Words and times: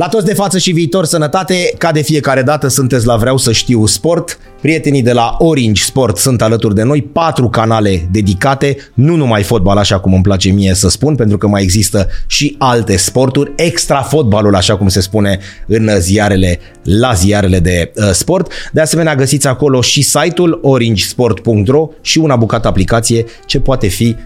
La 0.00 0.08
toți 0.08 0.24
de 0.24 0.34
față 0.34 0.58
și 0.58 0.72
viitor 0.72 1.04
sănătate, 1.04 1.72
ca 1.78 1.92
de 1.92 2.00
fiecare 2.02 2.42
dată 2.42 2.68
sunteți 2.68 3.06
la 3.06 3.16
Vreau 3.16 3.36
să 3.36 3.52
știu 3.52 3.86
sport. 3.86 4.38
Prietenii 4.60 5.02
de 5.02 5.12
la 5.12 5.36
Orange 5.38 5.82
Sport 5.82 6.16
sunt 6.16 6.42
alături 6.42 6.74
de 6.74 6.82
noi, 6.82 7.02
patru 7.02 7.48
canale 7.48 8.08
dedicate, 8.10 8.76
nu 8.94 9.16
numai 9.16 9.42
fotbal 9.42 9.76
așa 9.76 10.00
cum 10.00 10.12
îmi 10.12 10.22
place 10.22 10.50
mie 10.50 10.74
să 10.74 10.88
spun, 10.88 11.14
pentru 11.14 11.38
că 11.38 11.46
mai 11.46 11.62
există 11.62 12.06
și 12.26 12.56
alte 12.58 12.96
sporturi, 12.96 13.52
extra 13.56 14.02
fotbalul 14.02 14.54
așa 14.54 14.76
cum 14.76 14.88
se 14.88 15.00
spune 15.00 15.38
în 15.66 15.90
ziarele, 15.98 16.58
la 16.82 17.12
ziarele 17.12 17.58
de 17.58 17.92
uh, 17.94 18.10
sport. 18.12 18.52
De 18.72 18.80
asemenea 18.80 19.14
găsiți 19.14 19.46
acolo 19.46 19.80
și 19.80 20.02
site-ul 20.02 20.58
orangesport.ro 20.62 21.88
și 22.00 22.18
una 22.18 22.36
bucată 22.36 22.68
aplicație 22.68 23.24
ce 23.46 23.60
poate 23.60 23.86
fi 23.86 24.16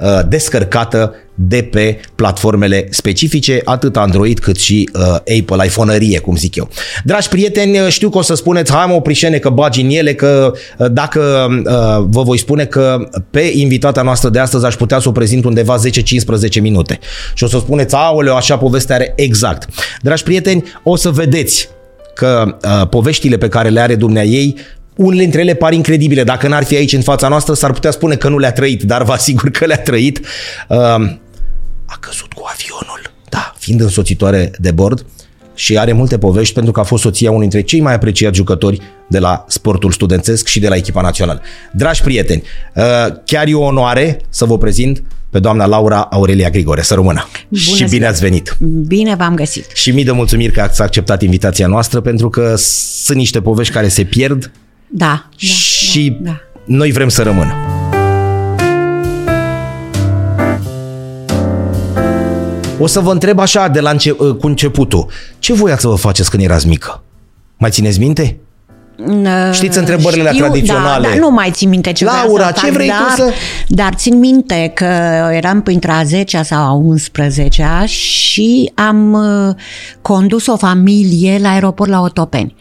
uh, 0.00 0.20
descărcată 0.28 1.14
de 1.34 1.62
pe 1.62 2.00
platformele 2.14 2.86
specifice, 2.90 3.60
atât 3.64 3.96
Android 3.96 4.38
cât 4.38 4.56
și 4.56 4.90
uh, 4.94 5.02
Apple, 5.40 5.66
iPhone-ărie, 5.66 6.18
cum 6.18 6.36
zic 6.36 6.56
eu. 6.56 6.68
Dragi 7.04 7.28
prieteni, 7.28 7.78
uh, 7.78 7.88
știu 7.88 8.08
că 8.08 8.18
o 8.18 8.22
să 8.22 8.34
spuneți, 8.34 8.72
hai 8.72 8.84
mă, 8.88 8.94
oprișene 8.94 9.38
că 9.38 9.48
bagi 9.48 9.80
în 9.80 9.90
ele, 9.90 10.14
că 10.14 10.52
uh, 10.78 10.86
dacă 10.92 11.48
uh, 11.50 12.06
vă 12.08 12.22
voi 12.22 12.38
spune 12.38 12.64
că 12.64 13.08
pe 13.30 13.50
invitata 13.54 14.02
noastră 14.02 14.28
de 14.28 14.38
astăzi 14.38 14.64
aș 14.64 14.74
putea 14.74 14.98
să 14.98 15.08
o 15.08 15.12
prezint 15.12 15.44
undeva 15.44 15.76
10-15 16.58 16.60
minute. 16.60 16.98
Și 17.34 17.44
o 17.44 17.46
să 17.46 17.58
spuneți, 17.58 17.94
aoleu, 17.94 18.36
așa 18.36 18.58
poveste 18.58 18.92
are 18.92 19.12
exact. 19.16 19.68
Dragi 20.02 20.22
prieteni, 20.22 20.62
o 20.82 20.96
să 20.96 21.10
vedeți 21.10 21.68
că 22.14 22.56
uh, 22.64 22.88
poveștile 22.88 23.36
pe 23.36 23.48
care 23.48 23.68
le 23.68 23.80
are 23.80 23.94
dumnea 23.94 24.24
ei 24.24 24.56
unele 24.98 25.22
dintre 25.22 25.40
ele 25.40 25.54
par 25.54 25.72
incredibile. 25.72 26.24
Dacă 26.24 26.48
n-ar 26.48 26.64
fi 26.64 26.76
aici 26.76 26.92
în 26.92 27.02
fața 27.02 27.28
noastră, 27.28 27.54
s-ar 27.54 27.72
putea 27.72 27.90
spune 27.90 28.16
că 28.16 28.28
nu 28.28 28.38
le-a 28.38 28.52
trăit, 28.52 28.82
dar 28.82 29.02
vă 29.02 29.12
asigur 29.12 29.50
că 29.50 29.64
le-a 29.64 29.78
trăit. 29.78 30.18
Uh, 30.68 30.76
a 31.84 31.96
căzut 32.00 32.32
cu 32.32 32.42
avionul, 32.52 33.12
da, 33.28 33.54
fiind 33.58 33.80
însoțitoare 33.80 34.50
de 34.58 34.70
bord 34.70 35.06
și 35.54 35.78
are 35.78 35.92
multe 35.92 36.18
povești 36.18 36.54
pentru 36.54 36.72
că 36.72 36.80
a 36.80 36.82
fost 36.82 37.02
soția 37.02 37.28
unul 37.28 37.40
dintre 37.40 37.60
cei 37.60 37.80
mai 37.80 37.94
apreciați 37.94 38.36
jucători 38.36 38.80
de 39.08 39.18
la 39.18 39.44
sportul 39.48 39.92
studențesc 39.92 40.46
și 40.46 40.60
de 40.60 40.68
la 40.68 40.76
echipa 40.76 41.00
națională. 41.00 41.42
Dragi 41.72 42.02
prieteni, 42.02 42.42
uh, 42.74 42.84
chiar 43.24 43.46
e 43.46 43.54
o 43.54 43.62
onoare 43.62 44.20
să 44.28 44.44
vă 44.44 44.58
prezint 44.58 45.02
pe 45.30 45.38
doamna 45.38 45.66
Laura 45.66 46.00
Aurelia 46.00 46.50
Grigore. 46.50 46.82
Să 46.82 46.94
rămână! 46.94 47.28
Bună 47.48 47.76
și 47.76 47.84
bine 47.84 48.06
ați 48.06 48.20
venit! 48.20 48.56
Bine 48.86 49.14
v-am 49.14 49.34
găsit! 49.34 49.66
Și 49.74 49.90
mii 49.90 50.04
de 50.04 50.10
mulțumiri 50.10 50.52
că 50.52 50.60
ați 50.60 50.82
acceptat 50.82 51.22
invitația 51.22 51.66
noastră 51.66 52.00
pentru 52.00 52.28
că 52.28 52.54
sunt 52.56 53.16
niște 53.18 53.40
povești 53.40 53.72
care 53.72 53.88
se 53.88 54.04
pierd 54.04 54.50
Da, 54.88 55.06
da, 55.06 55.26
și 55.36 56.16
da, 56.20 56.30
da. 56.30 56.36
noi 56.64 56.92
vrem 56.92 57.08
să 57.08 57.22
rămână. 57.22 57.52
O 62.80 62.86
să 62.86 63.00
vă 63.00 63.12
întreb 63.12 63.38
așa 63.38 63.68
de 63.68 63.80
la 63.80 63.90
înce- 63.90 64.10
cu 64.12 64.46
începutul. 64.46 65.06
Ce 65.38 65.52
voiați 65.52 65.80
să 65.80 65.88
vă 65.88 65.94
faceți 65.94 66.30
când 66.30 66.42
erați 66.42 66.66
mică? 66.68 67.02
Mai 67.56 67.70
țineți 67.70 67.98
minte? 67.98 68.38
N- 69.22 69.52
Știți 69.52 69.78
întrebările 69.78 70.20
alea 70.20 70.32
știu, 70.32 70.44
tradiționale? 70.44 71.06
Da, 71.08 71.12
da, 71.14 71.18
nu 71.20 71.30
mai 71.30 71.50
țin 71.50 71.68
minte 71.68 71.92
ce 71.92 72.04
Laura, 72.04 72.22
vreau 72.32 72.48
să 72.48 72.52
ce 72.54 72.60
fac, 72.66 72.70
vrei 72.74 72.88
tu 72.88 72.94
dar, 72.94 73.14
să- 73.16 73.32
Dar 73.68 73.94
țin 73.94 74.18
minte 74.18 74.70
că 74.74 74.84
eram 75.32 75.62
printre 75.62 75.90
a 75.90 76.02
10 76.02 76.42
sau 76.42 76.62
a 76.64 76.72
11 76.72 77.66
și 77.86 78.72
am 78.74 79.12
uh, 79.12 79.54
condus 80.02 80.46
o 80.46 80.56
familie 80.56 81.38
la 81.40 81.50
aeroport 81.52 81.90
la 81.90 82.00
Otopeni. 82.00 82.54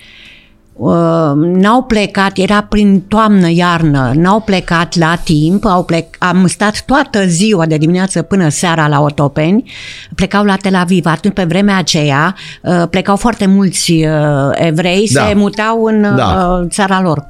Uh, 0.78 1.32
n-au 1.36 1.84
plecat, 1.84 2.38
era 2.38 2.62
prin 2.70 3.02
toamnă, 3.08 3.50
iarnă, 3.50 4.12
n-au 4.16 4.40
plecat 4.40 4.96
la 4.96 5.16
timp, 5.24 5.66
au 5.66 5.84
plec, 5.84 6.06
am 6.18 6.48
stat 6.48 6.84
toată 6.86 7.26
ziua 7.26 7.66
de 7.66 7.78
dimineață 7.78 8.22
până 8.22 8.50
seara 8.50 8.88
la 8.88 9.00
Otopeni, 9.00 9.72
plecau 10.16 10.44
la 10.44 10.56
Tel 10.56 10.76
Aviv. 10.76 11.06
Atunci, 11.06 11.34
pe 11.34 11.44
vremea 11.44 11.78
aceea, 11.78 12.36
uh, 12.62 12.84
plecau 12.90 13.16
foarte 13.16 13.46
mulți 13.46 13.92
uh, 13.92 14.50
evrei, 14.54 15.10
Da. 15.14 15.26
se 15.28 15.34
mutau 15.34 15.84
în 15.84 16.02
Da. 16.16 16.58
uh, 16.62 16.68
țara 16.70 17.02
lor. 17.02 17.26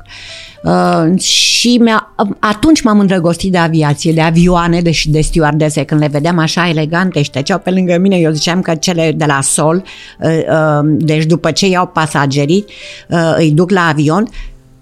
Uh, 0.63 1.19
și 1.19 1.77
mi-a, 1.81 2.13
atunci 2.39 2.81
m-am 2.81 2.99
îndrăgostit 2.99 3.51
de 3.51 3.57
aviație, 3.57 4.13
de 4.13 4.21
avioane 4.21 4.81
de, 4.81 4.91
și 4.91 5.09
de 5.09 5.21
stewardese. 5.21 5.83
Când 5.83 6.01
le 6.01 6.07
vedeam 6.11 6.37
așa 6.37 6.69
elegante 6.69 7.21
și 7.21 7.29
treceau 7.29 7.59
pe 7.59 7.69
lângă 7.69 7.97
mine, 7.97 8.15
eu 8.15 8.31
ziceam 8.31 8.61
că 8.61 8.75
cele 8.75 9.11
de 9.15 9.25
la 9.27 9.39
sol, 9.41 9.83
uh, 10.19 10.29
uh, 10.29 10.79
deci 10.83 11.25
după 11.25 11.51
ce 11.51 11.67
iau 11.67 11.87
pasagerii, 11.87 12.65
uh, 13.09 13.35
îi 13.37 13.51
duc 13.51 13.71
la 13.71 13.87
avion, 13.87 14.29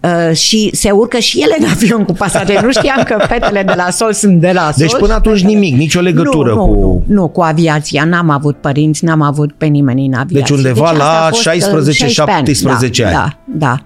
Uh, 0.05 0.35
și 0.35 0.69
se 0.73 0.91
urcă 0.91 1.17
și 1.17 1.39
ele 1.41 1.55
în 1.59 1.65
avion 1.73 2.03
cu 2.03 2.13
pasageri. 2.13 2.63
Nu 2.63 2.71
știam 2.71 3.03
că 3.03 3.25
fetele 3.27 3.63
de 3.63 3.73
la 3.75 3.89
sol 3.89 4.13
sunt 4.13 4.39
de 4.39 4.51
la 4.53 4.61
sol. 4.61 4.73
Deci 4.77 4.91
până 4.91 5.05
și 5.07 5.13
atunci 5.13 5.39
fetele- 5.39 5.59
nimic, 5.59 5.77
nicio 5.77 5.99
legătură 5.99 6.53
nu, 6.53 6.65
cu... 6.65 6.73
Nu, 6.73 7.03
nu, 7.07 7.27
cu 7.27 7.41
aviația. 7.41 8.03
N-am 8.03 8.29
avut 8.29 8.55
părinți, 8.55 9.05
n-am 9.05 9.21
avut 9.21 9.53
pe 9.53 9.65
nimeni 9.65 10.05
în 10.05 10.13
aviație. 10.13 10.39
Deci 10.39 10.49
undeva 10.49 10.85
asta 10.85 10.97
la 10.97 11.25
a 11.25 11.29
fost, 11.29 11.45
uh, 11.45 11.51
16, 11.51 12.07
16 12.07 13.03
ani. 13.05 13.13
Da, 13.13 13.37
da. 13.45 13.81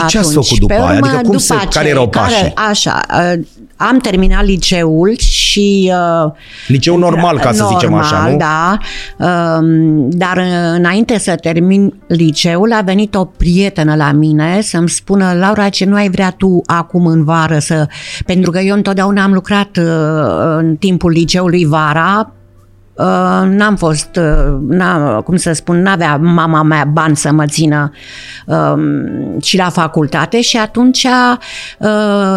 Da. 0.00 0.06
Și 0.06 0.12
ce 0.12 0.18
ați 0.18 0.32
făcut 0.32 0.58
după 0.58 0.74
pe 0.74 0.80
aia? 0.80 0.98
Adică 1.02 1.20
cum 1.24 1.36
se- 1.38 1.54
care 1.70 1.88
erau 1.88 2.08
pașii? 2.08 2.52
așa, 2.70 3.00
uh, 3.36 3.42
am 3.76 3.98
terminat 3.98 4.44
liceul 4.44 5.16
și... 5.18 5.92
uh, 6.24 6.32
Liceu 6.66 6.98
normal, 6.98 7.38
ca 7.38 7.52
să 7.52 7.66
zicem 7.72 7.94
așa, 7.94 8.16
normal, 8.16 8.30
nu? 8.30 8.36
da. 8.36 8.78
Um, 9.58 10.10
Dar 10.10 10.36
uh, 10.36 10.74
înainte 10.76 11.18
să 11.18 11.34
termin 11.34 11.94
liceul, 12.06 12.72
a 12.72 12.80
venit 12.80 13.14
o 13.14 13.24
prietenă 13.24 13.94
la 13.94 14.12
mine 14.12 14.60
să-mi 14.60 14.88
spună, 14.88 15.32
Laura, 15.38 15.68
ce 15.68 15.84
nu 15.84 15.94
ai 15.94 16.10
vrea 16.10 16.30
tu 16.30 16.62
acum 16.66 17.06
în 17.06 17.24
vară 17.24 17.58
să... 17.58 17.86
Pentru 18.26 18.50
că 18.50 18.58
eu 18.58 18.74
întotdeauna 18.76 19.22
am 19.22 19.32
lucrat 19.32 19.76
uh, 19.76 19.84
în 20.58 20.76
timpul 20.76 21.10
liceului 21.10 21.64
vara, 21.64 22.32
Uh, 22.94 23.42
n-am 23.48 23.76
fost, 23.76 24.16
uh, 24.16 24.58
n-am, 24.68 25.20
cum 25.20 25.36
să 25.36 25.52
spun, 25.52 25.82
n-avea 25.82 26.16
mama 26.16 26.62
mea 26.62 26.84
bani 26.84 27.16
să 27.16 27.32
mă 27.32 27.46
țină 27.46 27.92
uh, 28.46 28.74
și 29.42 29.56
la 29.56 29.68
facultate 29.68 30.40
și 30.40 30.56
atunci 30.56 31.06
uh, 31.78 31.88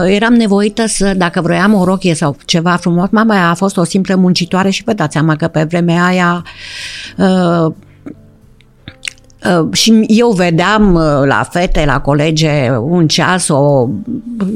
eram 0.06 0.34
nevoită 0.34 0.86
să, 0.86 1.14
dacă 1.18 1.42
vroiam 1.42 1.74
o 1.74 1.84
rochie 1.84 2.14
sau 2.14 2.38
ceva 2.46 2.76
frumos, 2.76 3.10
mama 3.12 3.50
a 3.50 3.54
fost 3.54 3.78
o 3.78 3.84
simplă 3.84 4.16
muncitoare 4.16 4.70
și 4.70 4.84
vă 4.84 4.94
dați 4.94 5.14
seama 5.14 5.36
că 5.36 5.48
pe 5.48 5.64
vremea 5.64 6.06
aia 6.06 6.44
uh, 7.18 7.56
Uh, 7.56 7.74
și 9.72 10.04
eu 10.08 10.32
vedeam 10.32 10.94
uh, 10.94 11.02
la 11.26 11.48
fete, 11.52 11.84
la 11.86 12.00
colege, 12.00 12.70
un 12.82 13.08
ceas, 13.08 13.48
o, 13.48 13.88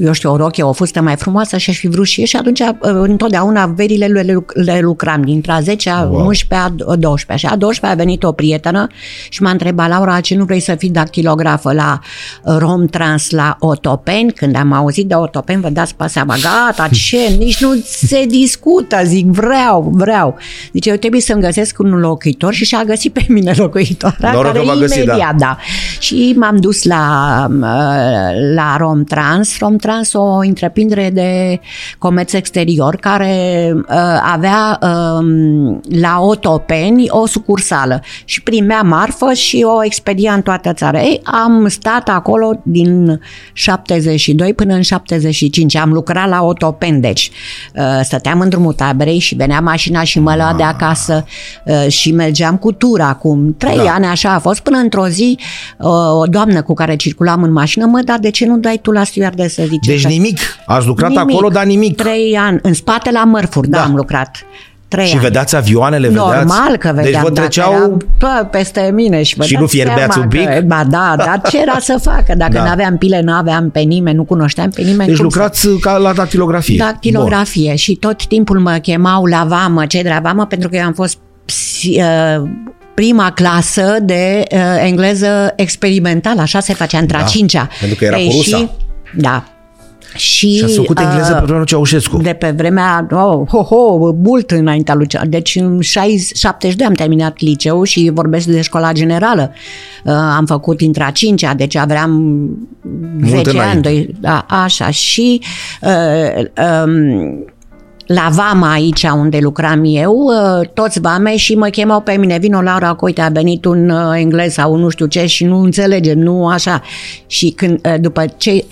eu 0.02 0.12
știu, 0.12 0.32
o 0.32 0.36
rochie, 0.38 0.64
o 0.64 0.74
fustă 0.74 1.02
mai 1.02 1.16
frumoasă 1.16 1.58
și 1.58 1.70
aș 1.70 1.78
fi 1.78 1.88
vrut 1.88 2.06
și 2.06 2.20
eu 2.20 2.26
și 2.26 2.36
atunci 2.36 2.60
uh, 2.60 2.76
întotdeauna 2.82 3.66
verile 3.66 4.06
le, 4.06 4.44
le 4.54 4.80
lucram 4.82 5.22
dintre 5.22 5.52
a 5.52 5.60
10 5.60 5.90
a 5.90 6.08
Wow. 6.10 6.26
11 6.26 6.84
a 6.88 6.96
12 6.96 7.48
și 7.48 7.54
a 7.54 7.58
12 7.58 8.00
a 8.00 8.04
venit 8.04 8.24
o 8.24 8.32
prietenă 8.32 8.88
și 9.30 9.42
m-a 9.42 9.50
întrebat, 9.50 9.90
Laura, 9.90 10.20
ce 10.20 10.36
nu 10.36 10.44
vrei 10.44 10.60
să 10.60 10.76
fii 10.76 10.90
dactilografă 10.90 11.74
la 11.74 12.00
Rom 12.44 12.86
Trans 12.86 13.30
la 13.30 13.56
Otopeni? 13.60 14.32
Când 14.32 14.56
am 14.56 14.74
auzit 14.74 15.08
de 15.08 15.16
Otopeni, 15.16 15.62
vă 15.62 15.70
dați 15.70 15.96
pe 15.96 16.08
seama, 16.08 16.36
gata, 16.42 16.88
ce, 16.92 17.18
nici 17.44 17.62
nu 17.62 17.84
se 17.86 18.26
discută, 18.26 18.98
zic, 19.04 19.26
vreau, 19.26 19.92
vreau. 19.96 20.38
Deci 20.72 20.86
eu 20.86 20.96
trebuie 20.96 21.22
să-mi 21.22 21.42
găsesc 21.42 21.80
un 21.80 22.00
locuitor 22.00 22.54
și 22.54 22.66
și-a 22.66 22.84
găsit 22.84 23.14
pe 23.14 23.26
mine 23.28 23.54
locuitoarea 23.56 24.32
Noroc 24.32 24.54
care 24.54 24.66
că 24.66 24.72
v-a 24.72 24.79
găsit, 24.80 25.06
da. 25.06 25.14
imediat, 25.14 25.36
da. 25.36 25.58
Și 26.00 26.36
m-am 26.38 26.58
dus 26.58 26.84
la, 26.84 27.48
uh, 27.50 28.54
la 28.56 28.76
Rom 28.78 29.04
Trans. 29.04 29.60
Rom 29.60 29.76
Trans, 29.76 30.14
o 30.14 30.38
întreprindere 30.38 31.10
de 31.14 31.60
comerț 31.98 32.34
exterior 32.34 32.96
care 32.96 33.74
uh, 33.76 33.96
avea 34.34 34.80
um, 34.82 35.82
la 36.02 36.20
Otopeni 36.20 37.06
o 37.10 37.26
sucursală 37.26 38.02
și 38.26 38.42
primea 38.42 38.82
marfă 38.82 39.34
și 39.34 39.66
o 39.68 39.84
expedia 39.84 40.34
în 40.34 40.42
toată 40.42 40.74
țara. 40.74 41.02
Ei, 41.02 41.22
am 41.24 41.68
stat 41.68 42.10
acolo 42.10 42.62
din 42.64 43.22
72 43.54 44.54
până 44.54 44.74
în 44.74 44.82
75. 44.82 45.76
Am 45.76 45.94
lucrat 45.94 46.30
la 46.30 46.44
Otopeni, 46.44 47.02
deci 47.02 47.32
uh, 47.76 48.00
stăteam 48.04 48.40
în 48.40 48.50
drumul 48.50 48.74
taberei 48.74 49.20
și 49.20 49.36
venea 49.36 49.60
mașina 49.60 50.04
și 50.04 50.20
mă 50.20 50.34
lua 50.36 50.54
de 50.58 50.64
acasă 50.64 51.26
uh, 51.66 51.88
și 51.88 52.12
mergeam 52.12 52.58
cu 52.58 52.72
tura 52.72 53.08
acum 53.08 53.56
trei 53.58 53.78
Da. 53.78 53.94
ani, 53.94 54.06
așa 54.06 54.34
a 54.34 54.40
fost, 54.40 54.60
până 54.70 54.82
într-o 54.82 55.08
zi 55.08 55.38
uh, 55.78 55.88
o 56.20 56.26
doamnă 56.26 56.62
cu 56.62 56.74
care 56.74 56.96
circulam 56.96 57.44
în 57.44 57.52
mașină, 57.52 57.86
mă, 57.86 58.02
dar 58.06 58.18
de 58.20 58.30
ce 58.30 58.46
nu 58.46 58.58
dai 58.58 58.80
tu 58.82 58.92
la 58.92 59.04
stewardesă? 59.04 59.62
Zice, 59.64 59.92
Deci 59.92 60.02
că- 60.02 60.08
nimic. 60.08 60.38
Ați 60.66 60.88
lucrat 60.88 61.10
Nimic. 61.10 61.30
acolo, 61.30 61.50
dar 61.50 61.64
nimic. 61.66 61.96
Trei 61.96 62.38
ani, 62.40 62.60
în 62.62 62.74
spate 62.74 63.12
la 63.12 63.24
mărfuri, 63.24 63.68
da, 63.70 63.78
Da. 63.78 63.84
am 63.84 63.96
lucrat. 63.96 64.38
Trei 64.88 65.06
Și 65.06 65.14
ani. 65.14 65.22
vedeați 65.22 65.56
avioanele, 65.56 66.08
vedeați? 66.08 66.30
Normal 66.30 66.78
că 66.78 66.88
vedeam. 66.88 67.04
Deci 67.06 67.14
vă 67.22 67.30
dacă 67.30 67.34
treceau... 67.40 67.72
eram, 67.74 68.02
bă, 68.20 68.48
peste 68.52 68.92
mine 68.94 69.24
și 69.24 69.36
vă 69.36 69.44
Și 69.44 69.50
dați 69.52 69.62
nu 69.62 69.68
fierbeați 69.68 70.14
seama 70.14 70.22
un 70.24 70.28
pic? 70.30 70.48
Că, 70.50 70.62
ba 70.66 70.84
da, 70.90 71.14
dar 71.18 71.42
ce 71.50 71.62
era 71.62 71.78
să 71.80 72.00
facă? 72.02 72.34
Dacă 72.38 72.52
Da. 72.54 72.64
nu 72.64 72.70
aveam 72.70 72.98
pile, 72.98 73.22
nu 73.22 73.32
aveam 73.34 73.70
pe 73.70 73.80
nimeni, 73.80 74.16
nu 74.16 74.24
cunoșteam 74.24 74.70
pe 74.70 74.82
nimeni. 74.82 75.08
Deci 75.08 75.16
cum 75.16 75.24
lucrați 75.26 75.68
ca 75.80 75.98
la 75.98 76.14
dactilografie. 76.14 76.78
să... 76.78 76.84
Dactilografie 76.84 77.76
și 77.76 77.96
tot 77.96 78.26
timpul 78.28 78.60
mă 78.60 78.78
chemau 78.82 79.26
la 79.26 79.46
vamă, 79.48 79.86
cei 79.86 80.04
de 80.04 80.10
la 80.10 80.20
vamă, 80.20 80.46
pentru 80.46 80.70
că 80.70 80.76
eu 80.76 80.84
am 80.84 80.94
fost 80.94 81.18
psi- 81.46 81.98
uh, 82.02 82.50
prima 83.00 83.32
clasă 83.32 83.98
de 84.02 84.44
uh, 84.52 84.60
engleză 84.86 85.54
experimentală, 85.56 86.42
așa 86.42 86.60
se 86.60 86.74
facea 86.74 86.98
între 86.98 87.18
a 87.18 87.20
Da, 87.20 87.26
cincea. 87.26 87.70
pentru 87.80 87.98
că 87.98 88.06
era 88.06 88.18
Ei, 88.18 88.28
cu 88.28 88.36
rusa. 88.36 88.58
Și, 88.58 88.70
da, 89.16 89.44
Și, 90.16 90.58
și 90.58 90.64
ați 90.64 90.76
făcut 90.76 91.00
engleză 91.00 91.32
uh, 91.32 91.40
pe 91.40 91.44
vremea 91.44 91.58
lui 91.58 91.66
Ceaușescu. 91.66 92.18
De 92.18 92.34
pe 92.34 92.54
vremea, 92.58 93.08
oh, 93.12 93.48
ho, 93.48 93.62
ho, 93.62 94.14
mult 94.24 94.52
înaintea 94.52 94.96
lui 94.96 95.08
Ceaușescu. 95.08 95.38
Deci 95.38 95.56
în 95.56 95.82
60, 95.82 96.38
70 96.38 96.78
de 96.78 96.84
am 96.84 96.94
terminat 96.94 97.40
liceu 97.40 97.84
și 97.84 98.12
vorbesc 98.14 98.46
de 98.46 98.62
școala 98.62 98.92
generală. 98.92 99.52
Uh, 100.04 100.14
am 100.14 100.46
făcut 100.46 100.82
intra 100.82 101.10
cincea, 101.10 101.54
deci 101.54 101.76
aveam 101.76 102.12
Mult 103.22 103.46
10 103.46 103.60
ani, 103.60 103.82
2, 103.82 104.16
da, 104.20 104.46
așa. 104.50 104.90
Și 104.90 105.42
uh, 105.82 106.46
um, 106.86 107.46
la 108.14 108.30
vama 108.32 108.72
aici 108.72 109.04
unde 109.04 109.38
lucram 109.42 109.82
eu, 109.86 110.14
uh, 110.14 110.68
toți 110.74 111.00
vame 111.00 111.36
și 111.36 111.56
mă 111.56 111.68
chemau 111.68 112.02
pe 112.02 112.12
mine, 112.12 112.38
vino 112.38 112.62
Laura, 112.62 112.88
că 112.88 113.06
uite 113.06 113.22
a 113.22 113.30
venit 113.30 113.66
un 113.66 113.90
uh, 113.90 114.16
englez 114.16 114.54
sau 114.54 114.76
nu 114.76 114.90
știu 114.90 115.06
ce 115.06 115.26
și 115.26 115.46
nu 115.46 115.60
înțelege, 115.60 116.14
nu 116.14 116.48
așa. 116.48 116.82
Și 117.28 117.50
când, 117.50 117.80
uh, 117.86 117.96
după 118.00 118.26
cei, 118.38 118.68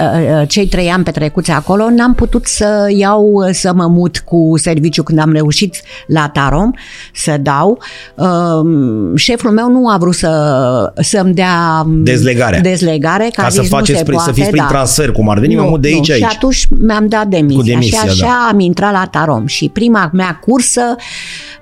cei 0.48 0.68
trei 0.68 0.88
ani 0.88 1.04
petrecuți 1.04 1.52
acolo, 1.52 1.90
n-am 1.90 2.14
putut 2.14 2.46
să 2.46 2.88
iau, 2.96 3.48
să 3.52 3.74
mă 3.74 3.88
mut 3.88 4.20
cu 4.20 4.54
serviciu 4.56 5.04
când 5.04 5.20
am 5.20 5.32
reușit 5.32 5.82
la 6.08 6.30
Tarom 6.34 6.72
să 7.14 7.38
dau. 7.42 7.80
Um, 8.16 9.16
șeful 9.16 9.52
meu 9.52 9.70
nu 9.70 9.90
a 9.90 9.98
vrut 9.98 10.16
să, 10.16 10.94
să-mi 10.96 11.34
dea 11.34 11.86
dezlegare, 11.88 12.60
dezlegare 12.60 13.30
ca, 13.34 13.42
ca 13.42 13.50
să 13.50 13.62
faceți, 13.62 14.04
prin, 14.04 14.20
să 14.20 14.32
fiți 14.32 14.50
prin 14.50 14.62
da. 14.62 14.70
transfer, 14.70 15.12
cum 15.12 15.30
ar 15.30 15.40
veni, 15.40 15.54
nu, 15.54 15.64
mă 15.64 15.70
mut 15.70 15.82
de 15.82 15.88
aici, 15.88 16.08
nu. 16.08 16.14
aici. 16.14 16.24
Și 16.24 16.36
atunci 16.36 16.68
mi-am 16.80 17.08
dat 17.08 17.28
demisia, 17.28 17.74
demisia 17.74 18.00
și 18.00 18.08
așa 18.08 18.26
da. 18.26 18.48
am 18.52 18.60
intrat 18.60 18.92
la 18.92 19.08
Tarom 19.12 19.27
Rom. 19.28 19.46
Și 19.46 19.70
prima 19.70 20.10
mea 20.14 20.40
cursă, 20.46 20.96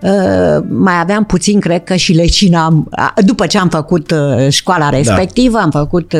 uh, 0.01 0.63
mai 0.69 0.99
aveam 0.99 1.25
puțin, 1.25 1.59
cred 1.59 1.83
că 1.83 1.95
și 1.95 2.13
lecina, 2.13 2.83
după 3.25 3.45
ce 3.45 3.57
am 3.57 3.69
făcut 3.69 4.11
uh, 4.11 4.49
școala 4.49 4.89
da. 4.89 4.97
respectivă, 4.97 5.57
da. 5.57 5.63
am 5.63 5.71
făcut 5.71 6.15
3-4 6.15 6.17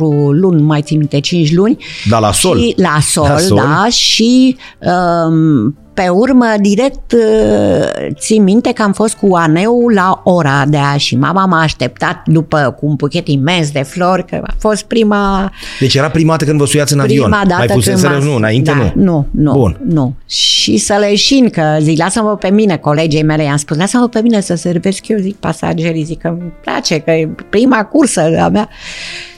uh, 0.00 0.28
luni, 0.30 0.62
mai 0.62 0.82
țin 0.82 0.98
minte, 0.98 1.20
5 1.20 1.52
luni. 1.52 1.76
Da, 2.08 2.18
la 2.18 2.32
sol. 2.32 2.58
Și, 2.58 2.74
la 2.76 2.98
sol, 3.00 3.28
la 3.28 3.38
sol. 3.38 3.56
da, 3.56 3.86
și 3.90 4.56
um, 4.78 5.76
pe 6.02 6.08
urmă, 6.08 6.46
direct, 6.60 7.12
uh, 7.12 8.06
țin 8.14 8.42
minte 8.42 8.72
că 8.72 8.82
am 8.82 8.92
fost 8.92 9.14
cu 9.14 9.34
aneu 9.34 9.88
la 9.88 10.20
ora 10.24 10.64
de 10.66 10.76
aia 10.76 10.96
și 10.96 11.16
mama 11.16 11.46
m-a 11.46 11.60
așteptat 11.60 12.22
după 12.26 12.76
cu 12.78 12.86
un 12.86 12.96
puchet 12.96 13.28
imens 13.28 13.70
de 13.70 13.82
flori, 13.82 14.24
că 14.24 14.40
a 14.42 14.54
fost 14.58 14.84
prima... 14.84 15.52
Deci 15.80 15.94
era 15.94 16.10
prima 16.10 16.30
dată 16.30 16.44
când 16.44 16.58
vă 16.58 16.66
suiați 16.66 16.92
în 16.92 17.00
prima 17.02 17.24
avion? 17.24 17.48
Dată 17.48 17.54
Mai 17.58 17.66
puseseră, 17.66 18.18
nu, 18.22 18.34
înainte 18.34 18.70
da, 18.70 18.76
nu? 18.76 18.92
Nu, 18.94 19.26
nu, 19.30 19.52
Bun. 19.52 19.80
nu. 19.88 20.14
Și 20.26 20.76
să 20.76 20.96
leșin, 21.00 21.50
că 21.50 21.76
zic, 21.80 21.98
lasă-mă 21.98 22.36
pe 22.36 22.50
mine, 22.50 22.76
colegii 22.76 23.22
mele 23.22 23.42
i-am 23.42 23.56
spus, 23.56 23.76
lasă-mă 23.76 24.08
pe 24.08 24.20
mine 24.22 24.40
să 24.40 24.54
servesc 24.54 25.08
eu, 25.08 25.18
zic, 25.18 25.36
pasagerii, 25.36 26.04
zic 26.04 26.20
că 26.20 26.28
îmi 26.28 26.52
place, 26.62 26.98
că 26.98 27.10
e 27.10 27.28
prima 27.50 27.84
cursă 27.84 28.20
a 28.40 28.48
mea. 28.48 28.68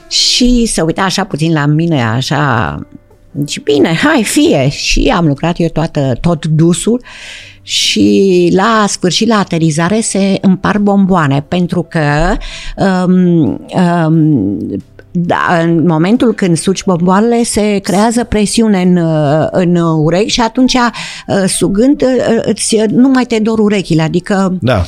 Și 0.08 0.66
să 0.66 0.82
uita 0.82 1.02
așa 1.02 1.24
puțin 1.24 1.52
la 1.52 1.66
mine, 1.66 2.02
așa 2.02 2.74
deci 3.30 3.60
bine, 3.60 3.94
hai, 3.94 4.24
fie. 4.24 4.68
Și 4.68 5.12
am 5.16 5.26
lucrat 5.26 5.58
eu 5.58 5.68
toată, 5.68 6.16
tot 6.20 6.46
dusul 6.46 7.02
și 7.62 8.50
la 8.54 8.84
sfârșit, 8.88 9.28
la 9.28 9.38
aterizare, 9.38 10.00
se 10.00 10.38
împar 10.40 10.78
bomboane, 10.78 11.44
pentru 11.48 11.86
că 11.88 12.36
um, 13.06 13.60
um, 14.06 14.58
da, 15.12 15.58
în 15.62 15.86
momentul 15.86 16.34
când 16.34 16.56
suci 16.56 16.84
bomboanele 16.84 17.42
se 17.42 17.78
creează 17.82 18.24
presiune 18.24 18.82
în, 18.82 18.98
în 19.50 19.76
urechi 19.76 20.30
și 20.30 20.40
atunci 20.40 20.74
uh, 20.74 21.44
sugând 21.46 22.02
uh, 22.02 22.38
îți, 22.42 22.76
nu 22.90 23.08
mai 23.08 23.24
te 23.24 23.38
dor 23.38 23.58
urechile, 23.58 24.02
adică 24.02 24.58
da. 24.60 24.84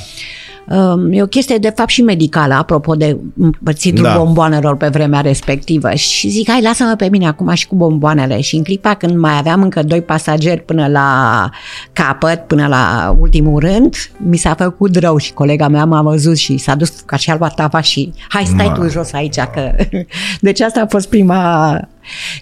E 1.11 1.23
o 1.23 1.26
chestie 1.26 1.56
de 1.56 1.73
fapt 1.76 1.88
și 1.88 2.03
medicală, 2.03 2.55
apropo 2.55 2.94
de 2.94 3.17
împărțitul 3.38 4.03
da. 4.03 4.17
bomboanelor 4.17 4.76
pe 4.76 4.88
vremea 4.88 5.20
respectivă. 5.20 5.91
Și 5.91 6.29
zic, 6.29 6.50
hai, 6.50 6.62
lasă-mă 6.62 6.94
pe 6.97 7.09
mine 7.11 7.26
acum 7.26 7.55
și 7.55 7.67
cu 7.67 7.75
bomboanele. 7.75 8.41
Și 8.41 8.56
în 8.56 8.62
clipa 8.62 8.94
când 8.94 9.17
mai 9.17 9.38
aveam 9.38 9.62
încă 9.62 9.82
doi 9.82 10.03
pasageri 10.03 10.61
până 10.61 10.87
la 10.87 11.50
capăt, 11.93 12.47
până 12.47 12.67
la 12.67 13.14
ultimul 13.20 13.61
rând, 13.61 13.94
mi 14.17 14.37
s-a 14.37 14.55
făcut 14.55 14.97
rău 14.97 15.17
și 15.17 15.32
colega 15.32 15.69
mea 15.69 15.85
m-a 15.85 16.03
văzut 16.03 16.37
și 16.37 16.56
s-a 16.56 16.75
dus 16.75 16.91
ca 16.91 17.17
și 17.17 17.31
alba 17.31 17.49
tava 17.49 17.81
și 17.81 18.12
hai, 18.29 18.44
stai 18.44 18.67
Ma. 18.67 18.73
tu 18.73 18.88
jos 18.88 19.12
aici. 19.12 19.37
Că... 19.37 19.73
Deci 20.41 20.61
asta 20.61 20.81
a 20.81 20.87
fost 20.87 21.08
prima... 21.08 21.81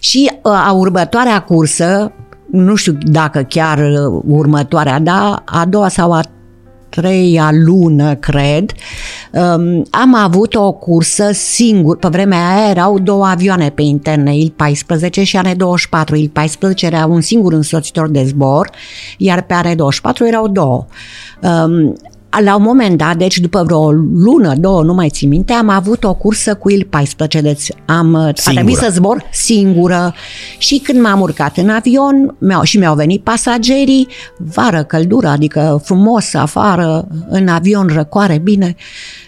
Și 0.00 0.30
a 0.42 0.72
următoarea 0.72 1.42
cursă, 1.42 2.12
nu 2.50 2.74
știu 2.74 2.98
dacă 3.02 3.42
chiar 3.42 3.78
următoarea, 4.26 4.98
dar 4.98 5.42
a 5.44 5.64
doua 5.64 5.88
sau 5.88 6.12
a 6.12 6.20
treia 6.90 7.50
lună, 7.52 8.14
cred, 8.14 8.72
um, 9.32 9.84
am 9.90 10.14
avut 10.14 10.54
o 10.54 10.72
cursă 10.72 11.30
singur. 11.32 11.96
Pe 11.96 12.08
vremea 12.08 12.56
aia 12.56 12.70
erau 12.70 12.98
două 12.98 13.26
avioane 13.26 13.70
pe 13.70 13.82
interne, 13.82 14.36
Il-14 14.36 15.22
și 15.22 15.36
AN-24. 15.36 16.14
Il-14 16.14 16.80
era 16.80 17.06
un 17.06 17.20
singur 17.20 17.52
însoțitor 17.52 18.08
de 18.08 18.24
zbor, 18.24 18.70
iar 19.18 19.42
pe 19.42 19.54
AN-24 19.54 20.26
erau 20.26 20.48
două. 20.48 20.86
Um, 21.42 21.96
la 22.38 22.56
un 22.56 22.62
moment 22.62 22.96
dat, 22.96 23.16
deci 23.16 23.38
după 23.38 23.62
vreo 23.62 23.90
lună, 24.14 24.54
două, 24.54 24.82
nu 24.82 24.94
mai 24.94 25.08
țin 25.08 25.28
minte, 25.28 25.52
am 25.52 25.68
avut 25.68 26.04
o 26.04 26.14
cursă 26.14 26.54
cu 26.54 26.70
il 26.70 26.86
14, 26.90 27.40
deci 27.40 27.72
am, 27.86 28.14
a 28.14 28.32
trebuit 28.32 28.76
să 28.76 28.88
zbor 28.90 29.22
singură. 29.32 30.14
Și 30.58 30.78
când 30.78 31.00
m-am 31.00 31.20
urcat 31.20 31.56
în 31.56 31.68
avion 31.68 32.36
mi-au, 32.38 32.62
și 32.62 32.78
mi-au 32.78 32.94
venit 32.94 33.22
pasagerii, 33.22 34.08
vară, 34.36 34.82
căldură, 34.82 35.28
adică 35.28 35.80
frumos 35.84 36.34
afară, 36.34 37.06
în 37.28 37.48
avion 37.48 37.90
răcoare, 37.92 38.38
bine, 38.38 38.76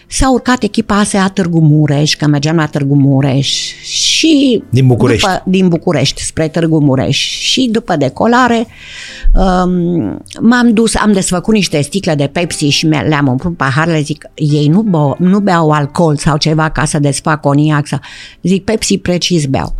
S-a 0.07 0.31
urcat 0.31 0.63
echipa 0.63 0.97
ASEA 0.97 1.29
Târgu 1.29 1.59
Mureș, 1.59 2.15
că 2.15 2.27
mergeam 2.27 2.55
la 2.55 2.65
Târgu 2.65 2.95
Mureș 2.95 3.47
și... 3.81 4.63
Din 4.69 4.87
București. 4.87 5.27
După, 5.27 5.43
din 5.45 5.67
București 5.67 6.21
spre 6.21 6.47
Târgu 6.47 6.79
Mureș. 6.79 7.17
Și 7.17 7.69
după 7.71 7.95
decolare 7.95 8.67
um, 9.33 10.23
m-am 10.41 10.73
dus, 10.73 10.95
am 10.95 11.11
desfăcut 11.11 11.53
niște 11.53 11.81
sticle 11.81 12.15
de 12.15 12.27
Pepsi 12.27 12.65
și 12.65 12.85
le-am 12.85 13.27
umplut 13.27 13.57
paharele, 13.57 14.01
zic, 14.01 14.25
ei 14.35 14.67
nu, 14.67 14.81
bo, 14.81 15.13
nu 15.17 15.39
beau 15.39 15.69
alcool 15.69 16.17
sau 16.17 16.37
ceva 16.37 16.69
ca 16.69 16.85
să 16.85 16.99
desfac 16.99 17.41
coniac 17.41 17.87
sau... 17.87 17.99
Zic, 18.41 18.63
Pepsi 18.63 18.97
precis 18.97 19.45
beau. 19.45 19.75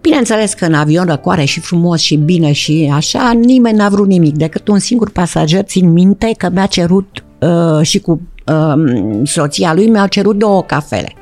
Bineînțeles 0.00 0.52
că 0.52 0.64
în 0.64 0.74
avion 0.74 1.06
răcoare 1.06 1.44
și 1.44 1.60
frumos 1.60 2.00
și 2.00 2.16
bine 2.16 2.52
și 2.52 2.90
așa, 2.94 3.32
nimeni 3.32 3.76
n-a 3.76 3.88
vrut 3.88 4.06
nimic, 4.06 4.34
decât 4.34 4.68
un 4.68 4.78
singur 4.78 5.10
pasager, 5.10 5.62
țin 5.62 5.92
minte 5.92 6.34
că 6.36 6.50
mi-a 6.52 6.66
cerut 6.66 7.24
uh, 7.40 7.86
și 7.86 7.98
cu 7.98 8.20
um, 8.46 9.24
soția 9.24 9.74
lui 9.74 9.86
mi-au 9.86 10.06
cerut 10.06 10.38
două 10.38 10.62
cafele. 10.62 11.14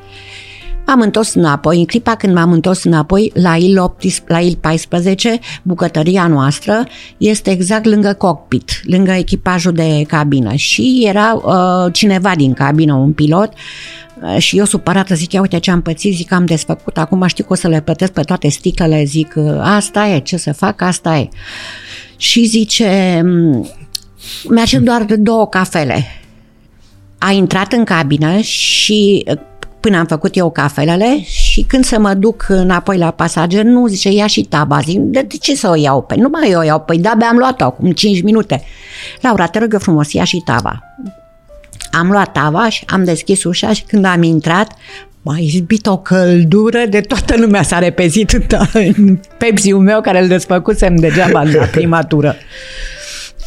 M-am 0.89 1.01
întors 1.01 1.35
înapoi, 1.35 1.79
în 1.79 1.85
clipa 1.85 2.15
când 2.15 2.35
m-am 2.35 2.53
întors 2.53 2.85
înapoi 2.85 3.33
la 3.35 3.57
il, 3.57 3.79
18, 3.79 4.25
la 4.33 4.41
il 4.41 4.57
14, 4.61 5.39
bucătăria 5.63 6.27
noastră 6.27 6.87
este 7.17 7.51
exact 7.51 7.85
lângă 7.85 8.13
cockpit, 8.13 8.81
lângă 8.85 9.11
echipajul 9.11 9.73
de 9.73 10.05
cabină 10.07 10.55
și 10.55 11.05
era 11.07 11.33
uh, 11.33 11.93
cineva 11.93 12.35
din 12.37 12.53
cabină, 12.53 12.95
un 12.95 13.13
pilot, 13.13 13.53
uh, 14.23 14.39
și 14.39 14.59
eu 14.59 14.65
supărată 14.65 15.15
zic, 15.15 15.33
ia 15.33 15.41
uite 15.41 15.59
ce 15.59 15.71
am 15.71 15.83
pățit, 15.83 16.15
zic, 16.15 16.33
am 16.33 16.45
desfăcut, 16.45 16.99
acum 16.99 17.27
știu 17.27 17.45
că 17.45 17.53
o 17.53 17.57
să 17.57 17.69
le 17.69 17.81
plătesc 17.81 18.13
pe 18.13 18.23
toate 18.23 18.49
sticlele, 18.49 19.05
zic, 19.05 19.33
uh, 19.37 19.59
asta 19.61 20.07
e, 20.07 20.19
ce 20.19 20.37
să 20.37 20.53
fac, 20.53 20.81
asta 20.83 21.17
e. 21.17 21.29
Și 22.17 22.45
zice, 22.45 23.21
mm, 23.25 23.69
mi-a 24.49 24.65
doar 24.81 25.05
două 25.19 25.49
cafele 25.49 26.07
a 27.19 27.31
intrat 27.31 27.73
în 27.73 27.85
cabină 27.85 28.39
și 28.39 29.25
până 29.81 29.99
am 29.99 30.07
făcut 30.07 30.37
eu 30.37 30.51
cafelele 30.51 31.23
și 31.23 31.63
când 31.63 31.85
să 31.85 31.99
mă 31.99 32.15
duc 32.15 32.47
înapoi 32.49 32.99
la 32.99 33.11
pasager, 33.11 33.65
nu 33.65 33.87
zice, 33.87 34.11
ia 34.11 34.27
și 34.27 34.43
taba. 34.43 34.81
Zic, 34.81 34.99
de, 34.99 35.23
de 35.23 35.37
ce 35.37 35.55
să 35.55 35.69
o 35.69 35.75
iau? 35.75 36.03
Păi 36.03 36.17
nu 36.17 36.29
mai 36.29 36.51
eu 36.51 36.59
o 36.59 36.63
iau, 36.63 36.81
păi 36.81 36.99
da, 36.99 37.17
am 37.31 37.37
luat-o 37.37 37.65
acum 37.65 37.93
5 37.93 38.23
minute. 38.23 38.63
Laura, 39.21 39.47
te 39.47 39.59
rog 39.59 39.77
frumos, 39.79 40.13
ia 40.13 40.25
și 40.25 40.43
tava. 40.45 40.83
Am 41.91 42.11
luat 42.11 42.33
tava 42.33 42.69
și 42.69 42.85
am 42.87 43.05
deschis 43.05 43.45
ușa 43.45 43.73
și 43.73 43.83
când 43.83 44.05
am 44.05 44.23
intrat, 44.23 44.73
m-a 45.23 45.37
izbit 45.39 45.87
o 45.87 45.99
căldură 45.99 46.85
de 46.89 47.01
toată 47.01 47.35
lumea 47.37 47.63
s-a 47.63 47.79
repezit 47.79 48.31
în 48.73 49.19
Pepsi-ul 49.39 49.83
meu 49.83 50.01
care 50.01 50.23
îl 50.23 50.29
desfăcusem 50.29 50.97
degeaba 50.97 51.43
la 51.43 51.65
prima 51.65 52.03
tură. 52.03 52.37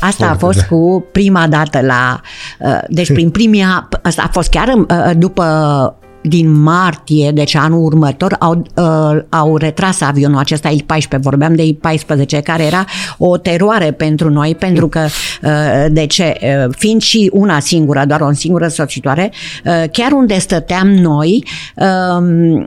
Asta 0.01 0.29
a 0.29 0.35
fost 0.35 0.61
cu 0.61 1.05
prima 1.11 1.47
dată 1.47 1.81
la... 1.81 2.21
Uh, 2.59 2.79
deci 2.87 3.13
prin 3.13 3.29
primia... 3.29 3.89
Asta 4.01 4.23
a 4.25 4.29
fost 4.31 4.49
chiar 4.49 4.67
uh, 4.67 5.11
după 5.17 5.45
din 6.21 6.61
martie, 6.61 7.31
deci 7.31 7.55
anul 7.55 7.83
următor, 7.83 8.35
au, 8.39 8.63
uh, 8.75 9.21
au 9.29 9.57
retras 9.57 10.01
avionul 10.01 10.37
acesta 10.37 10.69
Il-14, 10.69 11.19
vorbeam 11.21 11.55
de 11.55 11.63
Il-14, 11.63 12.43
care 12.43 12.63
era 12.63 12.85
o 13.17 13.37
teroare 13.37 13.91
pentru 13.91 14.29
noi, 14.29 14.55
pentru 14.55 14.87
că, 14.87 15.05
uh, 15.43 15.85
de 15.91 16.05
ce, 16.05 16.37
uh, 16.41 16.73
fiind 16.77 17.01
și 17.01 17.29
una 17.33 17.59
singură, 17.59 18.03
doar 18.07 18.21
o 18.21 18.31
singură 18.31 18.67
soțitoare, 18.67 19.31
uh, 19.65 19.83
chiar 19.91 20.11
unde 20.11 20.39
stăteam 20.39 20.87
noi, 20.87 21.45
um, 21.75 22.53
uh, 22.53 22.65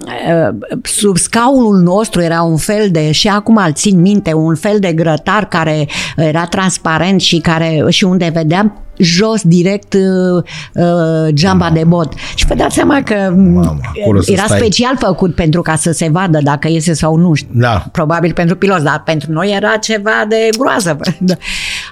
sub 0.82 1.16
scaunul 1.16 1.76
nostru 1.76 2.20
era 2.20 2.42
un 2.42 2.56
fel 2.56 2.88
de, 2.90 3.12
și 3.12 3.28
acum 3.28 3.56
îl 3.66 3.72
țin 3.72 4.00
minte, 4.00 4.32
un 4.32 4.54
fel 4.54 4.78
de 4.78 4.92
grătar 4.92 5.48
care 5.48 5.88
era 6.16 6.44
transparent 6.44 7.20
și 7.20 7.38
care 7.38 7.84
și 7.88 8.04
unde 8.04 8.30
vedeam 8.34 8.84
jos 8.98 9.42
direct 9.42 9.94
uh, 9.94 10.42
uh, 10.74 11.28
geamba 11.32 11.70
de 11.70 11.84
bot. 11.86 12.12
Și 12.34 12.46
vă 12.46 12.54
dați 12.54 12.74
seama 12.74 13.02
că 13.02 13.14
Mamă, 13.36 13.76
acolo 14.00 14.20
să 14.20 14.32
era 14.32 14.42
stai- 14.44 14.58
special 14.58 14.96
făcut 14.98 15.34
pentru 15.34 15.62
ca 15.62 15.76
să 15.76 15.92
se 15.92 16.08
vadă 16.12 16.38
dacă 16.42 16.68
iese 16.68 16.92
sau 16.92 17.16
nu. 17.16 17.34
știu. 17.34 17.48
Da. 17.54 17.84
Probabil 17.92 18.32
pentru 18.32 18.56
piloți, 18.56 18.84
dar 18.84 19.02
pentru 19.04 19.32
noi 19.32 19.52
era 19.56 19.76
ceva 19.76 20.24
de 20.28 20.48
groază. 20.58 20.96
Da. 21.18 21.34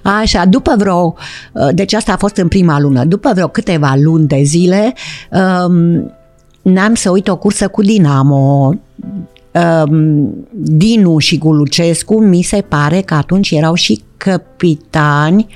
Așa, 0.02 0.44
după 0.44 0.74
vreo, 0.78 1.14
uh, 1.52 1.68
deci 1.74 1.92
asta 1.94 2.12
a 2.12 2.16
fost 2.16 2.36
în 2.36 2.48
prima 2.48 2.80
lună, 2.80 3.04
după 3.04 3.30
vreo 3.34 3.48
câteva 3.48 3.94
luni 4.02 4.26
de 4.26 4.40
zile, 4.42 4.94
um, 5.30 6.12
n-am 6.62 6.94
să 6.94 7.10
uit 7.10 7.28
o 7.28 7.36
cursă 7.36 7.68
cu 7.68 7.82
Dinamo, 7.82 8.74
um, 9.52 10.34
Dinu 10.52 11.18
și 11.18 11.38
cu 11.38 11.52
Lucescu, 11.52 12.20
mi 12.20 12.42
se 12.42 12.64
pare 12.68 13.00
că 13.00 13.14
atunci 13.14 13.50
erau 13.50 13.74
și 13.74 14.02
capitani 14.16 15.46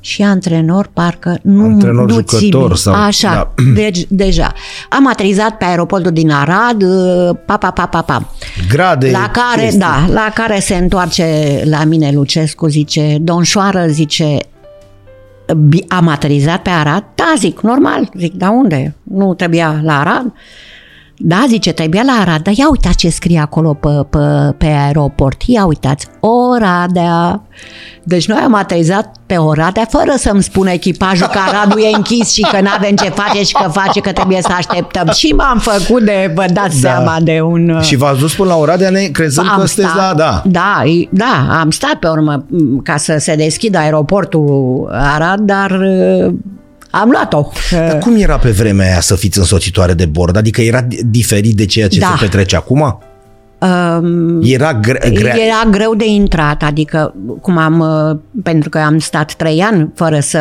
și 0.00 0.22
antrenor, 0.22 0.90
parcă 0.92 1.38
nu, 1.42 1.64
Antrenor, 1.64 2.10
nu 2.10 2.20
țin 2.20 2.38
jucător 2.38 2.60
minte. 2.60 2.76
sau- 2.76 2.94
Așa, 2.94 3.32
da. 3.56 3.62
deci 3.82 4.04
deja. 4.08 4.52
Am 4.88 5.08
aterizat 5.08 5.56
pe 5.56 5.64
aeroportul 5.64 6.10
din 6.12 6.30
Arad, 6.30 6.82
uh, 6.82 7.36
pa, 7.46 7.56
pa, 7.56 7.70
pa, 7.70 7.86
pa, 7.86 8.02
pa. 8.02 8.28
Grade, 8.68 9.10
La 9.10 9.30
care, 9.32 9.60
chestii. 9.60 9.78
da, 9.80 10.04
la 10.12 10.30
care 10.34 10.58
se 10.58 10.74
întoarce 10.76 11.60
la 11.64 11.84
mine 11.84 12.10
Lucescu, 12.12 12.66
zice, 12.66 13.16
Domnșoară, 13.20 13.84
zice, 13.86 14.38
"Bi- 15.56 15.84
am 15.88 16.08
aterizat 16.08 16.62
pe 16.62 16.70
Arad? 16.70 17.04
Da, 17.14 17.34
zic, 17.38 17.60
normal. 17.60 18.08
Zic, 18.18 18.32
da 18.34 18.50
unde? 18.50 18.94
Nu 19.02 19.34
trebuia 19.34 19.80
la 19.82 20.00
Arad? 20.00 20.32
Da, 21.20 21.44
zice, 21.48 21.72
trebuia 21.72 22.02
la 22.06 22.12
Arad, 22.20 22.42
dar 22.42 22.54
ia 22.56 22.68
uitați 22.70 22.96
ce 22.96 23.08
scrie 23.10 23.38
acolo 23.38 23.74
pe, 23.74 23.88
pe, 24.10 24.18
pe 24.58 24.66
aeroport. 24.66 25.42
Ia 25.46 25.64
uitați, 25.64 26.06
Oradea. 26.20 27.42
Deci 28.02 28.26
noi 28.28 28.38
am 28.44 28.54
aterizat 28.54 29.16
pe 29.26 29.36
Oradea 29.36 29.86
fără 29.90 30.12
să-mi 30.16 30.42
spună 30.42 30.70
echipajul 30.70 31.26
că 31.26 31.38
Aradul 31.48 31.80
e 31.80 31.96
închis 31.96 32.32
și 32.32 32.40
că 32.40 32.60
n-avem 32.60 32.94
ce 32.96 33.08
face 33.08 33.42
și 33.44 33.52
că 33.52 33.68
face 33.70 34.00
că 34.00 34.12
trebuie 34.12 34.40
să 34.42 34.52
așteptăm. 34.56 35.10
Și 35.14 35.26
m-am 35.32 35.58
făcut 35.58 36.02
de, 36.04 36.32
vă 36.34 36.44
dați 36.52 36.80
Da. 36.80 36.88
seama, 36.88 37.16
de 37.22 37.40
un... 37.40 37.68
uh, 37.70 37.80
Și 37.82 37.96
v-ați 37.96 38.18
dus 38.18 38.34
până 38.34 38.48
la 38.48 38.56
Oradea 38.56 38.90
ne 38.90 39.00
crezând 39.00 39.48
că 39.56 39.66
sunteți 39.66 39.96
la... 39.96 40.12
Da. 40.16 40.42
da, 40.46 40.82
e- 40.84 41.08
da, 41.10 41.58
am 41.60 41.70
stat 41.70 41.94
pe 41.94 42.08
urmă 42.08 42.44
m, 42.48 42.82
ca 42.82 42.96
să 42.96 43.16
se 43.18 43.34
deschidă 43.34 43.78
aeroportul 43.78 44.88
Arad, 44.92 45.40
dar 45.40 45.70
uh, 45.70 46.32
am 46.90 47.10
luat-o. 47.10 47.50
Dar 47.70 47.98
cum 47.98 48.16
era 48.16 48.38
pe 48.38 48.50
vremea 48.50 48.86
aia 48.86 49.00
să 49.00 49.16
fiți 49.16 49.38
însoțitoare 49.38 49.94
de 49.94 50.06
bord? 50.06 50.36
Adică 50.36 50.60
era 50.60 50.80
di- 50.80 51.00
diferit 51.04 51.56
de 51.56 51.66
ceea 51.66 51.88
ce 51.88 51.98
Da. 51.98 52.14
se 52.18 52.24
petrece 52.24 52.56
acum? 52.56 52.98
Um, 53.60 54.40
Era 54.42 54.74
gre- 54.74 55.10
grea. 55.14 55.34
Era 55.36 55.70
greu 55.70 55.94
de 55.94 56.06
intrat, 56.06 56.62
adică 56.62 57.14
cum 57.40 57.56
am, 57.56 57.80
uh, 57.80 58.16
pentru 58.42 58.68
că 58.68 58.78
am 58.78 58.98
stat 58.98 59.32
trei 59.34 59.60
ani 59.60 59.90
fără 59.94 60.18
să, 60.20 60.38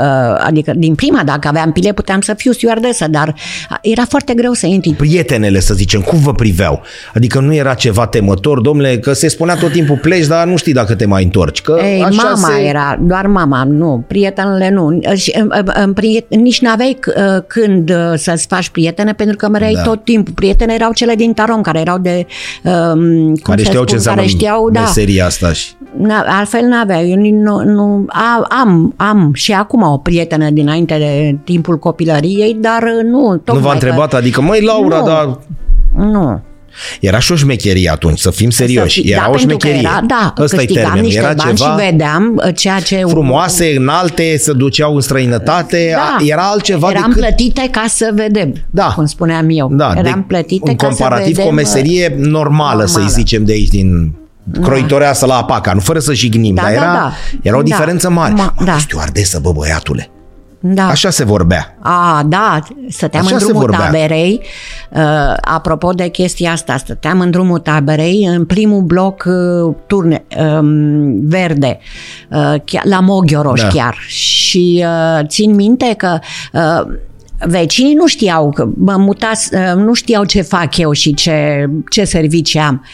uh, 0.00 0.44
adică 0.46 0.72
din 0.76 0.94
prima, 0.94 1.22
dacă 1.24 1.48
aveam 1.48 1.72
pile, 1.72 1.92
puteam 1.92 2.20
să 2.20 2.34
fiu 2.34 2.52
stewardesă, 2.52 3.06
dar 3.08 3.34
era 3.82 4.04
foarte 4.08 4.34
greu 4.34 4.52
să 4.52 4.66
intri. 4.66 4.92
Prietenele, 4.92 5.60
să 5.60 5.74
zicem, 5.74 6.00
cum 6.00 6.18
vă 6.18 6.32
priveau? 6.32 6.82
Adică 7.14 7.40
nu 7.40 7.54
era 7.54 7.74
ceva 7.74 8.06
temător, 8.06 8.60
domnule, 8.60 8.98
că 8.98 9.12
se 9.12 9.28
spunea 9.28 9.54
tot 9.54 9.72
timpul 9.72 9.96
pleci, 9.96 10.26
dar 10.26 10.46
nu 10.46 10.56
știi 10.56 10.72
dacă 10.72 10.94
te 10.94 11.06
mai 11.06 11.24
întorci. 11.24 11.60
Că 11.62 11.78
Ei, 11.82 12.02
așa 12.02 12.22
mama 12.22 12.48
se... 12.56 12.62
era, 12.62 12.98
doar 13.00 13.26
mama, 13.26 13.64
nu, 13.64 14.04
prietenele 14.08 14.70
nu. 14.70 15.00
Și, 15.14 15.32
uh, 15.36 15.58
uh, 15.58 15.86
uh, 15.86 15.92
priet- 15.94 16.28
nici 16.28 16.60
n-aveai 16.60 16.98
uh, 17.06 17.42
când 17.46 17.90
uh, 17.90 18.12
să-ți 18.16 18.46
faci 18.46 18.68
prietene, 18.68 19.12
pentru 19.12 19.36
că 19.36 19.48
mereai 19.48 19.74
Da. 19.74 19.82
tot 19.82 20.04
timpul. 20.04 20.32
Prietene 20.34 20.74
erau 20.74 20.92
cele 20.92 21.14
din 21.14 21.32
Tarom, 21.32 21.60
care 21.60 21.80
erau 21.80 21.98
de, 21.98 22.26
um, 22.62 23.26
cum 23.26 23.34
Care 23.42 23.58
să 23.62 23.64
știau 23.64 23.74
spun, 23.74 23.86
ce 23.86 23.94
înseamnă 23.94 24.20
care 24.20 24.32
știau, 24.32 24.70
da, 24.70 24.80
meseria 24.80 25.26
asta 25.26 25.52
și... 25.52 25.72
Na, 25.98 26.24
altfel 26.26 26.64
n-avea. 26.64 27.02
Eu 27.02 27.16
nici 27.16 27.32
nu, 27.34 27.64
nu 27.64 28.04
a, 28.08 28.46
am, 28.62 28.94
am 28.96 29.30
și 29.34 29.52
acum 29.52 29.82
o 29.82 29.96
prietenă 29.96 30.50
dinainte 30.50 30.94
de 30.98 31.38
timpul 31.44 31.78
copilăriei, 31.78 32.56
dar 32.60 32.82
uh, 32.82 33.04
nu. 33.04 33.28
Nu 33.30 33.36
tocmai 33.36 33.62
v-a 33.62 33.68
că- 33.68 33.74
întrebat, 33.74 34.14
adică, 34.14 34.40
măi, 34.40 34.60
Laura, 34.64 34.98
Nu. 34.98 35.04
dar... 35.06 35.38
Nu. 35.96 36.40
Era 37.00 37.18
și 37.18 37.32
o 37.32 37.36
șmecherie 37.36 37.90
atunci, 37.90 38.18
să 38.18 38.30
fim 38.30 38.50
serioși. 38.50 38.94
Să 38.94 39.00
fi- 39.02 39.10
era 39.12 39.20
da, 39.22 39.28
o 39.28 39.32
pentru 39.32 39.56
că 39.56 39.66
șmecherie. 39.66 39.88
Era, 39.88 40.00
da, 40.06 40.34
Ăsta 40.38 40.56
e 40.56 40.58
câștigam 40.58 40.82
termenul. 40.82 41.04
niște 41.06 41.20
Era 41.20 41.32
bani 41.34 41.56
ceva 41.56 41.70
și 41.78 41.84
vedeam 41.90 42.40
uh, 42.46 42.54
ceea 42.56 42.80
ce... 42.80 43.02
frumoase, 43.08 43.74
înalte, 43.76 44.36
se 44.38 44.52
duceau 44.52 44.94
în 44.94 45.00
străinătate. 45.00 45.92
Da. 45.94 46.24
Era 46.26 46.42
altceva 46.42 46.90
Eram 46.90 47.02
decât... 47.06 47.20
plătite 47.20 47.68
ca 47.70 47.84
să 47.88 48.10
vedem, 48.14 48.52
Da. 48.70 48.92
cum 48.96 49.06
spuneam 49.06 49.46
eu. 49.50 49.68
Da, 49.72 49.92
Eram 49.96 50.18
de, 50.18 50.24
plătite 50.26 50.70
în 50.70 50.76
ca 50.76 50.86
comparativ 50.86 51.24
să 51.24 51.30
vedem... 51.30 51.44
cu 51.44 51.50
o 51.50 51.54
meserie 51.54 52.14
normală, 52.18 52.32
normală. 52.32 52.86
să-i 52.86 53.08
zicem 53.08 53.44
de 53.44 53.52
aici, 53.52 53.68
din 53.68 54.14
croitoreasă 54.62 55.26
la 55.26 55.36
apaca, 55.36 55.72
nu 55.72 55.80
fără 55.80 55.98
să 55.98 56.12
jignim, 56.14 56.54
Da, 56.54 56.62
dar 56.62 56.70
da, 56.70 56.76
era, 56.76 56.92
da. 56.92 57.12
era 57.42 57.56
o 57.56 57.62
Da. 57.62 57.64
diferență 57.64 58.10
mare. 58.10 58.32
Ma- 58.32 58.54
Mă, 58.58 58.64
da. 58.64 58.76
stewardesă, 58.78 59.38
bă, 59.42 59.52
băiatule. 59.52 60.10
Da. 60.64 60.86
Așa 60.88 61.10
se 61.10 61.24
vorbea. 61.24 61.76
A, 61.80 62.22
da, 62.26 62.58
stăteam 62.88 63.24
Așa 63.24 63.34
în 63.34 63.40
se 63.40 63.46
drumul 63.46 63.62
vorbea. 63.66 63.86
taberei. 63.86 64.40
Uh, 64.90 65.00
apropo 65.40 65.92
de 65.92 66.08
chestia 66.08 66.52
asta, 66.52 66.76
stăteam 66.76 67.20
în 67.20 67.30
drumul 67.30 67.58
taberei, 67.58 68.24
în 68.24 68.44
primul 68.44 68.80
bloc 68.82 69.24
uh, 69.26 69.74
turne 69.86 70.24
um, 70.38 71.28
verde, 71.28 71.78
uh, 72.30 72.54
chiar, 72.64 72.84
la 72.84 73.00
Moghioroș 73.00 73.60
Da. 73.60 73.68
chiar. 73.68 73.94
Și 74.06 74.84
uh, 74.86 75.26
țin 75.26 75.54
minte 75.54 75.94
că 75.96 76.18
uh, 76.52 76.94
vecinii 77.38 77.94
nu 77.94 78.06
știau, 78.06 78.50
că 78.50 78.68
mă 78.76 78.96
mutați, 78.96 79.54
uh, 79.54 79.72
nu 79.76 79.92
știau 79.92 80.24
ce 80.24 80.42
fac 80.42 80.76
eu 80.76 80.92
și 80.92 81.14
ce, 81.14 81.66
ce 81.90 82.04
servicii 82.04 82.60
am. 82.60 82.84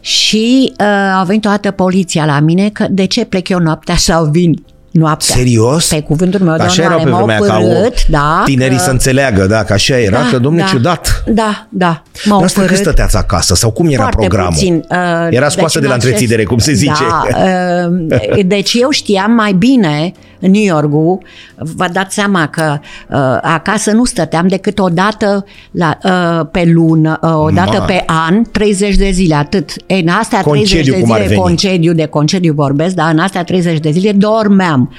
Și 0.00 0.72
uh, 0.80 0.86
a 1.18 1.24
venit 1.26 1.44
o 1.44 1.48
dată 1.48 1.70
poliția 1.70 2.24
la 2.24 2.40
mine 2.40 2.68
că 2.68 2.86
de 2.90 3.04
ce 3.04 3.24
plec 3.24 3.48
eu 3.48 3.58
noaptea 3.58 3.96
sau 3.96 4.24
vin 4.24 4.64
noaptea. 5.00 5.34
Serios? 5.36 5.88
Pe 5.88 6.00
cuvântul 6.00 6.40
meu 6.40 6.56
de 6.56 6.62
Așa 6.62 6.82
erau 6.82 6.98
onoare, 7.00 7.10
pe 7.10 7.16
m-au 7.16 7.24
vremea 7.24 7.48
ca 7.48 7.58
o, 7.58 7.80
părât, 7.80 8.06
da, 8.06 8.42
tinerii 8.44 8.76
că- 8.76 8.82
să 8.82 8.90
înțeleagă, 8.90 9.46
da, 9.46 9.64
că 9.64 9.72
așa 9.72 9.98
era, 9.98 10.18
că 10.30 10.38
domne 10.38 10.64
ciudat. 10.68 11.22
Da, 11.26 11.66
da. 11.68 12.02
M-au 12.24 12.38
Dar 12.38 12.46
asta 12.46 12.60
cât 12.60 12.68
părât 12.68 12.84
stăteați 12.84 13.16
acasă 13.16 13.54
sau 13.54 13.70
cum 13.70 13.86
era 13.88 14.00
foarte 14.02 14.16
programul? 14.18 14.52
Puțin. 14.52 14.84
Uh, 14.90 14.96
Era 15.30 15.48
scoasă 15.48 15.80
de 15.80 15.86
la 15.86 15.92
în 15.92 15.98
acest- 15.98 16.12
întreținere, 16.12 16.44
cum 16.44 16.58
se 16.58 16.72
zice. 16.72 17.02
Da, 17.08 17.88
uh, 17.88 18.44
deci 18.46 18.72
eu 18.80 18.90
știam 18.90 19.30
mai 19.30 19.52
bine 19.52 20.12
în 20.40 20.50
New 20.50 20.62
York-ul, 20.62 21.18
vă 21.56 21.86
dați 21.92 22.14
seama 22.14 22.46
că 22.46 22.78
uh, 23.08 23.38
acasă 23.42 23.92
nu 23.92 24.04
stăteam 24.04 24.48
decât 24.48 24.78
o 24.78 24.88
dată 24.88 25.44
la, 25.70 25.98
uh, 26.04 26.46
pe 26.50 26.64
lună, 26.74 27.18
uh, 27.22 27.34
o 27.36 27.50
dată 27.50 27.78
Ma. 27.78 27.84
pe 27.84 28.02
an, 28.06 28.42
30 28.50 28.96
de 28.96 29.10
zile, 29.10 29.34
atât. 29.34 29.72
Ei, 29.86 30.00
în 30.00 30.08
astea 30.08 30.42
30 30.42 30.68
Concediu, 30.68 30.92
de 30.94 31.00
cum 31.00 31.10
ar 31.12 31.16
zile, 31.16 31.28
veni. 31.28 31.40
concediu, 31.40 31.92
de 31.92 32.06
concediu 32.06 32.52
vorbesc, 32.52 32.94
dar 32.94 33.12
în 33.12 33.18
astea 33.18 33.44
30 33.44 33.78
de 33.78 33.90
zile 33.90 34.12
dormeam. 34.12 34.92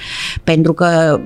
Pentru 0.44 0.72
că 0.72 1.20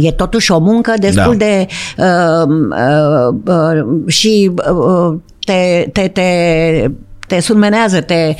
E 0.00 0.10
totuși 0.12 0.52
o 0.52 0.58
muncă 0.58 0.92
destul 0.98 1.36
Da. 1.36 1.44
de 1.44 1.66
uh, 1.98 2.48
uh, 2.70 3.34
uh, 3.46 4.12
și 4.12 4.50
uh, 4.54 5.14
te, 5.44 5.88
te, 5.92 6.08
te, 6.08 6.90
te 7.26 7.40
surmenează, 7.40 8.00
te 8.00 8.34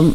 uh, 0.00 0.06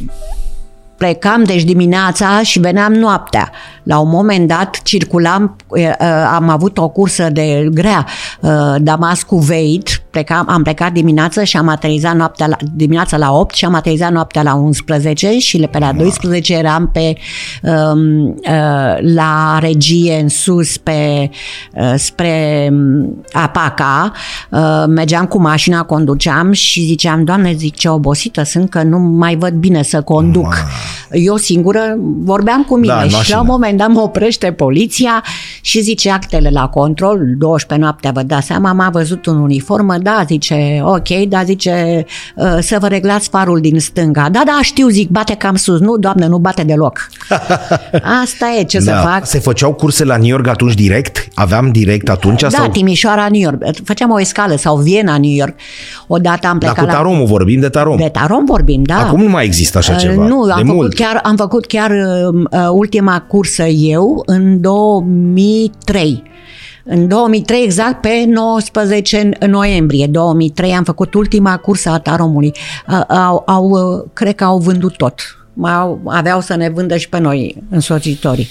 plecam 1.02 1.44
deci 1.44 1.64
dimineața 1.64 2.42
și 2.42 2.60
veneam 2.60 2.94
noaptea. 2.94 3.52
La 3.84 4.00
un 4.00 4.10
moment 4.10 4.48
dat 4.48 4.82
circulam, 4.84 5.56
uh, 5.68 5.80
uh, 5.82 6.08
am 6.34 6.50
avut 6.50 6.78
o 6.78 6.90
cursă 6.90 7.30
de 7.30 7.68
grea, 7.72 8.06
uh, 8.40 8.76
Damascu-Veit, 8.80 10.01
plecam, 10.12 10.46
am 10.50 10.64
plecat 10.64 10.92
dimineața 10.92 11.44
și 11.44 11.58
am 11.58 11.68
aterizat 11.68 12.16
noaptea 12.16 12.48
la, 12.48 12.56
dimineața 12.76 13.18
la 13.18 13.32
8 13.32 13.56
și 13.56 13.66
am 13.66 13.74
aterizat 13.74 14.12
noaptea 14.12 14.42
la 14.44 14.54
11 14.54 15.38
și 15.40 15.58
le- 15.58 15.68
pe 15.68 15.78
la 15.80 15.92
12 15.92 16.54
eram 16.54 16.90
pe 16.94 17.16
um, 17.62 18.28
uh, 18.28 18.36
la 19.16 19.58
regie 19.60 20.20
în 20.22 20.30
sus 20.30 20.78
pe 20.78 21.30
uh, 21.76 21.94
spre 21.96 22.68
um, 22.72 23.24
Apaca, 23.32 24.12
uh, 24.50 24.84
mergeam 24.88 25.26
cu 25.26 25.40
mașina, 25.42 25.84
conduceam 25.84 26.52
și 26.52 26.82
ziceam, 26.82 27.24
Doamne, 27.24 27.54
zic 27.54 27.76
ce 27.76 27.90
obosită 27.90 28.44
sunt 28.44 28.70
că 28.70 28.84
nu 28.84 28.98
mai 29.00 29.36
văd 29.36 29.54
bine 29.54 29.84
să 29.84 30.02
conduc. 30.02 30.56
Eu 31.12 31.36
singură 31.36 31.96
vorbeam 32.24 32.64
cu 32.64 32.76
mine 32.78 32.94
Da, 32.94 33.02
în 33.02 33.06
și 33.08 33.12
la 33.12 33.18
mașină. 33.18 33.40
un 33.40 33.46
moment 33.50 33.78
dat 33.78 33.90
mă 33.90 34.00
oprește 34.02 34.52
poliția 34.52 35.24
și 35.62 35.82
zice 35.82 36.12
actele 36.12 36.50
la 36.50 36.68
control, 36.68 37.20
12 37.38 37.86
noaptea, 37.88 38.12
vă 38.12 38.24
dați 38.24 38.46
seama, 38.46 38.74
m-a 38.74 38.90
văzut 38.90 39.26
în 39.26 39.40
uniformă, 39.42 39.98
da, 40.02 40.24
zice, 40.28 40.82
ok, 40.84 41.08
da, 41.28 41.44
zice, 41.44 42.06
uh, 42.36 42.58
să 42.60 42.78
vă 42.80 42.88
reglați 42.88 43.30
farul 43.30 43.60
din 43.60 43.80
stânga. 43.80 44.30
Da, 44.32 44.42
da, 44.46 44.60
știu, 44.62 44.88
zic, 44.88 45.10
bate 45.10 45.36
cam 45.36 45.56
sus. 45.56 45.80
Nu, 45.80 45.98
doamne, 45.98 46.28
nu 46.28 46.38
bate 46.38 46.64
deloc. 46.64 47.10
Asta 48.24 48.56
e, 48.60 48.64
ce 48.64 48.80
să 48.80 48.92
fac. 48.92 49.20
Da. 49.20 49.26
Se 49.26 49.40
făceau 49.40 49.74
curse 49.74 50.04
la 50.04 50.18
New 50.18 50.28
York 50.28 50.48
atunci 50.48 50.74
direct? 50.74 51.28
Aveam 51.34 51.72
direct 51.72 52.10
atunci? 52.10 52.42
Da, 52.42 52.50
sau... 52.50 52.68
Timișoara, 52.68 53.28
New 53.32 53.42
York. 53.42 53.64
Făceam 53.84 54.12
o 54.12 54.20
escală 54.20 54.56
sau 54.56 54.78
Viena, 54.78 55.18
New 55.18 55.32
York. 55.32 55.54
Odată 56.08 56.48
am 56.48 56.58
Dar 56.58 56.72
plecat 56.74 56.86
cu 56.86 56.86
la... 56.86 56.98
Taromul 56.98 57.26
vorbim 57.26 57.60
de 57.60 57.70
Tarom. 57.70 57.98
De 57.98 58.10
Tarom 58.14 58.46
vorbim, 58.46 58.84
da. 58.84 58.96
Acum 58.96 59.22
nu 59.22 59.30
mai 59.30 59.46
există 59.46 59.78
așa 59.78 59.92
Uh, 59.92 59.98
ceva. 59.98 60.26
Nu, 60.26 60.46
de 60.46 60.52
am 60.52 60.58
făcut, 60.58 60.74
mult. 60.74 60.94
chiar, 60.94 61.20
am 61.24 61.36
făcut 61.36 61.66
chiar 61.66 61.92
uh, 61.92 62.44
uh, 62.52 62.68
ultima 62.72 63.26
cursă 63.28 63.64
eu 63.64 64.24
în 64.26 64.62
2003. 64.62 66.24
În 66.84 67.08
2003, 67.08 67.64
exact 67.64 68.02
pe 68.02 68.24
19 68.28 69.30
noiembrie 69.48 70.08
2003, 70.08 70.72
am 70.72 70.84
făcut 70.84 71.14
ultima 71.14 71.58
cursă 71.58 71.90
a 71.90 72.00
Taromului. 72.00 72.52
Uh, 72.88 73.02
Au, 73.08 73.44
au, 73.46 73.70
uh, 73.70 74.10
cred 74.14 74.36
că 74.36 74.44
au 74.44 74.58
vândut 74.58 74.96
tot. 74.98 75.20
Au, 75.62 76.02
aveau 76.06 76.42
să 76.42 76.56
ne 76.56 76.70
vândă 76.70 76.98
și 76.98 77.10
pe 77.10 77.20
noi 77.20 77.64
însoțitorii. 77.70 78.48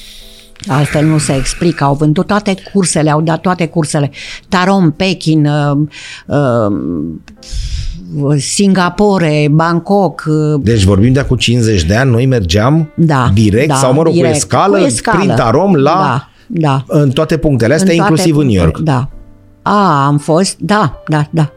Altfel 0.69 1.07
nu 1.07 1.19
se 1.19 1.35
explică. 1.37 1.85
Au 1.85 1.95
vândut 1.95 2.27
toate 2.27 2.55
cursele, 2.73 3.11
au 3.11 3.21
dat 3.21 3.41
toate 3.41 3.67
cursele. 3.67 4.11
Tarom, 4.49 4.91
Pekin, 4.91 5.47
uh, 5.47 5.79
uh, 6.27 6.73
Singapore, 8.39 9.49
Bangkok. 9.51 10.25
Uh, 10.27 10.61
Deci 10.63 10.83
vorbim 10.83 11.13
de 11.13 11.21
acum 11.21 11.37
50 11.37 11.83
de 11.83 11.97
ani, 11.97 12.11
noi 12.11 12.27
mergeam 12.27 12.93
da, 12.97 13.31
direct 13.35 13.69
da, 13.69 13.75
sau, 13.75 13.93
mă 13.93 14.03
rog, 14.03 14.13
direct, 14.13 14.31
cu 14.31 14.37
escală, 14.37 14.79
cu 14.79 14.85
escală. 14.85 15.19
prin 15.19 15.35
Tarom 15.35 15.75
la... 15.75 15.91
Da, 15.91 16.30
da. 16.52 16.85
În 16.87 17.11
toate 17.11 17.37
punctele 17.37 17.75
astea, 17.75 17.90
În 17.92 17.97
toate 17.97 18.11
inclusiv 18.11 18.37
în 18.37 18.47
New 18.47 18.54
York. 18.62 18.73
punctele, 18.75 18.99
Da. 18.99 19.09
A, 19.71 20.07
am 20.07 20.19
fost, 20.19 20.57
da, 20.59 21.02
da, 21.09 21.26
da. 21.30 21.52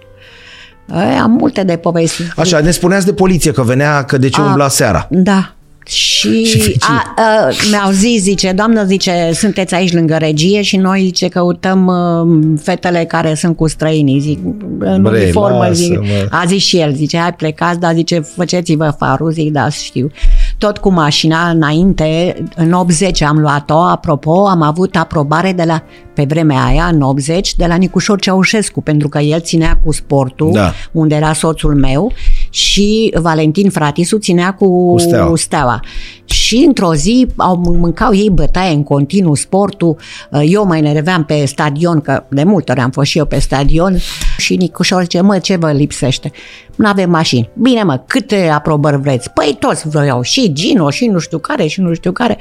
E, 0.94 1.20
am 1.20 1.32
multe 1.32 1.64
de 1.64 1.76
povesti. 1.76 2.22
Așa, 2.38 2.60
ne 2.60 2.72
spuneați 2.72 3.06
de 3.06 3.14
poliție 3.14 3.52
că 3.52 3.62
venea, 3.62 4.04
că 4.04 4.18
de 4.18 4.30
ce 4.30 4.42
A, 4.42 4.44
umbla 4.46 4.68
seara. 4.68 5.08
Da. 5.12 5.54
Și 5.86 6.44
Și 6.46 6.60
fericit. 6.60 6.84
a, 6.84 7.14
a, 7.22 7.50
mi-au 7.70 7.92
zis, 7.92 8.22
zice, 8.22 8.52
doamnă, 8.52 8.84
zice, 8.86 9.30
sunteți 9.34 9.74
aici 9.76 9.94
lângă 9.94 10.16
regie 10.16 10.62
și 10.62 10.78
noi, 10.78 11.02
zice, 11.04 11.28
căutăm 11.28 11.86
uh, 11.88 12.58
fetele 12.62 13.06
care 13.06 13.34
sunt 13.36 13.56
cu 13.56 13.68
străinii, 13.68 14.20
zic, 14.20 14.40
în 14.80 15.02
Bre, 15.02 15.20
uniformă, 15.22 15.70
zic, 15.72 15.90
lasă-mă. 16.00 16.28
a 16.30 16.44
zis 16.48 16.64
și 16.64 16.78
el, 16.80 16.94
zice, 16.94 17.18
hai 17.18 17.34
plecați, 17.34 17.80
dar 17.80 17.94
zice, 17.94 18.20
faceți-vă 18.36 18.96
farul, 18.98 19.32
zic, 19.32 19.52
da, 19.52 19.70
știu. 19.70 20.12
Tot 20.58 20.78
cu 20.78 20.92
mașina 20.92 21.50
înainte, 21.50 22.44
în 22.56 22.72
80 22.72 23.22
am 23.22 23.40
luat-o, 23.40 23.78
apropo, 23.78 24.48
am 24.48 24.62
avut 24.62 24.96
aprobare 24.96 25.54
de 25.54 25.64
la, 25.64 25.84
pe 26.14 26.26
vremea 26.28 26.64
aia, 26.64 26.86
în 26.86 27.02
80, 27.02 27.56
de 27.56 27.66
la 27.66 27.76
Nicușor 27.76 28.20
Ceaușescu, 28.20 28.82
pentru 28.82 29.10
că 29.10 29.20
el 29.20 29.42
ținea 29.42 29.80
cu 29.84 29.92
sportul, 29.92 30.52
Da. 30.54 30.72
unde 30.92 31.16
era 31.16 31.34
soțul 31.34 31.76
meu, 31.76 32.12
și 32.54 33.14
Valentin 33.22 33.70
Fratisu 33.70 34.18
ținea 34.18 34.54
cu, 34.54 34.92
Cu 34.92 34.98
Steaua. 35.00 35.36
steaua. 35.36 35.80
Și 36.26 36.64
într-o 36.68 36.94
zi 36.96 37.28
au 37.36 37.56
mâncau 37.56 38.16
ei 38.16 38.30
bătaie 38.30 38.74
în 38.74 38.84
continuu 38.84 39.36
sportul. 39.36 39.98
Eu 40.46 40.66
mai 40.66 40.80
enerveam 40.80 41.24
pe 41.24 41.46
stadion, 41.46 42.02
că 42.02 42.24
de 42.30 42.44
multe 42.44 42.72
ori 42.72 42.82
am 42.82 42.92
fost 42.92 43.10
și 43.10 43.18
eu 43.18 43.26
pe 43.26 43.40
stadion 43.40 43.98
și 44.38 44.56
Nicușor 44.56 45.02
zice, 45.02 45.22
mă, 45.22 45.40
ce 45.40 45.56
vă 45.56 45.72
lipsește? 45.72 46.32
Nu 46.76 46.88
avem 46.88 47.10
mașini. 47.10 47.50
Bine, 47.62 47.84
mă, 47.84 48.04
câte 48.08 48.48
aprobări 48.48 49.02
vreți? 49.02 49.30
Păi 49.30 49.56
toți 49.60 49.88
vreau, 49.88 50.22
și 50.22 50.54
Gino, 50.54 50.90
și 50.90 51.06
nu 51.06 51.20
știu 51.20 51.38
care, 51.38 51.68
și 51.68 51.82
nu 51.82 51.94
știu 51.94 52.12
care. 52.12 52.38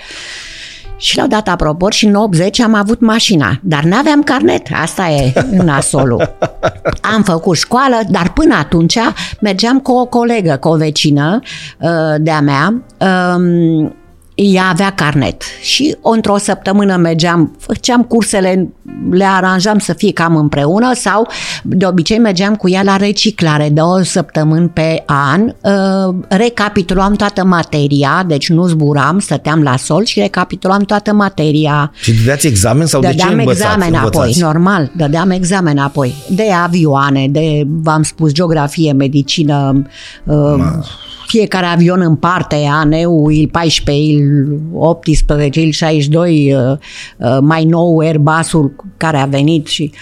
Și 1.03 1.17
le-au 1.17 1.29
dat 1.29 1.49
aprobări 1.49 1.95
și 1.95 2.07
în 2.07 2.15
80 2.15 2.61
am 2.61 2.75
avut 2.75 3.01
mașina, 3.01 3.59
dar 3.63 3.83
n-aveam 3.83 4.23
carnet, 4.23 4.67
asta 4.83 5.09
e 5.09 5.33
nasolul. 5.65 6.37
Am 7.15 7.23
făcut 7.23 7.57
școală, 7.57 8.01
dar 8.09 8.33
până 8.33 8.55
atunci 8.55 8.99
mergeam 9.41 9.81
cu 9.81 9.93
o 9.93 10.07
colegă, 10.07 10.57
cu 10.61 10.69
o 10.69 10.77
vecină 10.77 11.41
uh, 11.81 11.91
de-a 12.21 12.41
mea, 12.41 12.83
um, 13.37 13.95
ea 14.35 14.69
avea 14.69 14.91
carnet 14.91 15.43
și 15.63 15.97
într-o 16.03 16.37
săptămână 16.37 16.97
mergeam, 16.97 17.57
făceam 17.59 18.03
cursele, 18.03 18.69
le 19.11 19.25
aranjam 19.25 19.79
să 19.79 19.93
fie 19.93 20.13
cam 20.13 20.37
împreună 20.37 20.95
sau 20.95 21.29
de 21.63 21.87
obicei 21.87 22.19
mergeam 22.19 22.55
cu 22.55 22.69
ea 22.69 22.83
la 22.83 22.97
reciclare 22.97 23.69
două 23.69 24.03
săptămâni 24.03 24.69
pe 24.69 25.03
an, 25.07 25.43
uh, 25.45 26.15
recapitulam 26.29 27.15
toată 27.15 27.45
materia, 27.45 28.25
deci 28.27 28.49
nu 28.49 28.67
zburam, 28.67 29.19
stăteam 29.19 29.63
la 29.63 29.77
sol 29.77 30.05
și 30.05 30.21
recapitulam 30.21 30.83
toată 30.83 31.13
materia. 31.13 31.93
Și 32.01 32.13
dădeați 32.13 32.47
examen 32.47 32.87
sau 32.87 33.01
de 33.01 33.07
ce 33.07 33.13
Dădeam 33.13 33.39
învățați? 33.39 33.63
examen 33.63 33.95
apoi, 33.95 34.11
învățați? 34.13 34.41
normal, 34.41 34.91
dădeam 34.97 35.31
examen 35.31 35.79
apoi. 35.79 36.15
De 36.29 36.53
avioane, 36.63 37.29
de, 37.31 37.63
v-am 37.67 38.03
spus, 38.03 38.33
geografie, 38.33 38.93
medicină, 38.93 39.87
uh, 40.25 40.65
fiecare 41.33 41.67
avion 41.67 42.01
în 42.01 42.17
parte, 42.17 42.57
ANU, 42.71 43.31
il 43.31 43.49
14, 43.49 44.07
il 44.13 44.61
18, 44.73 45.61
il 45.61 45.73
62, 45.73 46.55
uh, 46.55 46.79
uh, 47.17 47.39
mai 47.41 47.65
nou 47.65 47.99
Airbus-ul 47.99 48.75
care 48.97 49.17
a 49.17 49.27
venit 49.27 49.67
și 49.67 49.91
uh, 49.93 49.99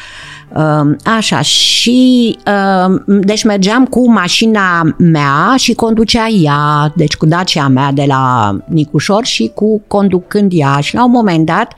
așa. 1.04 1.40
Și 1.40 2.38
uh, 2.46 3.00
deci 3.06 3.44
mergeam 3.44 3.84
cu 3.84 4.10
mașina 4.10 4.94
mea 4.98 5.54
și 5.56 5.72
conducea 5.72 6.28
ea, 6.28 6.92
deci 6.96 7.16
cu 7.16 7.26
Dacia 7.26 7.68
mea 7.68 7.92
de 7.92 8.04
la 8.06 8.56
Nicușor 8.66 9.24
și 9.24 9.50
cu 9.54 9.82
conducând 9.86 10.52
ea 10.54 10.80
și 10.80 10.94
la 10.94 11.04
un 11.04 11.10
moment 11.10 11.46
dat 11.46 11.72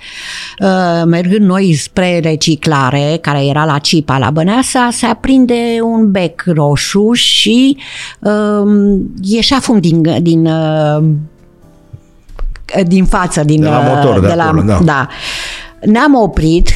uh, 0.58 1.02
mergând 1.06 1.46
noi 1.46 1.74
spre 1.74 2.20
reciclare, 2.22 3.18
care 3.20 3.44
era 3.44 3.64
la 3.64 3.78
Cipa, 3.78 4.18
la 4.18 4.30
Băneasa, 4.30 4.88
se 4.92 5.06
aprinde 5.06 5.78
un 5.82 6.10
bec 6.10 6.42
roșu 6.46 7.12
și 7.12 7.76
uh, 8.18 9.00
ieșea 9.22 9.58
fum 9.61 9.80
din, 9.80 10.22
din 10.22 10.46
uh, 10.46 11.04
din 12.87 13.04
față, 13.04 13.44
din, 13.44 13.61
De 13.61 13.68
la 13.68 13.78
motor, 13.78 14.20
de 14.20 14.26
de 14.26 14.35
la, 14.35 14.44
acolo, 14.44 14.62
da. 14.62 14.78
da. 14.85 15.08
Ne-am 15.85 16.14
oprit, 16.14 16.68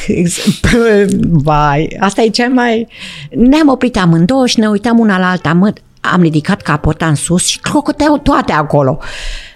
vai, 1.47 1.95
asta 1.99 2.21
e 2.21 2.27
cel 2.27 2.49
mai... 2.49 2.87
Ne-am 3.29 3.67
oprit 3.67 3.97
amândouă 3.97 4.47
și 4.47 4.59
ne 4.59 4.67
uitam 4.67 4.99
una 4.99 5.19
la 5.19 5.29
alta, 5.29 5.53
mă, 5.53 5.73
am 6.01 6.21
ridicat 6.21 6.61
capota 6.61 7.07
în 7.07 7.15
sus 7.15 7.45
și 7.45 7.59
crocoteau 7.59 8.17
toate 8.17 8.51
acolo. 8.51 8.99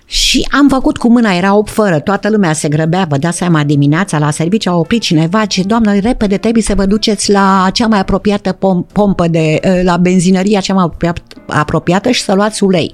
Și 0.06 0.48
am 0.52 0.68
făcut 0.68 0.98
cu 0.98 1.10
mâna, 1.10 1.34
era 1.34 1.56
8 1.56 1.70
fără, 1.70 2.00
toată 2.00 2.30
lumea 2.30 2.54
se 2.54 2.68
grăbea, 2.68 3.06
vă 3.10 3.18
dați 3.18 3.38
seama, 3.38 3.64
dimineața 3.64 4.18
la 4.18 4.32
serviciu 4.32 4.70
a 4.70 4.76
oprit 4.76 5.02
cineva, 5.02 5.46
ce 5.46 5.64
doamnă, 5.64 6.00
repede 6.00 6.38
trebuie 6.38 6.64
să 6.64 6.76
vă 6.76 6.86
duceți 6.86 7.32
la 7.32 7.70
cea 7.74 7.88
mai 7.88 8.00
apropiată 8.00 8.54
pom- 8.54 8.92
pompă 8.94 9.28
de, 9.28 9.60
la 9.84 9.98
benzinăria 9.98 10.60
cea 10.60 10.74
mai 10.74 10.84
apropia- 10.84 11.24
apropiată 11.48 12.12
și 12.12 12.22
să 12.22 12.34
luați 12.34 12.64
ulei. 12.64 12.94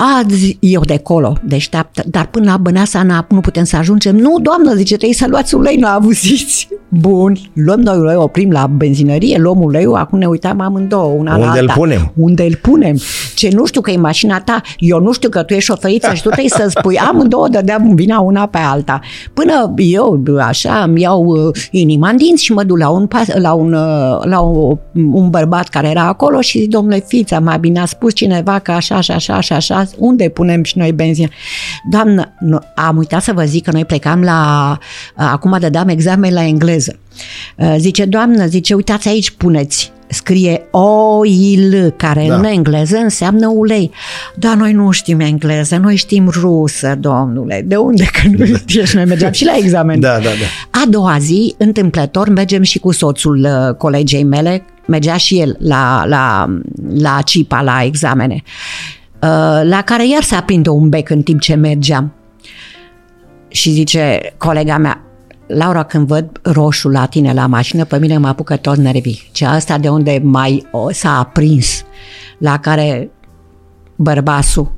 A, 0.00 0.22
zi- 0.28 0.56
eu 0.60 0.80
de 0.80 0.92
acolo, 0.92 1.36
deșteaptă, 1.44 2.02
dar 2.06 2.26
până 2.26 2.50
la 2.50 2.56
Băneasa 2.56 3.02
n-a- 3.02 3.26
nu 3.30 3.40
putem 3.40 3.64
să 3.64 3.76
ajungem. 3.76 4.16
Nu, 4.16 4.38
doamnă, 4.42 4.74
zice, 4.74 4.94
trebuie 4.94 5.16
să 5.16 5.26
luați 5.28 5.54
ulei, 5.54 5.76
nu 5.76 5.86
avuziți. 5.88 6.68
Bun, 6.88 7.36
luăm 7.52 7.80
noi 7.80 7.98
ulei, 7.98 8.16
oprim 8.16 8.50
la 8.50 8.66
benzinărie, 8.66 9.38
luăm 9.38 9.62
uleiul, 9.62 9.94
acum 9.94 10.18
ne 10.18 10.26
uitam 10.26 10.60
amândouă, 10.60 11.12
una 11.18 11.36
la 11.36 11.44
Unde 11.46 11.58
îl 11.58 11.68
alta. 11.68 11.72
punem? 11.80 12.12
Unde 12.16 12.42
îl 12.42 12.56
punem? 12.62 12.96
Ce 13.34 13.48
nu 13.52 13.64
știu 13.66 13.80
că 13.80 13.90
e 13.90 13.96
mașina 13.96 14.40
ta, 14.40 14.60
eu 14.78 15.00
nu 15.00 15.12
știu 15.12 15.28
că 15.28 15.42
tu 15.42 15.52
ești 15.52 15.64
șoferiță 15.64 16.14
și 16.14 16.22
tu 16.22 16.28
trebuie 16.28 16.48
să 16.50 16.66
spui, 16.78 16.98
amândouă 17.10 17.48
dădeam 17.48 17.94
vina 17.94 18.18
una 18.20 18.46
pe 18.46 18.58
alta. 18.58 19.00
Până 19.34 19.72
eu, 19.76 20.22
așa, 20.40 20.82
îmi 20.86 21.00
iau 21.00 21.24
uh, 21.24 21.54
inima 21.70 22.08
în 22.08 22.16
dinți 22.16 22.44
și 22.44 22.52
mă 22.52 22.62
duc 22.64 22.78
la 22.78 22.88
un, 22.88 23.06
pas- 23.06 23.34
la 23.34 23.52
un, 23.52 23.72
uh, 23.72 24.24
la 24.24 24.40
un, 24.40 24.76
un 25.12 25.30
bărbat 25.30 25.68
care 25.68 25.88
era 25.88 26.02
acolo 26.06 26.40
și 26.40 26.58
zic, 26.58 26.68
domnule 26.70 27.04
Fița, 27.06 27.38
mai 27.40 27.58
bine 27.58 27.80
a 27.80 27.84
spus 27.84 28.14
cineva 28.14 28.58
că 28.58 28.70
așa 28.72 29.00
și 29.00 29.10
așa 29.10 29.40
și 29.40 29.52
așa, 29.52 29.82
unde 29.98 30.28
punem 30.28 30.62
și 30.62 30.78
noi 30.78 30.92
benzină? 30.92 31.28
Doamnă, 31.90 32.32
nu, 32.40 32.58
am 32.74 32.96
uitat 32.96 33.22
să 33.22 33.32
vă 33.32 33.44
zic 33.44 33.64
că 33.64 33.70
noi 33.70 33.84
plecam 33.84 34.22
la, 34.22 34.70
uh, 34.80 35.28
acum 35.32 35.56
dădeam 35.60 35.88
examen 35.88 36.32
la 36.32 36.44
engleză. 36.44 36.98
Uh, 37.56 37.74
Zice, 37.78 38.04
doamnă, 38.04 38.46
zice, 38.46 38.74
uitați 38.74 39.08
aici 39.08 39.30
puneți 39.30 39.92
scrie 40.08 40.62
oil, 40.70 41.94
care 41.96 42.24
Da. 42.28 42.34
da. 42.34 42.38
în 42.38 42.44
engleză 42.44 42.96
înseamnă 42.96 43.48
ulei. 43.48 43.90
Dar 44.34 44.54
noi 44.54 44.72
nu 44.72 44.90
știm 44.90 45.20
engleză, 45.20 45.76
noi 45.76 45.96
știm 45.96 46.28
rusă, 46.28 46.96
domnule. 47.00 47.64
De 47.66 47.76
unde 47.76 48.04
că 48.04 48.28
nu 48.36 48.44
știți? 48.44 48.86
Și 48.86 48.96
noi 48.96 49.04
mergeam 49.04 49.32
și 49.32 49.44
la 49.44 49.56
examen. 49.56 50.00
Da, 50.00 50.12
da, 50.12 50.18
da. 50.22 50.80
A 50.80 50.84
doua 50.88 51.16
zi, 51.18 51.54
întâmplător, 51.58 52.28
mergem 52.28 52.62
și 52.62 52.78
cu 52.78 52.92
soțul 52.92 53.46
uh, 53.68 53.74
colegei 53.74 54.24
mele, 54.24 54.64
mergea 54.86 55.16
și 55.16 55.40
el 55.40 55.56
la, 55.60 56.04
la, 56.06 56.54
la 56.94 57.18
CIPA, 57.24 57.62
la 57.62 57.82
examene, 57.84 58.42
uh, 58.44 58.97
la 59.62 59.82
care 59.84 60.08
iar 60.08 60.22
se 60.22 60.34
aprinde 60.34 60.68
un 60.68 60.88
bec 60.88 61.10
în 61.10 61.22
timp 61.22 61.40
ce 61.40 61.54
mergeam. 61.54 62.12
Și 63.48 63.70
zice 63.70 64.20
colega 64.36 64.76
mea, 64.78 65.02
Laura, 65.46 65.82
când 65.82 66.06
văd 66.06 66.38
roșu 66.42 66.88
la 66.88 67.06
tine 67.06 67.32
la 67.32 67.46
mașină, 67.46 67.84
pe 67.84 67.98
mine 67.98 68.18
mă 68.18 68.28
apucă 68.28 68.56
tot 68.56 68.76
nervii. 68.76 69.28
Ce 69.32 69.46
asta 69.46 69.78
de 69.78 69.88
unde 69.88 70.20
mai 70.22 70.66
o, 70.70 70.92
s-a 70.92 71.18
aprins, 71.18 71.82
la 72.38 72.58
care 72.58 73.10
bărbasul, 73.96 74.72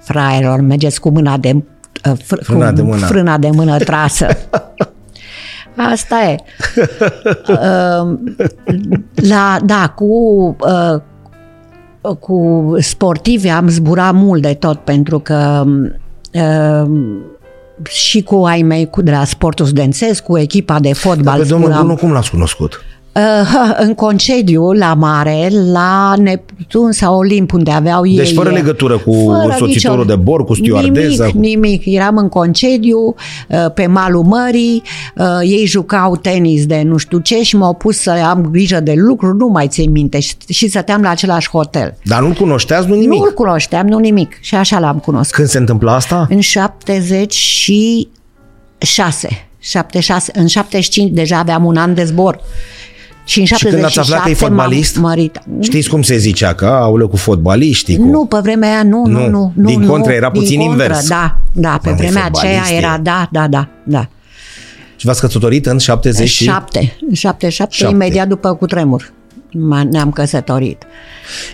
fraierilor, 0.00 0.60
mergeți 0.60 1.00
cu 1.00 1.08
mâna 1.10 1.36
de, 1.36 1.52
uh, 1.54 2.18
fr- 2.18 2.42
Frâna 2.42 2.68
cu 2.68 2.74
de 2.74 2.82
mână. 2.82 3.06
frâna 3.06 3.38
de 3.38 3.50
mână 3.50 3.76
trasă. 3.78 4.26
Asta 5.92 6.22
e. 6.24 6.36
Uh, 7.48 8.18
La, 9.14 9.56
da, 9.64 9.88
cu, 9.88 10.04
uh, 10.60 11.00
cu 12.12 12.74
sportivi 12.78 13.48
am 13.48 13.68
zburat 13.68 14.14
mult 14.14 14.42
de 14.42 14.54
tot 14.54 14.78
pentru 14.78 15.18
că 15.18 15.64
uh, 16.32 16.90
și 17.88 18.22
cu 18.22 18.34
ai 18.34 18.62
mei 18.62 18.90
cu, 18.90 19.02
de 19.02 19.10
la 19.10 19.24
sportul 19.24 19.66
studențesc, 19.66 20.22
cu 20.22 20.38
echipa 20.38 20.80
de 20.80 20.92
fotbal 20.92 21.38
Pe 21.38 21.46
domnul 21.46 21.68
zburam. 21.68 21.86
Bunu 21.86 21.98
cum 21.98 22.12
l-ați 22.12 22.30
cunoscut? 22.30 22.80
Uh, 23.14 23.74
în 23.86 23.94
concediu 23.94 24.72
la 24.72 24.94
mare, 24.94 25.48
la 25.72 26.14
Neptun 26.16 26.92
sau 26.92 27.16
Olimp, 27.16 27.52
unde 27.52 27.70
aveau 27.70 28.06
ei... 28.06 28.16
Deci 28.16 28.32
fără 28.32 28.50
legătură 28.50 28.98
cu 28.98 29.32
soțitorul 29.58 30.06
de 30.06 30.16
bord, 30.16 30.46
cu 30.46 30.54
stewardeza, 30.54 31.24
Nimic, 31.24 31.34
cu- 31.34 31.40
nimic. 31.40 31.82
Eram 31.84 32.16
în 32.16 32.28
concediu, 32.28 33.14
uh, 33.48 33.66
pe 33.74 33.86
malul 33.86 34.22
mării, 34.22 34.82
uh, 35.16 35.26
ei 35.42 35.66
jucau 35.66 36.16
tenis 36.16 36.66
de 36.66 36.82
nu 36.84 36.96
știu 36.96 37.18
ce 37.18 37.42
și 37.42 37.56
m-au 37.56 37.74
pus 37.74 37.98
să 37.98 38.10
am 38.10 38.48
grijă 38.50 38.80
de 38.80 38.92
lucruri, 38.96 39.36
nu 39.36 39.46
mai 39.46 39.68
țin 39.68 39.90
minte, 39.90 40.20
și, 40.20 40.34
și 40.48 40.68
stăteam 40.68 41.02
la 41.02 41.08
același 41.08 41.48
hotel. 41.48 41.96
Dar 42.04 42.20
nu-l 42.20 42.32
cunoșteați, 42.32 42.88
nu 42.88 42.94
nimic. 42.94 43.18
Nu-l 43.18 43.32
cunoșteam, 43.34 43.86
nu 43.86 43.98
nimic. 43.98 44.38
Și 44.40 44.54
așa 44.54 44.78
l-am 44.78 44.98
cunoscut. 44.98 45.34
Când 45.34 45.48
se 45.48 45.58
întâmplă 45.58 45.90
asta? 45.90 46.26
În 46.30 46.40
70 46.40 47.32
și 47.32 48.08
6. 48.78 49.48
76. 49.58 50.32
În 50.34 50.46
75 50.46 51.10
deja 51.10 51.38
aveam 51.38 51.64
un 51.64 51.76
an 51.76 51.94
de 51.94 52.04
zbor. 52.04 52.40
Și 53.24 53.38
în 53.40 53.44
Și 53.46 53.64
când 53.64 53.84
ați 53.84 53.98
aflat 53.98 54.22
că 54.22 54.28
e 54.30 54.32
77 54.32 54.44
m-am 54.44 54.56
fotbalist? 54.58 54.96
Mărit. 54.96 55.40
Știți 55.60 55.88
cum 55.88 56.02
se 56.02 56.16
zicea? 56.16 56.54
Că 56.54 56.66
aulă 56.66 57.06
cu 57.06 57.16
fotbaliștii. 57.16 57.96
Cu... 57.96 58.04
Nu, 58.04 58.24
pe 58.24 58.38
vremea 58.42 58.70
aia 58.72 58.82
nu, 58.82 59.06
nu, 59.06 59.18
Nu. 59.20 59.28
nu. 59.28 59.52
nu 59.54 59.66
Din 59.68 59.80
nu, 59.80 59.86
contră, 59.90 60.12
era 60.12 60.30
din 60.30 60.40
puțin 60.40 60.60
contră, 60.60 60.82
invers. 60.82 61.08
Da, 61.08 61.36
da, 61.52 61.78
pe 61.82 61.88
Mamă, 61.90 62.02
e 62.02 62.04
vremea 62.06 62.24
aceea 62.32 62.52
fotbalist, 62.60 62.82
era, 62.84 62.94
e. 62.94 63.00
da, 63.02 63.28
da, 63.30 63.48
da, 63.48 63.68
da. 63.84 64.08
Și 64.96 65.06
v-ați 65.06 65.20
căsătorit 65.20 65.66
în 65.66 65.78
70 65.78 66.28
și... 66.28 66.44
Șapte, 66.44 66.96
în 67.08 67.14
șapte, 67.14 67.48
șapte, 67.48 67.74
Șapte. 67.76 67.94
imediat 67.94 68.28
după 68.28 68.54
cutremur. 68.54 69.12
M- 69.50 69.88
Ne-am 69.90 70.10
căsătorit. 70.10 70.82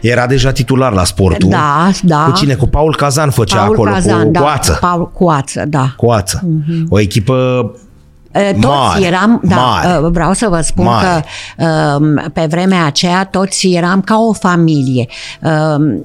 Era 0.03 0.27
deja 0.27 0.53
titular 0.53 0.93
la 0.93 1.05
sportul. 1.05 1.49
Da, 1.49 1.91
da. 2.03 2.25
Cu 2.25 2.33
cine? 2.39 2.55
Cu 2.55 2.67
Paul 2.67 2.95
Cazan 2.97 3.31
făcea 3.31 3.57
Paul 3.59 3.73
acolo, 3.73 3.91
Cazan, 3.91 4.25
cu 4.25 4.31
da, 4.31 4.41
Coață. 4.41 4.79
Paul 4.81 5.11
Coață, 5.11 5.65
da. 5.69 5.93
Coață. 5.97 6.49
O 6.89 7.01
echipă 7.01 7.35
E, 7.75 7.90
Toți 8.33 8.67
Mare, 8.67 9.05
eram, 9.07 9.41
da, 9.45 9.57
mare. 9.57 9.89
e, 9.89 10.09
vreau 10.09 10.33
să 10.33 10.47
vă 10.49 10.61
spun 10.61 10.85
Mare. 10.85 11.25
că 11.57 11.65
um, 11.65 12.31
pe 12.33 12.47
vremea 12.51 12.85
aceea 12.87 13.25
toți 13.25 13.67
eram 13.73 14.01
ca 14.01 14.17
o 14.19 14.33
familie. 14.33 15.07
Um, 15.43 16.05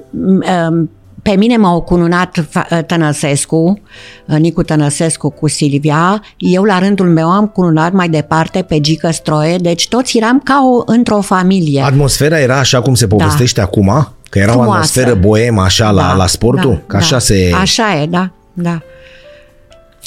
um, 0.68 0.90
Pe 1.22 1.34
mine 1.36 1.56
m-au 1.56 1.80
cununat 1.80 2.38
fa- 2.48 2.86
Tănăsescu, 2.86 3.80
Nicu 4.24 4.62
Tănăsescu 4.62 5.30
cu 5.30 5.48
Silvia, 5.48 6.22
eu 6.36 6.62
la 6.62 6.78
rândul 6.78 7.08
meu 7.08 7.30
am 7.30 7.46
cununat 7.46 7.92
mai 7.92 8.08
departe 8.08 8.62
pe 8.62 8.80
Gică 8.80 9.10
Stroie, 9.10 9.56
deci 9.56 9.88
toți 9.88 10.16
eram 10.18 10.40
ca 10.44 10.60
o, 10.64 10.82
într-o 10.92 11.20
familie. 11.20 11.82
Atmosfera 11.82 12.38
era 12.40 12.58
așa 12.58 12.80
cum 12.82 12.94
se 12.94 13.06
povestește 13.06 13.60
acum? 13.60 14.08
Că 14.30 14.38
era 14.38 14.52
o 14.52 14.54
Da. 14.54 14.60
Frumoasă. 14.62 14.78
atmosferă 15.00 15.14
boemă 15.14 15.62
așa 15.62 15.90
la, 15.90 16.14
la 16.16 16.26
sportul? 16.26 16.70
da, 16.70 16.80
că 16.86 16.96
așa 16.96 17.10
da. 17.12 17.18
se... 17.18 17.52
Așa 17.60 18.00
e, 18.02 18.06
da, 18.06 18.30
da. 18.52 18.78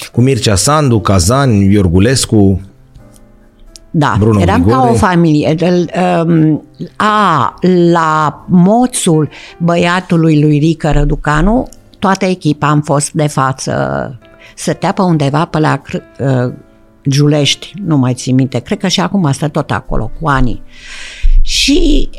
Cu 0.08 0.22
Mircea 0.22 0.56
Sandu, 0.56 1.00
Cazan, 1.00 1.50
Iorgulescu... 1.52 2.62
Da, 3.92 4.16
Bruno 4.20 4.42
eram 4.42 4.62
Grigore. 4.64 4.88
ca 4.88 4.92
o 4.92 4.94
familie. 4.94 5.56
El, 5.60 5.90
um, 6.26 6.64
a, 6.96 7.54
la 7.92 8.46
moțul 8.48 9.30
băiatului 9.58 10.42
lui 10.42 10.58
Rică 10.58 10.92
Răducanu, 10.92 11.70
toată 12.00 12.26
echipa 12.26 12.68
am 12.68 12.82
fost 12.82 13.12
de 13.12 13.28
față. 13.28 13.74
Stătea 14.56 14.92
pe 14.92 15.02
undeva 15.02 15.46
pe 15.46 15.60
la 15.60 15.82
Cr- 15.82 16.20
uh, 16.20 16.54
Giulești, 17.10 17.74
nu 17.86 17.98
mai 17.98 18.14
țin 18.14 18.36
minte, 18.36 18.60
cred 18.60 18.78
că 18.78 18.88
și 18.88 19.00
acum 19.00 19.32
stă 19.32 19.48
tot 19.48 19.72
acolo, 19.72 20.12
cu 20.22 20.28
ani. 20.28 20.62
Și 21.42 22.10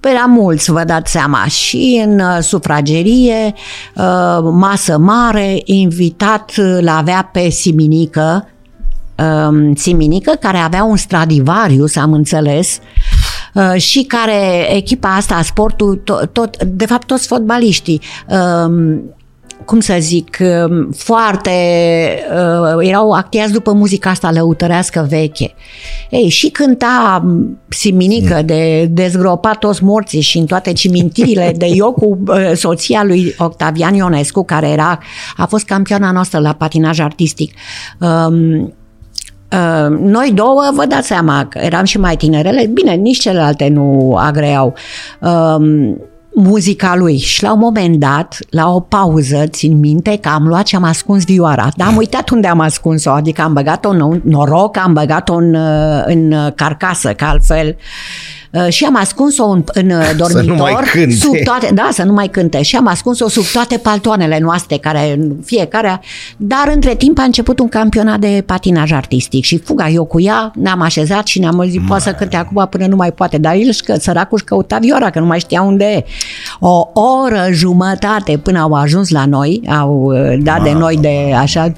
era 0.00 0.24
mulți, 0.24 0.70
vă 0.70 0.84
dați 0.84 1.10
seama, 1.10 1.44
și 1.44 2.02
în 2.06 2.20
uh, 2.20 2.38
sufragerie, 2.40 3.54
uh, 3.94 4.38
masă 4.52 4.98
mare, 4.98 5.60
invitat 5.64 6.52
uh, 6.56 6.78
l 6.80 6.88
avea 6.88 7.28
pe 7.32 7.48
Siminică, 7.48 8.48
um, 9.48 9.74
Siminică, 9.74 10.36
care 10.40 10.58
avea 10.58 10.84
un 10.84 10.96
Stradivarius, 10.96 11.96
am 11.96 12.12
înțeles, 12.12 12.78
uh, 13.54 13.80
și 13.80 14.02
care 14.02 14.74
echipa 14.76 15.14
asta, 15.14 15.42
sportul, 15.42 15.96
tot, 16.04 16.32
tot 16.32 16.62
de 16.64 16.86
fapt 16.86 17.06
toți 17.06 17.26
fotbaliștii, 17.26 18.00
um, 18.28 19.02
cum 19.64 19.80
să 19.80 19.96
zic, 19.98 20.38
um, 20.40 20.90
foarte 20.90 21.50
uh, 22.30 22.88
erau 22.88 23.10
actiați 23.10 23.52
după 23.52 23.72
muzica 23.72 24.10
asta 24.10 24.30
lăutărească 24.30 25.06
veche. 25.08 25.54
Ei, 26.10 26.28
și 26.28 26.48
cânta 26.48 27.22
um, 27.24 27.58
Siminică 27.68 28.42
de 28.44 28.88
dezgropat 28.90 29.58
toți 29.58 29.84
morții 29.84 30.20
și 30.20 30.38
în 30.38 30.46
toate 30.46 30.72
cimintirile 30.72 31.54
de 31.56 31.66
eu 31.66 31.92
cu 31.92 32.18
uh, 32.26 32.52
soția 32.54 33.04
lui 33.04 33.34
Octavian 33.38 33.94
Ionescu, 33.94 34.44
care 34.44 34.68
era, 34.68 34.98
a 35.36 35.46
fost 35.46 35.64
campioana 35.64 36.10
noastră 36.10 36.38
la 36.38 36.52
patinaj 36.52 36.98
artistic. 36.98 37.54
Um, 38.00 38.74
Uh, 39.52 39.98
noi 39.98 40.32
două, 40.34 40.70
vă 40.74 40.86
dați 40.86 41.06
seama 41.06 41.46
că 41.46 41.58
eram 41.58 41.84
și 41.84 41.98
mai 41.98 42.16
tinerele, 42.16 42.66
bine, 42.66 42.94
nici 42.94 43.18
celelalte 43.18 43.68
nu 43.68 44.16
agreau 44.18 44.74
um, 45.20 45.98
muzica 46.38 46.96
lui. 46.96 47.18
Și 47.18 47.42
la 47.42 47.52
un 47.52 47.58
moment 47.58 47.96
dat, 47.96 48.38
la 48.50 48.68
o 48.74 48.80
pauză, 48.80 49.46
țin 49.46 49.78
minte 49.78 50.18
că 50.20 50.28
am 50.28 50.46
luat 50.46 50.66
și 50.66 50.76
am 50.76 50.82
ascuns 50.82 51.24
vioara, 51.24 51.68
dar 51.76 51.86
am 51.86 51.96
uitat 51.96 52.28
unde 52.28 52.48
am 52.48 52.60
ascuns-o, 52.60 53.10
adică 53.10 53.42
am 53.42 53.52
băgat-o 53.52 53.88
în 53.88 54.20
noroc, 54.24 54.76
am 54.76 54.92
băgat-o 54.92 55.34
în, 55.34 55.54
uh, 55.54 56.02
în 56.04 56.52
carcasă, 56.54 57.12
că 57.12 57.24
altfel 57.24 57.66
uh, 57.66 57.74
și 58.68 58.84
am 58.84 58.96
ascuns-o 58.96 59.44
în, 59.44 59.64
în 59.66 59.90
uh, 59.90 60.10
dormitor 60.18 60.44
nu 60.44 60.54
mai 60.54 60.76
cânte. 60.92 61.14
sub 61.14 61.34
toate, 61.44 61.70
da, 61.74 61.88
să 61.92 62.02
nu 62.02 62.12
mai 62.12 62.28
cânte. 62.28 62.62
Și 62.62 62.76
am 62.76 62.86
ascuns-o 62.86 63.28
sub 63.28 63.44
toate 63.44 63.76
paltoanele 63.76 64.38
noastre, 64.38 64.76
care 64.76 65.18
fiecare, 65.44 66.00
dar 66.36 66.70
între 66.74 66.94
timp 66.94 67.18
a 67.18 67.22
început 67.22 67.58
un 67.58 67.68
campionat 67.68 68.18
de 68.18 68.42
patinaj 68.46 68.92
artistic 68.92 69.44
și 69.44 69.58
fuga 69.58 69.88
eu 69.88 70.04
cu 70.04 70.20
ea, 70.20 70.52
ne-am 70.54 70.80
așezat 70.80 71.26
și 71.26 71.38
ne-am 71.38 71.64
zis, 71.68 71.80
poate 71.86 72.02
să 72.02 72.12
cânte 72.12 72.36
acum 72.36 72.66
până 72.70 72.86
nu 72.86 72.96
mai 72.96 73.12
poate, 73.12 73.38
dar 73.38 73.54
el, 73.54 73.74
că 73.84 73.94
săracul 73.94 74.36
își 74.36 74.44
căuta 74.44 74.78
vioara, 74.78 75.10
că 75.10 75.20
nu 75.20 75.26
mai 75.26 75.38
știa 75.38 75.62
unde 75.62 75.84
e. 75.84 76.04
O 76.60 76.88
oră 77.24 77.46
jumătate 77.50 78.36
până 78.36 78.60
au 78.60 78.72
ajuns 78.72 79.10
la 79.10 79.26
noi, 79.26 79.62
au 79.68 80.02
uh, 80.04 80.36
dat 80.42 80.62
de 80.62 80.72
noi 80.72 80.96
de 81.00 81.34
așa, 81.38 81.72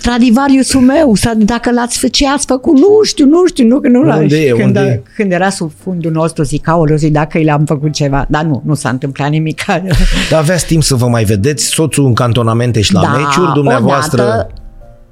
Stradivariusul 0.00 0.80
meu, 0.80 1.14
sa- 1.14 1.32
dacă 1.36 1.70
l-ați 1.70 1.98
fă, 1.98 2.08
ce 2.08 2.28
ați 2.28 2.46
făcut, 2.46 2.76
nu 2.78 3.00
știu, 3.02 3.26
nu 3.26 3.46
știu, 3.46 3.66
nu, 3.66 3.80
că 3.80 3.88
nu 3.88 4.02
l-am. 4.02 4.18
Unde 4.20 4.36
e, 4.36 4.46
Și 4.46 4.52
când, 4.52 4.76
unde 4.76 5.02
e? 5.04 5.10
când 5.16 5.32
era 5.32 5.50
sub 5.50 5.70
fundul 5.82 6.12
nostru, 6.12 6.42
zic, 6.42 6.68
aoleu, 6.68 6.96
zic, 6.96 7.12
dacă 7.12 7.38
i 7.38 7.44
l-am 7.44 7.64
făcut 7.64 7.92
ceva. 7.92 8.26
Dar 8.28 8.42
nu, 8.44 8.62
nu 8.66 8.74
s-a 8.74 8.88
întâmplat 8.88 9.30
nimic. 9.30 9.64
Dar 10.30 10.40
aveați 10.40 10.66
timp 10.66 10.82
să 10.82 10.94
vă 10.94 11.06
mai 11.06 11.24
vedeți 11.24 11.64
soțul 11.64 12.06
în 12.06 12.14
cantonamente 12.14 12.80
și 12.80 12.92
la 12.92 13.00
meciuri, 13.16 13.52
dumneavoastră... 13.54 14.16
Da, 14.22 14.24
odată, 14.28 14.52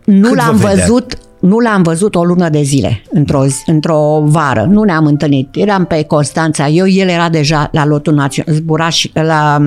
nu 0.04 0.28
Cât 0.28 0.36
l-am 0.36 0.56
vă 0.56 0.66
vedea? 0.68 0.84
văzut 0.84 1.18
nu 1.40 1.58
l-am 1.58 1.82
văzut 1.82 2.14
o 2.14 2.24
lună 2.24 2.48
de 2.48 2.62
zile, 2.62 3.02
într-o, 3.10 3.46
zi- 3.46 3.62
într-o 3.66 4.20
vară. 4.24 4.66
Nu 4.70 4.82
ne-am 4.82 5.06
întâlnit. 5.06 5.48
Eram 5.56 5.84
pe 5.84 6.02
Constanța. 6.02 6.68
Eu, 6.68 6.88
el 6.88 7.08
era 7.08 7.28
deja 7.28 7.68
la 7.72 7.86
lotul 7.86 8.14
național, 8.14 8.54
zbura 8.54 8.88
și 8.88 9.10
la 9.14 9.58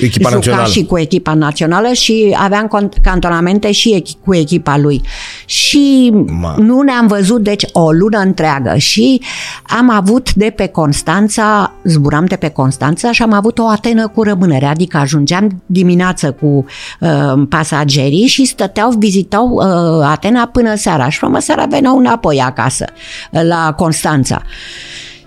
Echipa 0.00 0.28
juca 0.28 0.34
națională. 0.34 0.66
și 0.68 0.84
cu 0.84 0.98
echipa 0.98 1.34
națională 1.34 1.92
și 1.92 2.36
aveam 2.38 2.70
con- 2.76 3.00
cantonamente 3.02 3.72
și 3.72 4.02
echi- 4.02 4.24
cu 4.24 4.34
echipa 4.34 4.78
lui. 4.78 5.02
Și 5.46 6.12
Ma. 6.40 6.54
nu 6.58 6.80
ne-am 6.80 7.06
văzut, 7.06 7.42
deci, 7.42 7.64
o 7.72 7.90
lună 7.92 8.18
întreagă. 8.18 8.74
Și 8.76 9.20
am 9.62 9.90
avut 9.90 10.34
de 10.34 10.52
pe 10.56 10.66
Constanța, 10.66 11.72
zburam 11.84 12.24
de 12.24 12.36
pe 12.36 12.48
Constanța 12.48 13.12
și 13.12 13.22
am 13.22 13.32
avut 13.32 13.58
o 13.58 13.68
atenă 13.68 14.08
cu 14.08 14.22
rămânere, 14.22 14.66
adică 14.66 14.96
ajungeam 14.96 15.62
dimineață 15.66 16.32
cu 16.40 16.64
uh, 17.00 17.42
pasagerii 17.48 18.26
și 18.26 18.44
stăteau, 18.44 18.90
vizitau 18.98 19.48
uh, 19.48 20.06
Atena 20.10 20.46
până 20.52 20.74
seara 20.74 21.03
și 21.08 21.18
până 21.18 21.38
seara 21.38 21.66
veneau 21.66 21.98
înapoi 21.98 22.40
acasă, 22.40 22.84
uh, 23.30 23.40
la 23.42 23.72
Constanța. 23.72 24.42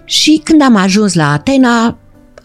Și 0.05 0.41
când 0.43 0.61
am 0.61 0.75
ajuns 0.75 1.13
la 1.13 1.31
Atena, 1.31 1.97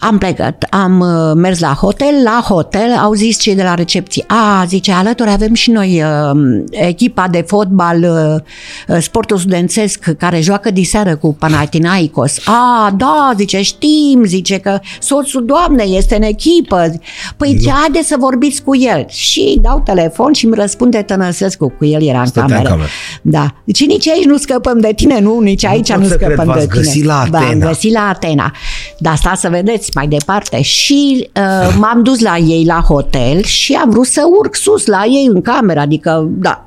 am 0.05 0.19
plecat, 0.19 0.67
am 0.71 1.01
uh, 1.01 1.33
mers 1.35 1.59
la 1.59 1.73
hotel, 1.81 2.15
la 2.25 2.45
hotel 2.49 2.97
au 3.03 3.13
zis 3.13 3.39
cei 3.39 3.55
de 3.55 3.63
la 3.63 3.75
recepție, 3.75 4.25
a, 4.27 4.65
zice, 4.67 4.93
alături 4.93 5.31
avem 5.31 5.55
și 5.55 5.71
noi 5.71 6.03
uh, 6.03 6.61
echipa 6.71 7.29
de 7.29 7.45
fotbal, 7.47 8.03
uh, 8.03 8.95
uh, 8.97 9.03
sportul 9.03 9.39
studențesc 9.39 10.05
care 10.19 10.41
joacă 10.41 10.71
diseară 10.71 11.17
cu 11.17 11.35
Panathinaikos. 11.35 12.37
A, 12.47 12.95
da, 12.97 13.33
zice, 13.37 13.63
știm, 13.63 14.25
zice 14.25 14.59
că 14.59 14.79
soțul 15.01 15.45
doamnei 15.45 15.97
este 15.97 16.17
în 16.17 16.23
echipă. 16.23 16.93
Păi 17.37 17.59
ce, 17.63 17.71
haide 17.71 18.03
să 18.03 18.17
vorbiți 18.19 18.63
cu 18.63 18.77
el. 18.77 19.05
Și 19.09 19.59
dau 19.63 19.81
telefon 19.85 20.33
și 20.33 20.45
îmi 20.45 20.55
răspunde 20.55 21.03
Tănăsescu, 21.03 21.73
cu 21.79 21.85
el 21.85 22.03
era 22.03 22.21
în 22.21 22.27
Stătea 22.27 22.43
în 22.45 22.51
cameră. 22.51 22.69
cameră. 22.69 22.89
Da. 23.23 23.55
Deci 23.65 23.87
nici 23.87 24.09
aici 24.09 24.25
nu 24.25 24.37
scăpăm 24.37 24.81
de 24.81 24.93
tine, 24.97 25.21
nu, 25.21 25.39
nici 25.41 25.65
aici 25.65 25.91
pot 25.93 26.01
nu, 26.01 26.07
să 26.07 26.17
cred, 26.17 26.29
scăpăm 26.29 26.47
v-ați 26.47 26.67
de 26.67 26.73
tine. 26.73 26.83
găsit 26.85 27.05
la 27.05 27.25
V-am 27.31 27.43
Atena. 27.45 27.67
găsit 27.67 27.93
la 27.93 28.09
Atena. 28.09 28.53
Dar 28.99 29.17
stați 29.17 29.41
să 29.41 29.49
vedeți 29.49 29.91
mai 29.95 30.07
departe. 30.07 30.63
Și 30.63 31.29
uh, 31.37 31.75
m-am 31.79 32.03
dus 32.03 32.21
la 32.21 32.37
ei 32.37 32.65
la 32.65 32.81
hotel 32.81 33.43
și 33.43 33.73
am 33.73 33.91
vrut 33.91 34.07
să 34.07 34.23
urc 34.39 34.55
sus 34.55 34.87
la 34.87 35.05
ei 35.05 35.29
în 35.33 35.41
cameră. 35.41 35.81
Adică, 35.81 36.29
da, 36.31 36.65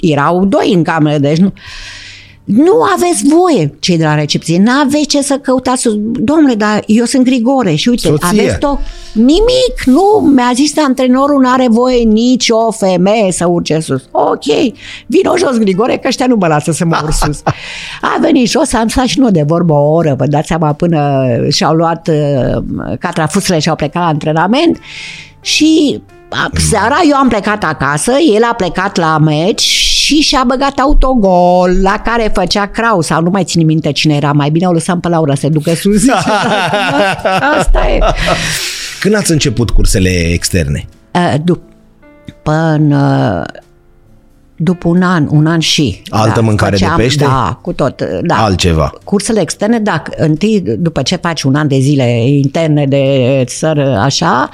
erau 0.00 0.44
doi 0.44 0.72
în 0.72 0.82
cameră, 0.82 1.18
deci 1.18 1.38
nu... 1.38 1.52
Nu 2.48 2.72
aveți 2.96 3.22
voie, 3.26 3.74
cei 3.78 3.96
de 3.96 4.04
la 4.04 4.14
recepție, 4.14 4.58
nu 4.58 4.70
aveți 4.70 5.06
ce 5.06 5.22
să 5.22 5.38
căutați. 5.42 5.82
sus. 5.82 5.92
Domnule, 5.98 6.54
dar 6.54 6.82
eu 6.86 7.04
sunt 7.04 7.24
Grigore 7.24 7.74
și 7.74 7.88
uite, 7.88 8.08
Soție. 8.08 8.26
aveți 8.40 8.58
tot. 8.58 8.78
Nimic, 9.12 9.82
nu, 9.84 10.30
mi-a 10.34 10.50
zis 10.54 10.72
antrenorul, 10.86 11.40
nu 11.40 11.50
are 11.52 11.66
voie 11.68 12.02
nici 12.02 12.46
o 12.50 12.70
femeie 12.70 13.32
să 13.32 13.46
urce 13.46 13.78
sus. 13.80 14.02
Ok, 14.10 14.44
vino 15.06 15.36
jos, 15.36 15.56
Grigore, 15.58 15.96
că 15.96 16.08
ăștia 16.08 16.26
nu 16.26 16.36
mă 16.36 16.46
lasă 16.46 16.72
să 16.72 16.84
mă 16.84 16.98
urc 17.02 17.12
sus. 17.24 17.42
A 18.00 18.16
venit 18.20 18.48
jos, 18.48 18.72
am 18.72 18.88
stat 18.88 19.06
și 19.06 19.18
nu 19.18 19.30
de 19.30 19.44
vorbă 19.46 19.72
o 19.72 19.92
oră, 19.92 20.14
vă 20.18 20.26
dați 20.26 20.46
seama, 20.46 20.72
până 20.72 21.26
și-au 21.50 21.74
luat 21.74 22.08
uh, 22.08 22.62
catrafusele 22.98 23.58
și 23.58 23.68
au 23.68 23.76
plecat 23.76 24.02
la 24.02 24.08
antrenament 24.08 24.78
și 25.40 26.00
a, 26.28 26.50
seara 26.70 27.00
eu 27.10 27.16
am 27.16 27.28
plecat 27.28 27.64
acasă, 27.64 28.12
el 28.36 28.42
a 28.50 28.54
plecat 28.54 28.96
la 28.96 29.18
meci 29.18 29.97
și 30.08 30.20
și-a 30.20 30.44
băgat 30.46 30.78
autogol 30.78 31.70
la 31.82 32.00
care 32.04 32.30
făcea 32.34 32.66
Crau 32.66 33.00
sau 33.00 33.22
nu 33.22 33.30
mai 33.30 33.44
țin 33.44 33.66
minte 33.66 33.92
cine 33.92 34.14
era, 34.14 34.32
mai 34.32 34.50
bine 34.50 34.66
o 34.66 34.72
lăsam 34.72 35.00
pe 35.00 35.08
Laura 35.08 35.34
să 35.34 35.48
ducă 35.48 35.74
sus. 35.74 36.02
Asta 37.58 37.88
e. 37.88 37.98
Când 39.00 39.14
ați 39.14 39.30
început 39.30 39.70
cursele 39.70 40.08
externe? 40.08 40.84
Uh, 41.14 41.34
După 41.44 42.52
în 42.52 42.92
uh, 42.92 43.44
după 44.56 44.88
un 44.88 45.02
an, 45.02 45.26
un 45.30 45.46
an 45.46 45.58
și. 45.58 46.02
Altă 46.08 46.42
mâncare 46.42 46.76
de 46.76 46.86
pește? 46.96 47.24
Da, 47.24 47.58
cu 47.62 47.72
tot. 47.72 48.02
Da. 48.22 48.44
Altceva. 48.44 48.92
Cursele 49.04 49.40
externe, 49.40 49.78
da, 49.78 50.02
întâi, 50.16 50.62
după 50.78 51.02
ce 51.02 51.16
faci 51.16 51.42
un 51.42 51.54
an 51.54 51.68
de 51.68 51.78
zile 51.78 52.28
interne 52.28 52.86
de 52.86 53.44
țară, 53.46 53.96
așa, 53.96 54.48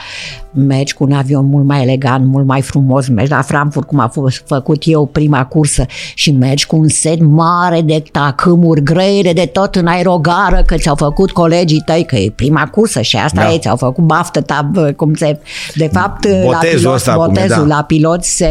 mergi 0.55 0.95
cu 0.95 1.05
un 1.05 1.13
avion 1.13 1.47
mult 1.47 1.65
mai 1.65 1.83
elegant, 1.83 2.27
mult 2.27 2.47
mai 2.47 2.63
frumos, 2.63 3.09
mergi 3.09 3.31
la 3.31 3.43
Frankfurt, 3.43 3.87
cum 3.87 3.99
a 3.99 4.09
fost 4.09 4.43
făcut 4.47 4.83
eu 4.87 5.07
prima 5.07 5.45
cursă, 5.45 5.87
și 6.15 6.33
mergi 6.33 6.67
cu 6.67 6.77
un 6.77 6.89
set 6.89 7.21
mare 7.21 7.81
de 7.81 8.03
tacâmuri 8.13 8.83
grele 8.83 9.33
de 9.33 9.51
tot 9.53 9.75
în 9.75 9.87
aerogară, 9.87 10.63
că 10.67 10.75
ți-au 10.77 10.95
făcut 10.95 11.31
colegii 11.31 11.83
tăi, 11.85 12.05
că 12.05 12.17
e 12.17 12.33
prima 12.37 12.67
cursă 12.67 13.01
și 13.01 13.17
asta 13.17 13.43
da. 13.43 13.53
e, 13.53 13.59
ți-au 13.59 13.77
făcut 13.77 14.05
baftă, 14.05 14.41
tab, 14.41 14.77
cum 14.97 15.15
se... 15.15 15.39
De 15.75 15.89
fapt, 15.93 16.27
botezul 16.45 16.51
la 16.51 16.59
pilot, 16.59 16.95
ăsta, 16.95 17.15
botezul 17.17 17.57
cum 17.57 17.65
e, 17.65 17.69
da. 17.69 17.75
la 17.75 17.83
pilot 17.83 18.25
se, 18.25 18.49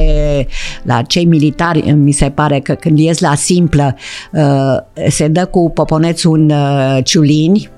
la 0.84 1.02
cei 1.02 1.26
militari, 1.26 1.92
mi 1.92 2.12
se 2.12 2.30
pare 2.30 2.60
că 2.60 2.74
când 2.74 3.00
ies 3.00 3.20
la 3.20 3.36
simplă, 3.36 3.96
uh, 4.32 5.10
se 5.10 5.28
dă 5.28 5.46
cu 5.46 5.72
poponețul 5.74 6.40
în 6.40 6.50
uh, 6.50 6.98
ciulini, 7.04 7.70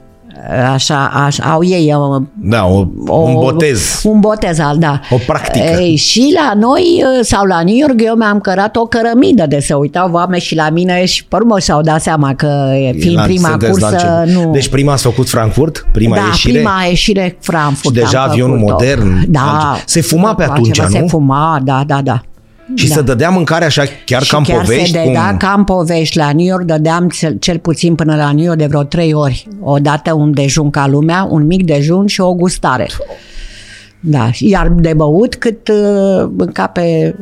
așa, 0.74 1.12
așa, 1.26 1.44
au 1.44 1.64
ei 1.64 1.94
uh, 1.98 2.22
Da, 2.42 2.66
o, 2.66 2.88
un 3.16 3.34
botez. 3.34 4.02
un 4.04 4.20
botez, 4.20 4.60
al- 4.60 4.78
da. 4.78 5.00
O 5.10 5.16
practică. 5.28 5.66
Ei, 5.80 5.96
și 5.96 6.34
la 6.36 6.54
noi 6.60 7.04
uh, 7.04 7.20
sau 7.26 7.46
la 7.46 7.62
New 7.64 7.76
York 7.76 8.02
eu 8.02 8.16
mi-am 8.16 8.40
cărat 8.40 8.76
o 8.76 8.86
cărămidă 8.86 9.46
de 9.48 9.60
se 9.60 9.74
uitau 9.74 10.10
oameni 10.12 10.42
și 10.42 10.56
la 10.56 10.70
mine 10.70 11.06
și 11.06 11.26
pe 11.26 11.36
urmă 11.36 11.60
și-au 11.60 11.82
dat 11.82 12.02
seama 12.02 12.34
că 12.36 12.70
fiind 13.00 13.16
La- 13.18 13.24
prima 13.24 13.50
sunteți 13.50 13.82
la 13.82 13.88
cursă 13.90 14.20
început. 14.24 14.44
nu... 14.46 14.52
Deci 14.52 14.68
prima 14.68 14.92
ați 14.92 15.04
făcut 15.04 15.30
Frankfurt? 15.30 15.86
Prima 15.92 16.16
da, 16.16 16.22
ieșire? 16.22 16.54
prima 16.54 16.84
ieșire 16.88 17.38
Frankfurt 17.42 17.96
Și 17.96 18.02
deja 18.02 18.22
am 18.24 18.30
avionul 18.30 18.58
făcut-o. 18.58 18.74
modern, 18.74 19.32
Da. 19.32 19.40
altceva. 19.42 19.78
Se 19.86 20.02
fuma 20.02 20.36
pe 20.36 20.44
După 20.44 20.54
atunci, 20.58 20.80
aceea 20.80 21.00
nu? 21.02 21.06
Se 21.08 21.12
fuma, 21.12 21.60
da, 21.64 21.84
da, 21.88 22.02
da. 22.04 22.22
Și 22.74 22.88
da. 22.88 22.96
se 22.96 23.02
dădea 23.02 23.30
mâncare 23.30 23.66
așa 23.66 23.84
chiar 24.06 24.24
și 24.24 24.32
ca 24.32 24.38
în 24.38 24.44
chiar 24.44 24.62
povești? 24.62 24.92
se 24.92 25.04
dădea 25.06 25.38
ca 25.38 25.54
în 25.58 25.64
povești. 25.64 26.18
La 26.18 26.32
New 26.32 26.46
York 26.46 26.64
dădeam 26.64 27.10
cel, 27.10 27.38
cel 27.40 27.60
puțin 27.60 27.96
până 27.96 28.16
la 28.16 28.32
New 28.32 28.46
York 28.46 28.58
de 28.58 28.66
vreo 28.66 28.84
trei 28.84 29.14
ori. 29.14 29.48
O 29.62 29.78
dată 29.78 30.14
un 30.14 30.34
dejun 30.34 30.70
ca 30.70 30.88
lumea, 30.88 31.28
un 31.30 31.46
mic 31.46 31.66
dejun 31.66 32.08
și 32.08 32.22
o 32.22 32.34
gustare. 32.34 32.88
Da, 34.00 34.30
iar 34.40 34.68
de 34.68 34.94
băut 34.96 35.36
cât 35.36 35.68
uh, 35.68 36.30
mânca 36.38 36.68
pe 36.68 37.16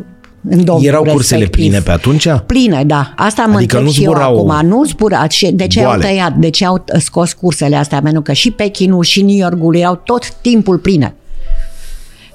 în 0.49 0.63
domnul 0.63 0.85
Erau 0.85 1.03
cursele 1.03 1.39
respectiv. 1.39 1.69
pline 1.69 1.81
pe 1.81 1.91
atunci? 1.91 2.27
Pline, 2.45 2.83
da. 2.85 3.13
Asta 3.15 3.45
mă 3.45 3.55
Adică 3.55 3.77
întreb 3.77 3.83
nu 3.83 3.91
și 3.91 4.03
eu 4.03 4.11
zburau 4.11 4.49
acum. 4.49 4.67
Nu 4.67 4.83
zbura. 4.85 5.27
Și 5.27 5.51
de 5.51 5.67
ce 5.67 5.81
goale. 5.81 5.95
au 5.95 5.99
tăiat? 6.01 6.35
De 6.35 6.49
ce 6.49 6.65
au 6.65 6.83
scos 6.97 7.33
cursele 7.33 7.75
astea? 7.75 8.01
Pentru 8.01 8.21
că 8.21 8.33
și 8.33 8.51
Pechinul 8.51 9.03
și 9.03 9.21
New 9.21 9.35
Yorkul 9.35 9.75
erau 9.75 10.01
tot 10.05 10.31
timpul 10.41 10.77
pline. 10.77 11.15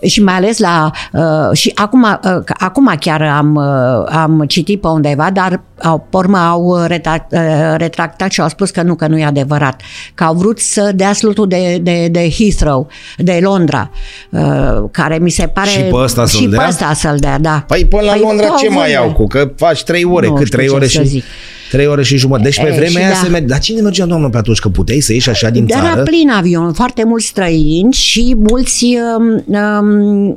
Și 0.06 0.22
mai 0.22 0.34
ales 0.34 0.58
la... 0.58 0.90
Uh, 1.12 1.56
și 1.56 1.72
acum, 1.74 2.02
uh, 2.02 2.42
acum 2.58 2.94
chiar 3.00 3.22
am, 3.22 3.54
uh, 3.54 4.16
am 4.16 4.44
citit 4.46 4.80
pe 4.80 4.88
undeva, 4.88 5.30
dar 5.32 5.60
au, 5.82 6.06
pe 6.10 6.16
urmă 6.16 6.38
au 6.38 6.84
retractat, 6.86 7.40
uh, 7.40 7.74
retractat 7.76 8.30
și 8.30 8.40
au 8.40 8.48
spus 8.48 8.70
că 8.70 8.82
nu, 8.82 8.94
că 8.94 9.06
nu 9.06 9.18
e 9.18 9.24
adevărat. 9.24 9.80
Că 10.14 10.24
au 10.24 10.34
vrut 10.34 10.58
să 10.58 10.92
dea 10.94 11.12
slutul 11.12 11.48
de, 11.48 11.78
de, 11.82 12.08
de 12.10 12.30
Heathrow, 12.30 12.88
de 13.16 13.38
Londra, 13.42 13.90
uh, 14.30 14.84
care 14.90 15.18
mi 15.18 15.30
se 15.30 15.46
pare... 15.46 15.68
Și 15.68 15.80
pe 15.80 15.96
ăsta 15.96 16.26
să-l 16.26 16.40
și 16.40 16.46
dea? 16.46 16.58
pe 16.58 16.64
ăsta 16.68 16.92
să-l 16.94 17.16
dea, 17.18 17.38
da. 17.38 17.64
Păi 17.66 17.84
până 17.84 18.02
la 18.02 18.18
Londra 18.18 18.46
tot 18.46 18.56
ce 18.56 18.68
mai 18.68 18.92
vândă. 18.92 18.98
au 18.98 19.12
cu? 19.12 19.26
Că 19.26 19.50
faci 19.56 19.82
trei 19.82 20.04
ore, 20.04 20.26
Nu 20.26 20.34
cât 20.34 20.46
știu 20.46 20.56
trei 20.56 20.68
ce 20.68 20.74
ore 20.74 20.86
să 20.86 21.02
și... 21.02 21.06
zic. 21.06 21.24
Trei 21.70 21.86
ore 21.86 22.02
și 22.02 22.16
jumătate. 22.16 22.48
Deci 22.48 22.60
pe 22.60 22.68
E, 22.68 22.70
vremea 22.70 22.88
și 22.88 22.96
aia 22.96 23.08
da. 23.08 23.14
se 23.22 23.28
merge. 23.28 23.46
Dar 23.46 23.58
cine 23.58 23.80
mergea, 23.80 24.06
doamnă, 24.06 24.28
pe 24.28 24.36
atunci? 24.36 24.58
Că 24.58 24.68
puteai 24.68 25.00
să 25.00 25.12
ieși 25.12 25.30
așa 25.30 25.48
din 25.50 25.66
Dar 25.66 25.78
țară? 25.78 25.92
era 25.92 26.02
plin 26.02 26.30
avion, 26.30 26.72
foarte 26.72 27.04
mulți 27.04 27.26
străini 27.26 27.92
și 27.92 28.36
mulți 28.38 28.86
um, 29.16 29.44
um, 29.80 30.36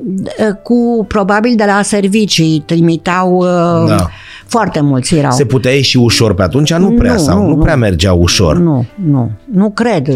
cu, 0.64 1.06
probabil 1.08 1.56
de 1.56 1.64
la 1.66 1.82
servicii, 1.82 2.64
trimiteau, 2.66 3.36
uh, 3.38 3.88
Da. 3.88 4.10
Foarte 4.52 4.80
mulți 4.82 5.16
erau. 5.16 5.32
Se 5.32 5.46
putea 5.46 5.72
ieși 5.72 5.98
ușor 5.98 6.34
pe 6.34 6.42
atunci? 6.42 6.74
Nu 6.74 6.92
prea, 6.92 7.14
Nu, 7.14 7.20
sau 7.20 7.42
nu, 7.42 7.48
nu, 7.48 7.56
prea 7.56 7.74
nu. 7.74 7.80
mergea 7.80 8.14
ușor. 8.14 8.58
Nu, 8.58 8.86
nu, 9.06 9.32
nu 9.54 9.70
cred. 9.70 10.08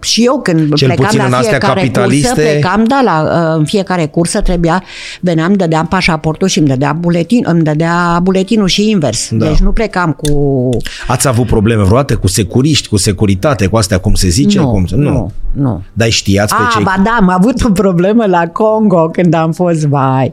Și 0.00 0.24
eu 0.24 0.40
când 0.42 0.74
Cel 0.74 0.86
plecam 0.88 1.04
puțin 1.04 1.18
la 1.18 1.24
în 1.26 1.32
astea 1.32 1.48
fiecare 1.50 1.80
capitaliste- 1.80 2.28
cursă, 2.34 2.50
plecam, 2.50 2.84
da, 2.84 3.00
la, 3.04 3.22
uh, 3.50 3.56
în 3.58 3.64
fiecare 3.64 4.06
cursă 4.06 4.40
trebuia, 4.40 4.82
veneam, 5.20 5.52
dădeam 5.54 5.86
pașaportul 5.86 6.48
și 6.48 6.58
îmi 6.58 6.68
dădea, 6.68 6.92
buletin, 6.92 7.44
îmi 7.48 7.62
dădea 7.62 8.18
buletinul 8.22 8.66
și 8.68 8.90
invers. 8.90 9.28
Da. 9.30 9.46
Deci 9.46 9.58
nu 9.58 9.70
plecam 9.72 10.12
cu... 10.12 10.68
Ați 11.06 11.28
avut 11.28 11.46
probleme 11.46 11.82
vreodată 11.82 12.16
cu 12.16 12.26
securiști, 12.28 12.88
cu 12.88 12.96
securitate, 12.96 13.66
cu 13.66 13.76
astea, 13.76 13.98
cum 13.98 14.14
se 14.14 14.28
zice? 14.28 14.58
nu, 14.58 14.70
cum 14.70 14.86
se... 14.86 14.96
nu, 14.96 15.30
nu. 15.52 15.82
Dar 15.92 16.08
știați 16.10 16.54
pe 16.54 16.62
Ah, 16.66 16.72
cei... 16.74 16.82
ba 16.84 16.94
da, 17.04 17.16
am 17.20 17.28
avut 17.28 17.64
o 17.64 17.70
problemă 17.70 18.24
la 18.26 18.46
Congo 18.48 19.08
când 19.12 19.34
am 19.34 19.52
fost, 19.52 19.86
vai. 19.86 20.32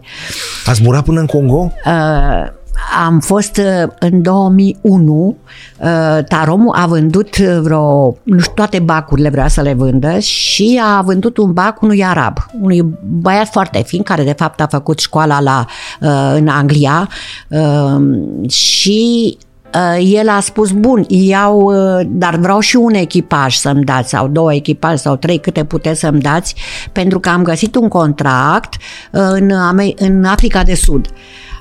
Ați 0.66 0.82
murat 0.84 1.04
până 1.04 1.20
în 1.20 1.26
Congo? 1.26 1.72
Uh, 1.86 2.58
am 3.06 3.20
fost 3.20 3.58
uh, 3.58 3.92
în 4.00 4.22
2001, 4.22 5.38
uh, 5.78 6.24
Taromul 6.28 6.76
a 6.76 6.86
vândut 6.86 7.38
vreo, 7.38 8.18
nu 8.24 8.40
știu, 8.40 8.54
toate 8.54 8.80
bacurile 8.80 9.30
vrea 9.30 9.48
să 9.48 9.62
le 9.62 9.74
vândă 9.74 10.20
și 10.20 10.82
a 10.84 11.02
vândut 11.02 11.38
un 11.38 11.54
bac 11.54 11.82
unui 11.82 12.06
arab, 12.06 12.38
unui 12.62 12.98
băiat 13.04 13.48
foarte 13.48 13.84
fin, 13.86 14.04
care 14.04 14.24
de 14.24 14.36
fapt 14.38 14.62
a 14.62 14.68
făcut 14.68 15.00
școala 15.00 15.42
la, 15.42 15.66
uh, 16.02 16.34
în 16.36 16.48
Anglia 16.48 17.10
uh, 17.48 18.50
și 18.50 19.38
uh, 19.74 20.12
el 20.14 20.30
a 20.30 20.40
spus, 20.40 20.72
bun, 20.72 21.06
iau, 21.08 21.60
uh, 21.60 22.06
dar 22.08 22.36
vreau 22.36 22.60
și 22.60 22.76
un 22.76 22.94
echipaj 22.94 23.56
să-mi 23.56 23.84
dați, 23.84 24.10
sau 24.10 24.28
două 24.28 24.54
echipaje, 24.54 24.96
sau 24.96 25.16
trei, 25.16 25.40
câte 25.40 25.64
puteți 25.64 26.00
să-mi 26.00 26.22
dați, 26.22 26.56
pentru 26.92 27.20
că 27.20 27.30
am 27.30 27.44
găsit 27.44 27.76
un 27.76 27.88
contract 27.88 28.74
uh, 28.76 29.22
în, 29.32 29.52
Ame- 29.52 29.94
în 29.98 30.24
Africa 30.24 30.64
de 30.64 30.74
Sud. 30.74 31.08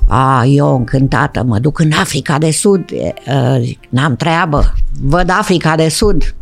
A, 0.09 0.45
eu 0.45 0.77
încântată, 0.77 1.43
mă 1.43 1.59
duc 1.59 1.79
în 1.79 1.91
Africa 2.01 2.39
de 2.39 2.51
Sud, 2.51 2.85
e, 2.91 3.15
uh, 3.33 3.61
zic, 3.61 3.79
n-am 3.89 4.17
treabă, 4.17 4.75
văd 5.03 5.31
Africa 5.31 5.77
de 5.77 5.89
Sud. 5.89 6.35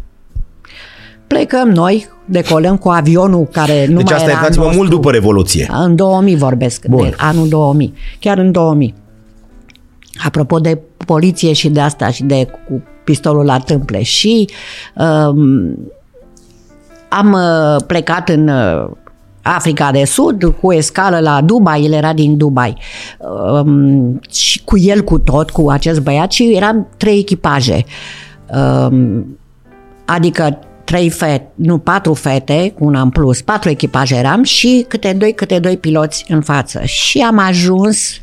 Plecăm 1.26 1.68
noi, 1.68 2.08
decolăm 2.24 2.76
cu 2.76 2.88
avionul 2.88 3.44
care 3.44 3.86
nu 3.86 3.96
Deci 3.96 4.04
mai 4.04 4.14
asta 4.14 4.30
era 4.30 4.38
iertați-mă 4.38 4.64
nostru. 4.64 4.80
mult 4.80 4.94
după 4.94 5.10
Revoluție. 5.10 5.70
În 5.72 5.96
2000 5.96 6.36
vorbesc, 6.36 6.86
Bun. 6.86 7.02
de 7.02 7.14
anul 7.16 7.48
2000. 7.48 7.94
Chiar 8.20 8.38
în 8.38 8.52
2000. 8.52 8.94
Apropo 10.24 10.58
de 10.58 10.78
poliție 11.06 11.52
și 11.52 11.68
de 11.68 11.80
asta 11.80 12.10
și 12.10 12.22
de 12.22 12.48
cu 12.68 12.82
pistolul 13.04 13.44
la 13.44 13.58
tâmple. 13.58 14.02
Și 14.02 14.48
um, 14.94 15.78
am 17.08 17.32
uh, 17.32 17.82
plecat 17.86 18.28
în 18.28 18.48
uh, 18.48 18.90
Africa 19.46 19.90
de 19.90 20.04
Sud 20.04 20.54
cu 20.60 20.72
escală 20.72 21.18
la 21.18 21.40
Dubai, 21.40 21.84
el 21.84 21.92
era 21.92 22.12
din 22.12 22.36
Dubai. 22.36 22.76
Um, 23.18 24.20
și 24.30 24.64
cu 24.64 24.78
el 24.78 25.02
cu 25.02 25.18
tot, 25.18 25.50
cu 25.50 25.70
acest 25.70 26.00
băiat 26.00 26.32
și 26.32 26.52
eram 26.54 26.88
trei 26.96 27.18
echipaje. 27.18 27.84
Um, 28.54 29.38
adică 30.04 30.58
trei 30.84 31.10
fete, 31.10 31.48
nu, 31.54 31.78
patru 31.78 32.14
fete, 32.14 32.72
cu 32.78 32.84
una 32.84 33.00
în 33.00 33.10
plus, 33.10 33.40
patru 33.40 33.68
echipaje 33.68 34.16
eram 34.16 34.42
și 34.42 34.84
câte 34.88 35.12
doi, 35.12 35.32
câte 35.32 35.58
doi 35.58 35.76
piloți 35.76 36.24
în 36.28 36.40
față. 36.40 36.80
Și 36.84 37.18
am 37.18 37.38
ajuns 37.38 38.20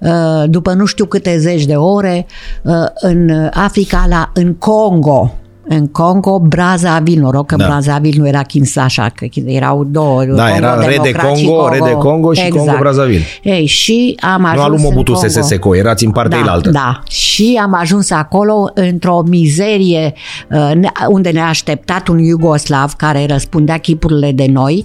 uh, 0.00 0.44
după 0.46 0.72
nu 0.72 0.84
știu 0.84 1.06
câte 1.06 1.38
zeci 1.38 1.64
de 1.64 1.76
ore 1.76 2.26
uh, 2.62 2.72
în 2.94 3.48
Africa, 3.52 4.06
la, 4.08 4.30
în 4.34 4.54
Congo. 4.54 5.34
În 5.68 5.86
Congo, 5.86 6.38
Brazzaville, 6.38 7.20
noroc 7.20 7.46
că 7.46 7.56
Da. 7.56 7.64
da. 7.64 7.70
Brazzaville 7.70 8.20
nu 8.20 8.28
era 8.28 8.42
Kinshasa, 8.42 9.08
că 9.14 9.26
erau 9.46 9.84
două. 9.84 10.24
Da, 10.24 10.56
era 10.56 10.74
Re 10.74 10.86
de 10.86 10.98
Democrat 11.02 11.36
și 11.36 11.44
Congo, 11.44 11.68
Re 11.68 11.78
de 11.84 11.90
Congo 11.90 12.32
și 12.32 12.48
Congo 12.48 12.72
Brazzaville. 12.78 13.22
Ei, 13.42 13.66
și 13.66 14.16
am 14.20 14.44
ajuns 14.44 14.56
Nu 14.56 14.62
a 14.62 14.68
lui 14.68 14.76
în 14.76 14.82
Mobutu 14.82 15.12
Congo. 15.12 15.26
Sese 15.26 15.40
Seko, 15.40 15.76
erați 15.76 16.04
în 16.04 16.10
partea 16.10 16.42
da, 16.44 16.52
altă. 16.52 16.70
Da, 16.70 17.00
și 17.08 17.60
am 17.62 17.74
ajuns 17.74 18.10
acolo 18.10 18.70
într-o 18.74 19.22
mizerie 19.28 20.12
uh, 20.50 20.70
ne- 20.74 20.90
unde 21.08 21.30
ne-a 21.30 21.48
așteptat 21.48 22.08
un 22.08 22.18
iugoslav 22.18 22.92
care 22.92 23.26
răspundea 23.28 23.78
chipurile 23.78 24.32
de 24.32 24.46
noi 24.52 24.84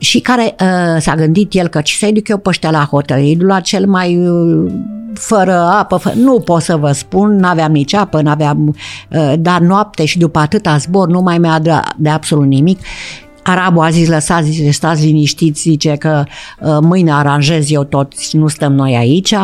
și 0.00 0.20
care 0.20 0.54
uh, 0.60 1.00
s-a 1.00 1.14
gândit 1.14 1.54
el 1.54 1.68
că 1.68 1.80
ce 1.80 1.94
să-i 1.96 2.12
duc 2.12 2.28
eu 2.28 2.36
pe 2.36 2.48
ăștia 2.48 2.70
la 2.70 2.88
hotel, 2.90 3.18
îi 3.18 3.36
duc 3.36 3.48
la 3.48 3.60
cel 3.60 3.86
mai 3.86 4.16
uh, 4.16 4.72
fără 5.14 5.52
apă, 5.52 5.96
fă... 5.96 6.12
nu 6.14 6.40
pot 6.40 6.62
să 6.62 6.76
vă 6.76 6.92
spun, 6.92 7.36
n-aveam 7.36 7.72
nici 7.72 7.94
apă, 7.94 8.20
n-aveam, 8.20 8.76
uh, 9.10 9.32
dar 9.38 9.60
noapte 9.60 10.04
și 10.04 10.18
după 10.18 10.38
atâta 10.38 10.76
zbor 10.76 11.08
nu 11.08 11.20
mai 11.20 11.38
mi-a 11.38 11.58
de, 11.58 11.72
de 11.96 12.08
absolut 12.08 12.46
nimic. 12.46 12.80
Arabul 13.42 13.84
a 13.84 13.90
zis, 13.90 14.08
lăsați, 14.08 14.50
zice, 14.50 14.70
stați 14.70 15.04
liniștiți, 15.04 15.60
zice 15.60 15.96
că 15.98 16.24
uh, 16.60 16.78
mâine 16.80 17.12
aranjez 17.12 17.70
eu 17.70 17.84
tot, 17.84 18.32
nu 18.32 18.48
stăm 18.48 18.72
noi 18.72 18.96
aici. 18.96 19.34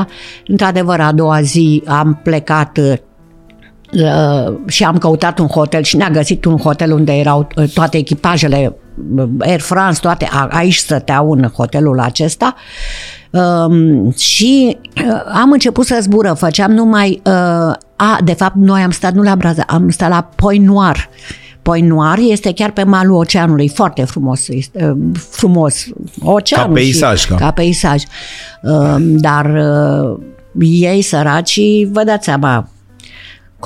Într-adevăr, 0.47 1.01
a 1.01 1.13
doua 1.13 1.41
zi 1.41 1.83
am 1.87 2.21
plecat 2.23 2.79
uh, 2.79 2.93
uh, 3.93 4.55
și 4.67 4.85
am 4.85 4.99
căutat 4.99 5.39
un 5.39 5.47
hotel 5.47 5.83
și 5.83 5.97
ne-a 5.97 6.11
găsit 6.11 6.45
un 6.45 6.57
hotel 6.57 6.93
unde 6.93 7.13
erau 7.13 7.49
uh, 7.57 7.69
toate 7.75 7.97
echipajele 7.97 8.77
uh, 9.17 9.29
Air 9.39 9.61
France, 9.61 10.01
toate 10.01 10.29
a, 10.31 10.49
aici 10.51 10.77
stăteau 10.77 11.31
în 11.31 11.43
hotelul 11.43 12.01
acesta. 12.01 12.55
Um, 13.37 14.11
și 14.11 14.77
uh, 14.97 15.23
am 15.33 15.53
început 15.53 15.87
să 15.87 15.99
zbură, 16.01 16.33
făceam 16.33 16.71
numai 16.71 17.21
uh, 17.25 17.33
a, 17.97 18.19
de 18.25 18.33
fapt 18.33 18.55
noi 18.55 18.83
am 18.83 18.91
stat 18.91 19.13
nu 19.13 19.23
la 19.23 19.37
Braza, 19.37 19.65
am 19.67 19.91
stat 19.91 20.09
la 20.09 20.29
Point 20.35 20.67
Noir. 20.67 21.09
Point 21.63 21.89
Noir 21.89 22.19
este 22.31 22.53
chiar 22.53 22.71
pe 22.71 22.83
malul 22.83 23.17
oceanului, 23.17 23.69
foarte 23.69 24.05
frumos, 24.05 24.49
este, 24.49 24.95
uh, 24.97 25.19
frumos, 25.31 25.87
oceanul. 26.23 26.75
Ca 26.75 26.81
peisaj, 26.81 27.19
Și, 27.19 27.29
ca. 27.29 27.35
ca 27.35 27.51
peisaj. 27.51 28.03
Uh, 28.63 28.97
dar 28.99 29.45
uh, 29.45 30.19
ei 30.59 31.03
săracii, 31.03 31.89
vă 31.93 32.05
dați 32.05 32.25
seama, 32.25 32.69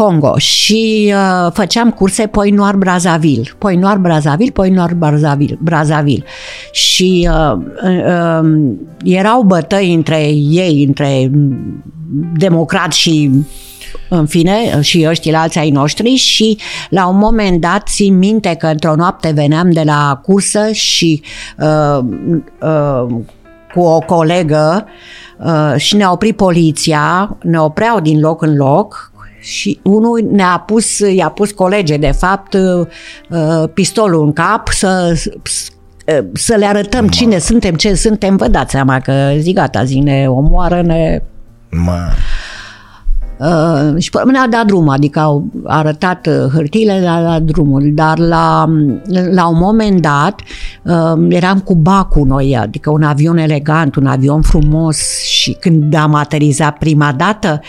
Congo 0.01 0.39
și 0.39 1.15
uh, 1.15 1.53
făceam 1.53 1.91
curse 1.91 2.27
Poinoar 2.27 2.77
Brazzaville, 2.77 3.51
Poinoar 3.59 3.99
Brazzaville, 3.99 4.53
Poinoar 4.53 4.95
Brazzaville, 4.95 5.59
Brazzaville. 5.61 6.25
și 6.73 7.29
uh, 7.31 7.59
uh, 7.85 8.51
erau 9.05 9.43
bătăi 9.43 9.95
între 9.95 10.29
ei, 10.33 10.85
între 10.87 11.31
democrat 12.37 12.93
și 12.93 13.31
în 14.09 14.27
fine, 14.27 14.81
și 14.81 15.07
ăștia 15.09 15.41
alții 15.41 15.61
ai 15.61 15.71
noștri 15.71 16.15
și 16.15 16.59
la 16.91 17.07
un 17.07 17.17
moment 17.17 17.61
dat 17.61 17.89
țin 17.89 18.19
minte 18.19 18.55
că 18.59 18.67
într-o 18.67 18.95
noapte 18.95 19.33
veneam 19.35 19.71
de 19.71 19.83
la 19.85 20.21
cursă 20.23 20.73
și 20.73 21.23
uh, 21.59 22.05
uh, 22.63 23.07
cu 23.75 23.81
o 23.81 23.99
colegă 23.99 24.87
uh, 25.39 25.75
și 25.77 25.97
ne-a 25.97 26.13
oprit 26.13 26.37
poliția, 26.37 27.37
ne 27.43 27.61
opreau 27.61 28.01
din 28.01 28.21
loc 28.21 28.43
în 28.43 28.57
loc 28.57 29.10
și 29.41 29.81
unul 29.83 30.29
ne-a 30.31 30.63
pus, 30.67 30.99
i-a 30.99 31.29
pus 31.29 31.51
colege, 31.51 31.97
de 31.97 32.11
fapt, 32.11 32.55
uh, 32.55 33.69
pistolul 33.75 34.25
în 34.25 34.33
cap 34.33 34.69
să 34.69 35.15
să 36.33 36.55
le 36.55 36.65
arătăm 36.65 37.05
Ma. 37.05 37.11
cine 37.11 37.39
suntem, 37.39 37.75
ce 37.75 37.95
suntem, 37.95 38.37
vă 38.37 38.49
dați 38.49 38.71
seama 38.71 39.01
că 39.01 39.33
zi 39.39 39.53
gata, 39.53 39.85
zi 39.85 39.99
ne 39.99 40.27
omoară, 40.29 40.83
ne... 40.83 41.23
Ma. 41.71 42.13
Uh, 43.41 43.95
și 43.99 44.11
pe 44.11 44.23
ne-a 44.31 44.47
dat 44.49 44.67
drum, 44.67 44.89
adică 44.89 45.21
au 45.21 45.45
arătat 45.65 46.27
uh, 46.27 46.53
hârtiile, 46.53 46.99
le-a 46.99 47.23
dat 47.23 47.43
drumul, 47.43 47.91
dar 47.95 48.19
la, 48.19 48.69
la 49.31 49.49
un 49.49 49.59
moment 49.59 50.01
dat 50.01 50.41
uh, 50.83 51.27
eram 51.29 51.59
cu 51.59 51.75
bacul 51.75 52.27
noi, 52.27 52.57
adică 52.57 52.91
un 52.91 53.03
avion 53.03 53.37
elegant, 53.37 53.97
un 53.97 54.07
avion 54.07 54.43
frumos 54.43 55.23
și 55.23 55.53
când 55.61 55.95
am 55.95 56.15
aterizat 56.15 56.79
prima 56.79 57.13
dată 57.13 57.61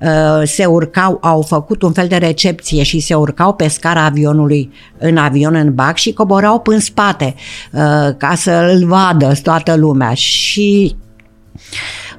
uh, 0.00 0.42
se 0.44 0.64
urcau, 0.64 1.18
au 1.20 1.42
făcut 1.42 1.82
un 1.82 1.92
fel 1.92 2.08
de 2.08 2.16
recepție 2.16 2.82
și 2.82 3.00
se 3.00 3.14
urcau 3.14 3.52
pe 3.52 3.68
scara 3.68 4.04
avionului 4.04 4.72
în 4.98 5.16
avion 5.16 5.54
în 5.54 5.74
bac 5.74 5.96
și 5.96 6.12
coborau 6.12 6.58
până 6.58 6.76
în 6.76 6.82
spate 6.82 7.34
uh, 7.72 8.14
ca 8.16 8.34
să-l 8.36 8.84
vadă 8.86 9.32
toată 9.42 9.76
lumea. 9.76 10.14
Și 10.14 10.96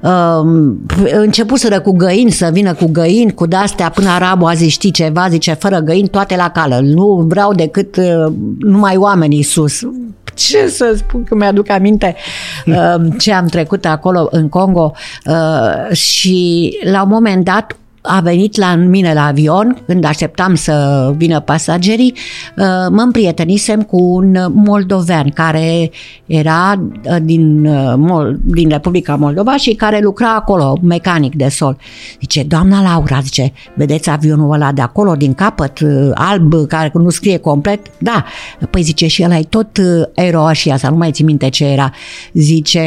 uh, 0.02 0.72
începuseră 1.12 1.80
cu 1.80 1.92
găini 1.92 2.30
să 2.30 2.50
vină 2.52 2.74
cu 2.74 2.88
găini, 2.92 3.34
cu 3.34 3.46
de-astea 3.46 3.90
până 3.90 4.08
arabul 4.08 4.48
a 4.48 4.54
zis 4.54 4.72
știi 4.72 4.90
ceva, 4.90 5.28
zice 5.28 5.52
fără 5.52 5.78
găini 5.78 6.08
toate 6.08 6.36
la 6.36 6.50
cală. 6.50 6.80
Nu 6.82 7.24
vreau 7.28 7.54
decât 7.54 7.96
uh, 7.96 8.32
numai 8.58 8.96
oamenii 8.96 9.42
sus 9.42 9.80
ce 10.34 10.68
să 10.68 10.94
spun 10.96 11.24
că 11.24 11.34
mi-aduc 11.34 11.70
aminte 11.70 12.16
uh, 12.66 12.94
ce 13.18 13.32
am 13.32 13.46
trecut 13.46 13.84
acolo 13.84 14.28
în 14.30 14.48
Congo 14.48 14.92
uh, 15.26 15.96
și 15.96 16.70
la 16.84 17.02
un 17.02 17.08
moment 17.08 17.44
dat 17.44 17.76
a 18.02 18.20
venit 18.20 18.56
la 18.56 18.74
mine 18.74 19.14
la 19.14 19.26
avion, 19.26 19.82
când 19.86 20.04
așteptam 20.04 20.54
să 20.54 21.14
vină 21.16 21.40
pasagerii, 21.40 22.14
uh, 22.56 22.64
mă 22.90 23.00
împrietenisem 23.00 23.82
cu 23.82 24.02
un 24.02 24.36
moldovean 24.52 25.28
care 25.28 25.90
era 26.26 26.82
uh, 27.04 27.16
din, 27.22 27.66
uh, 27.66 28.34
din 28.44 28.68
Republica 28.68 29.14
Moldova 29.14 29.56
și 29.56 29.74
care 29.74 30.00
lucra 30.00 30.34
acolo, 30.34 30.78
mecanic 30.82 31.34
de 31.34 31.48
sol. 31.48 31.76
Zice, 32.20 32.42
doamna 32.42 32.82
Laura, 32.82 33.20
zice, 33.22 33.52
vedeți 33.74 34.10
avionul 34.10 34.52
ăla 34.52 34.72
de 34.72 34.80
acolo, 34.80 35.14
din 35.14 35.34
capăt, 35.34 35.78
alb, 36.14 36.66
care 36.66 36.90
nu 36.94 37.10
scrie 37.10 37.36
complet? 37.36 37.80
Da. 37.98 38.24
Păi 38.70 38.82
zice, 38.82 39.06
și 39.06 39.22
ăla 39.24 39.36
e 39.38 39.42
tot 39.48 39.78
aeroașia, 40.16 40.76
să 40.76 40.88
nu 40.90 40.96
mai 40.96 41.10
țin 41.10 41.26
minte 41.26 41.48
ce 41.48 41.64
era. 41.64 41.92
Zice, 42.32 42.80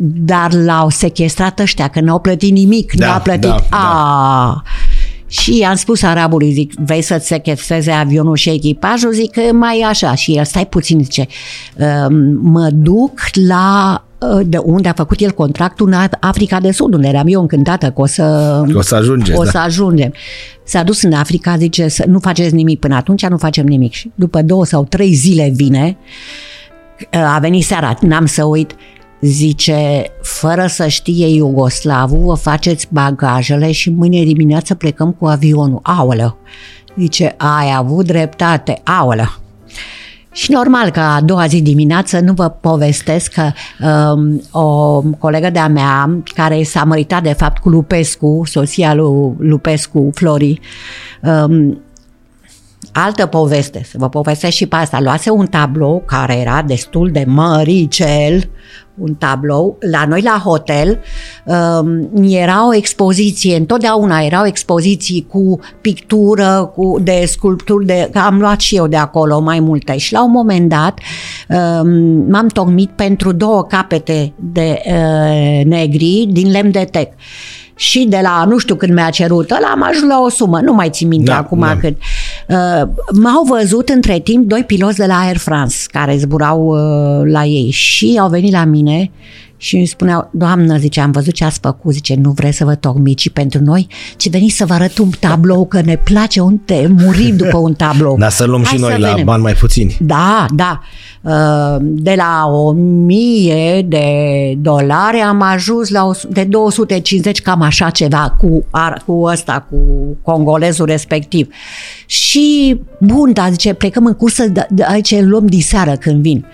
dar 0.00 0.52
l-au 0.52 0.88
sequestrat 0.88 1.60
ăștia, 1.60 1.88
că 1.88 2.00
n-au 2.00 2.18
plătit 2.18 2.52
nimic, 2.52 2.92
da, 2.92 3.06
n-au 3.06 3.20
plătit. 3.20 3.50
Da, 3.50 3.56
A, 3.70 4.62
da. 4.62 4.62
Și 5.30 5.66
am 5.68 5.74
spus 5.74 6.02
arabului, 6.02 6.52
zic, 6.52 6.72
vei 6.74 7.02
să-ți 7.02 7.26
sequestreze 7.26 7.90
avionul 7.90 8.36
și 8.36 8.50
echipajul? 8.50 9.12
Zic 9.12 9.30
că 9.30 9.40
mai 9.52 9.84
așa. 9.88 10.14
Și 10.14 10.36
el, 10.36 10.44
stai 10.44 10.66
puțin, 10.66 11.02
zice, 11.02 11.26
mă 12.40 12.68
duc 12.72 13.20
la 13.48 14.04
ă, 14.22 14.42
de 14.46 14.56
unde 14.56 14.88
a 14.88 14.92
făcut 14.92 15.20
el 15.20 15.30
contractul 15.30 15.86
în 15.86 15.94
Africa 16.20 16.60
de 16.60 16.70
Sud, 16.70 16.94
unde 16.94 17.08
eram 17.08 17.26
eu 17.26 17.40
încântată 17.40 17.86
că 17.86 18.00
o 18.00 18.06
să, 18.06 18.22
o 18.74 18.80
să, 18.80 18.94
ajunge, 18.94 19.32
o 19.34 19.42
da. 19.42 19.50
să 19.50 19.58
ajungem. 19.58 20.12
S-a 20.64 20.82
dus 20.82 21.02
în 21.02 21.12
Africa, 21.12 21.56
zice, 21.56 21.88
să 21.88 22.04
nu 22.06 22.18
faceți 22.18 22.54
nimic 22.54 22.78
până 22.78 22.94
atunci, 22.94 23.26
nu 23.26 23.36
facem 23.36 23.66
nimic. 23.66 23.92
Și 23.92 24.10
după 24.14 24.42
două 24.42 24.64
sau 24.64 24.84
trei 24.84 25.12
zile 25.12 25.50
vine, 25.54 25.96
a 27.34 27.38
venit 27.38 27.64
seara, 27.64 27.98
n-am 28.00 28.26
să 28.26 28.44
uit, 28.44 28.74
Zice, 29.20 30.10
fără 30.22 30.66
să 30.66 30.86
știe 30.86 31.28
Iugoslavul, 31.28 32.24
vă 32.24 32.34
faceți 32.34 32.88
bagajele 32.90 33.72
și 33.72 33.90
mâine 33.90 34.24
dimineață 34.24 34.74
plecăm 34.74 35.12
cu 35.12 35.26
avionul. 35.26 35.80
Aoleu! 35.82 36.36
Zice, 36.98 37.34
ai 37.36 37.74
avut 37.76 38.06
dreptate. 38.06 38.80
Aoleu! 38.84 39.38
Și 40.32 40.50
normal 40.50 40.90
că 40.90 41.00
a 41.00 41.20
doua 41.20 41.46
zi 41.46 41.62
dimineață 41.62 42.20
nu 42.20 42.32
vă 42.32 42.48
povestesc 42.48 43.32
că 43.32 43.50
um, 43.86 44.42
o 44.50 45.02
colegă 45.18 45.50
de-a 45.50 45.68
mea, 45.68 46.22
care 46.34 46.62
s-a 46.62 46.84
măritat 46.84 47.22
de 47.22 47.32
fapt 47.32 47.58
cu 47.58 47.68
Lupescu, 47.68 48.42
soția 48.44 48.94
lui 48.94 49.34
Lupescu, 49.38 50.10
Flori, 50.14 50.60
um, 51.22 51.80
altă 52.92 53.26
poveste, 53.26 53.82
să 53.84 53.96
vă 53.98 54.08
povestesc 54.08 54.54
și 54.54 54.66
pe 54.66 54.76
asta. 54.76 55.00
Luase 55.00 55.30
un 55.30 55.46
tablou 55.46 56.02
care 56.06 56.36
era 56.36 56.62
destul 56.62 57.10
de 57.10 57.24
măricel, 57.26 58.50
un 58.98 59.14
tablou. 59.14 59.76
La 59.90 60.04
noi 60.08 60.22
la 60.22 60.42
hotel 60.44 61.00
um, 61.44 62.08
era 62.22 62.66
o 62.66 62.74
expoziție, 62.74 63.56
întotdeauna 63.56 64.20
erau 64.20 64.46
expoziții 64.46 65.26
cu 65.28 65.58
pictură, 65.80 66.72
cu, 66.74 66.98
de 67.02 67.24
sculpturi, 67.26 67.86
de, 67.86 68.10
am 68.14 68.38
luat 68.38 68.60
și 68.60 68.76
eu 68.76 68.86
de 68.86 68.96
acolo 68.96 69.40
mai 69.40 69.60
multe 69.60 69.96
și 69.96 70.12
la 70.12 70.24
un 70.24 70.30
moment 70.30 70.68
dat 70.68 70.98
um, 71.48 71.90
m-am 72.28 72.46
tocmit 72.46 72.90
pentru 72.90 73.32
două 73.32 73.64
capete 73.64 74.32
de 74.36 74.82
uh, 74.86 75.64
negri 75.64 76.26
din 76.30 76.50
lemn 76.50 76.70
de 76.70 76.86
tec 76.90 77.12
și 77.78 78.06
de 78.08 78.20
la 78.22 78.44
nu 78.48 78.58
știu 78.58 78.74
când 78.74 78.92
mi-a 78.92 79.10
cerut 79.10 79.50
ăla 79.50 79.68
am 79.70 79.82
ajuns 79.82 80.10
la 80.10 80.20
o 80.20 80.28
sumă, 80.28 80.60
nu 80.60 80.72
mai 80.72 80.88
țin 80.90 81.08
minte 81.08 81.30
da, 81.30 81.36
acum 81.36 81.60
da. 81.60 81.76
cât. 81.76 81.96
Uh, 82.48 82.88
m-au 83.12 83.42
văzut 83.42 83.88
între 83.88 84.18
timp 84.18 84.48
doi 84.48 84.64
piloți 84.66 84.96
de 84.96 85.06
la 85.06 85.18
Air 85.18 85.36
France 85.36 85.76
care 85.86 86.16
zburau 86.16 86.66
uh, 86.66 87.30
la 87.32 87.44
ei 87.44 87.70
și 87.70 88.18
au 88.20 88.28
venit 88.28 88.52
la 88.52 88.64
mine 88.64 89.10
și 89.60 89.76
îmi 89.76 89.86
spuneau, 89.86 90.30
doamnă, 90.32 90.76
zice, 90.76 91.00
am 91.00 91.10
văzut 91.10 91.34
ce 91.34 91.44
ați 91.44 91.58
făcut, 91.62 91.92
zice, 91.92 92.14
nu 92.14 92.30
vreți 92.30 92.56
să 92.56 92.64
vă 92.64 92.74
tocmici 92.74 93.30
pentru 93.30 93.62
noi, 93.62 93.86
ci 94.16 94.30
veniți 94.30 94.56
să 94.56 94.66
vă 94.66 94.72
arăt 94.72 94.98
un 94.98 95.10
tablou, 95.20 95.66
că 95.66 95.80
ne 95.80 95.96
place 95.96 96.40
unde 96.40 96.86
murim 96.96 97.36
după 97.36 97.56
un 97.56 97.74
tablou. 97.74 98.16
Dar 98.18 98.30
să 98.30 98.44
luăm 98.44 98.62
Hai 98.64 98.74
și 98.74 98.80
noi 98.80 98.98
la 98.98 99.08
venem. 99.08 99.24
bani 99.24 99.42
mai 99.42 99.52
puțini. 99.52 99.96
Da, 100.00 100.46
da. 100.54 100.80
Uh, 101.22 101.76
de 101.80 102.14
la 102.16 102.46
o 102.46 102.72
mie 102.72 103.82
de 103.82 104.06
dolari 104.58 105.18
am 105.18 105.42
ajuns 105.42 105.88
la 105.88 106.04
o, 106.04 106.12
de 106.28 106.44
250, 106.44 107.42
cam 107.42 107.62
așa 107.62 107.90
ceva, 107.90 108.36
cu, 108.38 108.64
cu 109.06 109.12
ăsta, 109.22 109.66
cu 109.70 109.76
congolezul 110.22 110.86
respectiv. 110.86 111.48
Și, 112.06 112.80
bun, 113.00 113.32
dar 113.32 113.50
zice, 113.50 113.72
plecăm 113.72 114.06
în 114.06 114.14
cursă, 114.14 114.48
de, 114.48 114.66
de 114.70 114.84
aici 114.88 115.20
luăm 115.20 115.46
diseară 115.46 115.96
când 115.96 116.22
vin. 116.22 116.46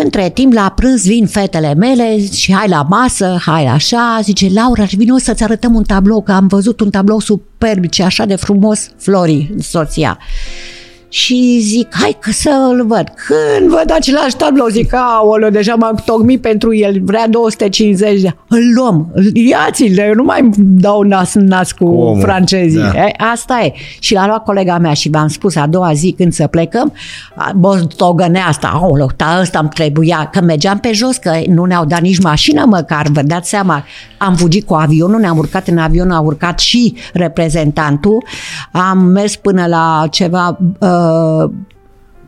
Între 0.00 0.30
timp, 0.30 0.52
la 0.52 0.72
prânz 0.76 1.06
vin 1.06 1.26
fetele 1.26 1.74
mele 1.74 2.26
și 2.32 2.54
hai 2.54 2.68
la 2.68 2.82
masă, 2.82 3.36
hai 3.44 3.66
așa, 3.66 4.18
zice 4.22 4.48
Laura, 4.52 4.84
vin 4.84 5.18
să-ți 5.18 5.42
arătăm 5.42 5.74
un 5.74 5.82
tablou, 5.82 6.22
că 6.22 6.32
am 6.32 6.46
văzut 6.46 6.80
un 6.80 6.90
tablou 6.90 7.20
superb, 7.20 7.86
ce 7.86 8.02
așa 8.02 8.24
de 8.24 8.36
frumos, 8.36 8.90
Flori, 8.96 9.54
soția 9.60 10.18
și 11.08 11.58
zic, 11.62 11.94
hai 11.94 12.16
că 12.20 12.30
să-l 12.30 12.84
văd. 12.86 13.12
Când 13.26 13.70
văd 13.70 13.92
același 13.92 14.36
tablou, 14.36 14.66
zic, 14.66 14.94
aoleu, 14.94 15.50
deja 15.50 15.74
m-am 15.74 16.02
tocmit 16.04 16.40
pentru 16.40 16.74
el, 16.74 17.00
vrea 17.02 17.28
250 17.28 18.20
de 18.20 18.34
Îl 18.48 18.72
luăm, 18.74 19.14
iați-l, 19.32 19.98
eu 19.98 20.14
nu 20.14 20.22
mai 20.22 20.50
dau 20.56 21.02
nas 21.02 21.34
în 21.34 21.44
nas 21.44 21.72
cu 21.72 21.84
Omul. 21.84 22.20
francezii. 22.20 22.80
Da. 22.80 22.92
E, 22.94 23.14
asta 23.32 23.60
e. 23.62 23.72
Și 23.98 24.14
l-a 24.14 24.26
luat 24.26 24.44
colega 24.44 24.78
mea 24.78 24.92
și 24.92 25.08
v-am 25.08 25.28
spus 25.28 25.56
a 25.56 25.66
doua 25.66 25.92
zi 25.92 26.14
când 26.16 26.32
să 26.32 26.46
plecăm, 26.46 26.92
bostogănea 27.56 28.46
asta, 28.46 28.70
aoleu, 28.74 29.10
ta 29.16 29.38
ăsta 29.40 29.58
îmi 29.58 29.68
trebuia, 29.68 30.28
că 30.32 30.40
mergeam 30.40 30.78
pe 30.78 30.92
jos, 30.92 31.16
că 31.16 31.32
nu 31.48 31.64
ne-au 31.64 31.84
dat 31.84 32.00
nici 32.00 32.22
mașină 32.22 32.64
măcar, 32.64 33.06
vă 33.12 33.22
dați 33.22 33.48
seama, 33.48 33.84
am 34.18 34.34
fugit 34.34 34.66
cu 34.66 34.74
avionul, 34.74 35.20
ne-am 35.20 35.38
urcat 35.38 35.68
în 35.68 35.78
avion, 35.78 36.10
a 36.10 36.20
urcat 36.20 36.58
și 36.58 36.94
reprezentantul, 37.12 38.24
am 38.72 38.98
mers 38.98 39.36
până 39.36 39.66
la 39.66 40.06
ceva 40.10 40.58
uh, 40.78 40.97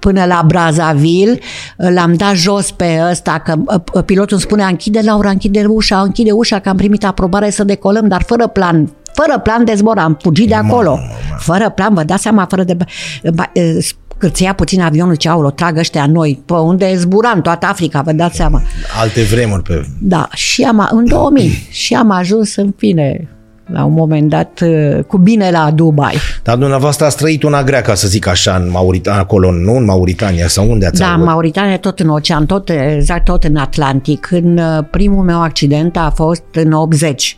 până 0.00 0.24
la 0.24 0.42
Brazzaville, 0.46 1.38
l-am 1.76 2.14
dat 2.14 2.34
jos 2.34 2.70
pe 2.70 3.00
ăsta, 3.10 3.38
că 3.44 3.54
uh, 3.94 4.04
pilotul 4.04 4.38
spune, 4.38 4.62
închide 4.62 5.00
Laura, 5.04 5.30
închide 5.30 5.64
ușa, 5.68 6.00
închide 6.00 6.30
ușa, 6.30 6.58
că 6.58 6.68
am 6.68 6.76
primit 6.76 7.04
aprobare 7.04 7.50
să 7.50 7.64
decolăm, 7.64 8.08
dar 8.08 8.22
fără 8.22 8.46
plan, 8.46 8.92
fără 9.12 9.38
plan 9.38 9.64
de 9.64 9.74
zbor, 9.74 9.98
am 9.98 10.18
fugit 10.22 10.48
de 10.48 10.54
acolo, 10.54 10.98
fără 11.38 11.70
plan, 11.70 11.94
vă 11.94 12.02
dați 12.02 12.22
seama, 12.22 12.46
fără 12.48 12.64
de... 12.64 12.76
Uh, 13.22 13.88
cârția 14.18 14.52
puțin 14.52 14.80
avionul, 14.80 15.14
ce 15.14 15.28
au, 15.28 15.44
o 15.44 15.50
trag 15.50 15.76
ăștia 15.76 16.06
noi, 16.06 16.42
pe 16.46 16.52
unde 16.52 16.96
zbura 16.96 17.32
în 17.34 17.40
toată 17.40 17.66
Africa, 17.66 18.02
vă 18.02 18.12
dați 18.12 18.36
seama. 18.36 18.62
Alte 19.00 19.22
vremuri 19.22 19.62
pe... 19.62 19.86
Da, 20.00 20.28
și 20.34 20.62
am, 20.62 20.88
în 20.90 21.08
2000, 21.08 21.66
și 21.70 21.94
am 21.94 22.10
ajuns 22.10 22.56
în 22.56 22.72
fine 22.76 23.28
la 23.72 23.84
un 23.84 23.92
moment 23.92 24.28
dat 24.28 24.60
uh, 24.62 25.04
cu 25.06 25.18
bine 25.18 25.50
la 25.50 25.70
Dubai. 25.70 26.14
Dar 26.42 26.56
dumneavoastră 26.56 27.06
ați 27.06 27.16
trăit 27.16 27.42
una 27.42 27.62
grea, 27.62 27.80
ca 27.80 27.94
să 27.94 28.08
zic 28.08 28.26
așa, 28.26 28.54
în 28.54 28.70
Mauritania, 28.70 29.20
acolo, 29.20 29.52
nu 29.52 29.76
în 29.76 29.84
Mauritania, 29.84 30.48
sau 30.48 30.70
unde 30.70 30.86
ați 30.86 31.00
Da, 31.00 31.06
în 31.06 31.12
avut? 31.12 31.26
Mauritania, 31.26 31.78
tot 31.78 32.00
în 32.00 32.08
ocean, 32.08 32.46
tot, 32.46 32.70
exact 32.96 33.24
tot 33.24 33.44
în 33.44 33.56
Atlantic. 33.56 34.28
În 34.30 34.58
uh, 34.58 34.84
primul 34.90 35.24
meu 35.24 35.42
accident 35.42 35.96
a 35.96 36.12
fost 36.14 36.42
în 36.52 36.72
80. 36.72 37.36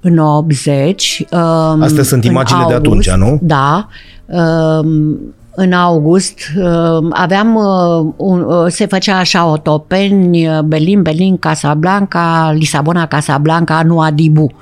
În 0.00 0.18
80. 0.18 1.24
Um, 1.30 1.82
Astea 1.82 2.02
sunt 2.02 2.24
în 2.24 2.30
imaginile 2.30 2.66
de 2.68 2.74
august, 2.74 3.08
atunci, 3.08 3.28
nu? 3.28 3.38
Da. 3.42 3.88
Um, 4.26 5.18
în 5.54 5.72
august 5.72 6.38
um, 6.56 7.10
aveam, 7.12 7.54
uh, 7.54 8.12
un, 8.16 8.40
uh, 8.40 8.66
se 8.68 8.86
făcea 8.86 9.18
așa 9.18 9.46
otopeni, 9.46 10.48
uh, 10.48 10.60
Berlin, 10.60 11.02
Berlin, 11.02 11.38
Casablanca, 11.38 12.52
Lisabona, 12.54 13.06
Casablanca, 13.06 13.82
Nuadibu. 13.82 14.52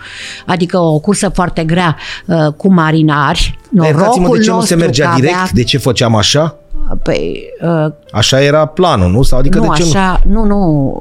Adică 0.46 0.78
o 0.78 0.98
cursă 0.98 1.28
foarte 1.28 1.64
grea 1.64 1.96
uh, 2.26 2.52
cu 2.56 2.72
marinari. 2.72 3.58
Dar 3.70 3.86
Iertați-mă, 3.86 4.28
de 4.28 4.42
ce 4.42 4.50
nu 4.50 4.60
se 4.60 4.74
nostru 4.74 4.76
mergea 4.76 5.08
că 5.08 5.14
direct? 5.14 5.34
Avea, 5.34 5.50
De 5.52 5.62
ce 5.62 5.78
făceam 5.78 6.14
așa? 6.14 6.56
Păi, 7.02 7.42
uh, 7.62 7.92
Așa 8.12 8.42
era 8.42 8.66
planul, 8.66 9.10
nu? 9.10 9.22
Sau 9.22 9.38
adică 9.38 9.58
nu, 9.58 9.72
de 9.76 9.82
ce 9.82 9.98
așa, 9.98 10.20
nu, 10.28 10.44
nu, 10.44 10.92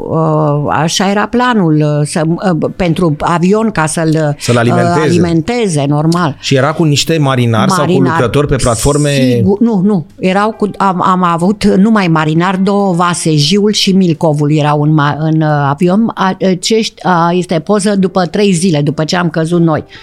uh, 0.65 0.73
așa 0.81 1.09
era 1.09 1.25
planul 1.27 1.75
uh, 1.75 2.07
să, 2.07 2.21
uh, 2.25 2.69
pentru 2.75 3.15
avion 3.19 3.71
ca 3.71 3.85
să-l, 3.85 4.35
Să-l 4.39 4.57
alimenteze. 4.57 4.97
uh, 4.97 5.03
alimenteze, 5.03 5.85
normal. 5.87 6.27
nu? 6.27 6.35
Și 6.39 6.55
era 6.55 6.73
cu 6.73 6.83
niște 6.83 7.17
marinari, 7.17 7.71
sau 7.71 7.85
cu 7.85 8.01
lucrători 8.01 8.47
pe 8.47 8.55
platforme... 8.55 9.09
Sigur, 9.09 9.59
nu, 9.59 9.81
nu. 9.83 10.05
Erau 10.19 10.51
cu, 10.51 10.69
am, 10.77 11.01
am 11.01 11.23
avut 11.23 11.63
numai 11.63 12.07
marinari, 12.07 12.63
două 12.63 12.93
vase, 12.93 13.35
Jiul 13.35 13.71
și 13.71 13.91
Milcovul 13.91 14.51
erau 14.57 14.81
în, 14.81 14.91
ma- 15.01 15.17
în 15.17 15.41
uh, 15.41 15.67
avion. 15.69 16.11
A, 16.13 16.37
acești, 16.51 17.03
a, 17.03 17.31
este 17.31 17.59
poză 17.59 17.95
după 17.95 18.25
trei 18.25 18.51
zile, 18.51 18.81
după 18.81 19.03
ce 19.03 19.15
am 19.15 19.29
căzut 19.29 19.61
noi. 19.61 19.83
Uh, 19.87 19.93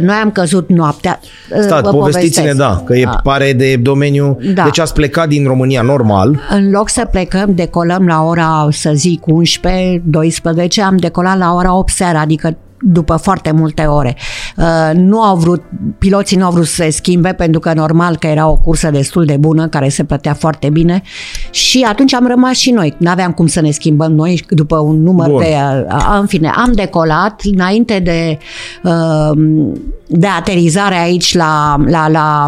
Noi 0.00 0.14
am 0.22 0.30
căzut 0.30 0.68
noaptea. 0.68 1.20
Uh, 1.22 1.60
Stați, 1.62 1.82
vă 1.82 1.90
povestiți-ne, 1.90 2.46
povestesc. 2.52 2.68
da, 2.78 2.82
că 2.84 2.96
e 2.96 3.04
Ah. 3.06 3.18
pare 3.22 3.52
de 3.52 3.76
domeniu... 3.76 4.38
Da. 4.54 4.62
Deci 4.62 4.78
ați 4.78 4.92
plecat 4.94 5.28
din 5.28 5.46
România 5.46 5.82
normal, 5.82 6.40
În 6.50 6.70
loc 6.70 6.88
să 6.88 7.08
plecăm, 7.10 7.54
decolăm 7.54 8.06
la 8.06 8.22
ora, 8.22 8.68
să 8.70 8.90
zic, 8.94 9.26
11, 9.26 10.02
12, 10.04 10.82
am 10.82 10.96
decolat 10.96 11.38
la 11.38 11.54
ora 11.54 11.76
8 11.76 11.92
seara, 11.92 12.20
adică 12.20 12.56
după 12.82 13.16
foarte 13.16 13.52
multe 13.52 13.82
ore. 13.82 14.16
Uh, 14.56 14.90
nu 14.94 15.22
au 15.22 15.36
vrut, 15.36 15.62
piloții 15.98 16.36
nu 16.36 16.44
au 16.44 16.50
vrut 16.52 16.66
să 16.66 16.74
se 16.74 16.90
schimbe 16.90 17.32
pentru 17.32 17.60
că 17.60 17.72
normal 17.74 18.16
că 18.16 18.26
era 18.26 18.48
o 18.48 18.54
cursă 18.54 18.90
destul 18.90 19.24
de 19.24 19.36
bună 19.36 19.68
care 19.68 19.88
se 19.88 20.04
plătea 20.04 20.34
foarte 20.34 20.68
bine 20.70 21.02
și 21.50 21.86
atunci 21.88 22.14
am 22.14 22.26
rămas 22.26 22.56
și 22.56 22.70
noi. 22.70 22.94
Nu 22.98 23.10
aveam 23.10 23.32
cum 23.32 23.46
să 23.46 23.60
ne 23.60 23.70
schimbăm 23.70 24.12
noi 24.12 24.44
după 24.48 24.76
un 24.78 25.02
număr 25.02 25.28
Bun. 25.28 25.38
de... 25.38 25.54
uh, 25.88 26.16
În 26.20 26.26
fine, 26.26 26.52
am 26.56 26.72
decolat 26.72 27.40
înainte 27.54 27.98
de, 27.98 28.38
uh, 28.82 29.30
de 30.06 30.26
aterizare 30.26 30.98
aici 30.98 31.34
la, 31.34 31.76
la, 31.86 32.08
la 32.08 32.46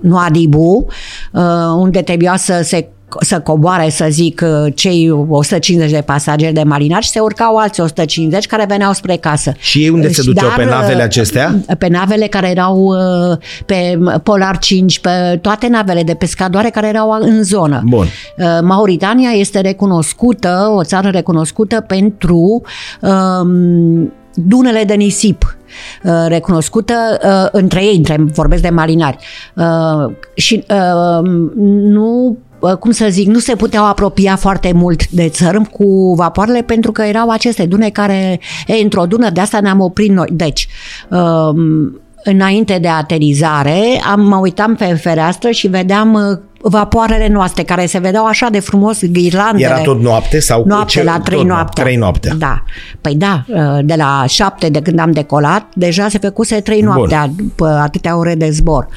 Nuadibu, 0.00 0.86
uh, 1.32 1.42
unde 1.76 2.02
trebuia 2.02 2.36
să 2.36 2.60
se 2.62 2.88
să 3.20 3.40
coboare, 3.40 3.88
să 3.88 4.06
zic, 4.10 4.42
uh, 4.44 4.72
cei 4.74 5.10
150 5.28 5.90
de 5.90 6.02
pasageri 6.06 6.52
de 6.52 6.62
marinari 6.62 7.04
și 7.04 7.10
se 7.10 7.20
urcau 7.20 7.56
alți 7.56 7.80
150 7.80 8.46
care 8.46 8.64
veneau 8.68 8.92
spre 8.92 9.16
casă. 9.16 9.52
Și 9.58 9.82
ei 9.82 9.88
unde 9.88 10.08
se 10.12 10.20
Și 10.20 10.26
duceau? 10.26 10.50
Pe 10.56 10.64
dar, 10.64 10.80
navele 10.80 10.98
uh, 10.98 11.02
acestea? 11.02 11.54
Pe 11.78 11.88
navele 11.88 12.26
care 12.26 12.50
erau 12.50 12.76
uh, 12.76 13.38
pe 13.66 13.98
Polar 14.22 14.58
5, 14.58 14.98
pe 14.98 15.38
toate 15.40 15.68
navele 15.68 16.02
de 16.02 16.14
pescadoare 16.14 16.70
care 16.70 16.88
erau 16.88 17.18
în 17.20 17.42
zonă. 17.42 17.82
Bun. 17.86 18.06
Uh, 18.36 18.46
Mauritania 18.62 19.30
este 19.30 19.60
recunoscută, 19.60 20.72
o 20.76 20.84
țară 20.84 21.08
recunoscută 21.08 21.80
pentru 21.80 22.62
um, 23.00 24.12
dunele 24.34 24.84
de 24.84 24.94
nisip 24.94 25.56
uh, 26.02 26.24
recunoscută 26.28 26.94
uh, 27.24 27.48
între 27.52 27.84
ei, 27.84 27.96
între, 27.96 28.16
vorbesc 28.18 28.62
de 28.62 28.68
marinari. 28.68 29.16
Uh, 29.54 30.12
și 30.34 30.64
uh, 30.70 31.28
nu 31.64 32.26
uh, 32.28 32.36
cum 32.80 32.90
să 32.90 33.06
zic, 33.10 33.26
nu 33.26 33.38
se 33.38 33.56
puteau 33.56 33.84
apropia 33.86 34.36
foarte 34.36 34.72
mult 34.72 35.08
de 35.08 35.28
țărm 35.28 35.64
cu 35.70 36.14
vapoarele 36.16 36.62
pentru 36.62 36.92
că 36.92 37.02
erau 37.02 37.28
aceste 37.30 37.66
dune 37.66 37.90
care, 37.90 38.40
ei, 38.66 38.82
într-o 38.82 39.06
dună 39.06 39.30
de 39.30 39.40
asta 39.40 39.60
ne-am 39.60 39.80
oprit 39.80 40.10
noi. 40.10 40.28
Deci, 40.32 40.68
um, 41.10 42.00
înainte 42.24 42.78
de 42.80 42.88
aterizare, 42.88 44.02
am, 44.12 44.20
mă 44.20 44.36
uitam 44.36 44.74
pe 44.74 44.84
fereastră 44.84 45.50
și 45.50 45.66
vedeam 45.68 46.12
uh, 46.14 46.38
vapoarele 46.70 47.28
noastre 47.28 47.62
care 47.62 47.86
se 47.86 47.98
vedeau 47.98 48.24
așa 48.26 48.48
de 48.50 48.60
frumos, 48.60 48.98
ghirlandele. 49.04 49.64
Era 49.64 49.80
tot 49.80 50.00
noapte 50.00 50.40
sau 50.40 50.64
Noapte, 50.66 50.86
ce- 50.90 51.02
la 51.02 51.20
trei 51.24 51.38
tot 51.38 51.46
noapte. 51.46 51.82
Trei 51.82 51.96
noapte. 51.96 52.34
Da. 52.38 52.62
Păi 53.00 53.14
da, 53.14 53.44
de 53.82 53.94
la 53.96 54.24
șapte 54.26 54.68
de 54.68 54.80
când 54.80 54.98
am 54.98 55.10
decolat, 55.10 55.66
deja 55.74 56.08
se 56.08 56.18
făcuse 56.18 56.60
trei 56.60 56.82
Bun. 56.82 56.94
noaptea 56.94 57.30
după 57.36 57.66
atâtea 57.82 58.18
ore 58.18 58.34
de 58.34 58.50
zbor. 58.50 58.88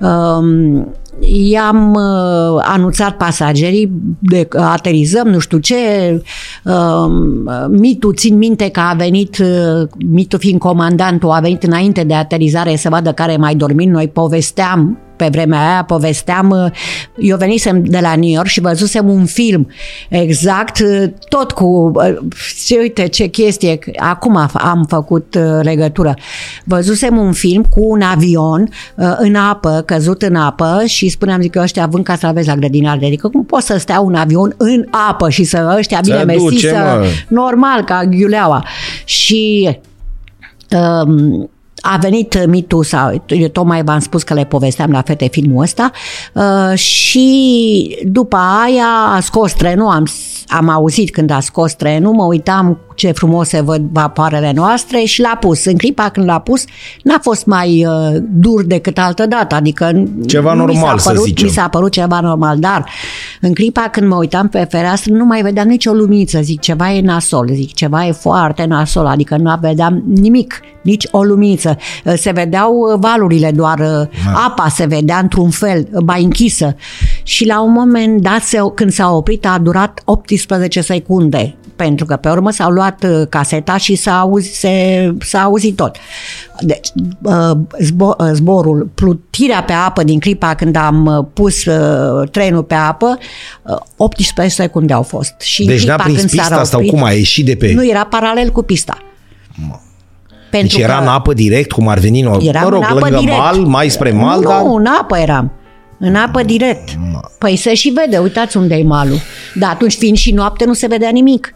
Um, 0.00 0.88
i-am 1.20 1.94
uh, 1.94 2.62
anunțat 2.62 3.16
pasagerii 3.16 3.90
de 4.18 4.44
că 4.44 4.60
aterizăm, 4.60 5.28
nu 5.28 5.38
știu 5.38 5.58
ce. 5.58 5.76
Um, 6.64 7.50
Mitu, 7.68 8.12
țin 8.12 8.36
minte 8.36 8.68
că 8.68 8.80
a 8.80 8.94
venit, 8.94 9.38
uh, 9.38 9.88
Mitu 10.06 10.38
fiind 10.38 10.58
comandantul, 10.58 11.30
a 11.30 11.40
venit 11.40 11.62
înainte 11.62 12.04
de 12.04 12.14
aterizare 12.14 12.76
să 12.76 12.88
vadă 12.88 13.12
care 13.12 13.36
mai 13.36 13.54
dormit. 13.54 13.88
Noi 13.88 14.08
povesteam 14.08 14.98
pe 15.16 15.28
vremea 15.30 15.70
aia 15.70 15.84
povesteam, 15.84 16.50
uh, 16.50 16.70
eu 17.18 17.36
venisem 17.36 17.84
de 17.84 17.98
la 18.02 18.14
New 18.16 18.30
York 18.30 18.46
și 18.46 18.60
văzusem 18.60 19.08
un 19.08 19.24
film 19.26 19.68
exact, 20.08 20.78
uh, 20.78 21.04
tot 21.28 21.52
cu, 21.52 21.92
uh, 21.94 22.16
ce, 22.66 22.76
uite 22.80 23.06
ce 23.08 23.26
chestie, 23.26 23.78
acum 23.96 24.36
am- 24.36 24.50
am 24.52 24.84
făcut 24.88 25.34
uh, 25.34 25.58
legătură. 25.62 26.14
Văzusem 26.64 27.16
un 27.16 27.32
film 27.32 27.62
cu 27.62 27.80
un 27.84 28.00
avion 28.02 28.68
uh, 28.96 29.14
în 29.18 29.34
apă, 29.34 29.82
căzut 29.86 30.22
în 30.22 30.34
apă 30.36 30.82
și 30.86 31.08
spuneam, 31.08 31.40
zic 31.40 31.50
că 31.50 31.60
ăștia 31.62 31.86
vând 31.86 32.04
castraveți 32.04 32.46
la 32.48 32.54
grădinare. 32.54 33.06
Adică 33.06 33.28
cum 33.28 33.44
poate 33.44 33.64
să 33.64 33.76
stea 33.78 34.00
un 34.00 34.14
avion 34.14 34.54
în 34.56 34.86
apă 35.08 35.28
și 35.30 35.44
să 35.44 35.74
ăștia 35.78 36.00
bine 36.04 36.18
Se 36.18 36.24
mersi, 36.24 36.44
duce, 36.44 36.68
să, 36.68 36.74
mă. 37.00 37.06
normal, 37.28 37.84
ca 37.84 38.04
ghiuleaua. 38.04 38.64
Și 39.04 39.68
um, 41.04 41.50
a 41.82 41.96
venit 41.96 42.46
mitul 42.46 42.84
sau 42.84 43.22
eu 43.26 43.48
tocmai 43.48 43.84
v-am 43.84 43.98
spus 43.98 44.22
că 44.22 44.34
le 44.34 44.44
povesteam 44.44 44.90
la 44.90 45.02
fete 45.02 45.28
filmul 45.30 45.62
ăsta 45.62 45.90
uh, 46.32 46.78
și 46.78 47.98
după 48.04 48.36
aia 48.36 48.86
a 49.14 49.20
scos 49.20 49.52
trenul, 49.52 49.90
am, 49.90 50.06
am 50.46 50.68
auzit 50.68 51.10
când 51.10 51.30
a 51.30 51.40
scos 51.40 51.74
trenul, 51.74 52.12
mă 52.12 52.24
uitam 52.24 52.78
ce 52.94 53.12
frumos 53.12 53.48
se 53.48 53.60
văd 53.60 53.82
vapoarele 53.92 54.52
noastre 54.54 54.98
și 54.98 55.20
l-a 55.20 55.36
pus. 55.40 55.64
În 55.64 55.76
clipa 55.76 56.08
când 56.08 56.26
l-a 56.26 56.38
pus, 56.38 56.64
n-a 57.02 57.18
fost 57.22 57.46
mai 57.46 57.86
uh, 57.86 58.22
dur 58.30 58.64
decât 58.64 58.98
altă 58.98 59.26
dată, 59.26 59.54
adică 59.54 60.04
Ceva 60.26 60.54
nu 60.54 60.64
mi 60.64 60.74
s-a 60.74 60.80
normal, 60.80 60.98
să 60.98 61.08
părut, 61.08 61.24
zicem. 61.24 61.46
Mi 61.46 61.52
s-a 61.52 61.68
părut 61.68 61.92
ceva 61.92 62.20
normal, 62.20 62.58
dar 62.58 62.90
în 63.40 63.54
clipa 63.54 63.80
când 63.80 64.08
mă 64.08 64.16
uitam 64.16 64.48
pe 64.48 64.66
fereastră 64.70 65.12
nu 65.12 65.24
mai 65.24 65.42
vedeam 65.42 65.68
nicio 65.68 65.92
luminiță, 65.92 66.40
zic 66.40 66.60
ceva 66.60 66.92
e 66.92 67.00
nasol, 67.00 67.48
zic 67.52 67.74
ceva 67.74 68.06
e 68.06 68.12
foarte 68.12 68.64
nasol, 68.64 69.06
adică 69.06 69.36
nu 69.36 69.58
vedeam 69.60 70.02
nimic, 70.06 70.60
nici 70.82 71.06
o 71.10 71.22
luminiță. 71.22 71.76
Se 72.16 72.30
vedeau 72.30 72.74
uh, 72.74 72.98
valurile 73.00 73.50
doar, 73.50 73.78
uh, 73.78 74.08
apa 74.46 74.68
se 74.68 74.86
vedea 74.86 75.18
într-un 75.18 75.50
fel, 75.50 75.88
uh, 75.92 76.02
mai 76.06 76.22
închisă 76.22 76.76
și 77.22 77.46
la 77.46 77.62
un 77.62 77.72
moment 77.72 78.20
dat 78.20 78.42
se, 78.42 78.58
când 78.74 78.90
s-a 78.90 79.10
oprit 79.10 79.46
a 79.46 79.58
durat 79.58 80.02
18 80.04 80.80
secunde 80.80 81.56
pentru 81.84 82.06
că 82.06 82.16
pe 82.16 82.28
urmă 82.28 82.50
s-au 82.50 82.70
luat 82.70 83.04
uh, 83.04 83.26
caseta 83.28 83.76
și 83.76 83.94
s-a 83.94 84.18
auzit, 84.20 84.54
se, 84.54 85.14
s-a 85.20 85.42
auzit 85.42 85.76
tot. 85.76 85.96
Deci, 86.60 86.88
uh, 87.22 87.50
zbo- 87.82 88.16
uh, 88.18 88.30
zborul, 88.32 88.90
plutirea 88.94 89.62
pe 89.62 89.72
apă 89.72 90.02
din 90.02 90.18
clipa 90.18 90.54
când 90.54 90.76
am 90.76 91.06
uh, 91.06 91.24
pus 91.34 91.64
uh, 91.64 92.28
trenul 92.30 92.62
pe 92.62 92.74
apă, 92.74 93.18
uh, 93.62 93.76
18 93.96 94.54
secunde 94.54 94.92
au 94.92 95.02
fost. 95.02 95.40
Și 95.40 95.60
în 95.62 95.66
Deci 95.68 95.86
n-a 95.86 95.94
clipa 95.94 96.02
prins 96.02 96.18
când 96.18 96.30
s-a 96.30 96.36
pista 96.48 96.64
sau 96.64 96.80
oprit- 96.80 96.90
cum 96.90 97.04
a 97.04 97.10
ieșit 97.10 97.44
de 97.44 97.56
pe... 97.56 97.72
Nu, 97.72 97.88
era 97.88 98.04
paralel 98.04 98.50
cu 98.50 98.62
pista. 98.62 98.98
Deci 100.50 100.76
era 100.76 100.98
în 100.98 101.06
apă 101.06 101.32
direct, 101.32 101.72
cum 101.72 101.88
ar 101.88 101.98
veni, 101.98 102.20
no, 102.20 102.36
Eram 102.40 102.62
mă 102.62 102.68
rog, 102.68 102.78
în 102.78 102.96
apă 102.96 102.98
lângă 102.98 103.18
direct. 103.18 103.38
mal, 103.38 103.56
mai 103.56 103.88
spre 103.88 104.10
mal, 104.10 104.40
nu, 104.40 104.48
dar... 104.48 104.62
în 104.64 104.86
apă 105.00 105.16
eram. 105.18 105.52
În 106.04 106.14
apă 106.14 106.42
direct. 106.42 106.88
Păi 107.38 107.56
se 107.56 107.74
și 107.74 107.88
vede, 107.88 108.18
uitați 108.18 108.56
unde 108.56 108.74
e 108.74 108.82
malul. 108.84 109.18
Dar 109.54 109.70
atunci, 109.70 109.94
fiind 109.94 110.16
și 110.16 110.32
noapte, 110.32 110.64
nu 110.64 110.72
se 110.72 110.86
vedea 110.86 111.10
nimic. 111.10 111.54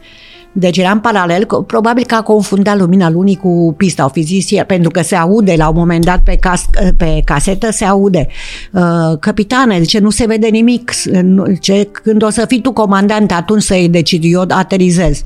Deci 0.52 0.76
eram 0.78 1.00
paralel, 1.00 1.44
că- 1.44 1.56
probabil 1.56 2.04
că 2.06 2.14
a 2.14 2.22
confundat 2.22 2.78
lumina 2.78 3.10
lunii 3.10 3.36
cu 3.36 3.74
pista, 3.76 4.04
o 4.04 4.08
fi 4.08 4.20
zis 4.22 4.50
el, 4.50 4.64
pentru 4.64 4.90
că 4.90 5.02
se 5.02 5.14
aude 5.16 5.54
la 5.56 5.68
un 5.68 5.74
moment 5.76 6.04
dat 6.04 6.20
pe, 6.24 6.36
cas, 6.40 6.64
pe 6.96 7.20
casetă, 7.24 7.70
se 7.72 7.84
aude. 7.84 8.26
Uh, 8.72 8.82
capitane, 9.20 9.80
zice, 9.80 9.98
nu 9.98 10.10
se 10.10 10.26
vede 10.26 10.46
nimic. 10.48 10.92
Nu- 11.22 11.54
Ce, 11.60 11.88
când 11.92 12.22
o 12.22 12.30
să 12.30 12.44
fii 12.48 12.60
tu 12.60 12.72
comandant, 12.72 13.32
atunci 13.32 13.62
să-i 13.62 13.88
decid, 13.88 14.22
eu 14.24 14.44
aterizez. 14.48 15.22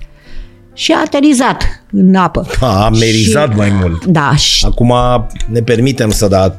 Și 0.74 0.92
a 0.92 1.00
aterizat 1.04 1.62
în 1.92 2.14
apă. 2.14 2.46
A 2.60 2.84
amerizat 2.84 3.50
Și- 3.50 3.56
mai 3.56 3.70
mult. 3.80 4.04
Da, 4.04 4.36
și 4.36 4.64
Acum 4.64 4.92
ne 5.46 5.60
permitem 5.60 6.10
să 6.10 6.28
da 6.28 6.58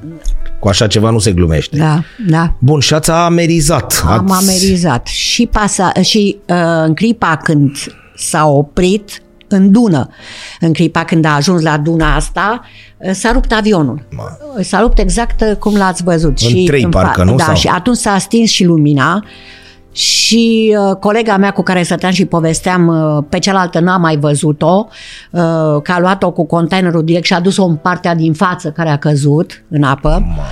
Cu 0.61 0.67
așa 0.67 0.87
ceva 0.87 1.09
nu 1.09 1.19
se 1.19 1.31
glumește. 1.31 1.77
Da, 1.77 2.03
da. 2.27 2.53
Bun, 2.57 2.79
și 2.79 2.93
ați 2.93 3.11
amerizat. 3.11 4.03
Am 4.05 4.31
ați... 4.31 4.49
amerizat. 4.49 5.07
Și, 5.07 5.45
pasa, 5.45 5.91
și 6.01 6.37
uh, 6.47 6.55
în 6.85 6.93
clipa 6.93 7.37
când 7.43 7.75
s-a 8.15 8.45
oprit 8.47 9.21
în 9.47 9.71
dună, 9.71 10.09
în 10.59 10.73
clipa 10.73 11.03
când 11.03 11.25
a 11.25 11.35
ajuns 11.35 11.61
la 11.61 11.77
duna 11.77 12.15
asta, 12.15 12.61
uh, 12.97 13.11
s-a 13.13 13.31
rupt 13.31 13.51
avionul. 13.51 14.07
Ma. 14.15 14.37
S-a 14.61 14.79
rupt 14.79 14.99
exact 14.99 15.41
uh, 15.41 15.55
cum 15.55 15.75
l-ați 15.75 16.03
văzut. 16.03 16.39
În 16.39 16.49
și 16.49 16.63
trei, 16.63 16.85
fa- 16.85 16.89
parcă, 16.89 17.23
nu? 17.23 17.35
Da, 17.35 17.43
Sau? 17.43 17.55
și 17.55 17.67
atunci 17.67 17.97
s-a 17.97 18.17
stins 18.17 18.49
și 18.49 18.63
lumina 18.63 19.23
și 19.91 20.75
uh, 20.89 20.95
colega 20.95 21.37
mea 21.37 21.51
cu 21.51 21.61
care 21.61 21.83
stăteam 21.83 22.11
și 22.11 22.25
povesteam, 22.25 22.87
uh, 22.87 23.23
pe 23.29 23.39
cealaltă 23.39 23.79
n-a 23.79 23.97
mai 23.97 24.17
văzut-o, 24.17 24.87
uh, 25.31 25.41
că 25.83 25.91
a 25.91 25.99
luat-o 25.99 26.31
cu 26.31 26.45
containerul 26.45 27.03
direct 27.03 27.25
și 27.25 27.33
a 27.33 27.39
dus-o 27.39 27.65
în 27.65 27.75
partea 27.75 28.15
din 28.15 28.33
față 28.33 28.69
care 28.69 28.89
a 28.89 28.97
căzut 28.97 29.63
în 29.69 29.83
apă. 29.83 30.23
Ma. 30.35 30.43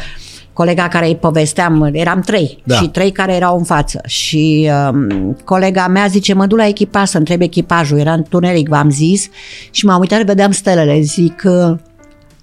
Colega 0.54 0.88
care 0.88 1.08
îi 1.08 1.16
povesteam, 1.16 1.90
eram 1.92 2.20
trei 2.20 2.62
Da. 2.64 2.76
și 2.76 2.88
trei 2.88 3.12
care 3.12 3.36
erau 3.36 3.58
în 3.58 3.64
față 3.64 4.02
și 4.06 4.70
um, 4.92 5.38
colega 5.46 5.88
mea 5.88 6.06
zice, 6.06 6.34
mă 6.34 6.46
duc 6.46 6.58
la 6.58 6.68
echipaj 6.68 7.08
să 7.08 7.18
întreb 7.18 7.42
echipajul, 7.42 8.00
era 8.00 8.14
întuneric, 8.14 8.68
v-am 8.68 8.90
zis 8.90 9.30
și 9.72 9.86
m-am 9.86 10.00
uitat, 10.00 10.24
vedeam 10.24 10.52
stelele, 10.52 11.00
zic, 11.00 11.42
uh, 11.46 11.78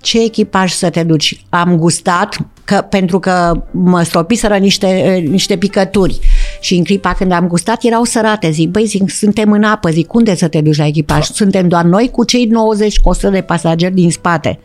ce 0.06 0.22
echipaj 0.22 0.72
să 0.72 0.90
te 0.90 1.02
duci? 1.02 1.44
Am 1.48 1.76
gustat, 1.76 2.36
că, 2.64 2.86
pentru 2.90 3.18
că 3.18 3.62
mă 3.70 4.02
stropiseră 4.02 4.56
niște, 4.56 5.16
uh, 5.16 5.30
niște 5.30 5.56
picături 5.56 6.18
și 6.60 6.74
în 6.74 6.84
clipa 6.84 7.12
când 7.12 7.32
am 7.32 7.46
gustat 7.46 7.84
erau 7.84 8.04
sărate. 8.04 8.50
Zic, 8.50 8.68
băi, 8.68 8.84
zic, 8.84 9.10
suntem 9.10 9.52
în 9.52 9.62
apă, 9.62 9.90
zic, 9.90 10.14
unde 10.14 10.34
să 10.34 10.48
te 10.48 10.60
duci 10.60 10.76
la 10.76 10.86
echipaj? 10.86 11.24
Suntem 11.24 11.68
doar 11.68 11.84
noi 11.84 12.10
cu 12.10 12.24
cei 12.24 12.44
90 12.44 12.98
cu 12.98 13.08
100 13.08 13.28
de 13.28 13.40
pasageri 13.40 13.94
din 13.94 14.10
spate. 14.10 14.58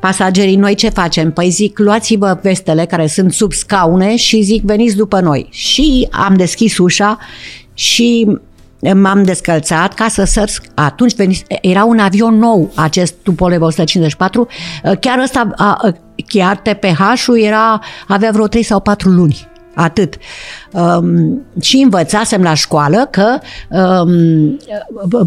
Pasagerii, 0.00 0.56
noi 0.56 0.74
ce 0.74 0.88
facem? 0.88 1.32
Păi 1.32 1.50
zic, 1.50 1.78
luați-vă 1.78 2.38
vestele 2.42 2.84
care 2.84 3.06
sunt 3.06 3.32
sub 3.32 3.52
scaune 3.52 4.16
și 4.16 4.42
zic, 4.42 4.62
veniți 4.62 4.96
după 4.96 5.20
noi. 5.20 5.48
Și 5.50 6.08
am 6.10 6.34
deschis 6.36 6.78
ușa 6.78 7.18
și 7.74 8.26
m-am 8.94 9.22
descălțat 9.22 9.94
ca 9.94 10.08
să 10.08 10.24
sărs. 10.24 10.58
Atunci 10.74 11.14
veni, 11.14 11.42
era 11.60 11.84
un 11.84 11.98
avion 11.98 12.38
nou, 12.38 12.70
acest 12.74 13.14
Tupolev 13.22 13.62
154, 13.62 14.46
chiar 15.00 15.18
ăsta, 15.22 15.50
a- 15.56 15.94
chiar 16.26 16.56
TPH-ul 16.56 17.38
era, 17.40 17.80
avea 18.08 18.30
vreo 18.32 18.46
3 18.46 18.62
sau 18.62 18.80
4 18.80 19.08
luni. 19.10 19.48
Atât. 19.74 20.14
Um, 20.72 21.40
și 21.60 21.76
învățasem 21.76 22.42
la 22.42 22.54
școală 22.54 23.08
că 23.10 23.38
um, 23.68 24.58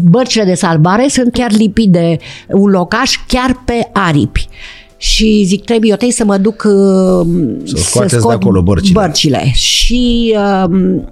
bărcile 0.02 0.44
de 0.44 0.54
salvare 0.54 1.08
sunt 1.08 1.32
chiar 1.32 1.50
lipite 1.52 1.90
de 1.98 2.18
un 2.48 2.70
locaș 2.70 3.16
chiar 3.26 3.62
pe 3.64 3.88
aripi. 3.92 4.48
Și 4.96 5.42
zic, 5.46 5.64
trebuie, 5.64 5.90
eu 5.90 5.96
trebuie 5.96 6.16
să 6.16 6.24
mă 6.24 6.36
duc 6.36 6.62
uh, 6.66 7.26
Să 7.64 7.76
scoateți 7.76 8.26
de 8.26 8.32
acolo 8.32 8.62
bărcile. 8.62 9.00
bărcile. 9.00 9.50
Și 9.52 10.36
um, 10.66 11.08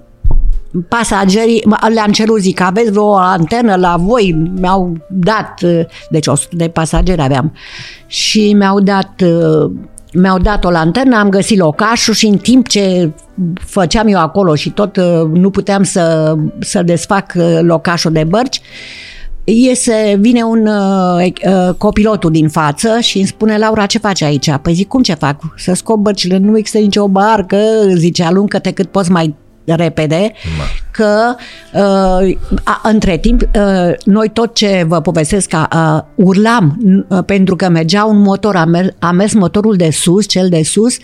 pasagerii, 0.87 1.63
mă- 1.65 1.89
le-am 1.93 2.11
cerut, 2.11 2.39
zic, 2.39 2.61
aveți 2.61 2.91
vreo 2.91 3.15
antennă 3.15 3.75
la 3.75 3.95
voi? 3.99 4.51
Mi-au 4.59 4.97
dat, 5.09 5.61
uh, 5.63 5.79
deci 6.09 6.27
100 6.27 6.55
de 6.55 6.67
pasageri 6.67 7.21
aveam, 7.21 7.53
și 8.07 8.53
mi-au 8.53 8.79
dat, 8.79 9.21
uh, 9.21 9.71
mi-au 10.13 10.37
dat 10.39 10.65
o 10.65 10.69
lanternă, 10.69 11.17
am 11.17 11.29
găsit 11.29 11.57
locașul 11.57 12.13
și 12.13 12.25
în 12.25 12.37
timp 12.37 12.67
ce 12.67 13.11
făceam 13.65 14.07
eu 14.07 14.19
acolo 14.19 14.55
și 14.55 14.69
tot 14.69 14.97
uh, 14.97 15.29
nu 15.33 15.49
puteam 15.49 15.83
să, 15.83 16.35
să 16.59 16.83
desfac 16.83 17.33
uh, 17.35 17.59
locașul 17.61 18.11
de 18.11 18.23
bărci, 18.23 18.61
iese, 19.43 20.17
vine 20.19 20.43
un 20.43 20.67
uh, 20.67 21.25
uh, 21.45 21.73
copilotul 21.77 22.31
din 22.31 22.49
față 22.49 22.99
și 22.99 23.17
îmi 23.17 23.27
spune, 23.27 23.57
Laura, 23.57 23.85
ce 23.85 23.97
faci 23.97 24.21
aici? 24.21 24.51
Păi 24.61 24.73
zic, 24.73 24.87
cum 24.87 25.01
ce 25.01 25.13
fac? 25.13 25.41
Să 25.57 25.73
scop 25.73 25.97
bărcile, 25.97 26.37
nu 26.37 26.57
există 26.57 26.77
nicio 26.77 27.07
barcă, 27.07 27.57
zice, 27.95 28.23
aluncă-te 28.23 28.71
cât 28.71 28.87
poți 28.87 29.11
mai 29.11 29.35
repede, 29.65 30.33
că 30.91 31.35
uh, 31.73 32.37
a, 32.63 32.81
între 32.83 33.17
timp 33.17 33.41
uh, 33.41 33.93
noi 34.05 34.29
tot 34.29 34.53
ce 34.53 34.85
vă 34.87 35.01
povestesc 35.01 35.49
că 35.49 35.67
uh, 35.75 36.25
urlam 36.25 36.77
uh, 37.07 37.23
pentru 37.25 37.55
că 37.55 37.69
mergea 37.69 38.05
un 38.05 38.21
motor, 38.21 38.55
a, 38.55 38.65
mer- 38.65 38.95
a 38.99 39.11
mers 39.11 39.33
motorul 39.33 39.75
de 39.75 39.89
sus, 39.91 40.27
cel 40.27 40.49
de 40.49 40.63
sus, 40.63 40.97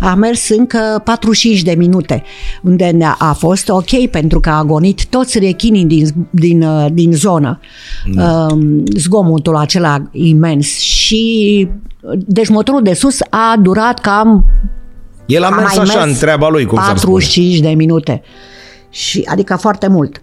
a 0.00 0.14
mers 0.14 0.48
încă 0.48 1.00
45 1.04 1.62
de 1.62 1.74
minute, 1.78 2.22
unde 2.62 2.84
ne-a, 2.84 3.16
a 3.18 3.32
fost 3.32 3.68
ok 3.68 4.06
pentru 4.10 4.40
că 4.40 4.50
a 4.50 4.58
agonit 4.58 5.06
toți 5.06 5.38
rechinii 5.38 5.84
din, 5.84 6.26
din, 6.30 6.62
uh, 6.62 6.86
din 6.92 7.12
zonă, 7.12 7.60
uh, 8.16 8.58
zgomotul 8.96 9.56
acela 9.56 10.08
imens. 10.12 10.66
Și 10.78 11.68
deci 12.26 12.48
motorul 12.48 12.82
de 12.82 12.92
sus 12.92 13.18
a 13.30 13.56
durat 13.62 14.00
cam 14.00 14.44
El 15.26 15.42
a 15.42 15.46
am 15.46 15.54
mers 15.54 15.76
mai 15.76 15.84
așa 15.84 15.98
mers 15.98 16.12
în 16.12 16.18
treaba 16.18 16.48
lui, 16.48 16.64
cum 16.64 16.78
s-ar 16.78 16.96
spune. 16.96 17.12
45 17.12 17.58
de 17.58 17.68
minute. 17.68 18.22
Și, 18.90 19.22
adică 19.26 19.56
foarte 19.56 19.88
mult. 19.88 20.20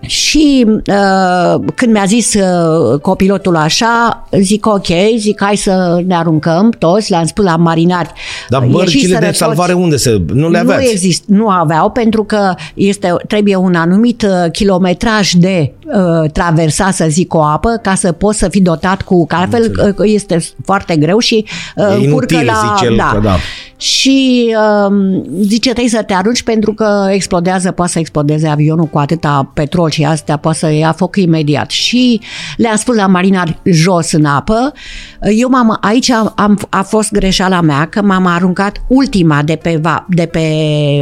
Și 0.00 0.66
uh, 0.68 1.60
când 1.74 1.92
mi-a 1.92 2.04
zis 2.06 2.34
uh, 2.34 3.00
copilotul 3.00 3.56
așa, 3.56 4.24
zic 4.40 4.66
ok, 4.66 4.86
zic 5.16 5.42
hai 5.42 5.56
să 5.56 6.02
ne 6.06 6.14
aruncăm 6.16 6.70
toți, 6.78 7.10
le-am 7.10 7.24
spus 7.26 7.44
la 7.44 7.56
marinari. 7.56 8.12
Dar 8.48 8.62
ieșiseră 8.62 8.84
bărcile 8.84 9.18
de 9.18 9.26
toți. 9.26 9.38
salvare 9.38 9.72
unde 9.72 9.96
se... 9.96 10.22
Nu 10.32 10.50
le 10.50 10.62
Nu 10.62 10.70
aveați? 10.70 10.92
exist, 10.92 11.22
nu 11.26 11.48
aveau 11.48 11.90
pentru 11.90 12.24
că 12.24 12.54
este, 12.74 13.14
trebuie 13.26 13.56
un 13.56 13.74
anumit 13.74 14.22
uh, 14.22 14.50
kilometraj 14.52 15.32
de 15.32 15.72
uh, 15.84 16.30
traversa, 16.30 16.90
să 16.90 17.06
zic, 17.08 17.34
o 17.34 17.42
apă 17.42 17.80
ca 17.82 17.94
să 17.94 18.12
poți 18.12 18.38
să 18.38 18.48
fii 18.48 18.60
dotat 18.60 19.02
cu, 19.02 19.26
că 19.26 19.34
altfel 19.34 19.94
uh, 19.98 20.12
este 20.12 20.38
foarte 20.64 20.96
greu 20.96 21.18
și 21.18 21.44
uh, 21.76 21.84
E 21.84 21.88
inutil, 21.88 22.06
încurcă 22.06 22.42
la... 22.44 22.74
zice 22.74 22.92
el, 22.92 22.96
că 23.12 23.18
da. 23.22 23.36
Și 23.76 24.46
uh, 24.86 25.22
zice, 25.40 25.70
trebuie 25.70 25.88
să 25.88 26.02
te 26.02 26.14
arunci 26.14 26.42
pentru 26.42 26.72
că 26.72 27.08
explodează, 27.10 27.70
poate 27.70 27.92
să 27.92 27.98
explodeze 27.98 28.48
avionul 28.48 28.84
cu 28.84 28.98
atâta 28.98 29.50
petrol 29.54 29.87
și 29.90 30.04
astea, 30.04 30.36
poate 30.36 30.58
să 30.58 30.70
ia 30.70 30.92
foc 30.92 31.16
imediat. 31.16 31.70
Și 31.70 32.20
le-am 32.56 32.76
spus 32.76 32.96
la 32.96 33.06
marinari 33.06 33.58
jos 33.64 34.12
în 34.12 34.24
apă. 34.24 34.72
Eu 35.20 35.48
m-am, 35.48 35.78
aici 35.80 36.10
am, 36.10 36.32
am, 36.36 36.58
a 36.70 36.82
fost 36.82 37.12
greșeala 37.12 37.60
mea 37.60 37.88
că 37.88 38.02
m-am 38.02 38.26
aruncat 38.26 38.76
ultima 38.86 39.42
de 39.42 39.56
pe, 39.56 39.78
va, 39.82 40.06
de 40.08 40.26
pe 40.26 40.46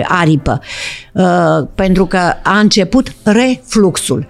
aripă. 0.08 0.60
Uh, 1.12 1.66
pentru 1.74 2.06
că 2.06 2.18
a 2.42 2.58
început 2.58 3.12
refluxul. 3.22 4.26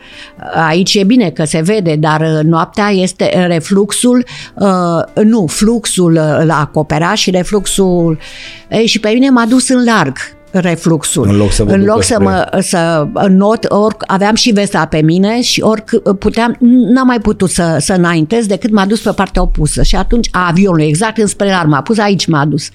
Aici 0.54 0.94
e 0.94 1.04
bine 1.04 1.30
că 1.30 1.44
se 1.44 1.60
vede, 1.60 1.96
dar 1.96 2.20
uh, 2.20 2.44
noaptea 2.44 2.88
este 2.88 3.46
refluxul, 3.46 4.24
uh, 4.54 5.24
nu, 5.24 5.46
fluxul 5.46 6.12
uh, 6.12 6.44
l-a 6.44 6.60
acoperat 6.60 7.16
și 7.16 7.30
refluxul 7.30 8.18
ei, 8.68 8.86
și 8.86 9.00
pe 9.00 9.08
mine 9.08 9.30
m-a 9.30 9.44
dus 9.44 9.68
în 9.68 9.84
larg 9.84 10.16
refluxul. 10.50 11.28
În 11.28 11.36
loc 11.36 11.52
să 11.52 11.64
vă 11.64 11.72
în 11.72 11.78
ducă 11.80 11.92
loc 11.92 12.02
să 12.02 12.14
spre- 12.14 12.24
mă 12.24 12.58
să 12.60 13.06
not, 13.28 13.64
ori 13.68 13.96
aveam 14.06 14.34
și 14.34 14.50
vesta 14.50 14.84
pe 14.84 15.02
mine 15.02 15.42
și 15.42 15.60
ori 15.60 15.84
puteam, 16.18 16.56
n-am 16.60 17.06
mai 17.06 17.20
putut 17.20 17.50
să, 17.50 17.76
să 17.80 17.92
înaintez 17.92 18.46
decât 18.46 18.70
m-a 18.70 18.86
dus 18.86 19.00
pe 19.00 19.10
partea 19.10 19.42
opusă 19.42 19.82
și 19.82 19.96
atunci 19.96 20.28
a 20.32 20.46
avionului, 20.48 20.86
exact 20.86 21.18
înspre 21.18 21.48
lar, 21.48 21.66
m-a 21.66 21.82
pus 21.82 21.98
aici, 21.98 22.26
m-a 22.26 22.44
dus. 22.44 22.68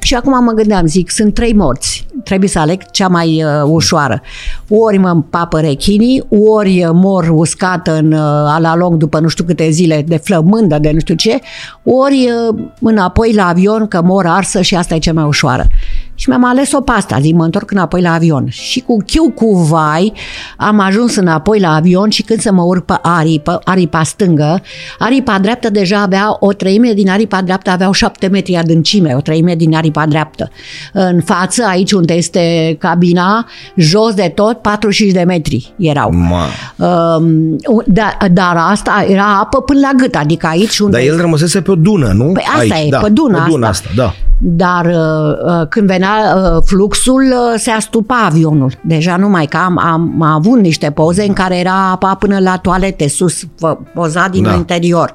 Și 0.00 0.14
acum 0.14 0.44
mă 0.44 0.52
gândeam, 0.52 0.86
zic, 0.86 1.10
sunt 1.10 1.34
trei 1.34 1.54
morți, 1.54 2.06
trebuie 2.24 2.48
să 2.48 2.58
aleg 2.58 2.90
cea 2.90 3.08
mai 3.08 3.44
uh, 3.44 3.50
ușoară. 3.64 4.22
Ori 4.68 4.98
mă 4.98 5.08
împapă 5.08 5.60
rechinii, 5.60 6.24
ori 6.28 6.88
mor 6.92 7.28
uscat 7.30 7.86
în 7.86 8.12
uh, 8.12 8.20
alalong 8.46 8.96
după 8.96 9.18
nu 9.18 9.28
știu 9.28 9.44
câte 9.44 9.70
zile 9.70 10.04
de 10.06 10.16
flămândă, 10.16 10.78
de 10.78 10.90
nu 10.90 10.98
știu 10.98 11.14
ce, 11.14 11.38
ori 11.82 12.30
uh, 12.48 12.64
înapoi 12.80 13.32
la 13.34 13.46
avion 13.46 13.86
că 13.86 14.02
mor 14.02 14.26
arsă 14.26 14.60
și 14.60 14.74
asta 14.74 14.94
e 14.94 14.98
cea 14.98 15.12
mai 15.12 15.24
ușoară. 15.24 15.66
Și 16.14 16.28
mi-am 16.28 16.44
ales-o 16.44 16.80
pe 16.80 16.92
asta, 16.92 17.18
zic, 17.20 17.34
mă 17.34 17.44
întorc 17.44 17.70
înapoi 17.70 18.00
la 18.00 18.12
avion. 18.12 18.46
Și 18.48 18.80
cu 18.80 18.96
chiu 19.06 19.30
cu 19.30 19.56
vai 19.56 20.12
am 20.56 20.80
ajuns 20.80 21.16
înapoi 21.16 21.60
la 21.60 21.74
avion 21.74 22.10
și 22.10 22.22
când 22.22 22.40
să 22.40 22.52
mă 22.52 22.62
urc 22.62 22.84
pe 22.84 22.94
aripă, 23.02 23.60
aripa 23.64 24.02
stângă, 24.02 24.62
aripa 24.98 25.38
dreaptă 25.38 25.70
deja 25.70 26.00
avea, 26.00 26.36
o 26.40 26.52
treime 26.52 26.92
din 26.92 27.08
aripa 27.08 27.42
dreaptă 27.42 27.70
aveau 27.70 27.92
șapte 27.92 28.26
metri 28.26 28.56
adâncime, 28.56 29.14
o 29.14 29.20
treime 29.20 29.54
din 29.54 29.74
aripa 29.74 30.06
dreaptă. 30.06 30.50
În 30.92 31.20
față, 31.20 31.64
aici 31.68 31.92
unde 31.92 32.14
este 32.14 32.76
cabina, 32.78 33.46
jos 33.76 34.14
de 34.14 34.32
tot, 34.34 34.58
45 34.58 35.12
de 35.12 35.22
metri 35.22 35.74
erau. 35.76 36.12
Ma. 36.12 36.46
Um, 36.76 37.56
dar, 37.86 38.16
dar 38.32 38.56
asta 38.56 39.06
era 39.08 39.38
apă 39.38 39.60
până 39.60 39.80
la 39.80 39.90
gât, 39.96 40.14
adică 40.14 40.46
aici 40.46 40.78
unde 40.78 40.96
Dar 40.96 41.06
el 41.06 41.20
rămăsese 41.20 41.60
pe 41.60 41.70
o 41.70 41.74
dună, 41.74 42.12
nu? 42.14 42.24
Păi 42.32 42.44
asta 42.46 42.74
Aici, 42.74 42.86
e, 42.86 42.90
da, 42.90 42.98
pe 42.98 43.08
duna 43.08 43.42
pe 43.42 43.50
duna 43.50 43.68
asta. 43.68 43.88
asta. 43.88 44.02
da. 44.02 44.14
Dar 44.46 44.84
uh, 44.86 45.60
uh, 45.60 45.66
când 45.68 45.86
venea 45.86 46.34
uh, 46.36 46.62
fluxul, 46.64 47.22
uh, 47.22 47.58
se 47.60 47.70
astupa 47.70 48.22
avionul. 48.24 48.72
Deja 48.82 49.16
nu 49.16 49.28
mai 49.28 49.46
că 49.46 49.56
am, 49.56 49.78
am, 49.78 50.22
am 50.22 50.22
avut 50.22 50.58
niște 50.58 50.90
poze 50.90 51.24
în 51.24 51.32
care 51.32 51.58
era 51.58 51.90
apa 51.90 52.14
până 52.14 52.38
la 52.38 52.56
toalete 52.56 53.08
sus, 53.08 53.44
fă- 53.44 53.92
pozat 53.94 54.30
din 54.30 54.42
Da. 54.42 54.54
interior. 54.54 55.14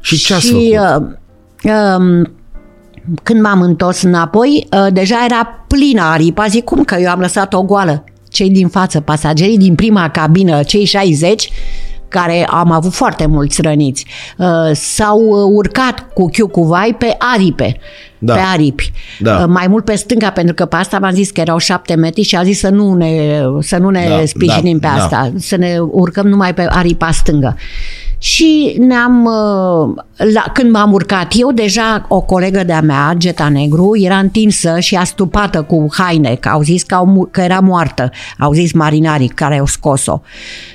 Și 0.00 0.16
ce 0.18 0.34
ați 0.34 0.46
și 0.46 0.76
făcut? 0.76 1.18
uh, 1.64 1.72
um, 1.98 2.32
când 3.22 3.40
m-am 3.42 3.60
întors 3.60 4.02
înapoi, 4.02 4.66
uh, 4.72 4.86
deja 4.92 5.16
era 5.24 5.64
plină 5.68 6.02
aripa. 6.02 6.46
Zic, 6.46 6.64
cum 6.64 6.82
că 6.84 6.96
eu 7.00 7.10
am 7.10 7.20
lăsat 7.20 7.54
o 7.54 7.62
goală? 7.62 8.04
Cei 8.28 8.50
din 8.50 8.68
față, 8.68 9.00
pasagerii 9.00 9.58
din 9.58 9.74
prima 9.74 10.10
cabină, 10.10 10.62
cei 10.62 10.84
60, 10.84 11.50
care 12.14 12.46
am 12.50 12.70
avut 12.70 12.92
foarte 12.92 13.26
mulți 13.26 13.62
răniți, 13.62 14.06
uh, 14.36 14.46
s-au 14.72 15.20
urcat 15.52 16.06
cu 16.14 16.28
chiu 16.28 16.48
cu 16.48 16.64
vai 16.64 16.94
pe 16.98 17.16
aripe 17.18 17.78
da. 18.18 18.34
pe 18.34 18.40
aripi. 18.52 18.92
Da. 19.18 19.36
Uh, 19.36 19.44
mai 19.46 19.66
mult 19.66 19.84
pe 19.84 19.94
stânga, 19.94 20.30
pentru 20.30 20.54
că 20.54 20.64
pe 20.64 20.76
asta 20.76 20.98
v-am 20.98 21.12
zis 21.12 21.30
că 21.30 21.40
erau 21.40 21.58
șapte 21.58 21.94
metri 21.94 22.22
și 22.22 22.36
a 22.36 22.42
zis 22.42 22.58
să 22.58 22.68
nu 22.68 22.94
ne, 22.94 23.42
să 23.60 23.76
nu 23.76 23.88
ne 23.88 24.06
da, 24.08 24.24
sprijinim 24.24 24.78
da, 24.78 24.88
pe 24.88 24.94
asta, 24.94 25.28
da. 25.32 25.38
să 25.38 25.56
ne 25.56 25.76
urcăm 25.78 26.26
numai 26.26 26.54
pe 26.54 26.66
aripa 26.68 27.10
stângă. 27.10 27.56
Și 28.24 28.76
ne-am, 28.78 29.24
uh, 29.24 30.04
la, 30.32 30.44
când 30.52 30.70
m-am 30.70 30.92
urcat 30.92 31.32
eu, 31.36 31.52
deja 31.52 32.04
o 32.08 32.20
colegă 32.20 32.64
de-a 32.64 32.80
mea, 32.80 33.14
Geta 33.16 33.48
Negru, 33.48 33.90
era 33.96 34.18
întinsă 34.18 34.80
și 34.80 34.94
astupată 34.94 35.62
cu 35.62 35.86
haine, 35.90 36.34
că 36.34 36.48
au 36.48 36.62
zis 36.62 36.82
că, 36.82 36.94
au, 36.94 37.28
că 37.30 37.40
era 37.40 37.60
moartă, 37.60 38.10
au 38.38 38.52
zis 38.52 38.72
marinarii 38.72 39.28
care 39.28 39.58
au 39.58 39.66
scos-o. 39.66 40.20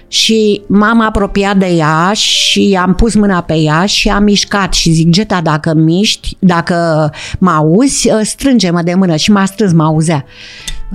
Și 0.08 0.62
m-am 0.68 1.02
apropiat 1.02 1.58
de 1.58 1.68
ea 1.68 2.12
și 2.14 2.78
am 2.82 2.96
pus 2.96 3.16
mâna 3.16 3.42
pe 3.42 3.56
ea 3.56 3.86
și 3.86 4.10
am 4.10 4.24
mișcat 4.24 4.74
și 4.74 4.92
zic, 4.92 5.10
Geta, 5.10 5.42
dacă 5.42 5.74
miști, 5.74 6.38
dacă 6.40 7.10
mă 7.40 7.52
auzi, 7.52 8.10
ă, 8.20 8.24
strânge-mă 8.24 8.82
de 8.82 8.94
mână 8.94 9.16
și 9.16 9.32
m-a 9.32 9.46
strâns, 9.46 9.72
mă 9.72 9.84
auzea. 9.84 10.26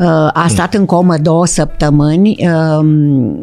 Ă, 0.01 0.31
a 0.33 0.47
stat 0.49 0.75
în 0.75 0.85
comă 0.85 1.17
două 1.23 1.47
săptămâni, 1.47 2.37
ă, 2.47 2.85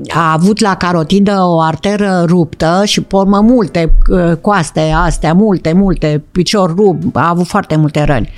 a 0.07 0.31
avut 0.33 0.59
la 0.59 0.75
carotidă 0.75 1.37
o 1.43 1.59
arteră 1.59 2.23
ruptă 2.27 2.81
și 2.85 3.01
pormă 3.01 3.39
multe 3.41 3.93
coaste 4.41 4.93
astea, 5.05 5.33
multe, 5.33 5.73
multe, 5.73 6.23
picior 6.31 6.75
rupt, 6.75 7.15
a 7.15 7.29
avut 7.29 7.47
foarte 7.47 7.75
multe 7.75 8.03
răni. 8.03 8.29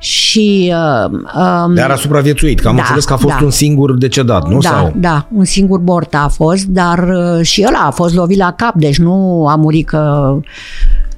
Și, 0.00 0.72
uh, 0.74 1.10
um, 1.10 1.74
dar 1.74 1.90
a 1.90 1.94
supraviețuit, 1.94 2.60
că 2.60 2.68
am 2.68 2.74
da, 2.74 2.80
înțeles 2.80 3.04
că 3.04 3.12
a 3.12 3.16
fost 3.16 3.38
da. 3.38 3.44
un 3.44 3.50
singur 3.50 3.96
decedat, 3.96 4.48
nu? 4.48 4.58
Da, 4.58 4.68
Sau? 4.68 4.92
da, 4.96 5.26
un 5.34 5.44
singur 5.44 5.78
bort 5.78 6.14
a 6.14 6.28
fost, 6.28 6.64
dar 6.64 6.98
uh, 6.98 7.42
și 7.42 7.62
el 7.62 7.74
a 7.86 7.90
fost 7.90 8.14
lovit 8.14 8.38
la 8.38 8.52
cap, 8.52 8.74
deci 8.74 8.98
nu 8.98 9.46
a 9.48 9.54
murit 9.54 9.86
că... 9.86 10.34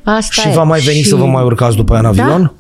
Asta 0.03 0.41
și 0.41 0.49
e. 0.49 0.53
va 0.55 0.63
mai 0.63 0.81
veni 0.81 0.99
și... 0.99 1.09
să 1.09 1.15
vă 1.15 1.25
mai 1.25 1.45
urcați 1.45 1.77
după 1.77 1.93
aia 1.95 2.09
în 2.09 2.17
da, 2.17 2.23
avion? 2.23 2.43
Da. 2.43 2.53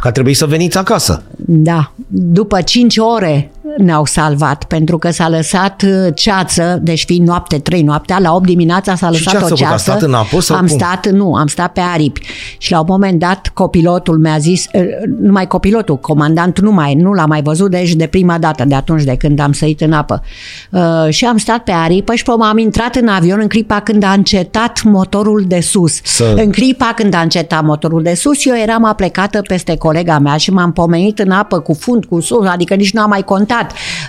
Că 0.00 0.08
a 0.08 0.10
trebuit 0.10 0.36
să 0.36 0.46
veniți 0.46 0.78
acasă. 0.78 1.22
Da. 1.36 1.92
După 2.08 2.60
5 2.60 2.96
ore 2.96 3.50
ne-au 3.76 4.04
salvat, 4.04 4.64
pentru 4.64 4.98
că 4.98 5.10
s-a 5.10 5.28
lăsat 5.28 5.82
uh, 5.82 6.14
ceață, 6.14 6.78
deci 6.82 7.04
fiind 7.04 7.26
noapte, 7.26 7.58
3 7.58 7.82
noaptea, 7.82 8.18
la 8.18 8.34
8 8.34 8.46
dimineața 8.46 8.94
s-a 8.94 9.10
lăsat 9.10 9.34
și 9.34 9.38
ce 9.38 9.52
o 9.52 9.56
ceață. 9.56 9.74
A 9.74 9.76
stat 9.76 10.02
în 10.02 10.14
apă 10.14 10.40
sau 10.40 10.56
Am 10.56 10.66
cum? 10.66 10.78
stat, 10.78 11.10
nu, 11.10 11.34
am 11.34 11.46
stat 11.46 11.72
pe 11.72 11.80
aripi. 11.80 12.20
Și 12.58 12.72
la 12.72 12.78
un 12.78 12.86
moment 12.88 13.18
dat 13.18 13.50
copilotul 13.54 14.18
mi-a 14.18 14.38
zis, 14.38 14.66
uh, 14.72 14.82
numai 15.20 15.46
copilotul, 15.46 15.96
comandant 15.96 16.60
nu 16.60 16.72
mai, 16.72 16.94
nu 16.94 17.12
l-a 17.12 17.26
mai 17.26 17.42
văzut, 17.42 17.70
deci 17.70 17.94
de 17.94 18.06
prima 18.06 18.38
dată, 18.38 18.64
de 18.64 18.74
atunci 18.74 19.02
de 19.02 19.16
când 19.16 19.40
am 19.40 19.52
sărit 19.52 19.80
în 19.80 19.92
apă. 19.92 20.22
Uh, 20.70 21.08
și 21.08 21.24
am 21.24 21.36
stat 21.36 21.58
pe 21.58 21.72
aripă 21.72 22.14
și 22.14 22.24
am 22.40 22.58
intrat 22.58 22.94
în 22.94 23.08
avion 23.08 23.38
în 23.40 23.48
clipa 23.48 23.80
când 23.80 24.02
a 24.02 24.12
încetat 24.12 24.82
motorul 24.82 25.44
de 25.46 25.60
sus. 25.60 26.00
Să... 26.02 26.34
În 26.36 26.52
clipa 26.52 26.92
când 26.96 27.14
a 27.14 27.20
încetat 27.20 27.64
motorul 27.64 28.02
de 28.02 28.14
sus, 28.14 28.44
eu 28.44 28.56
eram 28.56 28.84
aplecată 28.84 29.40
peste 29.40 29.76
colega 29.76 30.18
mea 30.18 30.36
și 30.36 30.50
m-am 30.50 30.72
pomenit 30.72 31.18
în 31.18 31.30
apă 31.30 31.60
cu 31.60 31.74
fund, 31.74 32.04
cu 32.04 32.20
sus, 32.20 32.46
adică 32.46 32.74
nici 32.74 32.92
nu 32.92 33.00
am 33.00 33.08
mai 33.08 33.22
contat, 33.22 33.55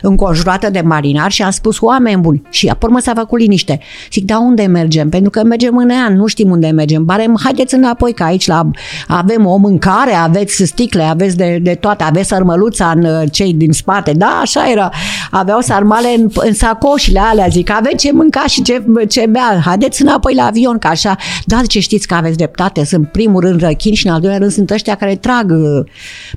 înconjurată 0.02 0.70
de 0.70 0.82
marinari 0.82 1.34
și 1.34 1.44
am 1.44 1.52
spus, 1.52 1.80
oameni 1.82 2.22
buni, 2.22 2.42
și 2.50 2.68
apoi 2.68 2.90
mă 2.92 3.00
s-a 3.00 3.14
făcut 3.16 3.40
liniște. 3.40 3.80
Zic, 4.12 4.26
da, 4.26 4.40
unde 4.40 4.66
mergem? 4.66 5.10
Pentru 5.10 5.30
că 5.30 5.44
mergem 5.44 5.78
în 5.78 5.90
an, 6.08 6.16
nu 6.16 6.26
știm 6.26 6.50
unde 6.50 6.68
mergem. 6.68 7.06
Barem, 7.06 7.40
haideți 7.44 7.76
înapoi, 7.76 8.14
că 8.14 8.24
aici 8.24 8.48
la, 8.48 8.70
avem 9.08 9.46
o 9.46 9.56
mâncare, 9.58 10.14
aveți 10.14 10.66
sticle, 10.66 11.04
aveți 11.04 11.38
de, 11.38 11.60
de 11.62 11.74
toate, 11.74 12.04
aveți 12.04 12.28
sărmăluța 12.28 12.94
în 12.96 13.04
uh, 13.04 13.22
cei 13.32 13.54
din 13.54 13.72
spate. 13.72 14.12
Da, 14.12 14.40
așa 14.42 14.70
era. 14.70 14.90
Aveau 15.32 15.60
sarmale 15.60 16.08
în, 16.18 16.30
în 16.34 16.54
sacoșile 16.54 17.20
alea, 17.20 17.48
zic, 17.48 17.72
aveți 17.72 17.96
ce 17.96 18.12
mânca 18.12 18.44
și 18.48 18.62
ce, 18.62 18.84
ce 19.10 19.26
bea. 19.30 19.62
Haideți 19.66 20.02
înapoi 20.02 20.34
la 20.36 20.46
avion, 20.46 20.78
că 20.78 20.88
așa. 20.88 21.16
Da, 21.46 21.62
ce 21.68 21.80
știți 21.80 22.08
că 22.08 22.14
aveți 22.14 22.38
dreptate, 22.38 22.86
sunt 22.86 23.08
primul 23.08 23.42
rând 23.42 23.62
răchini 23.62 23.96
și 23.96 24.08
în 24.08 24.14
al 24.14 24.20
doilea 24.20 24.40
rând 24.40 24.52
sunt 24.52 24.70
ăștia 24.70 24.96
care 24.96 25.16
trag 25.16 25.52
uh, 25.52 25.86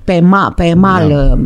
pe, 0.04 0.20
ma, 0.20 0.52
pe 0.56 0.74
mal. 0.74 1.08
Da. 1.08 1.38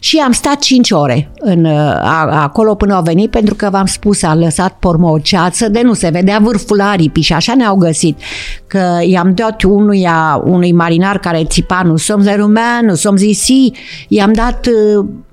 Și 0.00 0.18
am 0.18 0.32
stat 0.32 0.58
5 0.58 0.90
ore 0.90 1.30
în, 1.38 1.64
a, 1.64 2.42
acolo 2.42 2.74
până 2.74 2.94
au 2.94 3.02
venit, 3.02 3.30
pentru 3.30 3.54
că 3.54 3.68
v-am 3.70 3.86
spus, 3.86 4.22
a 4.22 4.34
lăsat 4.34 4.76
pormă 4.78 5.08
o 5.08 5.18
ceață 5.18 5.68
de 5.68 5.80
nu 5.82 5.92
se 5.92 6.08
vedea 6.08 6.38
vârful 6.42 6.80
aripii 6.80 7.22
și 7.22 7.32
așa 7.32 7.54
ne-au 7.54 7.76
găsit. 7.76 8.18
Că 8.66 8.98
i-am 9.06 9.34
dat 9.34 9.62
unuia, 9.62 10.42
unui 10.44 10.72
marinar 10.72 11.18
care 11.18 11.44
țipa, 11.44 11.82
nu 11.84 11.96
som 11.96 12.20
zerumen, 12.20 12.84
nu 12.84 12.94
som 12.94 13.16
zisi, 13.16 13.72
i-am 14.08 14.32
dat 14.32 14.68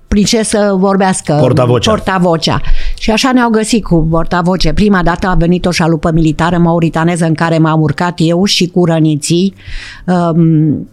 prin 0.07 0.23
ce 0.23 0.43
să 0.43 0.73
vorbească 0.77 1.37
portavocea. 1.41 1.91
portavocea. 1.91 2.61
Și 2.97 3.11
așa 3.11 3.31
ne-au 3.31 3.49
găsit 3.49 3.83
cu 3.83 4.07
portavoce. 4.09 4.73
Prima 4.73 5.03
dată 5.03 5.27
a 5.27 5.33
venit 5.33 5.65
o 5.65 5.71
șalupă 5.71 6.11
militară 6.11 6.57
mauritaneză 6.57 7.25
în 7.25 7.33
care 7.33 7.57
m-am 7.57 7.81
urcat 7.81 8.13
eu 8.17 8.43
și 8.43 8.67
cu 8.67 8.85
răniții. 8.85 9.53
Um, 10.05 10.87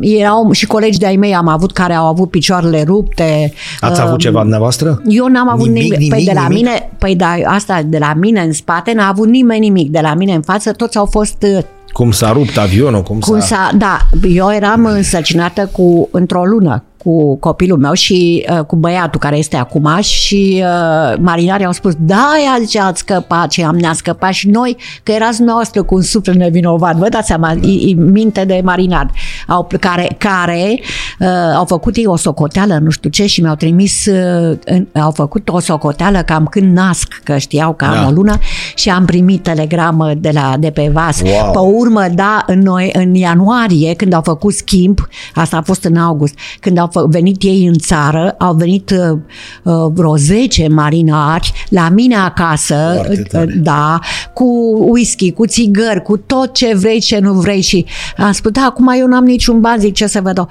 erau 0.00 0.50
și 0.52 0.66
colegi 0.66 0.98
de-ai 0.98 1.16
mei 1.16 1.34
am 1.34 1.48
avut 1.48 1.72
care 1.72 1.92
au 1.92 2.06
avut 2.06 2.30
picioarele 2.30 2.82
rupte. 2.82 3.52
Ați 3.80 4.00
uh, 4.00 4.06
avut 4.06 4.18
ceva 4.18 4.40
dumneavoastră? 4.40 5.02
Eu 5.06 5.26
n-am 5.26 5.48
avut 5.48 5.66
nimic. 5.66 5.92
nimic, 5.92 6.10
păi 6.10 6.24
de 6.24 6.32
la 6.34 6.42
nimic? 6.42 6.56
mine, 6.56 6.90
păi 6.98 7.16
da, 7.16 7.34
asta 7.44 7.82
de 7.84 7.98
la 7.98 8.12
mine 8.16 8.40
în 8.40 8.52
spate 8.52 8.92
n-a 8.92 9.08
avut 9.08 9.28
nimeni 9.28 9.60
nimic. 9.60 9.90
De 9.90 10.00
la 10.00 10.14
mine 10.14 10.34
în 10.34 10.42
față 10.42 10.72
toți 10.72 10.96
au 10.96 11.06
fost 11.06 11.46
uh, 11.56 11.64
Cum 11.92 12.10
s-a 12.10 12.32
rupt 12.32 12.58
avionul? 12.58 13.02
Cum, 13.02 13.18
cum 13.18 13.40
s-a... 13.40 13.46
s-a, 13.46 13.70
da, 13.76 13.98
eu 14.28 14.50
eram 14.52 14.84
însăcinată 14.84 15.68
cu 15.72 16.08
într-o 16.12 16.44
lună 16.44 16.82
cu 17.04 17.36
copilul 17.36 17.78
meu 17.78 17.92
și 17.92 18.46
uh, 18.50 18.64
cu 18.64 18.76
băiatul 18.76 19.20
care 19.20 19.36
este 19.36 19.56
acum 19.56 20.00
și 20.00 20.62
uh, 20.64 21.18
marinarii 21.20 21.66
au 21.66 21.72
spus, 21.72 21.94
da, 21.98 22.30
ea 22.44 22.56
zice, 22.60 22.80
ați 22.80 22.98
scăpat 22.98 23.50
și 23.50 23.62
am 23.62 23.76
ne-a 23.76 23.92
scăpat 23.92 24.32
și 24.32 24.48
noi, 24.48 24.76
că 25.02 25.12
erați 25.12 25.42
noastră 25.42 25.82
cu 25.82 25.94
un 25.94 26.02
suflet 26.02 26.36
nevinovat. 26.36 26.96
Vă 26.96 27.08
dați 27.08 27.26
seama, 27.26 27.52
e, 27.52 27.90
e 27.90 27.94
minte 27.94 28.44
de 28.44 28.60
marinar, 28.64 29.10
au, 29.46 29.68
care, 29.80 30.16
care 30.18 30.80
uh, 31.18 31.28
au 31.56 31.64
făcut 31.64 31.96
ei 31.96 32.06
o 32.06 32.16
socoteală, 32.16 32.78
nu 32.82 32.90
știu 32.90 33.10
ce, 33.10 33.26
și 33.26 33.40
mi-au 33.40 33.54
trimis, 33.54 34.06
uh, 34.06 34.58
în, 34.64 34.86
au 35.00 35.10
făcut 35.10 35.48
o 35.48 35.58
socoteală 35.58 36.22
cam 36.22 36.46
când 36.46 36.76
nasc, 36.76 37.20
că 37.24 37.36
știau 37.38 37.74
că 37.74 37.84
Da. 37.84 38.00
am 38.00 38.06
o 38.06 38.10
lună 38.10 38.38
și 38.74 38.90
am 38.90 39.04
primit 39.04 39.42
telegramă 39.42 40.12
de, 40.14 40.30
la, 40.32 40.54
de 40.58 40.70
pe 40.70 40.90
vas. 40.92 41.20
Wow. 41.20 41.50
Pe 41.52 41.76
urmă, 41.76 42.04
da, 42.14 42.42
în, 42.46 42.58
noi, 42.58 42.90
în 42.92 43.14
ianuarie, 43.14 43.94
când 43.94 44.12
au 44.12 44.22
făcut 44.22 44.54
schimb, 44.54 44.98
asta 45.34 45.56
a 45.56 45.62
fost 45.62 45.84
în 45.84 45.96
august, 45.96 46.34
când 46.60 46.78
au 46.78 46.87
fă, 46.92 47.06
venit 47.08 47.42
ei 47.42 47.66
în 47.66 47.78
țară, 47.78 48.34
au 48.38 48.54
venit 48.54 48.90
uh, 48.90 49.18
uh, 49.62 49.90
vreo 49.92 50.16
10 50.16 50.68
marinari 50.68 51.52
la 51.68 51.88
mine 51.88 52.16
acasă, 52.16 52.92
Foarte 52.94 53.22
tare. 53.22 53.44
uh, 53.44 53.60
da, 53.62 53.98
cu 54.34 54.76
whisky, 54.90 55.32
cu 55.32 55.46
țigări, 55.46 56.02
cu 56.02 56.16
tot 56.16 56.52
ce 56.54 56.74
vrei, 56.76 57.00
ce 57.00 57.18
nu 57.18 57.32
vrei 57.32 57.60
și 57.60 57.86
am 58.16 58.32
spus, 58.32 58.50
da, 58.50 58.64
acum 58.68 58.88
eu 58.98 59.06
n-am 59.06 59.24
niciun 59.24 59.60
bani, 59.60 59.80
zic, 59.80 59.94
ce 59.94 60.06
să 60.06 60.20
vă 60.20 60.32
dau? 60.32 60.48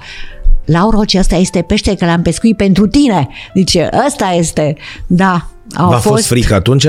Laura, 0.64 1.04
ce 1.04 1.18
ăsta 1.18 1.36
este 1.36 1.62
pește 1.62 1.94
că 1.94 2.04
l-am 2.04 2.22
pescuit 2.22 2.56
pentru 2.56 2.86
tine. 2.86 3.28
Zice, 3.54 3.88
ăsta 4.06 4.34
este. 4.38 4.76
Da, 5.06 5.46
au 5.76 5.88
V-a 5.90 5.96
fost 5.96 6.26
frică 6.26 6.54
atunci? 6.54 6.86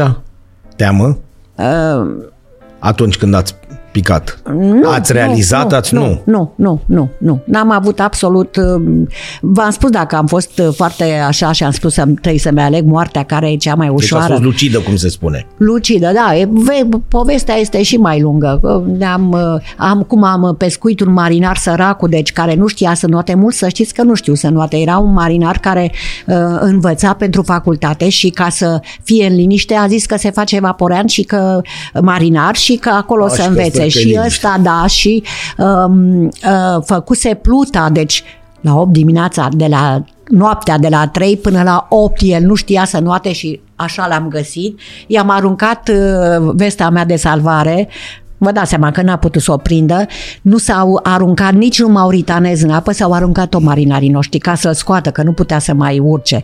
Teamă? 0.75 1.17
Uh, 1.55 2.27
Atunci 2.79 3.17
când 3.17 3.33
ați 3.33 3.55
picat? 3.91 4.39
Nu, 4.53 4.89
ați 4.89 5.11
realizat? 5.11 5.69
nu, 5.69 5.77
ați 5.77 5.93
nu, 5.93 6.01
nu, 6.01 6.21
nu, 6.25 6.53
nu, 6.55 6.81
nu, 6.85 7.09
nu. 7.17 7.41
N-am 7.45 7.71
avut 7.71 7.99
absolut... 7.99 8.55
uh, 8.55 8.81
V-am 9.41 9.69
spus 9.69 9.89
dacă 9.89 10.15
am 10.15 10.27
fost 10.27 10.59
uh, 10.59 10.67
foarte 10.75 11.03
așa 11.27 11.51
și 11.51 11.63
am 11.63 11.71
spus 11.71 11.93
să 11.93 12.01
trebuie 12.05 12.39
să-mi 12.39 12.61
aleg 12.61 12.85
moartea 12.85 13.23
care 13.23 13.51
e 13.51 13.55
cea 13.55 13.75
mai 13.75 13.87
Deci 13.87 13.95
a 13.95 13.97
ușoară. 13.97 14.31
fost 14.33 14.43
lucidă, 14.43 14.79
cum 14.79 14.95
se 14.95 15.09
spune. 15.09 15.45
Lucidă, 15.57 16.11
da. 16.13 16.35
E, 16.37 16.47
ve, 16.51 16.87
povestea 17.07 17.55
este 17.55 17.83
și 17.83 17.97
mai 17.97 18.21
lungă. 18.21 18.83
Ne-am, 18.97 19.31
uh, 19.31 19.61
am, 19.77 20.01
cum 20.01 20.23
am 20.23 20.55
pescuit 20.57 20.99
un 20.99 21.13
marinar 21.13 21.57
săracul, 21.57 22.09
deci 22.09 22.31
care 22.31 22.55
nu 22.55 22.67
știa 22.67 22.93
să 22.93 23.07
note 23.07 23.35
mult, 23.35 23.55
să 23.55 23.67
știți 23.67 23.93
că 23.93 24.03
nu 24.03 24.13
știu 24.13 24.33
să 24.33 24.49
note. 24.49 24.77
Era 24.77 24.97
un 24.97 25.13
marinar 25.13 25.57
care 25.57 25.91
uh, 26.27 26.35
învăța 26.59 27.13
pentru 27.13 27.41
facultate 27.41 28.09
și 28.09 28.29
ca 28.29 28.49
să 28.49 28.79
fie 29.03 29.25
în 29.25 29.35
liniște 29.35 29.73
a 29.73 29.87
zis 29.87 30.05
că 30.05 30.17
se 30.17 30.31
face 30.31 30.55
evaporeant 30.55 31.09
și 31.09 31.23
că 31.23 31.61
marinar 32.01 32.55
și 32.55 32.75
că 32.75 32.89
acolo 32.89 33.25
A, 33.25 33.27
să 33.27 33.41
și 33.41 33.49
că 33.81 33.85
învețe. 33.85 33.99
stă 33.99 33.99
pe 33.99 34.05
Și 34.05 34.05
liniște. 34.05 34.25
ăsta, 34.25 34.57
da, 34.61 34.87
și 34.87 35.23
um, 35.57 36.23
uh, 36.25 36.81
făcuse 36.85 37.33
pluta, 37.33 37.89
deci 37.91 38.23
la 38.61 38.75
8 38.79 38.91
dimineața, 38.91 39.49
de 39.51 39.67
la 39.67 40.03
noaptea 40.27 40.77
de 40.77 40.87
la 40.87 41.07
3 41.07 41.37
până 41.37 41.63
la 41.63 41.85
8, 41.89 42.19
el 42.23 42.43
nu 42.43 42.55
știa 42.55 42.85
să 42.85 42.99
noate 42.99 43.31
și 43.31 43.59
așa 43.75 44.07
l-am 44.07 44.27
găsit. 44.27 44.79
I-am 45.07 45.29
aruncat 45.29 45.89
uh, 45.89 46.51
vesta 46.53 46.89
mea 46.89 47.05
de 47.05 47.15
salvare, 47.15 47.87
Vă 48.41 48.51
dați 48.51 48.69
seama 48.69 48.91
că 48.91 49.01
n-a 49.01 49.17
putut 49.17 49.41
să 49.41 49.51
o 49.51 49.57
prindă, 49.57 50.05
nu 50.41 50.57
s-au 50.57 50.99
aruncat 51.03 51.53
nici 51.53 51.79
un 51.79 51.91
mauritanez 51.91 52.61
în 52.61 52.69
apă, 52.69 52.91
s-au 52.91 53.11
aruncat 53.11 53.53
o 53.53 53.59
marinarii 53.59 54.09
noștri 54.09 54.39
ca 54.39 54.55
să-l 54.55 54.73
scoată, 54.73 55.11
că 55.11 55.23
nu 55.23 55.31
putea 55.31 55.59
să 55.59 55.73
mai 55.73 55.99
urce. 55.99 56.43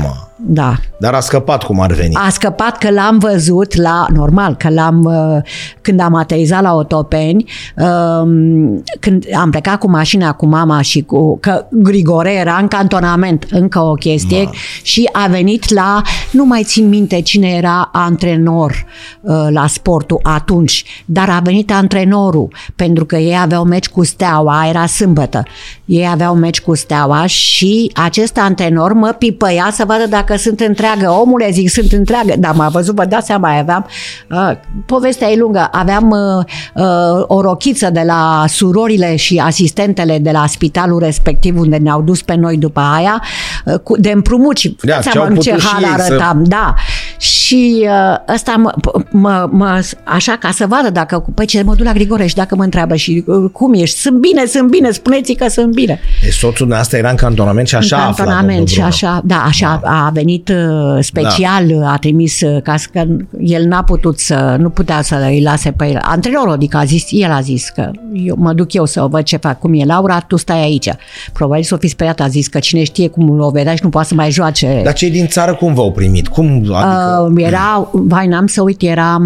Ma. 0.00 0.30
Da. 0.38 0.74
Dar 0.98 1.14
a 1.14 1.20
scăpat 1.20 1.62
cum 1.62 1.80
ar 1.80 1.92
veni. 1.92 2.14
A 2.14 2.28
scăpat 2.28 2.78
că 2.78 2.90
l-am 2.90 3.18
văzut 3.18 3.74
la, 3.74 4.06
normal, 4.12 4.54
că 4.54 4.68
l-am, 4.68 5.02
uh, 5.02 5.42
când 5.80 6.00
am 6.00 6.14
aterizat 6.14 6.62
la 6.62 6.74
Otopeni, 6.74 7.44
um, 7.76 8.82
când 9.00 9.24
am 9.38 9.50
plecat 9.50 9.78
cu 9.78 9.90
mașina 9.90 10.32
cu 10.32 10.46
mama 10.46 10.80
și 10.80 11.02
cu, 11.02 11.38
că 11.40 11.66
Grigore 11.70 12.32
era 12.32 12.58
în 12.60 12.68
cantonament, 12.68 13.46
încă 13.50 13.80
o 13.80 13.92
chestie, 13.92 14.42
Ma. 14.42 14.50
și 14.82 15.08
a 15.12 15.26
venit 15.26 15.74
la, 15.74 16.02
nu 16.30 16.44
mai 16.44 16.62
țin 16.64 16.88
minte 16.88 17.20
cine 17.20 17.48
era 17.48 17.90
antrenor 17.92 18.84
uh, 19.20 19.46
la 19.48 19.66
sportul 19.66 20.20
atunci, 20.22 20.84
dar 21.04 21.28
a 21.36 21.40
venit 21.40 21.72
antrenorul, 21.72 22.48
pentru 22.76 23.04
că 23.04 23.16
ei 23.16 23.36
aveau 23.42 23.64
meci 23.64 23.88
cu 23.88 24.04
Steaua, 24.04 24.66
era 24.68 24.86
sâmbătă, 24.86 25.42
ei 25.84 26.08
aveau 26.10 26.34
meci 26.34 26.60
cu 26.60 26.74
Steaua 26.74 27.26
și 27.26 27.90
acest 27.94 28.38
antrenor 28.38 28.92
mă 28.92 29.14
pipăia 29.18 29.68
să 29.72 29.84
vadă 29.86 30.06
dacă 30.08 30.24
dacă 30.26 30.38
sunt 30.40 30.60
întreagă, 30.60 31.10
omule, 31.10 31.50
zic, 31.50 31.70
sunt 31.70 31.92
întreagă, 31.92 32.34
dar 32.38 32.54
m-a 32.54 32.68
văzut, 32.68 32.94
vă 32.94 33.04
dați 33.04 33.26
seama, 33.26 33.58
aveam, 33.58 33.86
uh, 34.30 34.50
povestea 34.86 35.30
e 35.30 35.36
lungă, 35.36 35.68
aveam 35.72 36.10
uh, 36.10 36.44
uh, 36.84 37.24
o 37.26 37.40
rochiță 37.40 37.90
de 37.90 38.02
la 38.06 38.44
surorile 38.48 39.16
și 39.16 39.42
asistentele 39.44 40.18
de 40.18 40.30
la 40.30 40.46
spitalul 40.46 40.98
respectiv 40.98 41.58
unde 41.58 41.76
ne-au 41.76 42.02
dus 42.02 42.22
pe 42.22 42.34
noi 42.34 42.56
după 42.56 42.80
aia, 42.96 43.22
uh, 43.64 43.78
cu, 43.78 44.00
de 44.00 44.10
împrumuci, 44.10 44.66
Da, 44.66 44.92
dați 44.92 45.08
ce-au 45.08 45.12
seama 45.12 45.28
în 45.28 45.36
ce 45.36 45.50
putut 45.50 45.62
și 45.66 45.74
hal 45.74 45.82
ei 45.82 45.88
să- 45.96 46.02
arătam, 46.02 46.44
da. 46.44 46.74
Și 47.18 47.86
uh, 47.88 48.34
ăsta 48.34 48.54
mă, 48.56 48.74
mă, 49.10 49.48
mă, 49.50 49.82
așa 50.04 50.36
ca 50.40 50.50
să 50.50 50.66
vadă 50.66 50.90
dacă, 50.90 51.24
păi 51.34 51.46
ce 51.46 51.62
mă 51.62 51.74
duc 51.74 51.86
la 51.86 51.92
Grigore 51.92 52.26
și 52.26 52.34
dacă 52.34 52.56
mă 52.56 52.62
întreabă 52.62 52.94
și 52.94 53.24
uh, 53.26 53.50
cum 53.52 53.74
ești, 53.74 53.98
sunt 53.98 54.18
bine, 54.18 54.44
sunt 54.44 54.68
bine, 54.70 54.90
spuneți 54.90 55.32
că 55.32 55.48
sunt 55.48 55.74
bine. 55.74 56.00
E, 56.26 56.30
soțul 56.30 56.66
nostru 56.66 56.96
era 56.96 57.10
în 57.10 57.16
cantonament 57.16 57.68
și 57.68 57.74
așa 57.74 57.96
în 57.96 58.02
afla 58.02 58.24
cantonament 58.24 58.48
domnul 58.48 58.66
și 58.66 58.74
Bruno. 58.74 58.88
așa, 58.88 59.20
da, 59.24 59.42
așa 59.46 59.80
a 59.84 60.10
venit 60.12 60.48
uh, 60.48 61.04
special, 61.04 61.66
Da. 61.66 61.92
a 61.92 61.96
trimis 61.96 62.40
uh, 62.40 62.62
ca 62.62 62.76
să, 62.76 62.86
că 62.92 63.04
el 63.38 63.64
n-a 63.64 63.82
putut 63.82 64.18
să, 64.18 64.56
nu 64.58 64.70
putea 64.70 65.02
să 65.02 65.26
îi 65.28 65.42
lase 65.42 65.70
pe 65.72 65.86
el. 65.86 66.00
Antrenorul, 66.02 66.52
adică 66.52 66.76
a 66.76 66.84
zis, 66.84 67.04
el 67.10 67.30
a 67.30 67.40
zis 67.40 67.68
că 67.68 67.90
eu 68.12 68.34
mă 68.38 68.52
duc 68.52 68.72
eu 68.72 68.84
să 68.84 69.02
o 69.02 69.08
văd 69.08 69.22
ce 69.22 69.36
fac, 69.36 69.58
cum 69.58 69.74
e 69.74 69.84
Laura, 69.84 70.20
tu 70.20 70.36
stai 70.36 70.62
aici. 70.62 70.88
Probabil 71.32 71.62
s-o 71.62 71.76
fi 71.76 71.88
speriat, 71.88 72.20
a 72.20 72.28
zis 72.28 72.48
că 72.48 72.58
cine 72.58 72.84
știe 72.84 73.08
cum 73.08 73.40
o 73.40 73.50
vedea 73.50 73.74
și 73.74 73.80
nu 73.82 73.88
poate 73.88 74.08
să 74.08 74.14
mai 74.14 74.30
joace. 74.30 74.80
Dar 74.84 74.92
cei 74.92 75.10
din 75.10 75.26
țară 75.26 75.54
cum 75.54 75.74
v-au 75.74 75.92
primit? 75.92 76.28
Cum, 76.28 76.46
adică... 76.54 77.05
Uh, 77.28 77.42
era, 77.44 77.88
vai, 77.92 78.26
n-am 78.26 78.46
să 78.46 78.62
uit, 78.62 78.82
era 78.82 79.16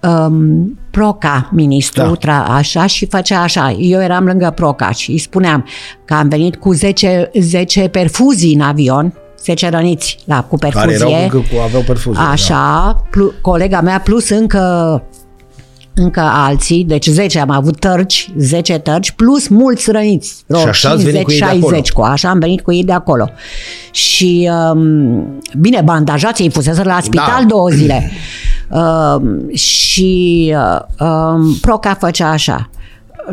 um, 0.00 0.78
Proca, 0.90 1.48
ministru, 1.52 2.02
Da. 2.02 2.08
da. 2.08 2.14
tra, 2.14 2.42
așa, 2.44 2.86
și 2.86 3.06
făcea 3.06 3.40
așa. 3.42 3.70
Eu 3.78 4.00
eram 4.00 4.24
lângă 4.24 4.52
Proca 4.54 4.90
și 4.90 5.10
îi 5.10 5.18
spuneam 5.18 5.64
că 6.04 6.14
am 6.14 6.28
venit 6.28 6.56
cu 6.56 6.72
10, 6.72 7.30
10 7.40 7.88
perfuzii 7.88 8.54
în 8.54 8.60
avion, 8.60 9.12
10 9.42 9.68
răniți 9.68 10.18
la, 10.24 10.42
cu 10.44 10.56
care 10.56 10.72
perfuzie. 10.86 11.06
erau 11.14 11.22
încă 11.22 11.36
cu, 11.36 11.60
aveau 11.64 11.82
perfuzie. 11.82 12.22
Da. 12.22 12.30
Așa, 12.30 12.96
plu, 13.10 13.32
colega 13.40 13.80
mea 13.80 14.00
plus 14.00 14.28
încă 14.28 15.02
încă 15.98 16.20
alții, 16.20 16.84
deci 16.84 17.06
10 17.06 17.38
am 17.40 17.50
avut 17.50 17.78
tărci, 17.78 18.30
10 18.36 18.78
tărci, 18.78 19.10
plus 19.10 19.48
mulți 19.48 19.90
răniți. 19.90 20.44
vreo 20.46 20.60
Și 20.60 20.66
așa 20.68 20.90
ați 20.90 21.04
venit 21.04 21.22
cu 21.24 21.30
ei 21.30 21.38
de 21.38 21.44
acolo? 21.44 21.60
60, 21.60 21.92
cu 21.92 22.02
așa 22.02 22.28
am 22.28 22.38
venit 22.38 22.60
cu 22.60 22.72
ei 22.72 22.84
de 22.84 22.92
acolo. 22.92 23.30
Și, 23.90 24.50
um, 24.72 25.40
bine, 25.58 25.80
bandajați, 25.84 26.42
ei 26.42 26.50
fusese 26.50 26.82
la 26.82 27.00
spital 27.00 27.40
Da. 27.40 27.46
două 27.48 27.68
zile. 27.68 28.10
Um, 28.70 29.54
și 29.54 30.54
uh, 30.56 31.06
um, 31.08 31.54
Proca 31.60 31.94
făcea 31.94 32.30
așa 32.30 32.70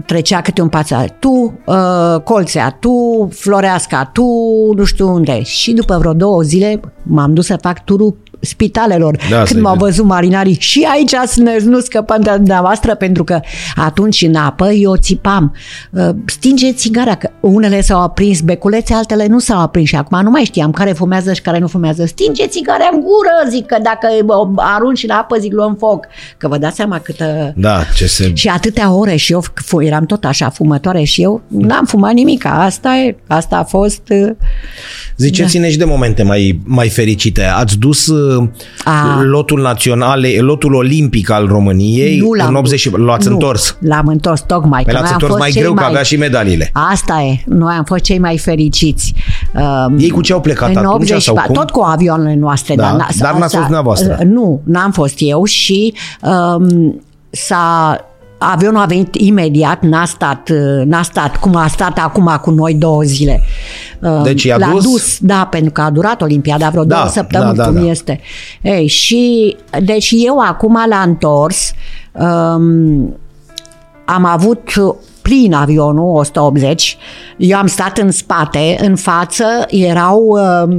trecea 0.06 0.42
câte 0.42 0.62
un 0.62 0.68
pațar. 0.68 1.10
Tu, 1.20 1.60
uh, 1.66 2.22
Colțea, 2.24 2.78
tu, 2.80 3.28
Floreasca, 3.32 4.10
tu, 4.14 4.24
nu 4.76 4.84
știu 4.84 5.14
unde. 5.14 5.42
Și 5.42 5.74
după 5.74 5.98
vreo 5.98 6.14
două 6.14 6.42
zile 6.42 6.80
m-am 7.04 7.34
dus 7.34 7.46
să 7.46 7.58
fac 7.62 7.84
turul 7.84 8.18
spitalelor. 8.46 9.18
Da, 9.30 9.36
Când 9.36 9.48
să-i 9.48 9.62
m-au 9.62 9.74
vezi. 9.76 9.84
văzut 9.86 10.06
marinarii 10.06 10.58
și 10.60 10.88
aici 10.92 11.14
să 11.26 11.62
nu 11.66 11.80
scăpăm 11.80 12.22
de 12.22 12.32
dumneavoastră 12.36 12.96
pentru 12.96 13.24
că 13.24 13.40
atunci 13.76 14.22
în 14.22 14.36
apă 14.36 14.70
eu 14.72 14.96
țipam 14.96 15.56
uh, 15.92 16.10
stinge 16.26 16.74
țigara, 16.74 17.16
că 17.16 17.30
unele 17.40 17.82
s-au 17.82 18.02
aprins 18.02 18.42
beculețe, 18.42 18.94
altele 18.94 19.26
nu 19.28 19.40
s-au 19.40 19.60
aprins 19.60 19.88
și 19.88 19.96
acum 19.96 20.22
nu 20.24 20.30
mai 20.30 20.44
știam 20.44 20.72
care 20.72 20.92
fumează 20.92 21.34
și 21.34 21.42
care 21.42 21.60
nu 21.60 21.68
fumează. 21.68 22.06
Stinge 22.06 22.48
țigara 22.48 22.90
în 22.94 23.00
gură, 23.00 23.50
zic 23.50 23.66
că 23.66 23.78
dacă 23.84 24.08
o 24.28 24.48
arunci 24.56 25.04
în 25.04 25.10
apă, 25.10 25.38
zic 25.40 25.54
luăm 25.54 25.76
foc. 25.80 26.06
Că 26.38 26.48
vă 26.48 26.58
dați 26.58 26.76
seama 26.76 27.00
câtă... 27.00 27.54
Da, 27.56 27.80
ce 27.96 28.06
se... 28.08 28.32
Și 28.34 28.48
atâtea 28.48 28.94
ore 28.94 29.16
și 29.16 29.32
eu 29.32 29.44
fu- 29.54 29.82
eram 29.82 30.06
tot 30.06 30.24
așa 30.26 30.50
fumătoare 30.50 31.04
și 31.04 31.22
eu 31.22 31.42
n-am 31.48 31.86
fumat 31.86 32.14
nimic. 32.14 32.46
Asta 32.46 32.96
e, 32.96 33.16
asta 33.28 33.56
a 33.58 33.64
fost... 33.64 34.02
uh, 34.10 34.30
Ziceți-ne 35.18 35.70
și 35.70 35.78
de 35.78 35.86
momente 35.86 36.24
mai, 36.24 36.60
mai 36.66 36.90
fericite. 36.90 37.44
Ați 37.44 37.78
dus 37.78 38.08
uh, 38.08 38.35
A. 38.84 39.22
lotul 39.22 39.62
național, 39.62 40.26
lotul 40.40 40.74
olimpic 40.74 41.30
al 41.30 41.48
României 41.48 42.20
Nu 42.20 42.34
l-am 42.34 42.48
în 42.48 42.56
80 42.56 42.80
și 42.80 42.90
l-ați 42.98 43.28
nu, 43.28 43.34
întors. 43.34 43.78
L-am 43.80 44.08
întors 44.08 44.42
tocmai. 44.42 44.84
Păi 44.84 44.94
că 44.94 45.00
l-ați 45.00 45.04
noi 45.04 45.08
am 45.08 45.14
întors 45.14 45.30
fost 45.32 45.40
mai 45.42 45.52
cei 45.52 45.62
greu, 45.62 45.74
că 45.74 45.84
avea 45.84 46.02
și 46.02 46.18
medaliile. 46.18 46.70
Asta 46.92 47.22
e. 47.22 47.44
Noi 47.46 47.74
am 47.78 47.84
fost 47.84 48.02
cei 48.04 48.20
mai 48.20 48.38
fericiți. 48.38 49.14
Um, 49.88 49.96
Ei 50.00 50.10
cu 50.10 50.22
ce 50.22 50.34
au 50.34 50.42
plecat 50.42 50.70
în 50.70 50.76
atunci 50.76 51.12
84, 51.12 51.20
sau 51.22 51.46
cum? 51.46 51.54
Tot 51.56 51.70
cu 51.70 51.82
avioanele 51.82 52.36
noastre. 52.36 52.76
Da, 52.76 52.82
dar, 52.84 52.92
n-a- 52.96 53.08
dar 53.18 53.34
n-ați 53.34 53.54
fost 53.56 53.64
dumneavoastră. 53.66 54.18
uh, 54.20 54.26
Nu, 54.26 54.62
n-am 54.64 54.92
fost 54.92 55.16
eu 55.18 55.44
și 55.44 55.94
um, 56.22 57.02
s-a 57.30 58.00
Avionul 58.38 58.80
a 58.80 58.86
venit 58.86 59.16
imediat, 59.16 59.82
n-a 59.82 60.06
stat, 60.06 60.50
uh, 60.50 60.86
n-a 60.86 61.02
stat 61.02 61.38
cum 61.38 61.56
a 61.56 61.68
stat 61.68 61.98
acum 61.98 62.40
cu 62.42 62.52
noi 62.52 62.74
două 62.74 63.02
zile. 63.02 63.42
Um, 64.02 64.24
Deci 64.24 64.44
i-a 64.44 64.58
l-a 64.58 64.70
dus? 64.72 64.84
dus, 64.84 65.18
da, 65.20 65.48
pentru 65.52 65.72
că 65.72 65.82
a 65.82 65.90
durat 65.90 66.22
Olimpiada 66.22 66.70
vreo 66.70 66.84
Da, 66.84 66.96
două 66.96 67.08
săptămâni, 67.08 67.56
da, 67.56 67.64
da, 67.64 67.70
cum 67.70 67.82
da. 67.82 67.90
este. 67.90 68.20
Ei, 68.62 68.88
și, 68.88 69.56
deci 69.84 70.14
eu 70.16 70.40
acum 70.40 70.74
l-am 70.90 71.10
întors, 71.10 71.74
um, 72.12 73.18
am 74.06 74.26
avut 74.26 74.74
plin 75.22 75.54
avionul, 75.54 76.16
180, 76.16 76.98
eu 77.38 77.58
am 77.58 77.68
stat 77.68 77.98
în 77.98 78.12
spate, 78.12 78.78
în 78.82 78.96
față 78.96 79.46
erau 79.68 80.22
uh, 80.22 80.78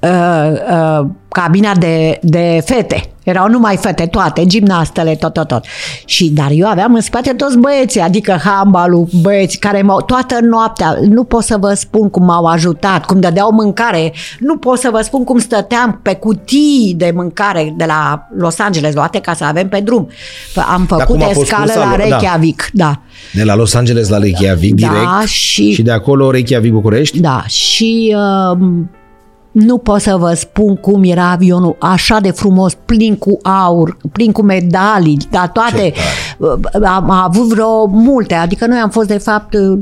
uh, 0.00 0.52
uh, 0.70 1.06
cabina 1.42 1.74
de, 1.74 2.18
de 2.22 2.62
fete. 2.64 3.10
Erau 3.24 3.48
numai 3.48 3.76
fete, 3.76 4.06
toate, 4.06 4.46
gimnastele, 4.46 5.14
tot, 5.14 5.32
tot, 5.32 5.48
tot. 5.48 5.64
Și, 6.04 6.28
dar 6.28 6.48
eu 6.50 6.68
aveam 6.68 6.94
în 6.94 7.00
spate 7.00 7.30
toți 7.30 7.58
băieții, 7.58 8.00
adică 8.00 8.40
handbalul, 8.44 9.08
băieți 9.22 9.58
care 9.58 9.82
m-au, 9.82 10.00
toată 10.00 10.38
noaptea, 10.40 10.98
nu 11.08 11.24
pot 11.24 11.42
să 11.42 11.56
vă 11.60 11.72
spun 11.74 12.10
cum 12.10 12.24
m-au 12.24 12.44
ajutat, 12.44 13.04
cum 13.04 13.20
dădeau 13.20 13.52
mâncare, 13.52 14.12
nu 14.38 14.56
pot 14.56 14.78
să 14.78 14.88
vă 14.92 15.00
spun 15.00 15.24
cum 15.24 15.38
stăteam 15.38 16.00
pe 16.02 16.14
cutii 16.14 16.94
de 16.96 17.12
mâncare 17.14 17.74
de 17.76 17.84
la 17.84 18.26
Los 18.38 18.58
Angeles 18.58 18.94
luate 18.94 19.20
ca 19.20 19.34
să 19.34 19.44
avem 19.44 19.68
pe 19.68 19.80
drum. 19.80 20.08
Am 20.72 20.84
făcut 20.84 21.04
cum 21.04 21.22
a 21.22 21.24
fost 21.24 21.40
escală 21.40 21.64
cursa 21.64 21.78
la 21.78 21.96
lui? 21.96 22.08
Da. 22.08 22.16
Reykjavik, 22.18 22.68
da. 22.72 23.00
De 23.32 23.44
la 23.44 23.54
Los 23.54 23.74
Angeles 23.74 24.08
la 24.08 24.18
Reykjavik 24.18 24.74
Da, 24.74 24.88
direct 24.88 25.28
și- 25.28 25.72
și 25.72 25.82
de 25.82 25.92
acolo 25.92 26.30
Reykjavik 26.30 26.72
București. 26.72 27.20
Da, 27.20 27.44
și 27.46 28.16
uh, 28.50 28.58
nu 29.58 29.78
pot 29.78 30.00
să 30.00 30.16
vă 30.16 30.32
spun 30.34 30.76
cum 30.76 31.02
era 31.04 31.30
avionul 31.30 31.76
așa 31.78 32.20
de 32.20 32.30
frumos, 32.30 32.74
plin 32.84 33.16
cu 33.16 33.38
aur, 33.42 33.96
plin 34.12 34.32
cu 34.32 34.42
medalii, 34.42 35.18
dar 35.30 35.48
toate. 35.48 35.92
uh, 36.38 36.82
Am 36.84 37.10
avut 37.10 37.48
vreo 37.48 37.86
multe, 37.86 38.34
adică 38.34 38.66
noi 38.66 38.78
am 38.78 38.90
fost 38.90 39.08
de 39.08 39.18
fapt, 39.18 39.54
uh, 39.54 39.78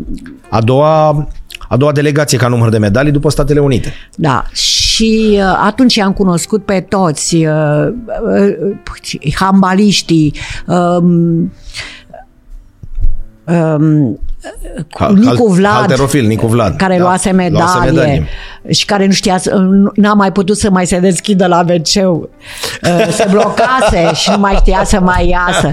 A 0.49 0.61
doua, 0.61 1.27
a 1.69 1.77
doua 1.77 1.93
delegație 1.93 2.39
ca 2.39 2.49
număr 2.49 2.69
de 2.69 2.79
medalii 2.79 3.13
după 3.13 3.31
Statele 3.31 3.61
Unite. 3.61 3.93
da, 4.17 4.45
și 4.53 5.31
uh, 5.33 5.61
atunci 5.67 5.99
am 5.99 6.13
cunoscut 6.13 6.65
pe 6.65 6.81
toți, 6.81 7.35
uh, 7.37 7.89
uh, 8.31 9.33
hambaliștii, 9.35 10.35
um, 10.67 11.53
um, 13.47 14.19
Hal- 14.99 15.15
Nicu 15.15 15.47
hal- 15.47 15.55
Vlad, 15.57 15.73
halterofil, 15.73 16.27
Nicu 16.27 16.47
Vlad. 16.47 16.77
care 16.77 16.97
Da, 16.97 17.03
luase 17.03 17.31
luase 17.33 17.51
medalie, 17.51 17.91
medalie. 17.91 18.27
și 18.71 18.85
care 18.85 19.07
nu 19.07 19.13
știa, 19.13 19.39
să- 19.39 19.57
n-a 19.95 20.13
mai 20.15 20.33
putut 20.33 20.57
să 20.59 20.71
mai 20.71 20.87
se 20.87 20.99
deschidă 20.99 21.47
la 21.47 21.65
wc 21.69 21.87
se 23.11 23.27
blocase 23.31 24.13
și 24.21 24.31
nu 24.31 24.39
mai 24.39 24.55
știa 24.55 24.83
să 24.85 25.01
mai 25.01 25.29
iasă. 25.29 25.73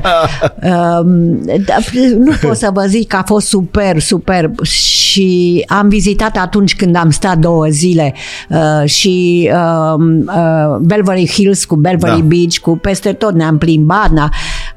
Um, 0.63 1.39
da, 1.65 1.75
Nu 2.17 2.31
pot 2.41 2.55
să 2.57 2.69
vă 2.73 2.83
zic 2.87 3.07
că 3.07 3.15
a 3.15 3.23
fost 3.25 3.47
super, 3.47 3.99
super 3.99 4.49
și 4.63 5.63
am 5.67 5.89
vizitat 5.89 6.37
atunci 6.37 6.75
când 6.75 6.95
am 6.95 7.09
stat 7.09 7.37
două 7.37 7.65
zile 7.69 8.13
uh, 8.49 8.89
și 8.89 9.49
um, 9.95 10.17
uh, 10.19 10.77
Belvery 10.79 11.27
Hills 11.33 11.65
cu 11.65 11.75
Belvery 11.75 12.19
Da. 12.19 12.25
Beach, 12.25 12.57
cu 12.57 12.77
peste 12.77 13.13
tot 13.13 13.33
ne-am 13.33 13.57
plimbat, 13.57 14.09
na, 14.09 14.29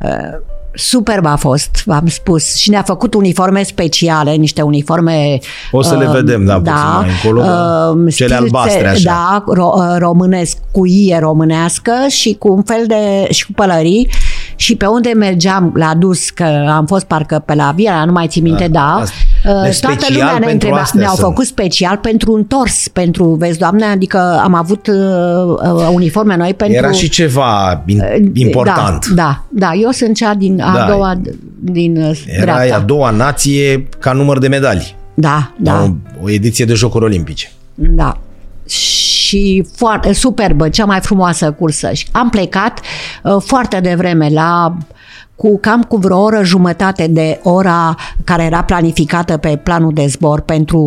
uh, 0.03 0.53
Superb 0.75 1.27
a 1.27 1.37
fost, 1.37 1.83
v-am 1.85 2.07
spus. 2.07 2.57
Și 2.57 2.71
ne-a 2.71 2.83
făcut 2.83 3.15
uniforme 3.15 3.63
speciale, 3.63 4.35
niște 4.35 4.63
uniforme... 4.63 5.39
O 5.71 5.83
să 5.83 5.97
le 5.97 6.05
uh, 6.07 6.11
vedem, 6.13 6.45
da, 6.45 6.55
puțin 6.55 6.75
mai 7.01 7.09
încolo, 7.23 7.41
uh, 7.41 7.95
cele 7.95 8.11
stilțe- 8.11 8.35
albastre, 8.35 8.89
așa. 8.89 9.01
Da, 9.05 9.45
ro- 9.55 9.91
uh, 9.91 9.97
românesc, 9.99 10.57
cu 10.71 10.87
ie 10.87 11.19
românească 11.21 11.93
și 12.09 12.37
cu 12.39 12.53
un 12.53 12.63
fel 12.63 12.85
de... 12.87 13.27
și 13.31 13.47
cu 13.47 13.53
pălării 13.55 14.09
și 14.57 14.77
pe 14.77 14.87
unde 14.87 15.09
mergeam 15.17 15.73
la 15.77 15.95
dus, 15.99 16.31
că 16.31 16.45
am 16.69 16.87
fost 16.87 17.05
parcă 17.05 17.43
pe 17.47 17.55
la 17.55 17.73
Viera, 17.77 18.05
nu 18.05 18.13
mai 18.13 18.27
țin 18.27 18.43
minte, 18.43 18.69
da, 18.69 18.95
asta. 18.95 19.15
uh, 19.55 19.63
Deci 19.65 19.81
toată 19.81 19.97
special 20.01 20.13
lumea 20.19 20.33
ne 20.33 20.39
pentru 20.39 20.51
întreba, 20.53 20.77
astea 20.77 21.01
ne-au 21.01 21.15
sunt. 21.15 21.27
făcut 21.27 21.45
special 21.47 21.97
pentru 21.97 22.33
întors, 22.33 22.89
pentru, 22.89 23.25
vezi, 23.25 23.59
doamne, 23.59 23.85
adică 23.85 24.41
am 24.43 24.55
avut 24.55 24.87
uh, 24.87 24.95
uh, 25.75 25.89
uniforme 25.93 26.37
noi 26.37 26.55
pentru... 26.55 26.77
Era 26.77 26.91
și 26.91 27.09
ceva 27.09 27.85
in- 27.89 28.31
important. 28.33 29.07
Da, 29.07 29.15
da, 29.15 29.45
da, 29.49 29.73
eu 29.83 29.91
sunt 29.91 30.17
cea 30.17 30.35
din 30.35 30.61
a 30.61 30.73
Da. 30.77 30.87
doua 30.93 31.15
din 31.61 31.97
uh, 32.03 32.23
Era 32.27 32.43
dreapta. 32.55 32.75
a 32.77 32.81
doua 32.81 33.11
nație 33.11 33.89
ca 33.99 34.13
număr 34.13 34.39
de 34.39 34.49
medalii. 34.49 34.95
Da, 35.15 35.53
da. 35.57 35.73
La 35.73 35.83
O, 35.83 35.89
o 36.25 36.31
ediție 36.31 36.65
de 36.65 36.75
Jocuri 36.75 37.05
Olimpice. 37.05 37.51
Da. 37.75 38.19
Și 38.69 39.04
foarte 39.77 40.13
superbă, 40.13 40.69
cea 40.69 40.85
mai 40.85 41.01
frumoasă 41.01 41.53
cursă. 41.53 41.93
Și 41.93 42.07
am 42.13 42.29
plecat 42.29 42.81
uh, 43.23 43.37
foarte 43.39 43.81
devreme 43.81 44.29
la 44.29 44.77
cu 45.37 45.59
cam 45.59 45.83
cu 45.83 45.97
vreo 45.97 46.21
oră 46.21 46.41
jumătate 46.45 47.07
de 47.07 47.41
ora 47.43 47.97
care 48.25 48.43
era 48.43 48.63
planificată 48.63 49.37
pe 49.37 49.61
planul 49.63 49.93
de 49.93 50.07
zbor 50.07 50.41
pentru 50.41 50.81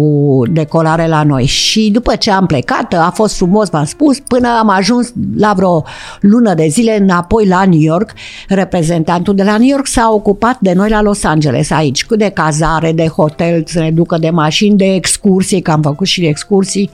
decolare 0.52 1.08
la 1.08 1.24
noi. 1.24 1.46
Și 1.46 1.90
după 1.92 2.16
ce 2.16 2.32
am 2.32 2.46
plecat, 2.46 2.94
a 2.94 3.12
fost 3.14 3.36
frumos, 3.36 3.70
v-am 3.70 3.86
spus, 3.86 4.20
până 4.20 4.48
am 4.60 4.70
ajuns 4.70 5.14
la 5.38 5.54
vreo 5.56 5.84
lună 6.20 6.54
de 6.54 6.68
zile 6.68 6.98
înapoi 7.00 7.48
la 7.48 7.66
New 7.66 7.80
York. 7.80 8.14
Reprezentantul 8.48 9.36
de 9.36 9.44
la 9.44 9.58
New 9.58 9.68
York 9.68 9.88
s-a 9.88 10.10
ocupat 10.12 10.58
de 10.60 10.74
noi 10.74 10.90
la 10.90 11.02
Los 11.02 11.24
Angeles, 11.24 11.72
aici, 11.72 12.06
cu 12.06 12.16
de 12.16 12.30
cazare, 12.30 12.92
de 12.92 13.08
hotel, 13.08 13.64
să 13.66 13.80
ne 13.80 13.92
ducă 13.92 14.18
de 14.18 14.30
mașini, 14.30 14.78
de 14.78 14.94
excursii, 14.94 15.62
că 15.62 15.72
am 15.72 15.82
făcut 15.82 16.08
și 16.08 16.26
excursii. 16.26 16.90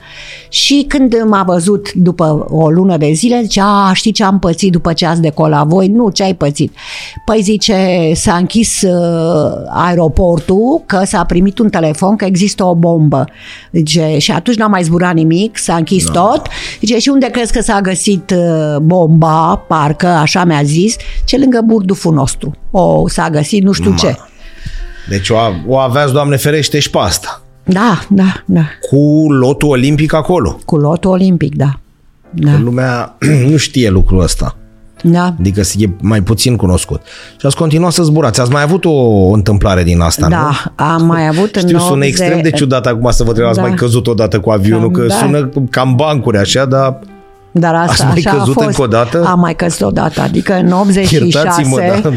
Și 0.48 0.84
când 0.88 1.22
m-a 1.26 1.42
văzut 1.42 1.92
după 1.92 2.46
o 2.48 2.70
lună 2.70 2.96
de 2.96 3.12
zile, 3.12 3.40
zice, 3.42 3.60
a, 3.62 3.92
știi 3.92 4.12
ce 4.12 4.24
am 4.24 4.38
pățit 4.38 4.72
după 4.72 4.92
ce 4.92 5.06
ați 5.06 5.20
decolat 5.20 5.66
voi? 5.66 5.88
Nu, 5.88 6.10
ce 6.10 6.22
ai 6.22 6.34
pățit? 6.34 6.72
Păi 7.24 7.42
zice, 7.44 8.10
s-a 8.14 8.34
închis 8.36 8.82
uh, 8.82 9.52
aeroportul, 9.68 10.82
că 10.86 11.00
s-a 11.04 11.24
primit 11.24 11.58
un 11.58 11.68
telefon 11.70 12.16
că 12.16 12.24
există 12.24 12.64
o 12.64 12.74
bombă. 12.74 13.24
Zice, 13.72 14.16
și 14.18 14.30
atunci 14.32 14.56
n-a 14.56 14.66
mai 14.66 14.82
zburat 14.82 15.14
nimic, 15.14 15.58
s-a 15.58 15.74
închis 15.74 16.04
Da. 16.06 16.12
tot. 16.20 16.46
Zice, 16.80 16.98
și 16.98 17.08
unde 17.08 17.26
crezi 17.26 17.52
că 17.52 17.60
s-a 17.62 17.80
găsit 17.80 18.30
uh, 18.36 18.76
bomba, 18.82 19.64
parcă, 19.68 20.06
așa 20.06 20.44
mi-a 20.44 20.62
zis, 20.62 20.96
ce 21.24 21.38
lângă 21.38 21.60
burduful 21.64 22.14
nostru. 22.14 22.54
O, 22.70 23.08
s-a 23.08 23.28
găsit 23.30 23.62
nu 23.62 23.72
știu 23.72 23.90
Ma. 23.90 23.96
ce. 23.96 24.16
Deci 25.08 25.28
o, 25.30 25.36
a- 25.38 25.54
o 25.66 25.76
aveați, 25.78 26.12
Doamne 26.12 26.36
ferește, 26.36 26.78
și 26.78 26.90
pe 26.90 26.98
asta. 27.00 27.42
Da, 27.64 28.00
da, 28.08 28.42
da. 28.46 28.62
Cu 28.90 29.32
lotul 29.32 29.68
olimpic 29.68 30.12
acolo. 30.14 30.58
Cu 30.64 30.76
lotul 30.76 31.10
olimpic, 31.10 31.54
da. 31.54 31.70
Da, 32.30 32.50
Că 32.50 32.58
lumea 32.62 33.16
nu 33.50 33.56
știe 33.56 33.88
lucrul 33.90 34.20
ăsta. 34.22 34.56
Da. 35.04 35.34
Adică 35.38 35.60
e 35.76 35.88
mai 36.00 36.20
puțin 36.20 36.56
cunoscut. 36.56 37.02
Și 37.40 37.46
ați 37.46 37.56
continuat 37.56 37.92
să 37.92 38.02
zburați. 38.02 38.40
Ați 38.40 38.50
mai 38.50 38.62
avut 38.62 38.84
o 38.84 39.28
întâmplare 39.32 39.82
din 39.82 40.00
asta, 40.00 40.26
nu? 40.28 40.34
Da, 40.36 40.84
am 40.84 41.06
mai 41.06 41.26
avut 41.28 41.56
în 41.56 41.62
Știu, 41.66 41.78
sună 41.78 41.90
80 41.92 42.08
extrem 42.08 42.42
de 42.42 42.50
ciudat 42.50 42.86
acum 42.86 43.10
să 43.10 43.22
vă 43.22 43.28
întreb, 43.28 43.46
ați 43.46 43.56
Da. 43.56 43.62
mai 43.62 43.74
căzut 43.74 44.06
odată 44.06 44.40
cu 44.40 44.50
avionul, 44.50 44.90
Cam 44.90 45.00
că 45.02 45.06
da. 45.08 45.14
sună 45.14 45.48
cam 45.70 45.94
bancuri 45.94 46.38
așa, 46.38 46.64
dar 46.64 46.98
Dar 47.50 47.74
asta 47.74 47.90
Ați 47.92 48.04
mai 48.04 48.12
așa 48.26 48.30
căzut 48.30 48.48
a 48.48 48.52
fost. 48.52 48.66
încă 48.66 48.82
o 48.82 48.86
dată? 48.86 49.24
Am 49.26 49.38
mai 49.40 49.54
căzut 49.54 49.80
odată, 49.86 50.20
adică 50.20 50.54
în 50.54 50.72
86... 50.72 51.24
iertați-mă, 51.38 51.78
da. 52.02 52.10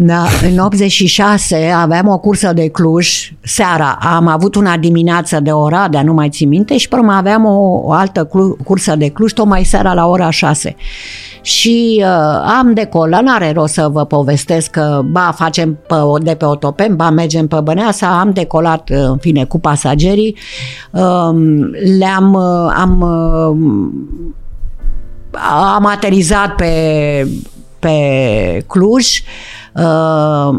Da, 0.00 0.24
în 0.50 0.58
86 0.58 1.70
aveam 1.70 2.08
o 2.08 2.18
cursă 2.18 2.52
de 2.52 2.68
Cluj, 2.68 3.32
seara. 3.40 3.98
Am 4.00 4.26
avut 4.26 4.54
una 4.54 4.76
dimineață 4.76 5.40
de 5.40 5.50
Oradea, 5.50 6.02
nu 6.02 6.12
mai 6.12 6.28
țin 6.28 6.48
minte, 6.48 6.76
și 6.76 6.88
pe 6.88 6.96
urmă 6.96 7.12
aveam 7.12 7.44
o, 7.44 7.80
o 7.84 7.92
altă 7.92 8.24
clu- 8.24 8.56
cursă 8.64 8.96
de 8.96 9.08
Cluj, 9.08 9.32
tocmai 9.32 9.64
seara 9.64 9.94
la 9.94 10.06
ora 10.06 10.30
6. 10.30 10.76
Și 11.42 12.04
uh, 12.04 12.06
am 12.58 12.72
decolat, 12.74 13.22
n-are 13.22 13.52
rost 13.52 13.72
să 13.72 13.88
vă 13.92 14.04
povestesc 14.04 14.70
că 14.70 15.00
ba 15.04 15.32
facem 15.36 15.78
pe, 15.86 15.94
de 16.20 16.34
pe 16.34 16.44
Otopen, 16.44 16.96
ba 16.96 17.10
mergem 17.10 17.46
pe 17.46 17.60
Băneasa, 17.62 18.20
am 18.20 18.30
decolat, 18.32 18.90
uh, 18.90 18.96
în 18.96 19.16
fine, 19.16 19.44
cu 19.44 19.58
pasagerii, 19.58 20.36
um, 20.90 21.70
le-am, 21.98 22.32
uh, 22.32 22.74
am 22.76 23.00
uh, 23.00 23.56
am 25.74 25.86
aterizat 25.86 26.54
pe, 26.54 27.28
pe 27.78 27.98
Cluj. 28.66 29.06
Uh, 29.06 29.57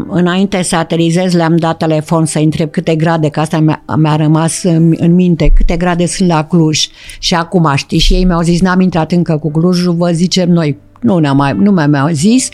înainte 0.08 0.62
să 0.62 0.76
aterizez 0.76 1.32
le-am 1.32 1.56
dat 1.56 1.76
telefon 1.76 2.24
să 2.24 2.38
întreb 2.38 2.70
câte 2.70 2.94
grade, 2.94 3.28
că 3.28 3.40
asta 3.40 3.58
mi-a, 3.58 3.82
mi-a 3.96 4.16
rămas 4.16 4.62
în, 4.62 4.94
în 4.96 5.14
minte, 5.14 5.52
câte 5.54 5.76
grade 5.76 6.06
sunt 6.06 6.28
la 6.28 6.44
Cluj. 6.44 6.86
Și 7.18 7.34
acum 7.34 7.72
știi, 7.74 7.98
și 7.98 8.14
ei 8.14 8.24
mi-au 8.24 8.40
zis, 8.40 8.60
n-am 8.60 8.80
intrat 8.80 9.12
încă 9.12 9.36
cu 9.36 9.50
Clujul, 9.50 9.94
vă 9.94 10.10
zicem 10.10 10.50
noi. 10.50 10.78
Nu, 11.00 11.18
ne-a 11.18 11.32
mai, 11.32 11.54
nu 11.58 11.70
mi-au 11.70 12.08
zis. 12.12 12.48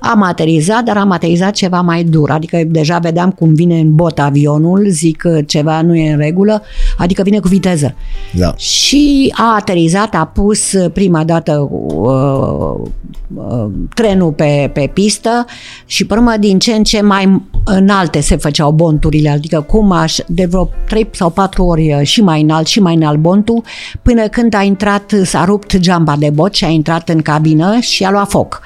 Am 0.00 0.22
aterizat, 0.22 0.84
dar 0.84 0.96
am 0.96 1.10
aterizat 1.10 1.52
ceva 1.52 1.80
mai 1.80 2.04
dur. 2.04 2.30
Adică 2.30 2.62
deja 2.66 2.98
vedeam 2.98 3.30
cum 3.30 3.54
vine 3.54 3.78
în 3.78 3.94
bot 3.94 4.18
avionul, 4.18 4.86
zic 4.88 5.16
că 5.16 5.42
ceva 5.46 5.82
nu 5.82 5.96
e 5.96 6.12
în 6.12 6.18
regulă, 6.18 6.62
adică 6.98 7.22
vine 7.22 7.38
cu 7.38 7.48
viteză. 7.48 7.94
da. 8.32 8.54
Și 8.56 9.32
a 9.36 9.54
aterizat, 9.56 10.14
a 10.14 10.24
pus 10.24 10.72
uh, 10.72 10.90
prima 10.92 11.24
dată 11.24 11.68
uh, 11.70 12.88
uh, 13.34 13.70
trenul 13.94 14.32
pe, 14.32 14.70
pe 14.74 14.90
pistă 14.92 15.44
și 15.86 16.06
pe 16.06 16.14
urmă 16.14 16.34
din 16.38 16.58
ce 16.58 16.72
în 16.72 16.82
ce 16.82 17.00
mai 17.00 17.42
înalte 17.64 18.20
se 18.20 18.36
făceau 18.36 18.70
bonturile, 18.70 19.28
adică 19.28 19.60
cum 19.60 19.92
aș, 19.92 20.16
de 20.26 20.44
vreo 20.44 20.68
3 20.88 21.08
sau 21.12 21.30
4 21.30 21.64
ori 21.64 21.94
uh, 21.94 22.06
și 22.06 22.22
mai 22.22 22.42
înalt 22.42 22.66
și 22.66 22.80
mai 22.80 22.94
înalt 22.94 23.18
bontul, 23.18 23.62
până 24.02 24.28
când 24.28 24.54
a 24.54 24.62
intrat, 24.62 25.14
s-a 25.24 25.44
rupt 25.44 25.76
geamba 25.76 26.16
de 26.18 26.30
bot 26.30 26.54
și 26.54 26.64
a 26.64 26.68
intrat 26.68 27.08
în 27.08 27.22
cabină 27.22 27.78
și 27.86 28.04
a 28.04 28.10
luat 28.10 28.28
foc. 28.30 28.60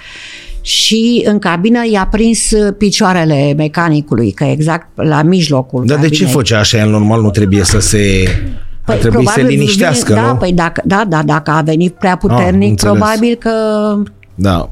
Și 0.60 1.22
în 1.26 1.38
cabină 1.38 1.80
i-a 1.90 2.08
prins 2.10 2.50
uh, 2.50 2.74
picioarele 2.78 3.54
mecanicului, 3.56 4.30
că 4.30 4.44
exact 4.44 4.88
la 4.94 5.22
mijlocul 5.22 5.84
Dar 5.86 5.98
de 5.98 6.02
ce 6.08 6.10
cabinei. 6.12 6.32
făcea 6.32 6.58
așa? 6.58 6.78
El 6.78 6.90
normal 6.90 7.20
nu 7.20 7.30
trebuie 7.30 7.64
să 7.64 7.78
se... 7.80 7.98
Păi, 8.84 8.94
ar 8.94 9.00
trebui 9.00 9.26
să 9.26 9.32
se 9.32 9.38
probabil 9.40 9.58
liniștească, 9.58 10.12
vine, 10.12 10.20
nu? 10.20 10.26
Da, 10.26 10.34
păi 10.34 10.52
dacă, 10.52 10.82
da, 10.84 11.04
da, 11.08 11.22
dacă 11.22 11.50
a 11.50 11.60
venit 11.60 11.94
prea 11.94 12.16
puternic, 12.16 12.70
înțeles. 12.70 12.96
probabil 12.96 13.34
că 13.34 13.50
Da. 14.34 14.70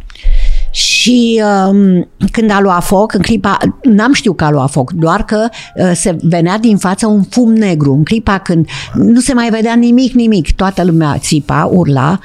și 0.70 1.42
um, 1.68 2.08
când 2.30 2.50
a 2.50 2.60
luat 2.60 2.84
foc, 2.84 3.14
în 3.14 3.20
clipa, 3.20 3.58
n-am 3.82 4.12
știut 4.12 4.36
că 4.36 4.44
a 4.44 4.50
luat 4.50 4.70
foc, 4.70 4.92
doar 4.92 5.24
că 5.24 5.48
uh, 5.76 5.90
se 5.94 6.16
venea 6.22 6.58
din 6.58 6.76
față 6.76 7.06
un 7.06 7.22
fum 7.22 7.52
negru. 7.52 7.92
În 7.92 8.04
clipa 8.04 8.38
când 8.38 8.68
nu 8.94 9.20
se 9.20 9.34
mai 9.34 9.48
vedea 9.50 9.74
nimic, 9.74 10.12
nimic, 10.12 10.54
toată 10.54 10.84
lumea 10.84 11.16
țipa, 11.18 11.68
urla. 11.72 12.18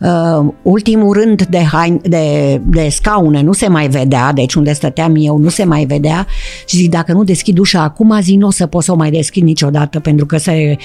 Uh, 0.00 0.52
ultimul 0.62 1.12
rând 1.12 1.42
de, 1.42 1.62
hain, 1.62 2.00
de, 2.02 2.60
de 2.64 2.88
scaune 2.90 3.42
nu 3.42 3.52
se 3.52 3.68
mai 3.68 3.88
vedea, 3.88 4.32
deci 4.32 4.54
unde 4.54 4.72
stăteam 4.72 5.14
eu 5.18 5.36
nu 5.36 5.48
se 5.48 5.64
mai 5.64 5.84
vedea 5.84 6.26
și 6.66 6.76
zic, 6.76 6.90
dacă 6.90 7.12
nu 7.12 7.24
deschid 7.24 7.58
ușa 7.58 7.82
acum, 7.82 8.18
zi 8.20 8.36
nu 8.36 8.46
o 8.46 8.50
să 8.50 8.66
pot 8.66 8.82
să 8.82 8.92
o 8.92 8.94
mai 8.94 9.10
deschid 9.10 9.42
niciodată, 9.42 10.00
pentru 10.00 10.26
că 10.26 10.36
se 10.36 10.76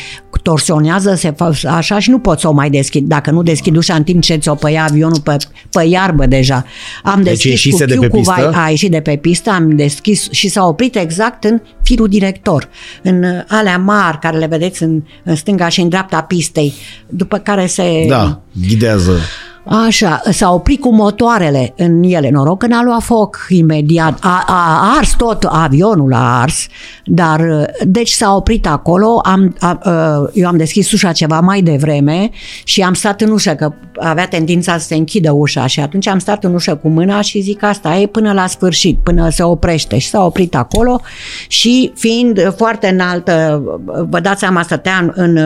torsionează, 0.43 1.15
se 1.15 1.31
fa, 1.31 1.51
așa 1.67 1.99
și 1.99 2.09
nu 2.09 2.19
pot 2.19 2.39
să 2.39 2.47
o 2.47 2.51
mai 2.51 2.69
deschid. 2.69 3.07
Dacă 3.07 3.31
nu 3.31 3.43
deschid 3.43 3.75
ușa 3.75 3.95
în 3.95 4.03
timp 4.03 4.21
ce 4.21 4.35
ți-o 4.35 4.55
păia 4.55 4.83
avionul 4.89 5.19
pe, 5.19 5.37
pe 5.69 5.83
iarbă 5.83 6.25
deja. 6.25 6.65
Am 7.03 7.21
Deci 7.21 7.31
deschis 7.31 7.49
ieșise 7.49 7.83
cu 7.83 7.89
de 7.89 7.93
fiu 7.93 8.01
pe 8.01 8.07
cu 8.07 8.19
vai, 8.19 8.43
pistă? 8.43 8.59
a 8.59 8.69
ieșit 8.69 8.91
de 8.91 8.99
pe 8.99 9.15
pistă, 9.15 9.49
am 9.49 9.75
deschis 9.75 10.31
și 10.31 10.47
s-a 10.47 10.65
oprit 10.65 10.95
exact 10.95 11.43
în 11.43 11.61
firul 11.89 12.07
director, 12.07 12.69
în 13.03 13.23
uh, 13.23 13.43
alea 13.47 13.77
mari 13.77 14.19
care 14.19 14.37
le 14.37 14.45
vedeți 14.45 14.83
în, 14.83 15.03
în 15.23 15.35
stânga 15.35 15.69
și 15.69 15.81
în 15.81 15.89
dreapta 15.89 16.21
pistei, 16.21 16.73
după 17.07 17.37
care 17.37 17.65
se... 17.65 18.05
Da, 18.07 18.41
ghidează. 18.67 19.19
Așa, 19.65 20.21
s-a 20.31 20.53
oprit 20.53 20.79
cu 20.79 20.93
motoarele 20.93 21.73
în 21.77 22.03
ele. 22.03 22.29
Noroc 22.29 22.59
că 22.59 22.67
n-a 22.67 22.83
luat 22.83 23.01
foc 23.01 23.45
imediat. 23.49 24.17
A, 24.21 24.43
a 24.47 24.95
ars 24.97 25.13
tot, 25.17 25.43
avionul 25.43 26.13
a 26.13 26.39
ars, 26.41 26.67
dar 27.05 27.41
deci 27.85 28.09
s-a 28.09 28.35
oprit 28.35 28.67
acolo. 28.67 29.21
Am, 29.23 29.55
a, 29.59 29.79
a, 29.81 30.29
eu 30.33 30.47
am 30.47 30.57
deschis 30.57 30.91
ușa 30.91 31.11
ceva 31.11 31.39
mai 31.39 31.61
devreme 31.61 32.29
și 32.63 32.81
am 32.81 32.93
stat 32.93 33.21
în 33.21 33.31
ușă, 33.31 33.51
că 33.51 33.73
avea 33.99 34.27
tendința 34.27 34.77
să 34.77 34.85
se 34.85 34.95
închidă 34.95 35.31
ușa 35.31 35.65
și 35.65 35.79
atunci 35.79 36.07
am 36.07 36.19
stat 36.19 36.43
în 36.43 36.53
ușă 36.53 36.75
cu 36.75 36.89
mâna 36.89 37.21
și 37.21 37.41
zic 37.41 37.63
asta 37.63 37.95
e 37.95 38.05
până 38.05 38.33
la 38.33 38.47
sfârșit, 38.47 38.97
până 39.03 39.29
se 39.29 39.43
oprește 39.43 39.97
și 39.97 40.09
s-a 40.09 40.25
oprit 40.25 40.55
acolo 40.55 41.01
și 41.47 41.91
fiind 41.95 42.53
foarte 42.55 42.87
înaltă, 42.87 43.63
vă 44.09 44.19
dați 44.19 44.39
seama, 44.39 44.61
stăteam 44.61 45.11
în, 45.15 45.39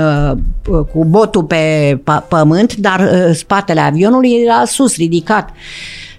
cu 0.91 1.05
botul 1.05 1.43
pe 1.43 1.95
p- 2.01 2.27
pământ, 2.27 2.75
dar 2.75 3.09
spatele 3.33 3.79
avionului 3.79 4.02
era 4.45 4.63
sus, 4.65 4.95
ridicat. 4.95 5.49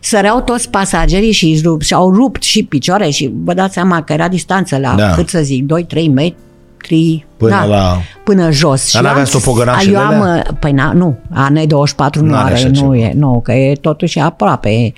Săreau 0.00 0.40
toți 0.40 0.70
pasagerii 0.70 1.32
și 1.32 1.46
își 1.50 1.62
rup, 1.62 1.82
și-au 1.82 2.12
rupt 2.14 2.42
și 2.42 2.62
picioare 2.62 3.08
și 3.10 3.32
vă 3.44 3.54
dați 3.54 3.72
seama 3.74 4.02
că 4.02 4.12
era 4.12 4.28
distanță 4.28 4.78
la, 4.78 4.94
Da. 4.96 5.10
cât 5.10 5.28
să 5.28 5.40
zic, 5.42 5.64
2-3 5.66 6.08
metri 6.08 7.26
Până 7.36 7.50
da, 7.50 7.64
la- 7.64 7.98
până 8.24 8.50
jos. 8.50 8.92
Dar 8.92 9.02
Și 9.02 9.08
n-aveați 9.08 9.34
am- 9.34 9.40
topogănașele 9.40 9.92
Eu 9.92 9.98
am, 10.00 10.20
alea? 10.20 10.46
păi 10.60 10.72
na, 10.72 10.92
nu, 10.92 11.16
AN24 11.32 12.14
nu 12.20 12.26
N-are 12.26 12.44
are, 12.44 12.54
așa 12.54 12.68
nu 12.68 12.74
ceva. 12.74 12.96
e, 12.96 13.12
nu, 13.16 13.40
că 13.44 13.52
e 13.52 13.74
totuși 13.74 14.18
aproape. 14.18 14.92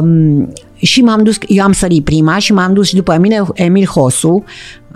Um, 0.00 0.52
și 0.74 1.00
m-am 1.00 1.22
dus, 1.22 1.38
eu 1.48 1.64
am 1.64 1.72
sărit 1.72 2.04
prima 2.04 2.38
și 2.38 2.52
m-am 2.52 2.72
dus 2.72 2.88
și 2.88 2.94
după 2.94 3.16
mine 3.20 3.42
Emil 3.54 3.86
Hosu, 3.86 4.44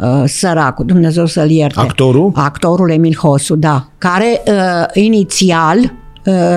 uh, 0.00 0.22
săracul, 0.26 0.86
Dumnezeu 0.86 1.26
să-l 1.26 1.50
ierte. 1.50 1.80
Actorul? 1.80 2.32
Actorul 2.34 2.90
Emil 2.90 3.16
Hosu, 3.16 3.56
da, 3.56 3.88
care 3.98 4.42
uh, 4.46 4.54
inițial 4.92 5.92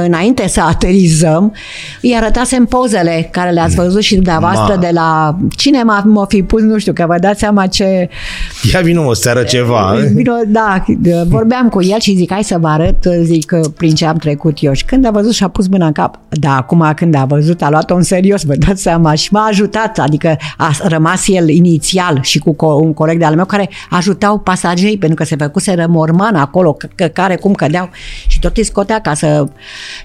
înainte 0.05 0.47
să 0.47 0.61
aterizăm, 0.61 1.53
îi 2.01 2.15
arătasem 2.15 2.65
pozele 2.65 3.29
care 3.31 3.51
le-ați 3.51 3.75
văzut 3.75 4.01
și 4.01 4.15
dumneavoastră 4.15 4.73
Ma. 4.73 4.81
de 4.81 4.89
la... 4.93 5.37
Cine 5.55 5.83
m-a, 5.83 6.03
m-a 6.05 6.25
fi 6.25 6.43
pus, 6.43 6.61
nu 6.61 6.77
știu, 6.77 6.93
că 6.93 7.05
vă 7.07 7.17
dați 7.19 7.39
seama 7.39 7.67
ce... 7.67 8.09
Ia 8.73 8.79
vină 8.81 8.99
o 8.99 9.13
seară 9.13 9.43
ceva. 9.43 9.95
Vino, 10.13 10.33
da, 10.47 10.83
vorbeam 11.27 11.69
cu 11.69 11.83
el 11.83 11.99
și 11.99 12.15
zic, 12.15 12.31
hai 12.31 12.43
să 12.43 12.57
vă 12.59 12.67
arăt, 12.67 13.05
zic, 13.21 13.53
prin 13.77 13.95
ce 13.95 14.05
am 14.05 14.17
trecut 14.17 14.57
eu. 14.61 14.73
Și 14.73 14.85
când 14.85 15.05
a 15.05 15.11
văzut 15.11 15.33
și 15.33 15.43
a 15.43 15.47
pus 15.47 15.67
mâna 15.67 15.85
în 15.85 15.91
cap, 15.91 16.19
da, 16.29 16.55
acum 16.55 16.91
când 16.95 17.15
a 17.15 17.25
văzut, 17.25 17.61
a 17.61 17.69
luat-o 17.69 17.95
în 17.95 18.03
serios, 18.03 18.43
vă 18.43 18.53
dați 18.55 18.81
seama, 18.81 19.13
și 19.13 19.33
m-a 19.33 19.45
ajutat, 19.45 19.99
adică 19.99 20.37
a 20.57 20.71
rămas 20.83 21.27
el 21.27 21.49
inițial 21.49 22.19
și 22.21 22.39
cu 22.39 22.53
co- 22.53 22.83
un 22.83 22.93
coleg 22.93 23.17
de-al 23.17 23.35
meu 23.35 23.45
care 23.45 23.69
ajutau 23.89 24.39
pasagerii, 24.39 24.97
pentru 24.97 25.17
că 25.17 25.23
se 25.23 25.35
făcuse 25.35 25.85
morman 25.87 26.35
acolo, 26.35 26.73
că, 26.73 26.87
că, 26.95 27.05
care 27.05 27.35
cum 27.35 27.53
cădeau 27.53 27.89
și 28.27 28.39
tot 28.39 28.57
îi 28.57 28.63
scotea 28.63 28.99
ca 29.01 29.13
să... 29.13 29.45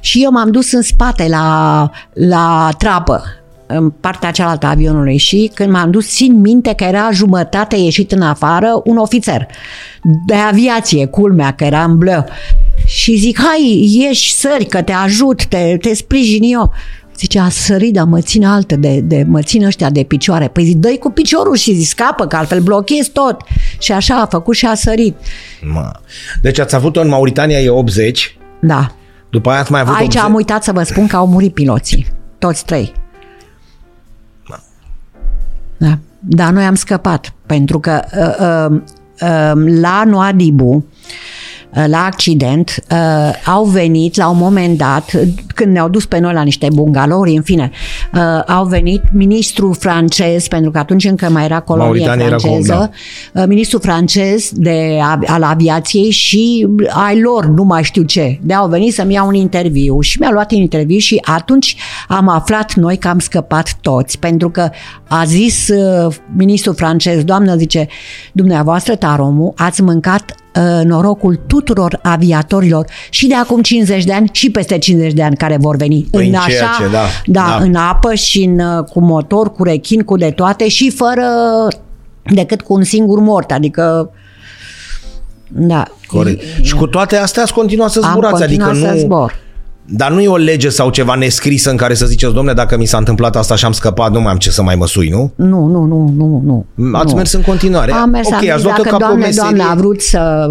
Și 0.00 0.22
eu 0.22 0.30
m-am 0.30 0.50
dus 0.50 0.72
în 0.72 0.82
spate 0.82 1.26
la, 1.28 1.90
la 2.12 2.70
trapă, 2.78 3.22
în 3.66 3.90
partea 3.90 4.30
cealaltă 4.30 4.66
a 4.66 4.70
avionului 4.70 5.16
și 5.16 5.50
când 5.54 5.70
m-am 5.70 5.90
dus, 5.90 6.14
țin 6.14 6.40
minte 6.40 6.74
că 6.74 6.84
era 6.84 7.10
jumătate 7.12 7.76
ieșit 7.76 8.12
în 8.12 8.22
afară 8.22 8.80
un 8.84 8.96
ofițer 8.96 9.46
de 10.26 10.34
aviație, 10.34 11.06
culmea, 11.06 11.54
că 11.54 11.64
era 11.64 11.84
în 11.84 11.98
bleu. 11.98 12.24
Și 12.86 13.16
zic, 13.16 13.38
hai, 13.38 13.88
ieși, 13.98 14.34
sări, 14.34 14.64
că 14.64 14.82
te 14.82 14.92
ajut, 14.92 15.46
te, 15.46 15.76
te 15.80 15.94
sprijin 15.94 16.42
eu. 16.42 16.72
Zice, 17.18 17.38
a 17.38 17.48
sărit, 17.48 17.92
dar 17.92 18.04
mă 18.04 18.20
țin 18.20 18.44
altă, 18.44 18.76
de, 18.76 19.00
de, 19.00 19.24
mă 19.26 19.42
țin 19.42 19.64
ăștia 19.64 19.90
de 19.90 20.02
picioare. 20.02 20.48
Păi 20.48 20.64
zic, 20.64 20.76
dă 20.76 20.96
cu 21.00 21.10
piciorul 21.10 21.56
și 21.56 21.74
zic, 21.74 21.86
scapă, 21.86 22.26
că 22.26 22.36
altfel 22.36 22.60
blochezi 22.60 23.10
tot. 23.10 23.36
Și 23.78 23.92
așa 23.92 24.20
a 24.20 24.26
făcut 24.26 24.54
și 24.54 24.66
a 24.66 24.74
sărit. 24.74 25.16
Ma. 25.60 25.92
Deci 26.42 26.58
ați 26.58 26.74
avut-o 26.74 27.00
în 27.00 27.08
Mauritania 27.08 27.60
e 27.60 27.68
80, 27.68 28.38
Da. 28.60 28.94
După 29.36 29.50
aia 29.50 29.60
ați 29.60 29.70
mai 29.70 29.80
avut 29.80 29.94
Aici 29.94 30.14
80. 30.14 30.22
am 30.22 30.34
uitat 30.34 30.62
să 30.62 30.72
vă 30.72 30.82
spun 30.82 31.06
că 31.06 31.16
au 31.16 31.26
murit 31.26 31.54
piloții. 31.54 32.06
Toți 32.38 32.64
trei. 32.64 32.92
Da. 35.78 35.98
Dar 36.18 36.52
noi 36.52 36.64
am 36.64 36.74
scăpat, 36.74 37.32
pentru 37.46 37.80
că 37.80 38.04
uh, 38.18 38.70
uh, 38.70 38.80
uh, 39.20 39.80
la 39.80 40.04
Noadibu, 40.04 40.74
uh, 40.74 40.82
la 41.86 42.04
accident, 42.04 42.84
uh, 42.90 42.98
au 43.46 43.64
venit 43.64 44.16
la 44.16 44.28
un 44.28 44.36
moment 44.38 44.78
dat, 44.78 45.10
când 45.54 45.72
ne-au 45.72 45.88
dus 45.88 46.06
pe 46.06 46.18
noi 46.18 46.32
la 46.32 46.42
niște 46.42 46.68
bungalouri, 46.72 47.36
în 47.36 47.42
fine, 47.42 47.70
uh, 48.14 48.20
au 48.46 48.64
venit 48.64 49.02
ministrul 49.12 49.74
francez, 49.74 50.48
pentru 50.48 50.70
că 50.70 50.78
atunci 50.78 51.04
încă 51.04 51.30
mai 51.30 51.44
era 51.44 51.60
colonie 51.60 51.88
Mauritania 51.88 52.26
era 52.26 52.34
cu- 52.36 52.40
franceză, 52.40 52.90
uh, 53.32 53.44
ministrul 53.46 53.80
francez 53.80 54.50
de, 54.54 54.98
al 55.26 55.42
aviației 55.42 56.10
și 56.10 56.66
ai 57.06 57.20
lor, 57.20 57.46
nu 57.46 57.62
mai 57.62 57.82
știu 57.82 58.02
ce. 58.02 58.38
De 58.42 58.54
au 58.54 58.68
venit 58.68 58.94
să-mi 58.94 59.12
iau 59.12 59.26
un 59.26 59.34
interviu 59.34 60.00
și 60.00 60.18
mi-a 60.20 60.30
luat 60.30 60.52
un 60.52 60.58
interviu 60.58 60.98
și 60.98 61.20
atunci 61.24 61.76
am 62.08 62.28
aflat 62.28 62.74
noi 62.74 62.96
că 62.96 63.08
am 63.08 63.18
scăpat 63.18 63.76
toți, 63.80 64.18
pentru 64.18 64.50
că 64.50 64.70
a 65.08 65.24
zis 65.24 65.68
uh, 65.68 66.14
ministrul 66.36 66.74
francez, 66.74 67.24
doamnă, 67.24 67.56
zice, 67.56 67.86
dumneavoastră, 68.32 68.94
Taromu, 68.94 69.52
ați 69.56 69.82
mâncat 69.82 70.34
uh, 70.56 70.84
norocul 70.84 71.40
tuturor 71.46 71.98
aviatorilor 72.02 72.86
și 73.10 73.26
de 73.26 73.34
acum 73.34 73.62
50 73.62 74.04
de 74.04 74.12
ani 74.12 74.28
și 74.32 74.50
peste 74.50 74.78
50 74.78 75.12
de 75.12 75.22
ani 75.22 75.36
care 75.36 75.56
vor 75.60 75.76
veni. 75.76 76.08
Păi 76.10 76.28
în 76.28 76.34
în 76.34 76.40
ceea 76.48 76.68
așa, 76.68 76.84
ce, 76.84 76.90
da, 76.90 77.04
da, 77.26 77.56
da. 77.58 77.64
în 77.64 77.74
apă 77.74 78.14
și 78.14 78.42
în, 78.42 78.58
uh, 78.58 78.84
cu 78.84 79.00
motor, 79.00 79.52
cu 79.52 79.62
rechin, 79.62 80.02
cu 80.02 80.16
de 80.16 80.30
toate 80.30 80.68
și 80.68 80.90
fără 80.90 81.26
decât 82.22 82.62
cu 82.62 82.74
un 82.74 82.82
singur 82.82 83.18
mort, 83.18 83.52
adică 83.52 84.10
da. 85.48 85.84
Corect. 86.06 86.42
Și 86.62 86.74
cu 86.74 86.86
toate 86.86 87.16
astea 87.16 87.42
ați 87.42 87.52
continuat 87.52 87.90
să 87.90 88.00
Am 88.02 88.10
zburați, 88.10 88.40
continuat 88.40 88.70
adică 88.70 88.86
să 88.86 88.92
nu... 88.92 88.98
zbor. 88.98 89.44
Dar 89.88 90.10
nu 90.10 90.20
e 90.20 90.28
o 90.28 90.36
lege 90.36 90.68
sau 90.68 90.90
ceva 90.90 91.14
nescrisă 91.14 91.70
în 91.70 91.76
care 91.76 91.94
să 91.94 92.06
ziceți, 92.06 92.32
domne, 92.32 92.52
dacă 92.52 92.76
mi 92.76 92.84
s-a 92.84 92.98
întâmplat 92.98 93.36
asta 93.36 93.54
și 93.56 93.64
am 93.64 93.72
scăpat, 93.72 94.12
nu 94.12 94.20
mai 94.20 94.32
am 94.32 94.38
ce 94.38 94.50
să 94.50 94.62
mai 94.62 94.74
mă 94.74 94.86
sui, 94.86 95.08
nu? 95.08 95.32
Nu, 95.34 95.66
nu, 95.66 95.84
nu, 95.84 96.12
nu, 96.16 96.64
nu. 96.74 96.98
Ați 96.98 97.10
nu. 97.10 97.16
mers 97.16 97.32
în 97.32 97.42
continuare. 97.42 97.92
Am 97.92 98.10
mers, 98.10 98.26
ok, 98.26 98.32
am 98.34 98.40
zis, 98.40 98.50
ați 98.50 98.62
luat-o 98.62 98.82
dacă 98.82 98.96
ca 98.96 98.96
pe 98.96 99.04
o 99.04 99.06
doamne, 99.06 99.24
meserie. 99.26 99.50
doamne 99.50 99.72
a 99.72 99.74
vrut 99.74 100.02
să... 100.02 100.50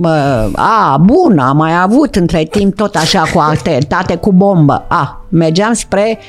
Mă, 0.00 0.48
a, 0.54 0.96
bun, 0.96 1.38
am 1.38 1.56
mai 1.56 1.82
avut 1.82 2.14
între 2.14 2.44
timp 2.50 2.74
tot 2.74 2.94
așa 2.94 3.22
cu 3.32 3.38
atentate 3.38 4.16
cu 4.16 4.32
bombă. 4.32 4.84
A, 4.88 5.24
mergeam 5.28 5.72
spre 5.72 6.18
uh, 6.18 6.24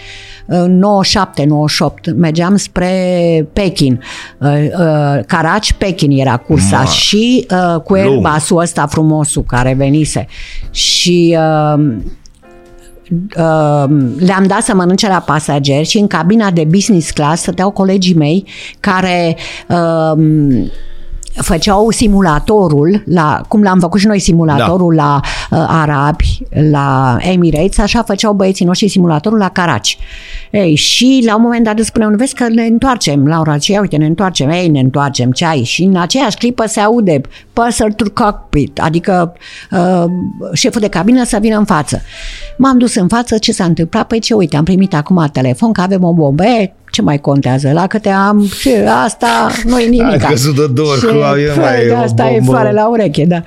97-98, 0.48 2.16
mergeam 2.16 2.56
spre 2.56 3.48
Pekin. 3.54 4.02
Uh, 4.40 4.50
uh, 4.50 5.24
Karachi, 5.26 5.74
Pekin 5.74 6.12
era 6.12 6.38
cursa 6.38 6.78
Ma. 6.78 6.84
și 6.84 7.48
uh, 7.52 7.82
cu 7.82 7.94
Lung. 7.94 8.26
Airbusul 8.26 8.58
ăsta 8.58 8.86
frumosul 8.86 9.44
care 9.48 9.74
venise. 9.74 10.28
Și 10.72 11.38
uh, 11.40 11.84
uh, 13.38 13.86
le-am 14.20 14.44
dat 14.48 14.62
să 14.62 14.74
mănânce 14.76 15.08
la 15.08 15.20
pasageri 15.20 15.88
și 15.88 15.98
în 15.98 16.08
cabina 16.08 16.52
de 16.52 16.64
business 16.64 17.12
class 17.12 17.42
stăteau 17.42 17.72
colegii 17.72 18.16
mei 18.16 18.46
care 18.80 19.38
uh, 19.68 20.18
făceau 21.42 21.90
simulatorul, 21.90 23.04
la, 23.06 23.42
cum 23.48 23.62
l-am 23.62 23.80
făcut 23.80 24.00
și 24.00 24.08
noi 24.08 24.20
simulatorul 24.20 24.96
da. 24.96 25.04
la 25.04 25.20
uh, 25.60 25.66
arabi, 25.68 26.42
la 26.72 27.18
Emirates, 27.20 27.78
așa 27.78 28.04
făceau 28.04 28.34
băieții 28.34 28.66
noștri 28.66 28.88
simulatorul 28.88 29.38
la 29.38 29.50
Karachi. 29.50 29.98
Ei, 30.52 30.76
și 30.76 31.24
la 31.26 31.36
un 31.36 31.42
moment 31.42 31.64
dat 31.64 31.80
îți 31.80 31.88
spuneau, 31.88 32.10
nu 32.12 32.18
vezi 32.18 32.36
că 32.36 32.48
ne 32.50 32.64
întoarcem, 32.64 33.28
Laura, 33.28 33.58
ce 33.58 33.72
ia, 33.72 33.80
uite, 33.80 33.98
ne 33.98 34.06
întoarcem, 34.06 34.50
ei, 34.50 34.68
ne 34.68 34.80
întoarcem, 34.80 35.32
ce 35.32 35.46
ai? 35.46 35.64
Și 35.64 35.84
în 35.84 35.98
aceeași 35.98 36.38
clipă 36.38 36.66
se 36.68 36.80
aude 36.80 37.22
purser 37.54 37.94
to 37.94 38.06
cockpit, 38.14 38.80
adică 38.80 39.34
uh, 39.72 40.06
șeful 40.54 40.82
de 40.82 40.90
cabină 40.90 41.24
să 41.24 41.38
vină 41.42 41.58
în 41.58 41.66
față. 41.66 42.02
M-am 42.58 42.78
dus 42.78 42.96
în 42.96 43.08
față, 43.08 43.38
ce 43.38 43.52
s-a 43.52 43.64
întâmplat? 43.64 44.08
Păi 44.08 44.20
ce, 44.20 44.34
uite, 44.34 44.58
am 44.58 44.64
primit 44.64 44.94
acum 44.94 45.30
telefon 45.32 45.72
că 45.72 45.82
avem 45.82 46.04
o 46.04 46.14
bombă. 46.14 46.44
E, 46.88 46.92
ce 46.92 47.02
mai 47.02 47.20
contează? 47.20 47.72
La 47.72 47.88
câte 47.88 48.10
am 48.10 48.46
și 48.60 48.70
asta 49.04 49.50
nu 49.66 49.80
e 49.80 49.86
nimic. 49.88 50.24
Ai 50.24 50.30
căzut 50.30 50.56
de 50.56 50.68
două 50.68 50.90
ori 50.92 51.06
cu 51.08 51.24
avion, 51.24 51.60
mai 51.60 51.86
e 51.88 51.92
o 51.92 51.98
Asta 51.98 52.30
e 52.30 52.36
bombă. 52.38 52.52
foare 52.52 52.72
la 52.72 52.88
ureche, 52.90 53.26
da. 53.26 53.42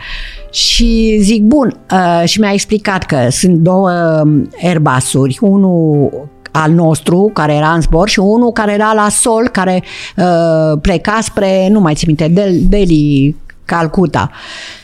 Și 0.52 1.18
zic, 1.20 1.42
bun, 1.42 1.76
uh, 1.92 2.28
și 2.28 2.40
mi-a 2.40 2.52
explicat 2.52 3.04
că 3.04 3.26
sunt 3.30 3.54
două 3.54 3.90
um, 4.24 4.48
Airbus-uri, 4.62 5.38
unul 5.40 6.10
al 6.50 6.70
nostru, 6.70 7.30
care 7.34 7.54
era 7.54 7.68
în 7.72 7.80
zbor, 7.80 8.08
și 8.08 8.18
unul 8.18 8.52
care 8.52 8.72
era 8.72 8.92
la 8.94 9.08
sol, 9.08 9.48
care 9.52 9.82
uh, 10.16 10.78
pleca 10.82 11.18
spre, 11.22 11.68
nu 11.70 11.80
mai 11.80 11.94
țin 11.94 12.04
minte, 12.06 12.28
Del- 12.28 12.60
Delhi, 12.68 13.36
Calcuta 13.64 14.30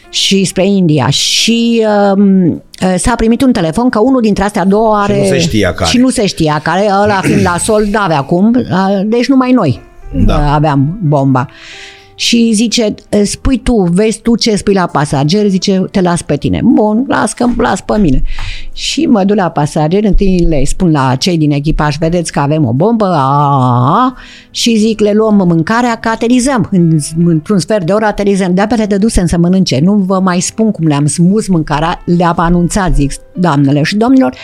și 0.09 0.45
spre 0.45 0.67
India. 0.67 1.09
Și 1.09 1.87
um, 2.15 2.47
uh, 2.53 2.95
s-a 2.97 3.15
primit 3.15 3.43
un 3.43 3.53
telefon 3.53 3.89
că 3.89 3.99
unul 3.99 4.21
dintre 4.21 4.45
astea 4.45 4.65
două 4.65 4.97
are... 4.97 5.19
nu 5.19 5.25
se 5.25 5.39
știa 5.39 5.75
care. 5.75 5.91
Și 5.91 5.99
nu 5.99 6.09
se 6.09 6.27
știa 6.27 6.61
care, 6.63 6.87
ăla 7.03 7.21
fiind 7.23 7.43
la 7.43 7.57
sol, 7.59 7.87
n-avea 7.91 8.21
cum, 8.21 8.55
uh, 8.55 9.01
deci 9.05 9.27
numai 9.27 9.53
noi 9.53 9.81
Da. 10.13 10.35
uh, 10.35 10.41
aveam 10.55 10.99
bomba. 11.03 11.49
Și 12.19 12.53
zice, 12.55 12.95
spui 13.25 13.59
tu, 13.59 13.89
vezi 13.93 14.21
tu 14.21 14.37
ce 14.37 14.57
spui 14.57 14.75
la 14.75 14.87
pasager, 14.87 15.49
zice, 15.49 15.85
te 15.91 16.01
las 16.01 16.23
pe 16.23 16.37
tine. 16.37 16.61
Bun, 16.65 17.05
las 17.09 17.33
că 17.33 17.47
las 17.57 17.81
pe 17.81 17.99
mine. 17.99 18.23
Și 18.73 19.07
mă 19.07 19.25
duc 19.25 19.37
la 19.37 19.49
pasager, 19.49 20.05
întâi 20.05 20.45
le 20.49 20.65
spun 20.65 20.91
la 20.91 21.15
cei 21.15 21.39
din 21.39 21.51
echipaj, 21.51 21.97
vedeți 21.99 22.33
că 22.33 22.41
avem 22.41 22.67
o 22.67 22.73
bombă, 22.73 23.05
a, 23.05 23.09
a, 23.09 24.05
a, 24.05 24.17
și 24.51 24.77
zic, 24.77 25.01
le 25.01 25.13
luăm 25.13 25.35
mâncarea, 25.35 25.95
că 25.95 26.09
aterizăm. 26.09 26.69
În, 26.71 26.99
într-un 27.25 27.59
sfert 27.59 27.87
de 27.87 27.93
oră 27.93 28.05
aterizăm. 28.05 28.55
De-abia 28.55 28.77
le 28.77 28.87
dădusem 28.87 29.27
să 29.27 29.39
mănânce. 29.39 29.81
Nu 29.83 29.95
vă 29.95 30.21
mai 30.21 30.41
spun 30.41 30.71
cum 30.71 30.87
le-am 30.87 31.07
smus 31.07 31.49
mâncarea, 31.49 32.03
le-am 32.05 32.39
anunțat, 32.39 32.95
zic, 32.95 33.13
doamnele 33.39 33.83
și 33.83 33.97
domnilor, 33.97 34.35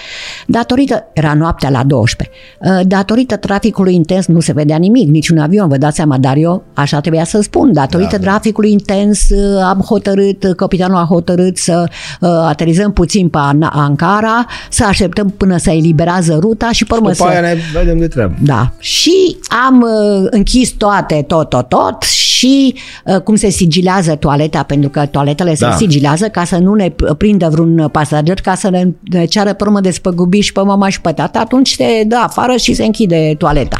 datorită, 0.46 1.04
era 1.12 1.34
noaptea 1.34 1.70
la 1.70 1.84
12, 1.84 2.36
uh, 2.60 2.86
datorită 2.86 3.36
traficului 3.36 3.94
intens 3.94 4.26
nu 4.26 4.40
se 4.40 4.52
vedea 4.52 4.76
nimic, 4.76 5.08
niciun 5.08 5.38
avion, 5.38 5.68
vă 5.68 5.76
dați 5.76 5.96
seama, 5.96 6.18
dar 6.18 6.36
eu 6.36 6.62
așa 6.74 7.00
trebuia 7.00 7.24
să 7.24 7.40
spun, 7.40 7.61
datorită 7.70 8.16
Da, 8.16 8.22
da. 8.24 8.30
traficului 8.30 8.72
intens 8.72 9.28
uh, 9.28 9.62
am 9.64 9.78
hotărât, 9.78 10.44
uh, 10.44 10.54
capitanul 10.56 10.96
a 10.96 11.06
hotărât 11.08 11.56
să 11.56 11.84
uh, 12.20 12.28
aterizăm 12.28 12.92
puțin 12.92 13.28
pe 13.28 13.38
An- 13.38 13.68
Ankara, 13.70 14.46
să 14.70 14.84
așteptăm 14.84 15.28
până 15.36 15.56
se 15.56 15.70
eliberează 15.72 16.38
ruta 16.40 16.68
și 16.72 16.84
pe 16.84 16.94
urmă 16.94 17.10
După 17.10 17.22
să... 17.22 17.28
aia 17.30 17.40
ne 17.40 17.56
vedem 17.72 17.98
de 17.98 18.06
treabă. 18.08 18.34
Da. 18.40 18.72
Și 18.78 19.36
am 19.66 19.80
uh, 19.80 20.26
închis 20.30 20.70
toate, 20.70 21.24
tot, 21.26 21.48
tot, 21.48 21.68
tot 21.68 22.02
și 22.02 22.74
uh, 23.04 23.20
cum 23.20 23.34
se 23.34 23.48
sigilează 23.48 24.14
toaleta, 24.14 24.62
pentru 24.62 24.90
că 24.90 25.06
toaletele 25.06 25.54
se 25.54 25.64
Da. 25.66 25.74
sigilează 25.76 26.28
ca 26.28 26.44
să 26.44 26.56
nu 26.56 26.74
ne 26.74 26.88
p- 26.88 27.16
prindă 27.18 27.48
vreun 27.50 27.88
pasager, 27.92 28.40
ca 28.40 28.54
să 28.54 28.70
ne, 28.70 28.86
ne 29.00 29.24
ceară 29.24 29.52
pe 29.52 29.64
urmă 29.64 29.80
de 29.80 29.90
spăgubiri 29.90 30.44
și 30.44 30.52
pe 30.52 30.60
mama 30.60 30.88
și 30.88 31.00
pe 31.00 31.12
tata, 31.12 31.38
atunci 31.38 31.70
se 31.72 32.02
dă 32.06 32.16
afară 32.22 32.56
și 32.56 32.74
se 32.74 32.84
închide 32.84 33.34
toaleta. 33.38 33.76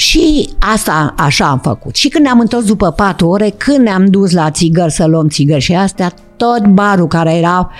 Și 0.00 0.48
asta 0.58 1.14
așa 1.16 1.46
am 1.46 1.58
făcut. 1.58 1.94
Și 1.94 2.08
când 2.08 2.24
ne-am 2.24 2.40
întors 2.40 2.64
după 2.64 2.90
patru 2.90 3.28
ore, 3.28 3.54
când 3.56 3.78
ne-am 3.78 4.06
dus 4.06 4.32
la 4.32 4.50
țigări 4.50 4.92
să 4.92 5.06
luăm 5.06 5.28
țigări 5.28 5.60
și 5.60 5.74
astea, 5.74 6.12
tot 6.36 6.66
barul 6.66 7.06
care 7.06 7.36
era 7.36 7.70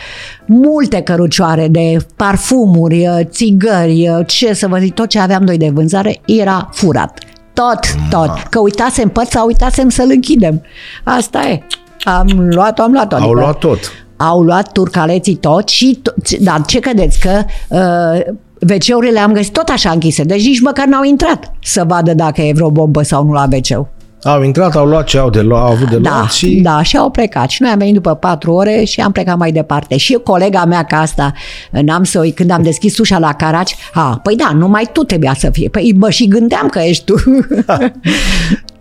multe 0.46 1.00
cărucioare 1.00 1.68
de 1.68 1.96
parfumuri, 2.16 3.06
uh, 3.08 3.20
țigări, 3.24 4.08
uh, 4.08 4.26
ce 4.26 4.52
să 4.52 4.68
vă 4.68 4.78
zic, 4.78 4.94
tot 4.94 5.08
ce 5.08 5.18
aveam 5.18 5.42
noi 5.42 5.56
de 5.56 5.70
vânzare 5.70 6.20
era 6.26 6.68
furat. 6.72 7.18
Tot, 7.52 7.80
tot. 8.10 8.42
Că 8.50 8.58
uitasem 8.58 9.08
părți 9.08 9.32
sau 9.32 9.46
uitasem 9.46 9.88
să-l 9.88 10.10
închidem. 10.10 10.62
Asta 11.04 11.48
e. 11.48 11.62
Am 12.04 12.48
luat-o, 12.50 12.82
am 12.82 12.92
luat-o. 12.92 13.16
Au 13.16 13.32
luat 13.32 13.58
tot. 13.58 13.78
au 14.16 14.42
luat 14.42 14.72
turcaleții 14.72 15.36
tot 15.36 15.68
și, 15.68 16.02
dar 16.40 16.64
ce 16.64 16.78
credeți 16.78 17.20
că 17.20 17.44
uh, 17.68 18.34
WC-urile 18.68 19.18
am 19.18 19.32
găsit 19.32 19.52
tot 19.52 19.68
așa 19.68 19.90
închise, 19.90 20.22
deci 20.22 20.46
nici 20.46 20.61
măcar 20.61 20.86
n-au 20.86 21.02
intrat 21.02 21.52
să 21.62 21.84
vadă 21.86 22.14
dacă 22.14 22.40
e 22.42 22.52
vreo 22.52 22.70
bombă 22.70 23.02
sau 23.02 23.24
nu 23.24 23.32
la 23.32 23.48
wc 23.52 23.88
au 24.22 24.42
intrat, 24.42 24.76
au 24.76 24.86
luat 24.86 25.06
ce 25.06 25.18
au, 25.18 25.30
de 25.30 25.40
luat, 25.40 25.62
au 25.62 25.70
avut 25.70 25.88
de 25.88 25.96
da, 25.96 26.11
luat 26.11 26.30
și... 26.30 26.61
Da, 26.62 26.82
și 26.82 26.96
au 26.96 27.11
plecat. 27.11 27.48
Și 27.48 27.62
noi 27.62 27.70
am 27.70 27.78
venit 27.78 27.94
după 27.94 28.14
patru 28.14 28.52
ore 28.52 28.84
și 28.84 29.00
am 29.00 29.12
plecat 29.12 29.36
mai 29.36 29.52
departe. 29.52 29.96
Și 29.96 30.18
colega 30.24 30.64
mea 30.64 30.82
ca 30.82 31.00
asta, 31.00 31.32
n-am 31.70 32.04
să 32.04 32.18
uit, 32.18 32.34
când 32.34 32.50
am 32.50 32.62
deschis 32.62 32.98
ușa 32.98 33.18
la 33.18 33.32
Caraci, 33.32 33.76
a, 33.92 34.20
păi 34.22 34.36
da, 34.36 34.50
numai 34.54 34.88
tu 34.92 35.04
trebuia 35.04 35.34
să 35.38 35.50
fie. 35.52 35.68
Păi 35.68 35.94
mă 35.98 36.11
și 36.11 36.28
gândeam 36.28 36.68
că 36.68 36.78
ești 36.78 37.04
tu. 37.04 37.14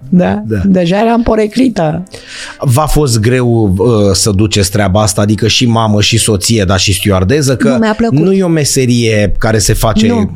Da. 0.10 0.42
da. 0.46 0.62
Deja 0.66 1.00
eram 1.00 1.24
poreclită. 1.24 2.04
V-a 2.60 2.86
fost 2.86 3.20
greu 3.20 3.74
uh, 3.78 3.90
să 4.14 4.32
duceți 4.32 4.72
treaba 4.72 5.02
asta, 5.02 5.22
adică 5.22 5.48
și 5.48 5.66
mamă 5.66 6.02
și 6.02 6.18
soție, 6.18 6.64
dar 6.64 6.80
și 6.80 6.94
stewardeză, 6.94 7.56
că 7.56 7.80
nu, 8.10 8.24
nu 8.24 8.32
e 8.32 8.44
o 8.44 8.48
meserie 8.48 9.34
care 9.38 9.58
se 9.58 9.74
face... 9.74 10.08
Nu 10.08 10.32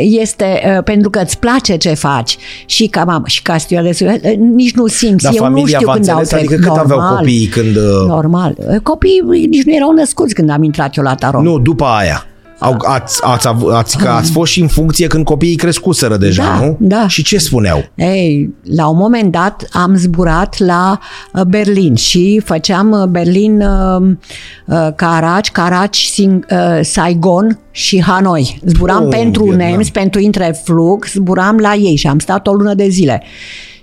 este 0.00 0.62
uh, 0.76 0.82
pentru 0.84 1.10
că 1.10 1.20
îți 1.24 1.38
place 1.38 1.76
ce 1.76 1.94
faci 1.94 2.36
și 2.66 2.86
ca 2.86 3.04
mamă 3.04 3.24
și 3.26 3.42
ca 3.42 3.58
stewardesă, 3.58 4.04
uh, 4.04 4.32
nici 4.54 4.72
nu 4.72 4.86
simți. 4.86 5.24
Dar 5.24 5.32
Eu 5.36 5.48
nu 5.48 5.66
știu 5.66 5.90
când 5.90 6.08
au 6.08 6.20
trecut. 6.20 6.32
Adică 6.32 6.54
cât 6.54 6.64
normal, 6.64 6.84
aveau 6.84 7.16
copiii 7.16 7.46
când... 7.46 7.76
Uh, 7.76 8.06
normal. 8.06 8.56
Copiii 8.82 9.46
nici 9.50 9.64
nu 9.64 9.74
erau 9.74 9.92
născuți 9.92 10.34
când 10.34 10.50
am 10.50 10.62
intrat 10.62 10.96
eu 10.96 11.04
la 11.04 11.14
Tarom. 11.14 11.42
Nu, 11.42 11.58
după 11.58 11.84
aia. 11.84 12.26
Au, 12.60 12.76
ați, 12.86 13.24
ați, 13.24 13.48
ați, 13.72 13.98
că 13.98 14.08
ați 14.08 14.30
fost 14.30 14.52
și 14.52 14.60
în 14.60 14.68
funcție 14.68 15.06
când 15.06 15.24
copiii 15.24 15.56
crescuseră 15.56 16.16
deja, 16.16 16.42
da, 16.42 16.64
nu? 16.64 16.76
Da. 16.80 17.08
Și 17.08 17.22
ce 17.22 17.38
spuneau? 17.38 17.84
Ei, 17.94 18.54
la 18.62 18.88
un 18.88 18.96
moment 18.96 19.32
dat 19.32 19.68
am 19.72 19.94
zburat 19.96 20.58
la 20.58 20.98
uh, 21.32 21.42
Berlin 21.42 21.94
și 21.94 22.40
făceam 22.44 22.90
uh, 22.90 23.04
Berlin, 23.04 23.60
uh, 23.60 24.88
Karachi, 24.96 25.50
Karachi, 25.50 26.38
Saigon 26.82 27.58
și 27.70 28.02
Hanoi. 28.02 28.60
Zburam 28.64 29.02
oh, 29.02 29.08
pentru 29.10 29.44
Vietnam. 29.44 29.68
NEMS, 29.68 29.90
pentru 29.90 30.20
Intreflug, 30.20 31.06
zburam 31.06 31.56
la 31.56 31.74
ei 31.74 31.96
și 31.96 32.06
am 32.06 32.18
stat 32.18 32.46
o 32.46 32.52
lună 32.52 32.74
de 32.74 32.88
zile. 32.88 33.22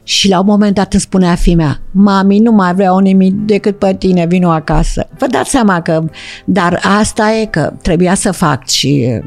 Și 0.08 0.30
la 0.30 0.40
un 0.40 0.46
moment 0.46 0.76
dat 0.76 0.94
îmi 0.94 1.02
spunea 1.02 1.36
fimea, 1.36 1.80
mami, 1.92 2.40
nu 2.40 2.52
mai 2.52 2.74
vreau 2.74 2.98
nimic 2.98 3.34
decât 3.34 3.78
pe 3.80 3.96
tine, 4.00 4.26
vino 4.26 4.50
acasă. 4.50 5.08
Vă 5.18 5.28
dați 5.28 5.50
seama 5.50 5.82
că, 5.82 6.04
dar 6.46 6.82
asta 7.00 7.32
e 7.32 7.46
că 7.46 7.74
trebuia 7.82 8.14
să 8.14 8.32
fac 8.32 8.68
și 8.68 9.22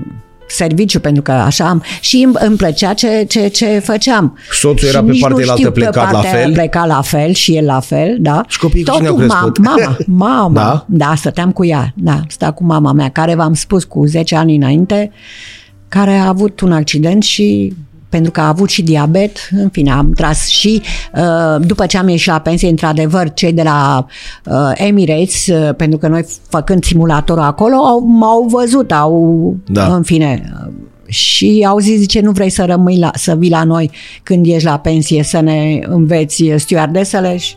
serviciu, 0.46 1.00
pentru 1.00 1.22
că 1.22 1.32
așa 1.32 1.68
am... 1.68 1.82
Și 2.00 2.16
îmi, 2.16 2.34
îmi 2.38 2.56
plăcea 2.56 2.92
ce, 2.92 3.24
ce, 3.28 3.48
ce 3.48 3.78
făceam. 3.78 4.38
Soțul 4.50 4.88
era 4.88 5.02
pe 5.02 5.18
partea 5.20 5.52
altă 5.52 5.70
plecat 5.70 6.12
la 6.12 6.20
fel? 6.20 6.52
Pleca 6.52 6.86
la 6.86 7.00
fel 7.00 7.32
și 7.32 7.56
el 7.56 7.64
la 7.64 7.80
fel, 7.80 8.16
da. 8.20 8.44
Și 8.48 8.58
copiii 8.58 8.84
Totul, 8.84 9.00
cu 9.00 9.20
cine 9.20 9.32
au 9.34 9.50
crescut? 9.50 9.58
Mama, 9.58 9.96
mama, 10.26 10.52
da? 10.52 10.86
da, 10.88 11.14
stăteam 11.16 11.52
cu 11.52 11.64
ea, 11.64 11.92
da, 11.96 12.20
sta 12.28 12.52
cu 12.52 12.64
mama 12.64 12.92
mea, 12.92 13.08
care 13.08 13.34
v-am 13.34 13.54
spus 13.54 13.84
cu 13.84 14.04
10 14.06 14.36
ani 14.36 14.56
înainte, 14.56 15.10
care 15.88 16.14
a 16.14 16.28
avut 16.28 16.60
un 16.60 16.72
accident 16.72 17.22
și 17.22 17.74
pentru 18.10 18.30
că 18.30 18.40
a 18.40 18.48
avut 18.48 18.68
și 18.68 18.82
diabet, 18.82 19.38
în 19.50 19.68
fine, 19.68 19.90
am 19.90 20.12
tras 20.12 20.46
și 20.46 20.82
uh, 21.14 21.66
după 21.66 21.86
ce 21.86 21.98
am 21.98 22.08
ieșit 22.08 22.30
la 22.30 22.38
pensie, 22.38 22.68
într-adevăr, 22.68 23.32
cei 23.32 23.52
de 23.52 23.62
la 23.62 24.06
uh, 24.44 24.70
Emirates, 24.74 25.46
uh, 25.46 25.74
pentru 25.76 25.98
că 25.98 26.08
noi 26.08 26.26
făcând 26.48 26.84
simulatorul 26.84 27.42
acolo, 27.42 27.74
au, 27.74 27.98
m-au 27.98 28.46
văzut, 28.50 28.92
au, 28.92 29.56
da. 29.66 29.94
în 29.94 30.02
fine, 30.02 30.52
și 31.06 31.64
au 31.68 31.78
zis, 31.78 31.98
zice, 31.98 32.20
nu 32.20 32.30
vrei 32.30 32.50
să 32.50 32.64
rămâi 32.64 32.98
la, 32.98 33.10
să 33.14 33.34
vii 33.34 33.50
la 33.50 33.64
noi 33.64 33.90
când 34.22 34.46
ești 34.46 34.64
la 34.64 34.78
pensie 34.78 35.22
să 35.22 35.40
ne 35.40 35.80
înveți 35.88 36.52
stewardesele? 36.56 37.36
Și 37.36 37.54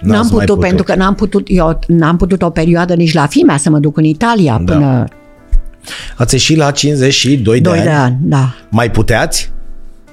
N-am 0.00 0.28
putut, 0.28 0.38
putut, 0.38 0.60
pentru 0.60 0.84
că 0.84 0.94
n-am 0.94 1.14
putut, 1.14 1.46
eu 1.50 1.78
n-am 1.86 2.16
putut 2.16 2.42
o 2.42 2.50
perioadă 2.50 2.94
nici 2.94 3.12
la 3.12 3.26
fimea 3.26 3.56
să 3.56 3.70
mă 3.70 3.78
duc 3.78 3.96
în 3.96 4.04
Italia 4.04 4.60
da. 4.64 4.72
până 4.72 5.06
Ați 6.16 6.34
ieșit 6.34 6.56
la 6.56 6.70
52 6.70 7.60
de, 7.60 7.70
de 7.70 7.78
ani. 7.78 7.88
ani. 7.88 8.16
da. 8.20 8.54
Mai 8.68 8.90
puteați? 8.90 9.54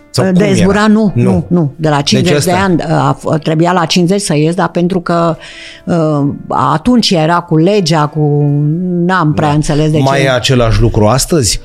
Sau 0.10 0.32
de 0.32 0.54
zbura, 0.54 0.88
nu, 0.88 1.12
nu, 1.16 1.24
nu, 1.24 1.46
nu. 1.50 1.74
De 1.76 1.90
la 1.90 2.02
50 2.02 2.34
deci 2.34 2.44
de 2.46 2.52
ani 2.52 2.82
a, 2.82 3.18
trebuia 3.44 3.72
la 3.72 3.86
50 3.86 4.22
să 4.22 4.36
ies, 4.36 4.56
dar 4.56 4.68
pentru 4.68 5.00
că 5.00 5.38
uh, 5.86 6.28
atunci 6.48 7.12
era 7.12 7.40
cu 7.40 7.58
legea, 7.58 8.06
cu... 8.06 8.20
N-am 9.06 9.34
prea 9.34 9.48
da. 9.48 9.54
înțeles 9.54 9.92
de 9.92 9.98
Mai 9.98 10.20
ce. 10.20 10.26
e 10.26 10.32
același 10.32 10.82
lucru 10.82 11.08
astăzi? 11.08 11.60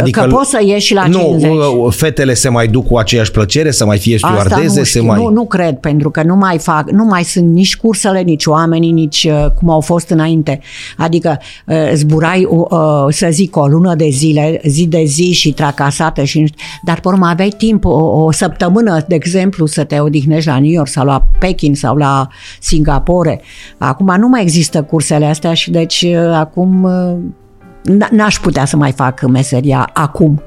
Adică 0.00 0.20
că 0.20 0.26
poți 0.26 0.50
să 0.50 0.60
ieși 0.64 0.86
și 0.86 0.94
la 0.94 1.06
nu, 1.06 1.18
50. 1.18 1.50
Nu, 1.50 1.88
fetele 1.90 2.34
se 2.34 2.48
mai 2.48 2.66
duc 2.66 2.86
cu 2.86 2.96
aceeași 2.96 3.30
plăcere, 3.30 3.70
să 3.70 3.86
mai 3.86 3.98
fie 3.98 4.18
stewardeze, 4.18 4.78
nu, 4.78 4.84
se 4.84 5.00
mai... 5.00 5.22
Nu, 5.22 5.28
nu 5.28 5.44
cred, 5.44 5.76
pentru 5.76 6.10
că 6.10 6.22
nu 6.22 6.36
mai 6.36 6.58
fac, 6.58 6.90
nu 6.90 7.04
mai 7.04 7.24
sunt 7.24 7.52
nici 7.52 7.76
cursele, 7.76 8.20
nici 8.20 8.46
oamenii, 8.46 8.90
nici 8.90 9.28
uh, 9.30 9.46
cum 9.58 9.70
au 9.70 9.80
fost 9.80 10.08
înainte. 10.08 10.60
Adică 10.96 11.38
uh, 11.66 11.90
zburai, 11.94 12.46
uh, 12.50 12.68
să 13.08 13.28
zic, 13.30 13.56
o 13.56 13.66
lună 13.66 13.94
de 13.94 14.08
zile, 14.10 14.60
zi 14.66 14.86
de 14.86 15.02
zi 15.04 15.32
și 15.32 15.52
tracasată 15.52 16.24
și 16.24 16.54
dar 16.82 17.00
pe 17.00 17.08
urmă 17.08 17.26
aveai 17.26 17.54
timp, 17.56 17.84
o, 17.84 18.24
o 18.24 18.32
săptămână, 18.32 19.04
de 19.08 19.14
exemplu, 19.14 19.66
să 19.66 19.84
te 19.84 19.98
odihnești 20.00 20.48
la 20.48 20.58
New 20.58 20.70
York 20.70 20.88
sau 20.88 21.04
la 21.04 21.26
Pekin 21.38 21.74
sau 21.74 21.96
la 21.96 22.28
Singapore. 22.60 23.40
Acum 23.78 24.14
nu 24.18 24.28
mai 24.28 24.42
există 24.42 24.82
cursele 24.82 25.26
astea 25.26 25.54
și 25.54 25.70
deci 25.70 26.04
acum 26.32 26.88
n-aș 28.10 28.38
putea 28.38 28.64
să 28.64 28.76
mai 28.76 28.92
fac 28.92 29.26
meseria 29.26 29.90
acum. 29.92 30.42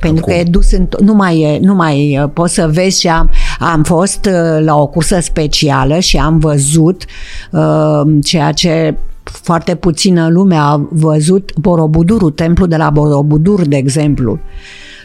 Pentru 0.00 0.22
acum. 0.22 0.32
că 0.32 0.38
e 0.38 0.50
dus 0.50 0.72
în, 0.72 0.88
nu 1.00 1.14
mai 1.14 1.40
e, 1.40 1.58
nu 1.60 1.74
mai 1.74 2.18
uh, 2.22 2.30
poți 2.32 2.54
să 2.54 2.68
vezi 2.72 3.00
și 3.00 3.08
am, 3.08 3.30
am 3.58 3.82
fost 3.82 4.26
uh, 4.26 4.64
la 4.64 4.76
o 4.76 4.86
cursă 4.86 5.20
specială 5.20 5.98
și 5.98 6.16
am 6.16 6.38
văzut 6.38 7.04
uh, 7.50 8.00
ceea 8.22 8.52
ce 8.52 8.96
foarte 9.22 9.74
puțină 9.74 10.28
lume 10.28 10.56
a 10.56 10.80
văzut 10.90 11.52
Borobudurul, 11.56 12.30
templul 12.30 12.68
de 12.68 12.76
la 12.76 12.90
Borobudur, 12.90 13.66
de 13.66 13.76
exemplu. 13.76 14.38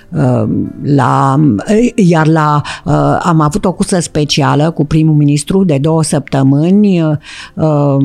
Uh, 0.10 0.44
la, 0.84 1.40
iar 1.96 2.28
la, 2.28 2.62
am 3.22 3.42
avut 3.42 3.66
o 3.66 3.74
cursă 3.74 4.00
specială 4.00 4.72
cu 4.72 4.86
primul 4.86 5.16
ministru 5.16 5.64
de 5.64 5.78
două 5.78 6.04
săptămâni 6.04 7.02
uh, 7.02 7.98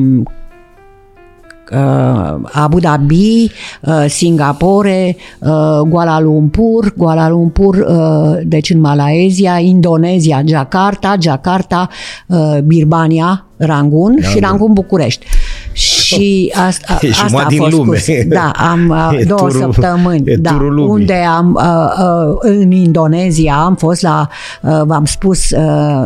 Abu 2.51 2.79
Dhabi, 2.79 3.51
uh, 3.81 4.05
Singapore, 4.07 5.15
uh, 5.39 5.87
Kuala 5.89 6.19
Lumpur, 6.19 6.93
Kuala 6.97 7.29
Lumpur, 7.29 7.75
uh, 7.75 8.37
deci 8.43 8.69
în 8.69 8.79
Malaezia, 8.79 9.59
Indonezia, 9.59 10.41
Jakarta, 10.45 11.15
Jakarta, 11.19 11.89
uh, 12.27 12.57
Birbania, 12.63 13.45
Rangun 13.57 14.17
da, 14.21 14.27
și 14.27 14.39
Rangun 14.39 14.73
București. 14.73 15.25
Și 15.73 16.53
asta, 16.67 16.97
e 17.01 17.09
asta 17.09 17.43
a 17.45 17.47
din 17.47 17.57
fost 17.57 17.71
lume. 17.71 17.85
Curs. 17.85 18.07
Da, 18.27 18.51
am 18.55 18.95
e 19.19 19.23
două 19.23 19.39
turul, 19.39 19.73
săptămâni. 19.73 20.21
E 20.25 20.35
da, 20.35 20.57
unde 20.87 21.13
am 21.13 21.59
uh, 21.59 22.05
uh, 22.05 22.37
în 22.39 22.71
Indonezia 22.71 23.55
am 23.55 23.75
fost 23.75 24.01
la, 24.01 24.27
uh, 24.61 24.81
v-am 24.85 25.05
spus, 25.05 25.49
uh, 25.49 26.03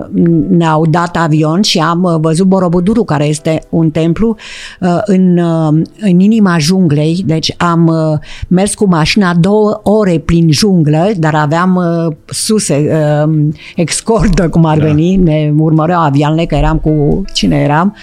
ne-au 0.50 0.86
dat 0.86 1.18
avion 1.18 1.62
și 1.62 1.80
am 1.80 2.04
uh, 2.04 2.16
văzut 2.22 2.46
Borobuduru, 2.46 3.04
care 3.04 3.26
este 3.26 3.62
un 3.70 3.90
templu 3.90 4.36
uh, 4.80 4.98
în, 5.06 5.38
uh, 5.38 5.82
în 6.00 6.20
inima 6.20 6.58
junglei. 6.58 7.24
Deci 7.26 7.54
am 7.58 7.88
uh, 7.88 8.20
mers 8.48 8.74
cu 8.74 8.88
mașina 8.88 9.34
două 9.34 9.80
ore 9.84 10.20
prin 10.26 10.52
junglă, 10.52 11.12
dar 11.18 11.36
aveam 11.36 11.76
uh, 11.76 12.16
suse, 12.26 12.90
uh, 13.26 13.34
excordă, 13.76 14.50
cum 14.50 14.66
ar 14.66 14.78
da. 14.78 14.86
veni, 14.86 15.16
ne 15.16 15.54
urmăreau 15.58 16.02
avioanele, 16.02 16.46
că 16.46 16.56
eram 16.56 16.78
cu 16.78 17.22
cine 17.34 17.56
eram. 17.56 17.96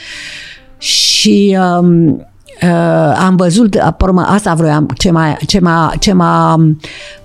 Și 0.85 1.59
um, 1.79 2.07
uh, 2.63 3.15
am 3.19 3.37
văzut, 3.37 3.95
urmă, 4.01 4.23
asta 4.29 4.55
vroiam, 4.55 4.89
ce 4.97 5.11
m-a, 5.11 5.37
ce 5.47 5.61
m-a, 5.61 5.93
ce 5.99 6.13
m-a 6.13 6.55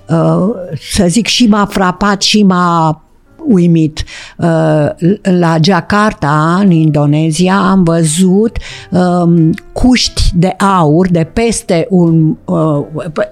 uh, 0.08 0.48
să 0.92 1.06
zic, 1.08 1.26
și 1.26 1.46
m-a 1.46 1.66
frapat 1.66 2.22
și 2.22 2.42
m-a 2.42 3.02
uimit. 3.46 4.04
Uh, 4.36 4.88
la 5.22 5.56
Jakarta, 5.62 6.58
în 6.62 6.70
Indonezia, 6.70 7.56
am 7.56 7.82
văzut 7.82 8.56
um, 8.90 9.50
cuști 9.72 10.22
de 10.34 10.54
aur 10.78 11.08
de 11.08 11.30
peste, 11.32 11.86
un, 11.90 12.36
uh, 12.44 12.84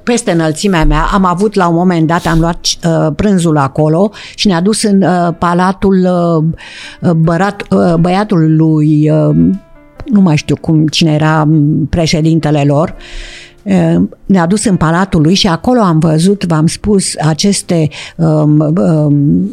peste 0.03 0.31
înălțimea 0.31 0.85
mea. 0.85 1.09
Am 1.12 1.24
avut 1.24 1.55
la 1.55 1.68
un 1.68 1.74
moment 1.74 2.07
dat, 2.07 2.26
am 2.26 2.41
luat 2.41 2.59
uh, 2.85 3.12
prânzul 3.16 3.59
acolo 3.59 4.11
și 4.35 4.47
ne-a 4.47 4.61
dus 4.61 4.83
în 4.83 5.05
palatul 5.39 6.09
bărat, 7.16 7.62
băiatul 8.01 8.57
lui 8.57 9.11
nu 10.11 10.21
mai 10.21 10.37
știu 10.37 10.57
cum, 10.57 10.87
cine 10.87 11.13
era 11.13 11.49
președintele 11.91 12.63
lor, 12.65 12.95
ne-a 14.27 14.47
dus 14.47 14.65
în 14.65 14.77
palatul 14.77 15.23
lui 15.23 15.35
și 15.35 15.47
acolo 15.47 15.81
am 15.81 15.99
văzut, 15.99 16.45
v-am 16.45 16.66
spus, 16.66 17.16
aceste 17.16 17.89
um, 18.16 18.74
um, 18.77 19.51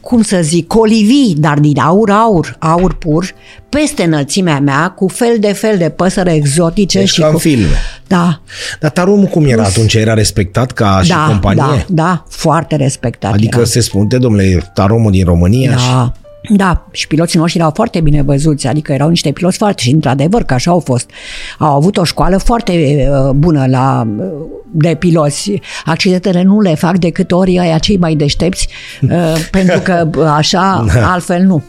cum 0.00 0.22
să 0.22 0.38
zic, 0.42 0.66
colivii, 0.66 1.34
dar 1.38 1.58
din 1.58 1.78
aur, 1.78 2.10
aur, 2.10 2.56
aur 2.58 2.94
pur, 2.94 3.34
peste 3.68 4.02
înălțimea 4.02 4.60
mea, 4.60 4.90
cu 4.90 5.08
fel 5.08 5.36
de 5.40 5.52
fel 5.52 5.78
de 5.78 5.88
păsări 5.88 6.34
exotice. 6.34 6.98
Deci 6.98 7.08
și 7.08 7.20
ca 7.20 7.26
cu... 7.26 7.32
în 7.32 7.38
filme. 7.38 7.74
Da. 8.06 8.40
Dar 8.80 8.90
Taromul 8.90 9.26
cum 9.26 9.44
era 9.44 9.62
Plus... 9.62 9.76
atunci? 9.76 9.94
Era 9.94 10.14
respectat 10.14 10.72
ca 10.72 10.84
da, 10.84 11.02
și 11.02 11.12
companie? 11.28 11.62
Da, 11.62 11.84
da, 11.88 12.24
foarte 12.28 12.76
respectat 12.76 13.32
Adică 13.32 13.58
era. 13.58 13.66
se 13.66 13.80
spune, 13.80 14.18
domnule, 14.18 14.70
Taromul 14.74 15.10
din 15.10 15.24
România? 15.24 15.70
Da, 15.70 15.76
și... 15.76 16.26
Da, 16.50 16.86
și 16.90 17.06
piloții 17.06 17.38
noștri 17.38 17.58
erau 17.58 17.72
foarte 17.74 18.00
bine 18.00 18.22
văzuți, 18.22 18.66
adică 18.66 18.92
erau 18.92 19.08
niște 19.08 19.32
piloți 19.32 19.56
foarte 19.56 19.82
și 19.82 19.90
într-adevăr 19.90 20.42
că 20.42 20.54
așa 20.54 20.70
au 20.70 20.78
fost. 20.80 21.10
Au 21.58 21.76
avut 21.76 21.96
o 21.96 22.04
școală 22.04 22.36
foarte 22.36 23.06
uh, 23.10 23.30
bună 23.30 23.66
la, 23.66 24.06
uh, 24.18 24.24
de 24.70 24.94
piloți. 24.98 25.60
Accidentele 25.84 26.42
nu 26.42 26.60
le 26.60 26.74
fac 26.74 26.98
decât 26.98 27.32
ori 27.32 27.58
aia 27.58 27.78
cei 27.78 27.96
mai 27.96 28.14
deștepți, 28.14 28.68
uh, 29.02 29.10
pentru 29.50 29.80
că 29.80 30.08
uh, 30.16 30.24
așa, 30.36 30.84
Da. 30.94 31.12
altfel 31.12 31.42
nu. 31.42 31.62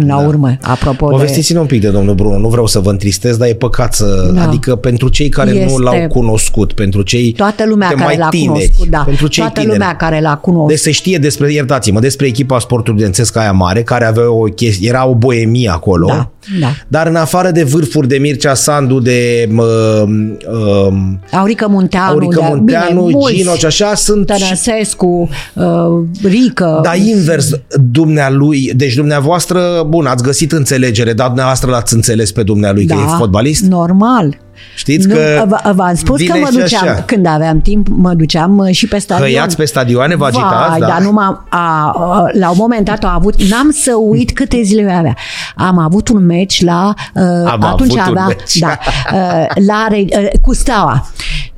Până 0.00 0.14
la 0.14 0.20
Da. 0.20 0.26
urmă, 0.28 0.56
apropo 0.60 1.06
de... 1.06 1.12
Povestiți-ne 1.12 1.58
un 1.58 1.66
pic 1.66 1.80
de 1.80 1.88
domnul 1.88 2.14
Bruno, 2.14 2.38
nu 2.38 2.48
vreau 2.48 2.66
să 2.66 2.78
vă 2.78 2.90
întristez, 2.90 3.36
dar 3.36 3.48
e 3.48 3.54
păcat 3.54 3.94
să... 3.94 4.30
Da. 4.34 4.42
Adică 4.42 4.76
pentru 4.76 5.08
cei 5.08 5.28
care 5.28 5.50
nu 5.52 5.56
Este- 5.58 5.82
l-au 5.82 5.92
cunoscut, 5.92 6.12
cunoscut, 6.12 6.72
pentru 6.72 7.02
cei 7.02 7.32
Toată 7.32 7.64
lumea 7.66 7.88
de 7.88 7.94
care 7.94 8.06
mai 8.06 8.16
l-a 8.16 8.28
tineri, 8.28 8.48
cunoscut, 8.52 8.88
da. 8.88 8.98
pentru 9.06 9.26
cei 9.26 9.42
Toată 9.42 9.60
tineri. 9.60 9.78
lumea 9.78 9.96
care 9.96 10.20
l-a 10.20 10.36
cunoscut. 10.36 10.68
Deci 10.68 10.78
se 10.78 10.90
știe 10.90 11.18
despre, 11.18 11.52
iertați-mă, 11.52 12.00
despre 12.00 12.26
echipa 12.26 12.58
sportului 12.58 12.92
studențesc 13.04 13.36
aia 13.36 13.52
mare, 13.52 13.82
care 13.82 14.04
avea 14.04 14.30
o 14.30 14.42
chestie, 14.42 14.88
era 14.88 15.06
o 15.06 15.14
boemie 15.14 15.68
acolo. 15.70 16.06
Da, 16.06 16.30
da. 16.60 16.74
Dar 16.88 17.06
în 17.06 17.16
afară 17.16 17.50
de 17.50 17.62
vârfuri 17.62 18.08
de 18.08 18.16
Mircea 18.16 18.54
Sandu, 18.54 18.98
de 19.00 19.48
uh, 19.56 20.02
uh, 20.50 20.94
Aurică 21.32 21.68
Munteanu, 21.68 22.10
Aurică 22.10 22.40
de, 22.40 22.46
Munteanu, 22.48 23.04
bine, 23.04 23.18
mulți. 23.18 23.36
Gino 23.36 23.54
și 23.54 23.66
așa, 23.66 23.94
sunt 23.94 24.30
și 24.34 24.42
Tănăsescu, 24.42 25.28
uh, 25.54 25.64
Rică. 26.22 26.80
Dar 26.82 26.96
invers, 26.96 27.50
dumnealui, 27.90 28.72
deci 28.76 28.94
dumneavoastră, 28.94 29.86
bun, 29.88 30.06
ați 30.06 30.22
găsit 30.22 30.52
înțelegere, 30.52 31.12
dar 31.12 31.26
dumneavoastră 31.26 31.70
l-ați 31.70 31.94
înțeles 31.94 32.32
pe 32.32 32.42
dumnealui 32.42 32.86
că 32.86 32.94
e 32.94 33.16
fotbalist? 33.18 33.64
Normal. 33.64 34.38
Știți 34.76 35.06
nu, 35.06 35.14
că 35.14 35.44
v- 35.46 35.74
V-am 35.74 35.94
spus 35.94 36.16
că 36.18 36.22
vine 36.32 36.38
mă 36.38 36.46
și 36.50 36.56
duceam, 36.58 36.88
așa. 36.88 37.02
când 37.02 37.26
aveam 37.26 37.60
timp, 37.60 37.86
mă 37.90 38.14
duceam 38.14 38.58
uh, 38.58 38.70
și 38.70 38.88
pe 38.88 38.98
stadion. 38.98 39.26
Hăiați 39.28 39.56
pe 39.56 39.64
stadioane, 39.64 40.14
vă 40.16 40.24
agitați, 40.24 40.68
Vai, 40.70 40.78
da? 40.80 40.86
dar 40.86 41.00
numai, 41.00 41.24
a, 41.48 41.48
a, 41.48 42.26
la 42.32 42.48
un 42.50 42.56
moment 42.58 42.84
dat 42.84 43.04
a 43.04 43.14
avut, 43.14 43.42
n-am 43.42 43.70
să 43.70 43.92
uit 44.08 44.32
câte 44.32 44.62
zile 44.62 44.92
avea. 44.92 45.16
Am 45.56 45.78
avut 45.78 46.08
un 46.08 46.24
meci 46.26 46.62
la, 46.64 46.94
uh, 47.14 47.22
Am 47.50 47.62
atunci 47.62 47.96
avut 47.98 48.10
un 48.10 48.16
avea, 48.16 48.26
meci. 48.26 48.58
da, 48.58 48.78
uh, 49.12 49.46
la, 49.66 49.86
Re- 49.88 50.04
uh, 50.18 50.28
cu 50.42 50.54
Steaua. 50.54 51.06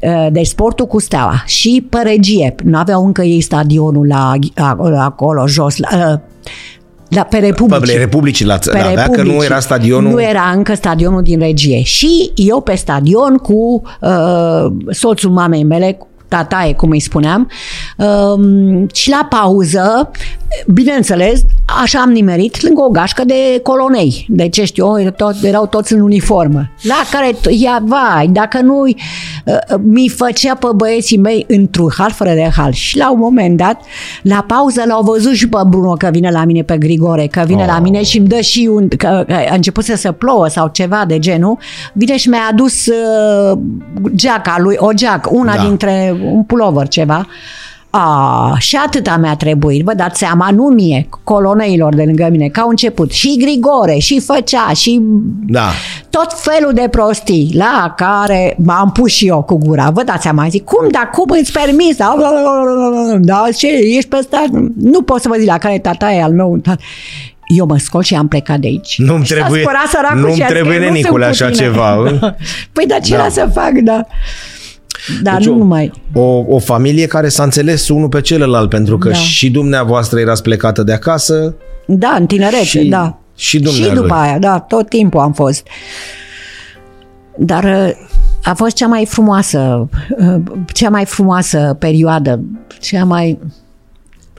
Uh, 0.01 0.27
deci 0.33 0.47
sportul 0.47 0.87
cu 0.87 1.01
Steaua 1.01 1.43
și 1.47 1.87
pe 1.91 1.99
regie. 2.05 2.55
Nu 2.65 2.79
aveau 2.79 3.05
încă 3.07 3.23
ei 3.23 3.41
stadionul 3.41 4.07
la, 4.07 4.33
a, 4.57 4.77
acolo 4.99 5.47
jos, 5.47 5.77
la, 5.77 5.89
uh, 6.13 6.19
la, 7.09 7.23
pe 7.23 7.39
Republici. 7.39 7.93
Pe 7.93 7.99
Republicii 7.99 8.45
la 8.45 8.59
țară, 8.59 8.79
avea 8.79 9.05
că 9.05 9.11
nu 9.11 9.23
Republici. 9.23 9.45
era 9.45 9.61
stadionul... 9.61 10.13
Nu 10.13 10.23
era 10.23 10.53
încă 10.55 10.75
stadionul 10.75 11.23
din 11.23 11.39
regie. 11.39 11.83
Și 11.83 12.33
eu 12.35 12.61
pe 12.61 12.75
stadion 12.75 13.37
cu 13.37 13.83
uh, 14.01 14.67
soțul 14.91 15.31
mamei 15.31 15.65
mele, 15.65 15.99
tataie, 16.29 16.75
cum 16.75 16.91
îi 16.91 17.01
spuneam, 17.01 17.51
um, 17.97 18.89
și 18.93 19.11
la 19.11 19.27
pauză, 19.31 20.11
bineînțeles, 20.67 21.41
așa 21.83 22.01
am 22.01 22.11
nimerit 22.11 22.63
lângă 22.63 22.83
o 22.83 22.89
gașcă 22.89 23.25
de 23.25 23.61
colonei. 23.63 24.27
De 24.29 24.49
ce 24.49 24.65
știu 24.65 25.01
eu, 25.01 25.11
tot, 25.11 25.35
erau 25.43 25.67
toți 25.67 25.93
în 25.93 26.01
uniformă. 26.01 26.71
La 26.83 27.03
care, 27.11 27.31
t- 27.33 27.51
ia, 27.59 27.83
vai, 27.85 28.29
dacă 28.33 28.61
nu 28.61 28.83
uh, 28.87 28.95
mi 29.83 30.09
făcea 30.09 30.55
pe 30.55 30.67
băieții 30.75 31.19
mei 31.19 31.45
într-un 31.49 31.91
hal 31.99 32.11
fără 32.11 32.31
de 32.35 32.49
hal. 32.57 32.73
Și 32.73 32.97
la 32.97 33.11
un 33.13 33.19
moment 33.19 33.57
dat, 33.57 33.81
la 34.23 34.45
pauză 34.49 34.83
l-au 34.87 35.03
văzut 35.03 35.33
și 35.35 35.49
pe 35.49 35.59
Bruno 35.67 35.93
că 35.93 36.09
vine 36.13 36.31
la 36.31 36.45
mine 36.45 36.63
pe 36.63 36.79
Grigore, 36.79 37.27
că 37.27 37.43
vine 37.47 37.63
Oh. 37.63 37.69
la 37.69 37.79
mine 37.79 38.03
și 38.03 38.19
îmi 38.19 38.27
dă 38.29 38.41
și 38.41 38.69
un, 38.73 38.89
că, 38.89 39.25
că 39.27 39.35
a 39.51 39.55
început 39.55 39.85
să 39.85 39.97
se 39.97 40.13
plouă 40.13 40.47
sau 40.49 40.69
ceva 40.73 41.05
de 41.09 41.19
genul, 41.19 41.59
vine 41.93 42.17
și 42.17 42.29
mi-a 42.29 42.49
adus 42.51 42.87
uh, 42.87 43.59
geaca 44.15 44.57
lui, 44.59 44.75
o 44.79 44.93
geacă, 44.93 45.29
una 45.33 45.55
Da. 45.55 45.63
da. 45.63 45.69
dintre 45.69 46.17
un 46.33 46.43
pulover 46.43 46.89
ceva. 46.89 47.27
A, 47.91 48.55
și 48.59 48.77
atâta 48.87 49.17
mi-a 49.17 49.37
trebuit, 49.37 49.85
vă 49.85 49.95
dați 49.95 50.19
seama, 50.19 50.49
nu 50.51 50.63
mie, 50.65 51.09
coloneilor 51.25 51.95
de 51.95 52.03
lângă 52.03 52.29
mine, 52.31 52.49
că 52.49 52.61
au 52.61 52.69
început 52.69 53.13
și 53.13 53.37
Grigore, 53.39 53.99
și 53.99 54.21
făcea, 54.21 54.71
și 54.75 55.01
Da. 55.47 55.69
tot 56.11 56.27
felul 56.41 56.73
de 56.73 56.89
prostii 56.91 57.51
la 57.55 57.95
care 57.97 58.57
m-am 58.65 58.91
pus 58.93 59.11
și 59.13 59.27
eu 59.27 59.43
cu 59.43 59.57
gura. 59.59 59.91
Vă 59.91 60.03
dați 60.03 60.23
seama, 60.23 60.47
zic, 60.49 60.65
cum, 60.65 60.89
dar 60.91 61.11
cum 61.11 61.37
îți 61.41 61.53
permis? 61.53 61.97
Da, 61.97 62.15
da, 63.21 63.45
ce, 63.57 63.67
ești 63.97 64.09
pe 64.09 64.19
stat? 64.23 64.47
Nu 64.81 65.03
pot 65.03 65.21
să 65.21 65.29
vă 65.29 65.35
zic 65.39 65.49
la 65.49 65.59
care 65.59 65.79
tata 65.79 66.13
e 66.13 66.23
al 66.23 66.33
meu. 66.33 66.61
Eu 67.57 67.67
mă 67.67 67.79
scol 67.79 68.03
și 68.03 68.15
am 68.15 68.29
plecat 68.29 68.59
de 68.59 68.67
aici. 68.67 68.99
Nu-mi 68.99 69.25
Și 69.25 69.33
s-a 69.33 69.39
trebuie- 69.41 69.63
spărat 69.63 69.87
săracul 69.87 70.19
nu-mi 70.21 70.35
și 70.35 70.43
a 70.43 70.45
zis 70.47 70.55
trebuie, 70.55 70.79
că 70.79 70.85
nu 70.85 70.91
nenicule, 70.91 71.25
sunt 71.25 71.35
așa 71.35 71.47
puține. 71.51 71.67
ceva, 71.67 71.97
ă? 72.23 72.35
Păi, 72.73 72.87
dar 72.87 73.01
ce 73.01 73.15
Da. 73.15 73.19
era 73.21 73.29
să 73.29 73.49
fac, 73.55 73.71
da? 73.73 74.07
Dar 75.23 75.37
Deci 75.37 75.47
nu 75.47 75.53
o- 75.53 75.57
numai. 75.57 75.93
O, 76.13 76.45
o 76.49 76.59
familie 76.59 77.07
care 77.07 77.29
s-a 77.29 77.43
înțeles 77.43 77.89
unul 77.89 78.09
pe 78.09 78.21
celălalt, 78.21 78.69
pentru 78.69 78.99
că 78.99 79.09
Da. 79.09 79.15
și 79.15 79.51
dumneavoastră 79.51 80.21
erați 80.21 80.43
plecată 80.43 80.83
de 80.83 80.93
acasă 80.93 81.55
Da, 81.87 82.17
în 82.19 82.27
tinerețe, 82.27 82.65
și, 82.65 82.85
da. 82.89 83.19
și 83.37 83.47
Și 83.49 83.61
dumnealui. 83.61 83.95
după 84.03 84.15
aia, 84.15 84.39
da, 84.39 84.59
tot 84.59 84.89
timpul 84.89 85.21
am 85.21 85.33
fost. 85.33 85.67
Dar 87.39 87.65
uh, 87.65 87.91
a 88.43 88.55
fost 88.55 88.77
cea 88.77 88.87
mai 88.87 89.07
frumoasă, 89.09 89.89
uh, 90.19 90.35
cea 90.73 90.89
mai 90.89 91.05
frumoasă 91.05 91.77
perioadă, 91.79 92.41
cea 92.81 93.05
mai... 93.05 93.39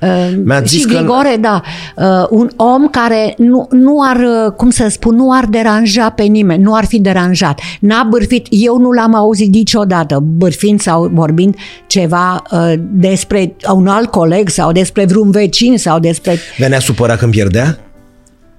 Uh, 0.02 0.34
Mi-ați 0.44 0.70
zis 0.70 0.80
și 0.80 0.86
că- 0.88 0.94
Grigore, 0.98 1.38
da, 1.42 1.62
uh, 1.96 2.06
un 2.30 2.50
om 2.56 2.88
care 2.90 3.34
nu, 3.38 3.68
nu 3.72 3.98
ar, 4.10 4.16
uh, 4.16 4.52
cum 4.52 4.70
să 4.70 4.88
spun, 4.90 5.16
nu 5.16 5.32
ar 5.32 5.46
deranja 5.46 6.10
pe 6.10 6.24
nimeni, 6.24 6.64
nu 6.64 6.74
ar 6.76 6.86
fi 6.86 7.00
deranjat. 7.00 7.60
N-a 7.80 8.04
bârfit, 8.10 8.48
eu 8.50 8.78
nu 8.78 8.92
l-am 8.92 9.16
auzit 9.16 9.54
niciodată 9.54 10.20
bârfind 10.24 10.82
sau 10.82 11.10
vorbind 11.14 11.56
ceva 11.88 12.42
uh, 12.52 12.74
despre 12.92 13.56
un 13.74 13.88
alt 13.88 14.10
coleg 14.12 14.50
sau 14.50 14.72
despre 14.72 15.06
vreun 15.06 15.32
vecin 15.32 15.78
sau 15.78 16.00
despre 16.00 16.38
Venea 16.58 16.80
supărat 16.80 17.18
când 17.18 17.32
pierdea? 17.32 17.78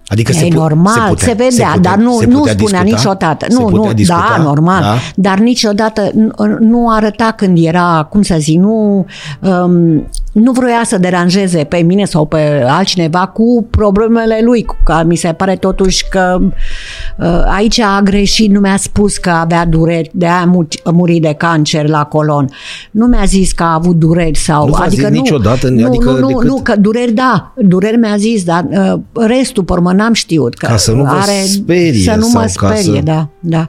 Adică 0.08 0.32
e 0.44 0.48
pu- 0.48 0.58
normal, 0.58 0.92
se, 0.94 1.00
putea- 1.08 1.34
vedea, 1.34 1.66
putea- 1.74 1.90
dar 1.90 1.96
nu, 1.96 2.16
se 2.18 2.26
nu 2.26 2.38
putea 2.38 2.52
spunea 2.52 2.82
discuta? 2.82 2.96
niciodată. 2.96 3.46
Se 3.48 3.56
Nu, 3.60 3.64
putea 3.66 3.88
nu, 3.88 3.92
discuta? 3.94 4.34
da, 4.36 4.42
normal. 4.42 4.80
Da? 4.82 4.94
Dar 5.14 5.38
niciodată 5.38 6.10
nu, 6.14 6.30
nu 6.60 6.90
arăta 6.90 7.32
când 7.36 7.58
era, 7.60 8.06
cum 8.10 8.22
să 8.22 8.34
zic, 8.38 8.58
nu, 8.58 9.06
um, 9.40 10.06
nu 10.32 10.52
vroia 10.52 10.80
să 10.84 10.98
deranjeze 10.98 11.64
pe 11.64 11.76
mine 11.76 12.04
sau 12.04 12.24
pe 12.26 12.64
altcineva 12.68 13.26
cu 13.26 13.66
problemele 13.70 14.40
lui. 14.44 14.66
Că 14.84 15.02
mi 15.06 15.16
se 15.16 15.28
pare 15.32 15.56
totuși 15.56 16.04
că 16.10 16.38
uh, 16.40 17.26
aici 17.56 17.80
a 17.80 18.00
greșit, 18.04 18.50
nu 18.50 18.60
mi-a 18.60 18.76
spus 18.76 19.16
că 19.16 19.30
avea 19.30 19.66
dureri, 19.66 20.10
de 20.12 20.24
aia 20.26 20.40
a 20.40 20.44
mu- 20.44 20.68
a 20.84 20.90
murit 20.90 21.22
de 21.22 21.34
cancer 21.38 21.88
la 21.88 22.04
colon. 22.04 22.48
Nu 22.90 23.06
mi-a 23.06 23.24
zis 23.24 23.52
că 23.52 23.62
a 23.62 23.74
avut 23.74 23.96
dureri 23.96 24.36
sau... 24.38 24.64
Nu 24.66 24.72
v-a 24.72 24.84
adică 24.84 25.06
zis 25.06 25.14
nu, 25.16 25.20
niciodată, 25.20 25.68
nu, 25.68 25.86
adică 25.86 26.10
nu, 26.10 26.18
nu, 26.18 26.26
decât- 26.28 26.44
nu, 26.46 26.60
că 26.62 26.76
dureri 26.76 27.12
da, 27.12 27.52
dureri 27.56 27.96
mi-a 27.96 28.16
zis, 28.16 28.44
dar 28.44 28.66
uh, 28.70 28.92
restul, 29.26 29.64
pe 29.64 29.72
urmă, 29.72 29.92
n-am 29.98 30.12
știut. 30.12 30.54
Că 30.54 30.66
Ca 30.66 30.76
să 30.76 30.92
nu 30.92 31.02
vă 31.02 31.08
are, 31.20 31.44
sperie 31.46 32.02
Să 32.02 32.14
nu 32.18 32.28
mă 32.32 32.44
sau 32.48 32.68
ca 32.68 32.74
sperie, 32.76 32.96
să- 32.98 33.02
da, 33.04 33.28
da. 33.40 33.68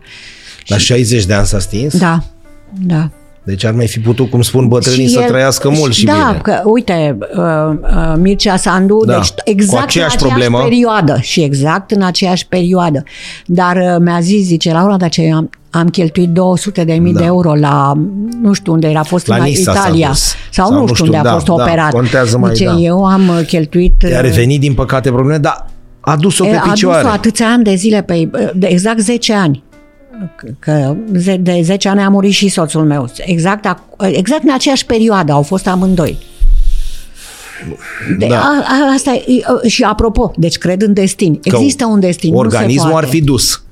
La 0.68 0.78
60 0.78 1.26
de 1.26 1.34
ani 1.34 1.46
s-a 1.46 1.60
stins? 1.60 1.98
Da, 1.98 2.20
da. 2.86 3.10
Deci 3.44 3.64
ar 3.66 3.74
mai 3.74 3.88
fi 3.88 4.00
putut, 4.00 4.30
cum 4.30 4.42
spun 4.42 4.68
bătrânii, 4.68 5.06
Și 5.08 5.14
să 5.14 5.20
el- 5.20 5.28
trăiască 5.28 5.70
mult 5.70 5.94
și 5.94 6.06
da, 6.06 6.14
bine. 6.28 6.40
că, 6.44 6.62
uite, 6.66 7.18
uh, 7.36 7.44
uh, 7.82 8.14
Mircea 8.18 8.56
Sandu, 8.58 9.04
Da, 9.06 9.14
deci 9.14 9.28
cu 9.30 9.34
exact 9.46 9.84
aceeași 9.84 10.16
în 10.16 10.22
aceeași 10.22 10.46
problemă. 10.48 10.64
perioadă 10.70 11.18
și 11.22 11.42
exact 11.44 11.92
în 11.92 12.02
aceeași 12.02 12.48
perioadă. 12.48 13.04
Dar 13.46 13.76
uh, 13.76 13.96
mi-a 14.00 14.20
zis, 14.22 14.46
zice, 14.46 14.72
Laura, 14.72 14.98
dar 14.98 15.10
ce 15.10 15.32
am, 15.36 15.50
am 15.70 15.88
cheltuit 15.88 16.30
200 16.30 16.84
de 16.84 16.94
mii 16.94 17.14
Da. 17.14 17.20
de 17.20 17.26
euro 17.26 17.56
la, 17.56 17.94
nu 18.42 18.54
știu 18.54 18.74
unde 18.74 18.88
era, 18.88 19.00
a 19.00 19.04
fost 19.04 19.28
La 19.28 19.36
în 19.36 19.44
Nisa 19.44 19.74
s-a 19.74 19.80
Italia. 19.80 20.08
dus. 20.08 20.34
Sau, 20.52 20.74
nu 20.74 20.88
știu 20.94 21.06
unde 21.06 21.18
a 21.18 21.24
da, 21.24 21.32
fost 21.34 21.46
da, 21.46 21.54
operat. 21.54 21.92
contează 21.92 22.38
mai, 22.38 22.52
Zice, 22.54 22.66
da. 22.66 22.76
eu 22.78 23.06
am 23.06 23.28
uh, 23.28 23.46
cheltuit... 23.48 23.94
I-a 24.02 24.10
uh, 24.10 24.22
revenit, 24.22 24.60
din 24.60 24.74
păcate, 24.74 25.10
probleme, 25.12 25.38
dar 25.38 25.66
a 26.00 26.16
dus-o 26.16 26.44
pe 26.44 26.50
E, 26.50 26.58
a 26.58 26.62
picioare. 26.62 27.02
dus-o 27.02 27.14
atâția 27.14 27.48
ani 27.48 27.64
de 27.64 27.76
zile, 27.76 28.02
pe, 28.02 28.30
de 28.56 28.68
exact 28.68 29.00
10 29.00 29.34
ani. 29.34 29.64
Că- 30.36 30.48
Că 30.60 30.96
ze- 31.16 31.36
de 31.38 31.60
10 31.64 31.90
ani 31.90 32.02
a 32.02 32.10
murit 32.10 32.32
și 32.32 32.48
soțul 32.48 32.86
meu. 32.86 33.10
Exact, 33.18 33.68
ac- 33.68 34.08
exact 34.12 34.44
în 34.44 34.54
aceeași 34.54 34.86
perioadă 34.86 35.32
au 35.32 35.42
fost 35.42 35.68
amândoi. 35.68 36.18
De, 38.18 38.26
Da. 38.28 38.36
a, 38.40 38.64
a, 38.68 38.94
asta 38.94 39.14
e, 39.14 39.68
și 39.68 39.84
apropo, 39.84 40.32
deci 40.36 40.58
cred 40.58 40.82
în 40.82 40.94
destin. 40.94 41.40
Că 41.40 41.56
Există 41.56 41.86
un 41.86 42.00
destin. 42.00 42.30
nu 42.34 42.36
se 42.40 42.46
Organismul 42.46 42.90
poate. 42.90 43.06
ar 43.06 43.12
fi 43.12 43.22
dus. 43.22 43.64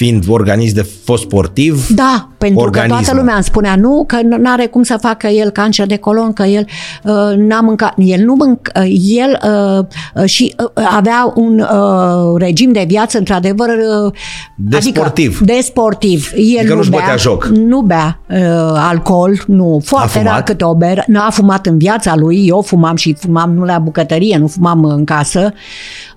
Fiind 0.00 0.24
organism 0.28 0.74
de 0.74 0.86
fost 1.04 1.22
sportiv, 1.22 1.86
Da, 1.88 2.28
pentru 2.38 2.58
că 2.58 2.64
organismul. 2.64 3.02
toată 3.02 3.18
lumea 3.18 3.34
îmi 3.34 3.44
spunea 3.44 3.76
nu, 3.76 4.04
că 4.06 4.16
nu 4.22 4.50
are 4.50 4.66
cum 4.66 4.82
să 4.82 4.96
facă 5.00 5.26
el 5.26 5.50
cancer 5.50 5.86
de 5.86 5.96
colon, 5.96 6.32
că 6.32 6.42
el 6.42 6.66
uh, 7.04 7.36
n-a 7.36 7.60
mâncat. 7.60 7.94
El 7.96 8.24
nu 8.24 8.34
mânca, 8.34 8.70
uh, 8.80 8.86
el 9.18 9.38
uh, 9.78 9.84
uh, 10.22 10.28
și 10.28 10.54
uh, 10.58 10.84
avea 10.96 11.32
un 11.34 11.58
uh, 11.60 12.34
regim 12.36 12.72
de 12.72 12.84
viață 12.88 13.18
într-adevăr 13.18 13.68
uh, 14.04 14.12
De 14.56 14.78
sportiv. 14.80 15.38
De 15.40 15.58
sportiv. 15.62 16.30
El 16.36 16.56
Adică 16.58 16.72
nu 16.72 16.76
nu-și 16.76 16.90
bea, 16.90 16.98
bătea 16.98 17.16
joc. 17.16 17.44
Nu 17.46 17.80
bea 17.80 18.20
uh, 18.30 18.36
alcool, 18.74 19.42
nu. 19.46 19.80
Foarte 19.84 20.18
fumat? 20.18 20.32
rar 20.32 20.42
câte 20.42 20.64
o 20.64 20.74
bere. 20.74 21.04
N-a 21.06 21.30
fumat 21.30 21.66
în 21.66 21.78
viața 21.78 22.16
lui. 22.16 22.46
Eu 22.46 22.60
fumam 22.62 22.96
și 22.96 23.16
fumam 23.18 23.52
nu 23.54 23.64
la 23.64 23.78
bucătărie, 23.78 24.36
nu 24.38 24.46
fumam 24.46 24.84
în 24.84 25.04
casă. 25.04 25.52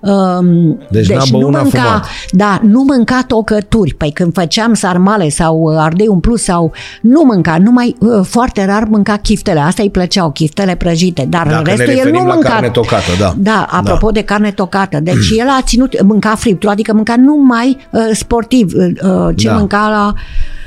Um, 0.00 0.78
Deci 0.90 1.08
n-a 1.12 1.22
băut, 1.30 1.42
nu 1.42 1.50
n-a 1.50 1.62
mânca, 1.62 1.80
fumat. 1.82 2.06
da, 2.30 2.60
nu 2.62 2.82
mânca 2.82 3.24
tocături 3.26 3.72
băuturi. 3.74 3.94
Păi 3.94 4.10
când 4.10 4.32
făceam 4.32 4.74
sarmale 4.74 5.28
sau 5.28 5.56
uh, 5.60 5.76
ardei 5.78 6.06
umplut 6.06 6.38
sau 6.38 6.72
nu 7.00 7.22
mânca, 7.22 7.58
numai 7.58 7.96
uh, 7.98 8.26
foarte 8.26 8.64
rar 8.64 8.84
mânca 8.84 9.16
chiftele. 9.16 9.60
Asta 9.60 9.82
îi 9.82 9.90
plăceau, 9.90 10.30
chiftele 10.30 10.74
prăjite, 10.74 11.26
dar 11.28 11.46
Dacă 11.46 11.62
restul 11.64 11.86
ne 11.86 11.92
el 11.92 11.96
nu 11.98 12.04
referim 12.04 12.26
la 12.26 12.34
mânca. 12.34 12.48
carne 12.48 12.68
tocată, 12.68 13.10
da. 13.18 13.34
Da, 13.36 13.66
apropo 13.70 14.10
de 14.10 14.22
carne 14.22 14.50
tocată. 14.50 15.00
Deci 15.00 15.30
el 15.36 15.48
a 15.48 15.60
ținut, 15.62 16.02
mânca 16.02 16.34
friptul, 16.34 16.68
adică 16.68 16.92
mânca 16.92 17.14
numai 17.16 17.76
uh, 17.90 18.00
sportiv, 18.12 18.72
uh, 18.74 18.86
uh, 19.02 19.36
ce 19.36 19.46
Da. 19.48 19.54
mânca 19.54 19.88
la... 19.88 20.12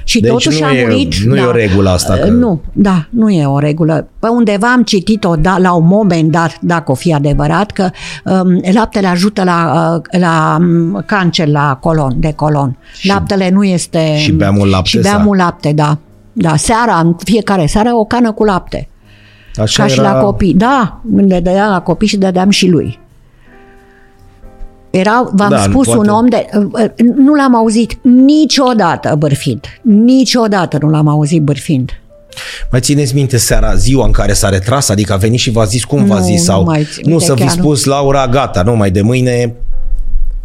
Și 0.07 0.19
Deci 0.19 0.31
totuși 0.31 0.61
nu 0.61 0.67
a 0.67 0.73
e- 0.77 0.81
murit. 0.87 1.15
nu 1.15 1.35
e 1.37 1.41
da. 1.41 1.47
o 1.47 1.51
regulă 1.51 1.89
asta, 1.89 2.13
Uh, 2.13 2.19
că- 2.19 2.27
Nu, 2.29 2.61
da, 2.73 3.05
nu 3.09 3.29
e 3.29 3.45
o 3.45 3.59
regulă. 3.59 4.07
Pe 4.19 4.27
undeva 4.27 4.71
am 4.71 4.83
citit-o 4.83 5.35
da, 5.35 5.57
la 5.57 5.71
un 5.73 5.85
moment 5.87 6.31
dat, 6.31 6.57
dacă 6.61 6.91
o 6.91 6.93
fi 6.93 7.13
adevărat, 7.13 7.71
că 7.71 7.89
um, 8.23 8.61
laptele 8.73 9.07
ajută 9.07 9.43
la, 9.43 9.91
uh, 10.13 10.19
la 10.19 10.57
um, 10.59 11.03
cancer 11.05 11.47
la 11.47 11.77
colon, 11.81 12.13
de 12.17 12.33
colon. 12.35 12.77
Și- 12.93 13.07
laptele 13.07 13.49
nu 13.49 13.63
este... 13.63 14.15
și 14.17 14.31
bea 14.31 14.51
mult 14.51 14.71
lapte, 14.71 14.89
Și 14.89 14.99
bea 14.99 15.11
sau? 15.11 15.21
mult 15.21 15.39
lapte, 15.39 15.71
da. 15.73 15.97
Da, 16.33 16.55
seara, 16.55 16.99
în 16.99 17.15
fiecare 17.23 17.65
seară, 17.65 17.89
o 17.93 18.03
cană 18.05 18.31
cu 18.31 18.43
lapte. 18.43 18.87
Așa 19.55 19.83
Ca 19.83 19.89
și 19.89 19.99
la 19.99 20.11
copii. 20.11 20.53
Da, 20.53 21.01
le 21.15 21.39
dădeam 21.39 21.69
la 21.69 21.81
copii 21.81 22.07
și 22.07 22.17
dădeam 22.17 22.49
și 22.49 22.67
lui. 22.69 22.99
Era, 24.89 25.29
v-am 25.33 25.49
Da, 25.49 25.57
spus, 25.61 25.85
poate- 25.85 25.99
un 25.99 26.07
om 26.07 26.27
de... 26.27 26.45
Nu 27.15 27.33
l-am 27.33 27.55
auzit 27.55 27.97
niciodată 28.01 29.15
bârfind. 29.17 29.65
Niciodată 29.81 30.77
nu 30.81 30.89
l-am 30.89 31.07
auzit 31.07 31.41
bârfind. 31.41 31.91
Mai 32.71 32.79
țineți 32.79 33.15
minte 33.15 33.37
seara, 33.37 33.75
ziua 33.75 34.05
în 34.05 34.11
care 34.11 34.33
s-a 34.33 34.49
retras? 34.49 34.89
Adică 34.89 35.13
a 35.13 35.15
venit 35.15 35.39
și 35.39 35.51
v-a 35.51 35.63
zis 35.63 35.83
cum 35.83 36.05
v-a 36.05 36.17
Nu, 36.17 36.23
zis? 36.23 36.37
nu 36.37 36.43
Sau 36.43 36.63
mai 36.63 36.83
țin 36.93 37.01
nu 37.03 37.09
minte, 37.09 37.25
să 37.25 37.33
fi 37.33 37.39
chiar 37.39 37.55
nu. 37.55 37.61
spus, 37.61 37.83
Laura, 37.85 38.27
gata, 38.27 38.61
nu 38.61 38.75
mai 38.75 38.91
de 38.91 39.01
mâine, 39.01 39.53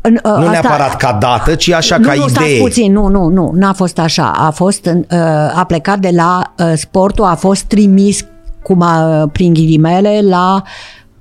În, 0.00 0.18
uh, 0.24 0.32
nu 0.44 0.48
neapărat 0.50 0.96
ca 0.96 1.16
dată, 1.20 1.54
ci 1.54 1.70
așa 1.70 1.96
nu, 1.96 2.06
ca 2.06 2.14
nu, 2.14 2.28
stați 2.28 2.46
idee. 2.50 2.60
puțin, 2.60 2.92
nu, 2.92 3.06
nu, 3.06 3.28
nu, 3.28 3.50
n-a 3.54 3.72
fost 3.72 3.98
așa. 3.98 4.32
A 4.36 4.50
fost, 4.50 4.84
în, 4.84 4.98
uh, 5.10 5.18
a 5.58 5.64
plecat 5.66 5.98
de 5.98 6.10
la 6.14 6.52
uh, 6.58 6.72
sportul, 6.76 7.24
a 7.24 7.34
fost 7.34 7.62
trimis, 7.62 8.24
cum 8.62 8.82
a, 8.82 9.26
prin 9.32 9.52
ghilimele, 9.52 10.20
la, 10.28 10.62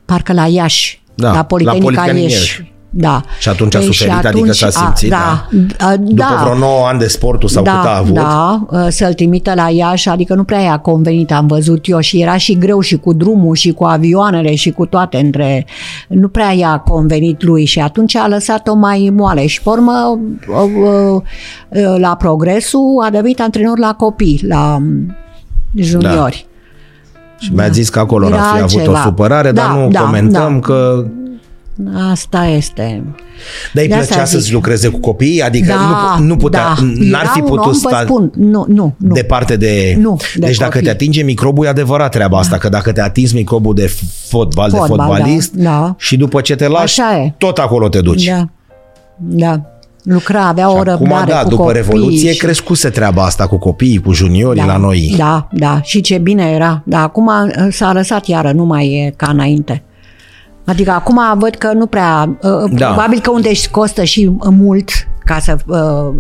parcă 0.06 0.34
la 0.34 0.46
Iași, 0.46 1.02
Da, 1.16 1.28
la 1.28 1.34
la 1.36 1.44
Politehnica 1.44 1.84
Politehnica 1.86 2.22
Iași. 2.34 2.71
Iași. 2.94 3.12
Da. 3.12 3.22
Și 3.40 3.50
atunci 3.50 3.76
a 3.76 3.80
Ei, 3.80 3.86
suferit, 3.86 4.26
adică 4.26 4.52
s-a 4.52 4.70
simțit, 4.70 5.14
a, 5.14 5.48
da. 5.50 5.58
da. 5.78 5.96
După 5.96 6.14
da. 6.14 6.40
vreo 6.44 6.58
9 6.58 6.88
ani 6.88 7.00
de 7.00 7.08
sportul 7.08 7.50
sau 7.50 7.64
da, 7.64 7.72
cât 7.72 7.90
a 7.90 7.98
avut. 7.98 8.14
Da, 8.14 8.66
uh, 8.70 8.88
să-l 8.90 9.14
trimită 9.14 9.54
la 9.56 9.70
Iași, 9.70 10.10
adică 10.10 10.34
nu 10.34 10.44
prea 10.44 10.60
i-a 10.60 10.78
convenit, 10.78 11.32
am 11.32 11.48
văzut 11.48 11.88
eu 11.88 12.00
și 12.00 12.22
era 12.22 12.38
și 12.38 12.58
greu 12.58 12.80
și 12.80 12.98
cu 12.98 13.14
drumul 13.14 13.56
și 13.56 13.72
cu 13.72 13.84
avioanele 13.84 14.56
și 14.56 14.72
cu 14.72 14.86
toate 14.86 15.18
între... 15.18 15.66
Nu 16.08 16.28
prea 16.28 16.52
i-a 16.52 16.78
convenit 16.78 17.44
lui 17.44 17.66
și 17.66 17.80
atunci 17.80 18.16
a 18.16 18.28
lăsat-o 18.28 18.74
mai 18.74 19.12
moale 19.14 19.46
și 19.46 19.62
pe 19.62 19.70
urmă 19.70 20.20
uh, 20.48 21.22
uh, 21.70 21.96
la 21.98 22.16
progresul 22.16 23.04
a 23.06 23.10
devenit 23.10 23.42
antrenor 23.42 23.80
la 23.80 23.94
copii, 23.94 24.42
la 24.48 24.76
um, 24.76 25.16
juniori. 25.76 26.46
Și 27.40 27.52
mi-a 27.54 27.70
zis 27.70 27.90
că 27.90 28.00
acolo 28.00 28.28
Era 28.28 28.38
ar 28.38 28.44
fi 28.44 28.62
avut 28.62 28.74
o 28.74 28.78
altceva. 28.78 29.02
supărare, 29.02 29.52
dar 29.52 29.68
Da, 29.68 29.74
nu 29.74 29.90
da, 29.90 30.00
comentăm 30.00 30.54
da. 30.54 30.60
că... 30.60 31.06
Asta 32.12 32.46
este. 32.46 33.04
Dar 33.74 33.84
îi 33.84 33.90
De 33.90 33.94
asta 33.96 34.06
plăcea 34.08 34.26
să-ți 34.26 34.44
zic. 34.44 34.54
lucreze 34.54 34.88
cu 34.88 35.00
copiii? 35.00 35.42
Adică 35.42 35.68
Da, 35.68 36.16
nu, 36.20 36.26
nu 36.26 36.36
putea, 36.36 36.62
da. 36.64 36.76
n-ar 36.82 37.22
Era 37.24 37.32
fi 37.34 37.40
un 37.42 37.48
putut 37.48 37.66
om, 37.66 37.74
sta 37.74 37.90
Vă 37.98 38.04
spun, 38.04 38.32
nu, 38.36 38.66
nu, 38.68 38.96
nu. 38.98 39.14
departe 39.14 39.56
de... 39.56 39.96
Nu, 40.00 40.18
de 40.36 40.46
deci 40.46 40.58
dacă 40.58 40.72
copii. 40.72 40.86
te 40.86 40.90
atinge 40.92 41.22
microbul, 41.24 41.66
e 41.66 41.70
adevărat 41.70 42.12
treaba 42.12 42.38
asta, 42.38 42.58
că 42.58 42.70
dacă 42.70 42.92
te 42.92 43.02
atingi 43.02 43.36
microbul 43.36 43.74
de 43.76 43.94
fotbal, 44.28 44.70
de 44.70 44.78
Fotbal, 44.78 44.98
fotbalist 45.08 45.54
da, 45.54 45.64
da. 45.64 45.96
și 45.98 46.18
după 46.18 46.42
ce 46.42 46.56
te 46.56 46.68
lași, 46.68 47.02
Așa 47.02 47.18
e. 47.18 47.34
tot 47.38 47.58
acolo 47.58 47.90
te 47.90 48.02
duci. 48.02 48.26
Da, 48.26 48.48
da. 49.18 49.62
Lucra, 50.04 50.48
avea 50.48 50.70
o 50.72 50.78
Acum, 50.78 50.84
răbdare 50.84 51.32
da, 51.32 51.42
cu 51.44 51.50
după 51.50 51.64
copiii 51.64 51.82
Revoluție 51.82 52.32
și- 52.32 52.38
crescuse 52.38 52.90
treaba 52.90 53.24
asta 53.24 53.48
cu 53.48 53.58
copiii, 53.58 53.98
cu 54.02 54.12
juniorii 54.12 54.62
da, 54.62 54.68
la 54.68 54.78
noi. 54.78 55.14
Da, 55.18 55.48
da, 55.52 55.82
și 55.84 56.02
ce 56.02 56.18
bine 56.18 56.44
era. 56.44 56.82
Dar 56.86 57.02
acum 57.02 57.28
uh, 57.28 57.68
s-a 57.72 57.92
lăsat 57.94 58.26
iară, 58.28 58.52
nu 58.52 58.66
mai 58.66 58.86
e 58.88 59.14
ca 59.16 59.30
înainte. 59.32 59.84
Adică 60.72 60.92
acum 60.92 61.20
văd 61.38 61.56
că 61.56 61.72
nu 61.74 61.86
prea, 61.86 62.30
uh, 62.42 62.72
Da. 62.72 62.86
probabil 62.86 63.20
că 63.20 63.30
unde 63.32 63.50
își 63.50 63.70
costă 63.70 64.04
și 64.04 64.32
mult, 64.50 64.90
ca 65.26 65.40
să, 65.40 65.56
uh, 65.66 66.14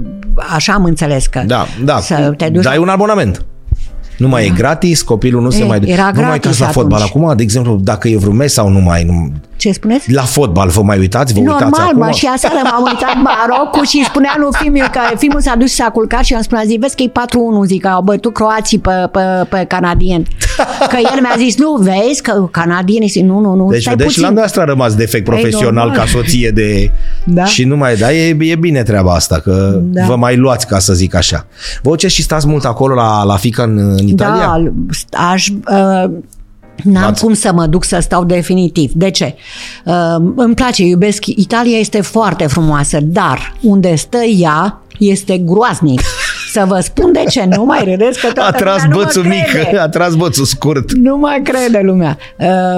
așa 0.55 0.73
am 0.73 0.83
înțeles 0.83 1.27
că 1.27 1.41
Da, 1.45 1.65
da, 1.83 1.99
să 1.99 2.33
te 2.37 2.49
duci 2.49 2.63
dai 2.63 2.77
un 2.77 2.87
abonament. 2.89 3.45
Nu 4.21 4.27
mai 4.27 4.45
e 4.45 4.49
gratis, 4.49 5.01
copilul 5.01 5.41
nu 5.41 5.49
se 5.49 5.61
E, 5.63 5.65
mai... 5.65 5.79
era 5.85 6.11
nu 6.13 6.21
mai 6.21 6.29
gratis 6.29 6.33
uitați 6.33 6.59
la 6.59 6.65
atunci. 6.67 6.81
fotbal 6.83 7.01
acum, 7.01 7.33
de 7.35 7.43
exemplu, 7.43 7.79
dacă 7.83 8.07
e 8.07 8.17
vreun 8.17 8.35
meci 8.35 8.49
sau 8.49 8.69
nu 8.69 8.79
mai... 8.79 9.03
Nu... 9.03 9.31
Ce 9.57 9.71
spuneți? 9.71 10.11
La 10.11 10.21
fotbal 10.21 10.69
vă 10.69 10.81
mai 10.81 10.97
uitați? 10.99 11.33
Vă 11.33 11.39
uitați 11.39 11.61
Normal, 11.63 11.87
acum? 11.87 11.99
mă, 11.99 12.11
și 12.11 12.29
aseară 12.33 12.55
m-am 12.63 12.83
uitat 12.91 13.15
Marocul 13.27 13.85
și 13.85 14.03
spunea 14.05 14.35
lui 14.37 14.49
Fimiu 14.51 14.83
că 14.91 14.99
Fimiu 15.17 15.39
s-a 15.39 15.55
dus 15.57 15.69
și 15.69 15.75
s-a 15.75 15.89
culcat 15.89 16.23
și 16.23 16.33
am 16.33 16.41
spus, 16.41 16.59
zi, 16.65 16.77
vezi 16.79 16.95
că 16.95 17.03
e 17.03 17.11
4-1, 17.63 17.65
zic, 17.65 17.81
că 17.81 17.87
au 17.87 18.01
bătut 18.01 18.33
croații 18.33 18.79
pe, 18.79 18.91
pe, 19.11 19.19
pe 19.49 19.65
canadieni. 19.67 20.27
Că 20.89 20.95
el 20.95 21.21
mi-a 21.21 21.35
zis, 21.37 21.57
nu, 21.57 21.75
vezi 21.79 22.21
că 22.21 22.47
canadienii, 22.51 23.07
zic, 23.07 23.23
nu, 23.23 23.39
nu, 23.39 23.55
nu, 23.55 23.69
Deci, 23.69 23.81
stai 23.81 23.95
vedeți, 23.95 24.13
și 24.13 24.19
puțin. 24.19 24.33
la 24.33 24.39
noastră 24.39 24.61
a 24.61 24.65
rămas 24.65 24.93
defect 24.95 25.25
Păi, 25.25 25.33
profesional 25.39 25.87
normal. 25.87 26.05
ca 26.05 26.11
soție 26.19 26.49
de... 26.49 26.91
Da. 27.25 27.45
Și 27.45 27.63
nu 27.63 27.75
mai... 27.77 27.95
Da, 27.95 28.13
e, 28.13 28.37
e 28.39 28.55
bine 28.55 28.83
treaba 28.83 29.13
asta, 29.13 29.39
că 29.43 29.79
Da. 29.81 30.05
vă 30.05 30.15
mai 30.15 30.35
luați, 30.35 30.67
ca 30.67 30.79
să 30.79 30.93
zic 30.93 31.15
așa. 31.15 31.45
Vă 31.81 31.95
ce 31.95 32.07
și 32.07 32.21
stați 32.21 32.47
mult 32.47 32.65
acolo 32.65 32.93
la, 32.93 33.23
la 33.23 33.35
fica 33.35 33.63
în, 33.63 33.77
în 33.97 34.10
Italia? 34.11 34.71
Da, 35.09 35.27
aș... 35.29 35.47
Uh, 35.47 36.11
N-am 36.83 37.03
Ați- 37.09 37.23
cum 37.23 37.33
să 37.33 37.51
mă 37.53 37.65
duc 37.65 37.83
să 37.83 37.97
stau 37.99 38.23
definitiv. 38.23 38.91
De 38.91 39.09
ce? 39.09 39.35
Uh, 39.85 40.15
îmi 40.35 40.53
place, 40.55 40.83
iubesc. 40.83 41.25
Italia 41.25 41.77
este 41.77 42.01
foarte 42.01 42.47
frumoasă, 42.47 42.97
dar 43.01 43.53
unde 43.61 43.95
stă 43.95 44.17
ea 44.17 44.81
este 44.99 45.37
groaznic. 45.37 46.01
Să 46.51 46.63
vă 46.67 46.79
spun 46.79 47.11
de 47.11 47.23
ce. 47.29 47.45
Nu 47.55 47.63
mai 47.65 47.83
râdeți 47.83 48.19
că 48.19 48.27
toată 48.31 48.55
A 48.55 48.59
tras 48.59 48.73
lumea 48.83 48.87
nu 48.89 48.95
mă 48.97 49.03
bățul 49.03 49.23
mic, 49.23 49.45
crede. 49.45 49.77
a 49.77 49.87
tras 49.89 50.15
bățul 50.15 50.45
scurt. 50.45 50.91
Nu 50.93 51.17
mai 51.17 51.41
crede 51.43 51.79
lumea. 51.83 52.17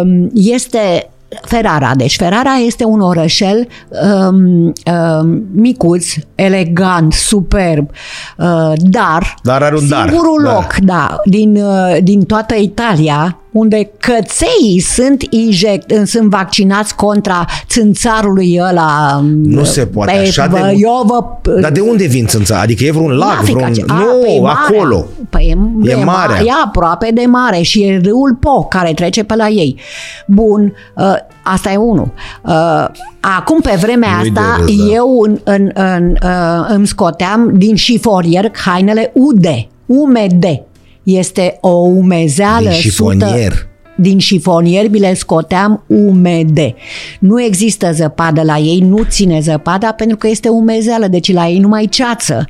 Um, 0.02 0.30
Este 0.34 1.10
Ferrara. 1.42 1.92
Deci 1.96 2.16
Ferrara 2.16 2.54
este 2.54 2.84
un 2.84 3.00
orășel 3.00 3.68
um, 3.90 4.74
um, 4.94 5.44
micuț, 5.54 6.14
elegant, 6.36 7.14
superb, 7.14 7.90
uh, 8.38 8.74
dar, 8.78 9.36
Dar 9.44 9.62
are 9.62 9.76
un 9.76 9.88
dar, 9.88 10.10
singurul 10.10 10.44
da. 10.44 10.54
loc 10.54 10.76
da, 10.84 11.20
din, 11.26 11.56
uh, 11.56 11.98
din 12.02 12.26
toată 12.26 12.56
Italia 12.56 13.38
unde 13.54 13.90
căței 14.00 14.80
sunt 14.80 15.24
inject, 15.30 16.08
sunt 16.08 16.30
vaccinați 16.30 16.96
contra 16.96 17.46
țânțarului 17.68 18.60
ăla. 18.70 19.22
Nu 19.44 19.64
se 19.64 19.86
poate 19.86 20.12
Pe- 20.12 20.18
așa 20.28 20.48
de 20.48 20.58
vă- 20.60 20.66
mult. 20.66 20.82
Eu 20.82 21.04
vă, 21.06 21.52
Dar 21.62 21.72
de 21.72 21.80
unde 21.80 22.06
vin 22.06 22.26
țânța? 22.26 22.60
Adică 22.60 22.84
e 22.84 22.92
vreun 22.92 23.12
în 23.12 23.18
lac? 23.18 23.30
Africa, 23.40 23.58
vreun... 23.60 23.74
ce- 23.74 23.84
a, 23.88 23.94
Nu, 23.94 24.06
păi 24.22 24.36
e 24.36 24.42
marea. 24.42 24.60
acolo. 24.68 25.06
Păi 25.30 25.58
e, 25.84 25.90
E 25.92 25.96
marea. 26.04 26.40
E 26.42 26.50
aproape 26.66 27.12
de 27.14 27.24
mare 27.28 27.62
și 27.62 27.82
e 27.84 28.02
râul 28.04 28.38
Po 28.40 28.64
care 28.64 28.94
trece 28.94 29.24
pe 29.24 29.36
la 29.36 29.48
ei. 29.48 29.80
Bun, 30.28 30.74
uh, 30.96 31.04
asta 31.44 31.72
e 31.72 31.76
unul. 31.76 32.12
Uh, 32.42 32.86
acum, 33.20 33.60
pe 33.62 33.78
vremea 33.82 34.18
Nu-i 34.22 34.30
de 34.32 34.40
asta, 34.40 34.56
râs, 34.66 34.76
da. 34.78 34.94
eu 34.94 35.20
în, 35.26 35.40
în, 35.44 35.72
în, 35.74 36.18
uh, 36.24 36.66
îmi 36.70 36.88
scoteam 36.88 37.52
din 37.58 37.76
șifonier 37.76 38.52
hainele 38.66 39.12
ude, 39.14 39.68
umede. 39.86 40.64
Este 41.04 41.58
o 41.62 41.70
umezeală 41.78 42.70
Din 42.70 42.80
șifonier. 42.80 43.52
sută 43.52 43.68
din 43.96 44.18
șifonier 44.20 44.90
mi 44.90 45.00
le 45.00 45.14
scoteam 45.14 45.84
umede. 45.88 46.76
Nu 47.20 47.42
există 47.42 47.92
zăpadă 47.94 48.42
la 48.42 48.58
ei, 48.58 48.80
nu 48.80 49.04
ține 49.10 49.40
zăpada 49.40 49.92
pentru 49.92 50.18
că 50.18 50.28
este 50.28 50.50
umezeală, 50.50 51.08
deci 51.08 51.34
la 51.34 51.48
ei 51.48 51.60
nu 51.60 51.68
mai 51.68 51.86
ceață. 51.92 52.46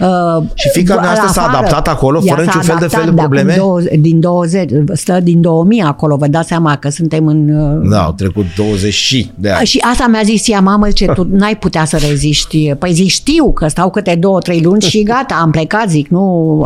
Uh, 0.00 0.44
Și 0.54 0.68
fiica 0.72 0.94
la 0.94 1.00
noastră 1.02 1.28
s-a 1.32 1.40
afară, 1.42 1.56
adaptat 1.56 1.88
acolo 1.88 2.20
ea 2.24 2.34
fără 2.34 2.46
s-a 2.46 2.52
niciun 2.56 2.60
fel 2.62 2.76
de 2.78 2.84
adaptat 2.84 3.00
fel 3.04 3.14
de 3.14 3.20
acum 3.20 3.32
probleme? 3.32 3.54
20 3.58 3.98
din 4.00 4.20
20, 4.20 4.70
stă 4.92 5.20
din 5.22 5.40
2000 5.40 5.80
acolo, 5.80 6.16
vă 6.16 6.26
dați 6.26 6.48
seama 6.48 6.76
că 6.76 6.88
suntem 6.88 7.26
în... 7.26 7.48
uh, 7.82 7.88
Da, 7.90 8.02
au 8.02 8.12
trecut 8.12 8.44
20 8.56 8.92
și 8.92 9.30
de 9.34 9.50
ani. 9.50 9.66
și 9.66 9.78
asta 9.90 10.06
mi-a 10.06 10.22
zis 10.24 10.48
ea, 10.48 10.60
mamă, 10.60 10.90
ce 10.90 11.04
tu 11.06 11.26
n-ai 11.30 11.56
putea 11.56 11.84
să 11.84 11.96
reziști. 12.08 12.74
Păi 12.78 12.92
zic, 12.92 13.08
știu 13.08 13.52
că 13.52 13.68
stau 13.68 13.90
câte 13.90 14.14
două, 14.20 14.38
trei 14.38 14.60
luni 14.60 14.82
și 14.82 15.02
gata, 15.02 15.38
am 15.42 15.50
plecat, 15.50 15.88
zic, 15.90 16.08
nu, 16.08 16.22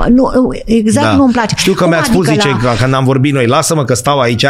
nu 0.08 0.30
exact 0.64 1.16
nu-mi 1.16 1.32
place. 1.32 1.54
Da. 1.54 1.60
Știu 1.60 1.72
că 1.72 1.82
Cum 1.82 1.92
mi-a 1.92 2.02
spus, 2.02 2.26
adică 2.28 2.42
zice, 2.48 2.64
la- 2.64 2.70
că 2.72 2.76
când 2.82 2.94
am 2.94 3.04
vorbit 3.04 3.32
noi, 3.32 3.46
lasă-mă 3.46 3.84
că 3.84 3.94
stau 3.94 4.09
aici, 4.18 4.44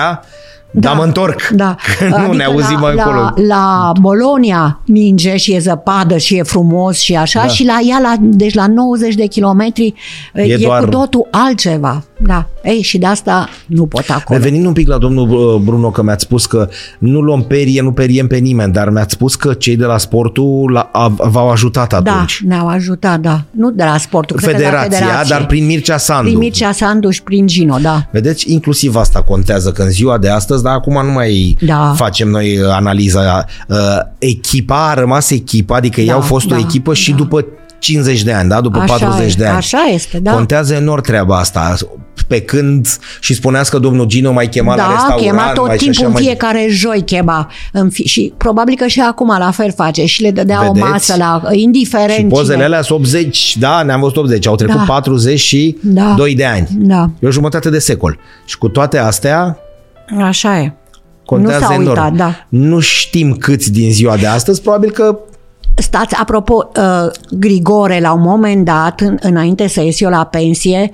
dar 0.73 0.97
mă 0.97 1.03
întorc. 1.03 1.49
Da. 1.49 1.77
Că 1.99 2.05
nu 2.09 2.15
Adică 2.17 2.37
ne 2.37 2.45
auzim 2.45 2.75
la, 2.75 2.81
mai 2.81 2.95
la, 2.95 3.03
încolo. 3.03 3.33
La 3.47 3.93
Bolonia 4.01 4.81
ninge 4.85 5.37
și 5.37 5.55
e 5.55 5.59
zăpadă 5.59 6.17
și 6.17 6.37
e 6.37 6.43
frumos 6.43 6.99
și 6.99 7.17
așa 7.17 7.41
Da. 7.41 7.47
și 7.47 7.65
la 7.65 7.79
ea, 7.89 7.99
la, 8.03 8.15
deci 8.21 8.55
la 8.55 8.67
90 8.67 9.15
de 9.15 9.27
kilometri 9.27 9.95
e, 10.35 10.43
e 10.43 10.57
doar- 10.57 10.83
cu 10.83 10.89
totul 10.89 11.29
altceva. 11.31 12.03
Da. 12.23 12.49
Ei, 12.63 12.83
și 12.83 12.99
de 12.99 13.07
asta 13.07 13.49
nu 13.67 13.87
pot 13.87 14.05
acolo. 14.09 14.39
Revenind 14.39 14.67
un 14.67 14.73
pic 14.73 14.89
la 14.89 14.99
domnul 14.99 15.31
uh, 15.55 15.61
Bruno, 15.65 15.91
că 15.91 16.03
mi-ați 16.03 16.25
spus 16.25 16.47
că 16.47 16.69
nu 16.99 17.21
luăm 17.21 17.43
perie, 17.43 17.83
nu 17.83 17.93
periem 17.93 18.27
pe 18.27 18.37
nimeni, 18.37 18.73
dar 18.73 18.91
mi-ați 18.91 19.13
spus 19.15 19.35
că 19.35 19.53
cei 19.55 19.77
de 19.77 19.85
la 19.85 19.99
sportul 19.99 20.71
la, 20.73 20.89
a, 20.93 21.09
v-au 21.09 21.51
ajutat 21.51 22.03
Da, 22.03 22.13
atunci. 22.13 22.41
ne-au 22.47 22.69
ajutat, 22.69 23.21
da. 23.21 23.43
Nu 23.51 23.71
de 23.71 23.85
la 23.85 23.97
sportul, 23.99 24.37
cred 24.37 24.51
că 24.51 24.57
de 24.57 24.63
la 24.63 24.69
Federația, 24.69 24.99
federație. 24.99 25.35
dar 25.37 25.47
prin 25.47 25.67
Mircea 25.67 25.97
Sandu. 25.97 26.27
Prin 26.29 26.39
Mircea 26.39 26.73
Sandu 26.73 27.11
și 27.11 27.23
prin 27.23 27.47
Gino, 27.47 27.77
da. 27.79 28.07
Vedeți, 28.13 28.53
inclusiv 28.53 28.97
asta 28.97 29.23
contează, 29.23 29.73
că 29.73 29.83
în 29.83 29.91
ziua 29.91 30.19
de 30.19 30.29
astăzi, 30.29 30.63
dar 30.63 30.75
acum 30.75 31.05
nu 31.07 31.13
mai 31.13 31.57
Da. 31.61 31.93
facem 31.97 32.29
noi 32.29 32.59
uh, 32.59 32.67
analiza. 32.71 33.45
Uh, 33.69 33.77
echipa 34.19 34.89
a 34.91 34.95
rămas 34.95 35.31
echipa, 35.31 35.77
adică 35.77 36.01
ei 36.01 36.07
Da, 36.07 36.13
au 36.13 36.21
fost 36.21 36.47
o 36.47 36.55
da, 36.55 36.57
echipă 36.59 36.95
și 36.95 37.11
da. 37.11 37.17
după 37.17 37.45
50 37.81 38.23
de 38.23 38.33
ani, 38.33 38.49
da? 38.49 38.61
După 38.61 38.79
Așa 38.79 38.97
40 39.07 39.33
e, 39.33 39.37
de 39.37 39.47
ani. 39.47 39.57
așa 39.57 39.79
este, 39.95 40.19
da. 40.19 40.33
Contează 40.33 40.75
enorm 40.75 41.03
treaba 41.03 41.39
asta. 41.39 41.75
Pe 42.27 42.41
când 42.41 42.87
și 43.21 43.35
spuneați 43.35 43.71
că 43.71 43.79
domnul 43.79 44.07
Gino 44.07 44.33
mai 44.33 44.49
chema 44.49 44.75
la 44.75 44.83
Da, 44.83 44.89
restaurant, 44.91 45.21
chema 45.21 45.53
tot 45.53 45.67
mai 45.67 45.77
și 45.79 45.83
timpul, 45.83 45.99
așa 46.01 46.07
în 46.07 46.13
mai... 46.13 46.23
fiecare 46.23 46.67
joi 46.71 47.03
chema. 47.03 47.51
În 47.73 47.91
fi, 47.91 48.03
și 48.03 48.33
probabil 48.37 48.75
că 48.77 48.87
și 48.87 49.01
acum 49.01 49.35
la 49.39 49.51
fel 49.51 49.73
face 49.73 50.05
și 50.07 50.23
le 50.23 50.31
dădea 50.31 50.61
Vedeți? 50.61 50.81
o 50.85 50.87
masă 50.89 51.15
la, 51.19 51.43
indiferent 51.53 52.11
Și 52.19 52.25
pozele 52.25 52.53
cine. 52.53 52.65
alea 52.65 52.83
sunt 52.83 52.99
80, 52.99 53.57
da, 53.59 53.83
ne-am 53.83 54.01
văzut 54.01 54.17
80, 54.17 54.47
au 54.47 54.55
trecut 54.55 54.77
Da. 54.77 54.83
42 54.87 56.35
Da. 56.35 56.37
de 56.37 56.45
ani. 56.45 56.69
Da, 56.71 57.11
E 57.21 57.27
o 57.27 57.31
jumătate 57.31 57.71
de 57.71 57.79
secol. 57.79 58.19
Și 58.45 58.59
cu 58.59 58.69
toate 58.69 58.99
astea, 58.99 59.59
așa 60.23 60.59
e. 60.59 60.73
contează 61.25 61.59
Nu 61.61 61.67
s-a 61.67 61.75
enorm. 61.75 61.89
uitat, 61.89 62.13
da. 62.13 62.35
Nu 62.49 62.81
știm 62.81 63.33
câți 63.35 63.73
din 63.73 63.93
ziua 63.93 64.17
de 64.17 64.27
astăzi, 64.27 64.61
probabil 64.63 64.91
că 64.91 65.19
Stați, 65.81 66.15
apropo, 66.15 66.71
uh, 66.77 67.11
Grigore, 67.31 68.01
la 68.01 68.13
un 68.13 68.21
moment 68.21 68.65
dat, 68.65 69.01
în, 69.01 69.17
înainte 69.21 69.67
să 69.67 69.83
ies 69.83 70.01
eu 70.01 70.11
la 70.11 70.25
pensie, 70.25 70.91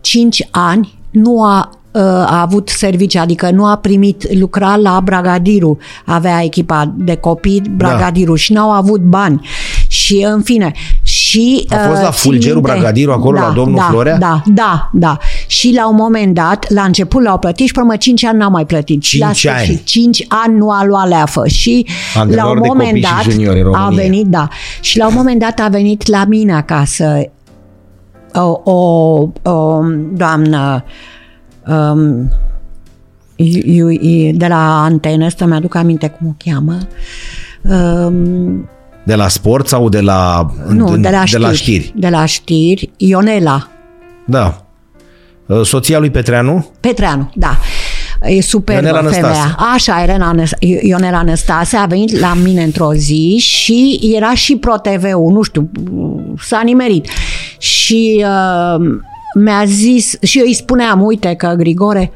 5 0.00 0.48
ani 0.50 0.98
nu 1.10 1.42
a, 1.42 1.70
uh, 1.92 2.02
a 2.02 2.40
avut 2.40 2.68
serviciu, 2.68 3.18
adică 3.18 3.50
nu 3.50 3.66
a 3.66 3.76
primit, 3.76 4.38
lucra 4.38 4.76
la 4.76 5.00
Bragadiru, 5.04 5.78
avea 6.04 6.42
echipa 6.44 6.94
de 6.96 7.16
copii 7.16 7.62
Bragadiru 7.76 8.34
și 8.34 8.52
n-au 8.52 8.70
avut 8.70 9.00
bani. 9.00 9.48
Și, 9.88 10.26
în 10.30 10.42
fine, 10.42 10.72
și... 11.30 11.66
A 11.68 11.74
fost 11.76 11.86
uh, 12.00 12.02
la 12.04 12.10
țin 12.10 12.30
Fulgerul 12.30 12.54
minte- 12.56 12.70
Bragadiru, 12.72 13.12
acolo, 13.12 13.38
la 13.38 13.52
domnul 13.54 13.76
da, 13.76 13.82
Florea? 13.82 14.18
Da, 14.18 14.42
da, 14.46 14.90
da. 14.92 15.18
Și 15.46 15.72
la 15.74 15.88
un 15.88 15.94
moment 15.94 16.34
dat, 16.34 16.70
la 16.72 16.82
început 16.82 17.22
l-au 17.22 17.38
plătit 17.38 17.66
și 17.66 17.72
până 17.72 17.86
la 17.88 17.96
5 17.96 18.24
ani 18.24 18.38
n-au 18.38 18.50
mai 18.50 18.66
plătit. 18.66 19.02
Și 19.02 19.18
la 19.18 19.26
Cinci 19.32 19.46
ani. 19.46 19.62
sfârșit, 19.64 19.84
5 19.84 20.24
ani 20.28 20.56
nu 20.56 20.70
a 20.70 20.84
luat 20.84 21.08
leafă. 21.08 21.46
Și 21.46 21.86
Antrenor 22.16 22.44
la 22.44 22.50
un 22.50 22.60
de 22.60 22.66
moment 22.68 22.88
copii 22.88 23.02
și 23.04 23.12
dat 23.12 23.22
juniori 23.32 23.60
în 23.60 23.66
a 23.66 23.68
România. 23.84 24.02
venit, 24.02 24.26
da. 24.26 24.48
Și 24.80 24.98
la 24.98 25.06
un 25.06 25.14
moment 25.16 25.40
dat 25.40 25.60
a 25.60 25.68
venit 25.68 26.06
la 26.06 26.24
mine 26.24 26.52
acasă 26.54 27.30
o, 28.34 28.60
o, 28.70 29.28
o 29.50 29.80
doamnă 30.12 30.84
um, 31.66 32.28
iu- 33.36 33.88
iu- 33.90 34.32
de 34.36 34.46
la 34.46 34.82
antenă, 34.82 35.28
să 35.36 35.44
mi-aduc 35.46 35.74
aminte 35.74 36.08
cum 36.08 36.26
o 36.26 36.34
cheamă. 36.44 36.76
Um, 37.62 38.68
de 39.04 39.14
la 39.14 39.28
sport 39.28 39.68
sau 39.68 39.88
de 39.88 40.00
la, 40.00 40.46
nu, 40.68 40.96
de 40.96 41.08
la, 41.10 41.18
de 41.20 41.26
știri, 41.26 41.42
la 41.42 41.52
știri. 41.52 41.92
De 41.96 42.08
la 42.08 42.24
știri, 42.24 42.90
Ionela 42.96 43.68
Da. 44.26 44.64
Soția 45.64 45.98
lui 45.98 46.10
Petreanu? 46.10 46.70
Petreanu, 46.80 47.30
da. 47.34 47.58
E 48.22 48.40
superbă 48.42 48.80
Ionela 48.86 49.00
Năstase. 49.00 49.22
femeia. 49.26 49.56
Așa, 49.74 50.00
Irena 50.02 50.32
Năs- 50.32 50.56
Ionela 50.82 51.22
Năstase 51.22 51.76
a 51.76 51.84
venit 51.86 52.18
la 52.18 52.34
mine 52.42 52.62
într-o 52.62 52.92
zi 52.94 53.36
și 53.40 53.98
era 54.16 54.34
și 54.34 54.56
Pro 54.56 54.74
TV-ul, 54.76 55.32
nu 55.32 55.42
știu, 55.42 55.70
s-a 56.40 56.60
nimerit. 56.64 57.08
Și 57.58 58.24
uh, 58.24 58.80
mi-a 59.34 59.62
zis, 59.66 60.18
și 60.22 60.38
eu 60.38 60.44
îi 60.46 60.54
spuneam, 60.54 61.02
uite 61.02 61.34
că 61.34 61.54
Grigore, 61.56 62.12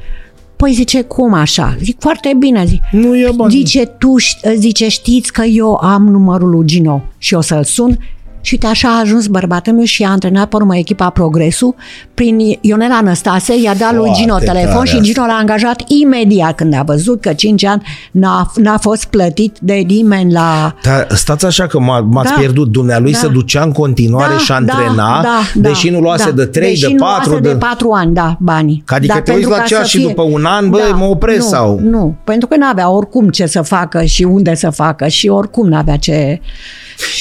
păi 0.57 0.73
zice, 0.73 1.01
cum 1.01 1.33
așa? 1.33 1.75
Zic, 1.83 1.95
foarte 1.99 2.33
bine, 2.37 2.65
zic. 2.65 2.81
Nu 2.91 3.17
e 3.17 3.29
bani. 3.35 3.51
Zice, 3.51 3.85
tu, 3.85 4.15
ș- 4.19 4.53
zice, 4.55 4.87
știți 4.89 5.33
că 5.33 5.43
eu 5.43 5.75
am 5.75 6.07
numărul 6.07 6.49
lui 6.49 6.65
Gino 6.65 7.01
și 7.17 7.33
o 7.33 7.41
să-l 7.41 7.63
sun? 7.63 7.97
Și 8.45 8.53
uite, 8.53 8.67
așa 8.67 8.87
a 8.87 8.99
ajuns 8.99 9.27
bărbatul 9.27 9.73
meu 9.73 9.83
și 9.83 10.03
a 10.03 10.09
antrenat 10.09 10.49
pe 10.49 10.55
urmă 10.55 10.75
echipa 10.77 11.09
Progresul. 11.09 11.75
Prin 12.13 12.37
Ionela 12.61 13.01
Năstase 13.01 13.53
i-a 13.63 13.73
dat 13.73 13.91
lui 13.93 14.03
Foarte 14.05 14.21
Gino 14.21 14.37
tare 14.37 14.45
telefon 14.59 14.85
și 14.85 14.91
asta. 14.91 15.03
Gino 15.03 15.25
l-a 15.25 15.37
angajat 15.39 15.83
imediat 16.01 16.55
când 16.55 16.73
a 16.73 16.81
văzut 16.83 17.21
că 17.21 17.33
5 17.33 17.65
ani 17.65 17.81
n-a, 18.11 18.51
n-a 18.55 18.77
fost 18.77 19.05
plătit 19.05 19.57
de 19.61 19.73
nimeni 19.73 20.31
la... 20.31 20.75
Dar 20.83 21.07
stați 21.09 21.45
așa 21.45 21.67
că 21.67 21.79
m-a, 21.79 21.99
m-ați 21.99 22.29
Da. 22.33 22.39
pierdut. 22.39 22.71
Dumnealui 22.71 23.11
Da. 23.11 23.17
se 23.17 23.27
ducea 23.27 23.61
în 23.63 23.71
continuare 23.71 24.37
și 24.37 24.51
antrena, 24.51 25.25
deși 25.53 25.89
nu 25.89 25.99
luase 25.99 26.31
de 26.31 26.45
3, 26.45 26.69
Deși 26.69 26.81
de 26.81 26.87
nu 26.91 26.95
4, 26.95 27.29
luase 27.29 27.43
de... 27.43 27.49
de 27.51 27.55
4 27.57 27.91
ani, 27.91 28.13
da, 28.13 28.37
banii. 28.39 28.81
Că 28.85 28.93
adică 28.93 29.13
Dar 29.13 29.21
te 29.21 29.31
uiți 29.31 29.41
pentru 29.47 29.59
la 29.59 29.63
ca 29.63 29.75
ceas 29.75 29.81
să 29.81 29.87
și 29.87 29.97
fie- 29.97 30.07
după 30.07 30.21
un 30.21 30.45
an, 30.45 30.69
băi, 30.69 30.93
mă 30.95 31.05
opresc 31.05 31.39
nu, 31.43 31.45
sau- 31.47 31.79
Nu, 31.83 32.15
pentru 32.23 32.47
că 32.47 32.55
n-avea 32.55 32.89
oricum 32.89 33.29
ce 33.29 33.45
să 33.45 33.61
facă 33.61 34.03
și 34.03 34.23
unde 34.23 34.55
să 34.55 34.69
facă 34.69 35.07
și 35.07 35.27
oricum 35.27 35.67
n-avea 35.67 35.97
ce... 35.97 36.41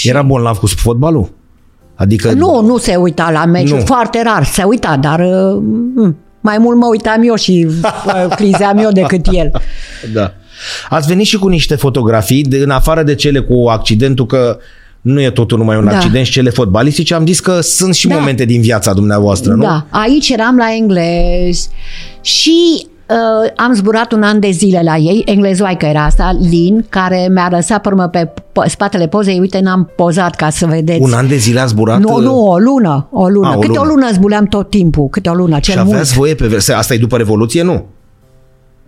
Era 0.03 0.23
bolnav 0.23 0.59
cu 0.59 0.67
fotbalul? 0.67 1.33
Adică... 1.95 2.33
Nu, 2.33 2.61
nu 2.61 2.79
se 2.79 2.95
uita 2.97 3.31
la 3.31 3.45
meciuri, 3.45 3.79
Nu. 3.79 3.85
foarte 3.87 4.23
rar 4.23 4.45
se 4.45 4.63
uita, 4.63 4.97
dar 4.97 5.21
uh, 5.21 5.63
mm, 5.95 6.17
mai 6.41 6.59
mult 6.59 6.77
mă 6.79 6.87
uitam 6.91 7.23
eu 7.25 7.35
și 7.35 7.67
uh, 8.07 8.27
clizeam 8.37 8.79
eu 8.79 8.91
decât 8.91 9.27
el. 9.33 9.51
Da. 10.13 10.33
Ați 10.89 11.07
venit 11.09 11.27
și 11.27 11.39
cu 11.39 11.49
niște 11.49 11.75
fotografii, 11.75 12.43
de, 12.43 12.57
în 12.57 12.71
afară 12.71 13.03
de 13.03 13.15
cele 13.15 13.41
cu 13.41 13.67
accidentul, 13.69 14.27
că 14.27 14.59
nu 15.01 15.21
e 15.21 15.31
totul 15.31 15.59
numai 15.59 15.77
un 15.77 15.85
Da. 15.85 15.97
accident 15.97 16.27
și 16.27 16.33
cele 16.33 16.51
fotbalistice, 16.51 17.15
am 17.15 17.27
zis 17.27 17.41
că 17.41 17.61
sunt 17.61 17.95
și 17.95 18.09
Da. 18.09 18.15
momente 18.15 18.45
din 18.45 18.61
viața 18.61 18.93
dumneavoastră, 18.93 19.53
nu? 19.53 19.63
Da, 19.63 19.87
aici 19.91 20.29
eram 20.29 20.57
la 20.57 20.75
englez 20.75 21.69
și 22.21 22.87
uh, 23.11 23.51
am 23.57 23.75
zburat 23.75 24.13
un 24.13 24.23
an 24.23 24.41
de 24.41 24.51
zile 24.51 24.81
la 24.85 24.97
ei, 24.97 25.23
englezoaică 25.27 25.87
era 25.87 26.05
asta, 26.05 26.37
Lin, 26.41 26.87
care 26.89 27.29
mi-a 27.33 27.49
lăsat 27.51 27.81
pe 27.81 27.89
urmă 27.89 28.07
pe 28.09 28.29
po- 28.29 28.67
spatele 28.69 29.07
pozei, 29.07 29.39
uite, 29.39 29.61
n-am 29.61 29.91
pozat 29.97 30.35
ca 30.35 30.51
să 30.51 30.67
vedeți. 30.67 31.01
Un 31.03 31.13
an 31.13 31.29
de 31.29 31.37
zile 31.37 31.61
a 31.61 31.67
zburat? 31.67 32.01
Nu, 32.01 32.15
uh, 32.17 32.23
nu, 32.23 32.47
o 32.47 32.59
lună, 32.59 33.09
o 33.11 33.29
lună. 33.29 33.49
A, 33.49 33.55
o 33.57 33.59
câte 33.59 33.67
lună. 33.79 33.81
o 33.81 33.95
lună 33.95 34.11
zbuleam 34.13 34.45
tot 34.45 34.71
timpul, 34.71 35.09
câte 35.09 35.29
o 35.29 35.35
lună, 35.35 35.55
Și 35.55 35.61
cel 35.61 35.77
mult. 35.77 35.89
aveați 35.93 36.15
voie 36.15 36.35
pe 36.35 36.47
verse. 36.47 36.73
Asta 36.73 36.95
e 36.95 36.99
după 36.99 37.17
Revoluție, 37.17 37.63
nu? 37.63 37.85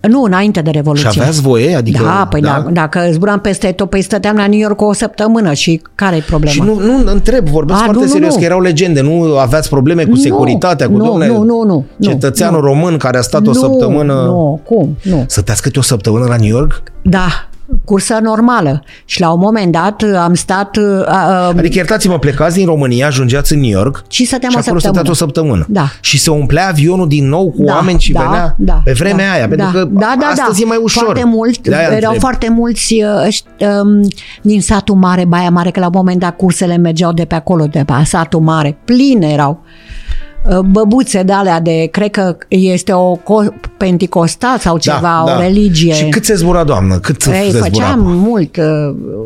Nu, 0.07 0.23
înainte 0.23 0.61
de 0.61 0.71
Revoluție. 0.71 1.11
Și 1.11 1.19
aveați 1.21 1.41
voie? 1.41 1.75
Adică, 1.75 2.03
da, 2.03 2.27
păi 2.31 2.41
da? 2.41 2.67
dacă 2.73 3.09
zburam 3.13 3.39
peste 3.41 3.73
tot, 3.73 3.91
păi 3.91 4.03
stăteam 4.03 4.37
la 4.37 4.47
New 4.47 4.59
York 4.59 4.81
o 4.81 4.93
săptămână 4.93 5.53
și 5.53 5.83
care 5.95 6.17
e 6.17 6.21
problema? 6.27 6.53
Și 6.53 6.61
nu, 6.61 6.81
nu 6.81 7.11
întreb, 7.13 7.49
vorbesc 7.49 7.81
A, 7.81 7.83
foarte 7.85 8.01
nu, 8.01 8.07
nu, 8.07 8.13
serios, 8.13 8.33
nu. 8.33 8.39
că 8.39 8.45
erau 8.45 8.61
legende, 8.61 9.01
nu 9.01 9.39
aveați 9.39 9.69
probleme 9.69 10.03
cu 10.03 10.11
Nu, 10.11 10.17
securitatea, 10.17 10.87
cu 10.87 10.97
nu, 10.97 11.05
domnule, 11.05 11.27
nu, 11.27 11.43
nu, 11.43 11.63
nu, 11.63 11.85
nu, 11.97 12.09
cetățeanul 12.09 12.61
nu. 12.61 12.67
român 12.67 12.97
care 12.97 13.19
a 13.19 13.21
stat 13.21 13.47
o 13.47 13.51
nu, 13.51 13.53
săptămână... 13.53 14.13
Nu, 14.13 14.61
cum? 14.65 14.97
Nu. 15.03 15.25
Stăteați 15.27 15.63
câte 15.63 15.79
o 15.79 15.83
săptămână 15.83 16.25
la 16.29 16.37
New 16.37 16.49
York? 16.49 16.83
Da, 17.03 17.49
cursă 17.85 18.19
normală. 18.23 18.83
Și 19.05 19.21
la 19.21 19.31
un 19.33 19.39
moment 19.41 19.73
dat 19.73 20.05
am 20.19 20.35
stat... 20.35 20.77
Uh, 20.77 20.83
uh, 20.83 21.49
Adică, 21.49 21.75
iertați-mă, 21.75 22.19
plecați 22.19 22.57
din 22.57 22.67
România, 22.67 23.07
ajungeați 23.07 23.53
în 23.53 23.61
New 23.61 23.71
York 23.71 24.05
Și 24.09 24.25
stăteam 24.25 24.51
și 24.51 24.57
o 24.57 24.61
acolo 24.61 24.79
săptămână. 24.79 25.05
stăteați 25.05 25.23
o 25.23 25.27
săptămână. 25.27 25.67
Da. 25.69 25.89
Și 26.01 26.19
se 26.19 26.31
umplea 26.31 26.69
avionul 26.69 27.09
din 27.09 27.29
nou 27.29 27.51
cu 27.51 27.63
da, 27.63 27.73
oameni 27.75 28.01
și 28.01 28.13
da, 28.13 28.21
venea 28.21 28.55
da, 28.59 28.81
pe 28.85 28.93
vremea 28.93 29.27
da, 29.27 29.33
aia, 29.33 29.49
pentru 29.49 29.67
da, 29.73 29.79
că 29.79 29.85
da, 29.85 30.15
da, 30.19 30.27
astăzi 30.27 30.59
da. 30.59 30.65
e 30.65 30.69
mai 30.69 30.79
ușor. 30.83 31.05
Foarte 31.05 31.25
mult, 31.25 31.59
De-aia 31.69 31.83
erau 31.83 31.97
întreb. 31.97 32.21
foarte 32.21 32.49
mulți 32.51 32.95
uh, 32.95 33.25
ăști, 33.27 33.47
um, 33.83 34.09
din 34.43 34.61
satul 34.61 34.95
mare, 34.95 35.25
Baia 35.25 35.51
Mare, 35.51 35.71
că 35.71 35.81
la 35.81 35.87
un 35.87 35.93
moment 35.95 36.21
dat 36.21 36.37
cursele 36.37 36.77
mergeau 36.77 37.13
de 37.13 37.25
pe 37.25 37.35
acolo, 37.35 37.65
de 37.65 37.83
pe 37.87 37.93
satul 38.05 38.41
mare, 38.41 38.79
pline 38.85 39.27
erau. 39.27 39.61
Uh, 39.63 39.96
Băbuțe 40.71 41.23
de 41.23 41.33
alea 41.33 41.61
de, 41.61 41.89
cred 41.91 42.11
că 42.11 42.37
este 42.49 42.93
o 42.93 43.17
co- 43.17 43.77
penticostal 43.77 44.59
sau 44.59 44.79
ceva, 44.79 45.25
o 45.25 45.41
religie. 45.41 45.91
Da, 45.91 45.97
Și 45.97 46.09
cât 46.09 46.25
se 46.25 46.35
zbura, 46.35 46.65
doamnă? 46.65 46.99
Cât 46.99 47.23
se 47.23 47.31
Ei, 47.31 47.51
zbura? 47.51 47.65
făceam 47.65 48.01
mult, 48.01 48.57
uh, 48.57 48.65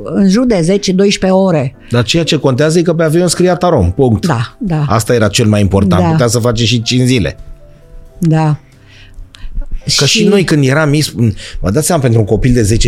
în 0.05 0.29
jur 0.29 0.47
de 0.47 0.81
10-12 1.27 1.31
ore. 1.31 1.75
Dar 1.91 2.05
ceea 2.05 2.25
ce 2.25 2.37
contează 2.37 2.79
e 2.79 2.83
că 2.83 2.95
pe 2.95 3.03
avion 3.03 3.29
scria 3.29 3.55
Tarom, 3.57 3.93
punct. 3.93 4.27
Da, 4.27 4.57
da. 4.59 4.85
Asta 4.89 5.15
era 5.15 5.29
cel 5.29 5.47
mai 5.47 5.61
important. 5.61 6.03
Da. 6.03 6.09
Putea 6.09 6.27
să 6.27 6.39
face 6.39 6.65
și 6.65 6.83
5 6.83 7.07
zile. 7.07 7.39
Da. 8.19 8.57
Că 9.97 10.05
și, 10.05 10.19
și 10.19 10.25
noi 10.29 10.45
când 10.45 10.65
eram 10.65 10.89
mici, 10.89 11.13
vă 11.61 11.71
dați 11.71 11.87
seama, 11.87 12.03
pentru 12.03 12.21
un 12.21 12.27
copil 12.27 12.53
de 12.53 12.79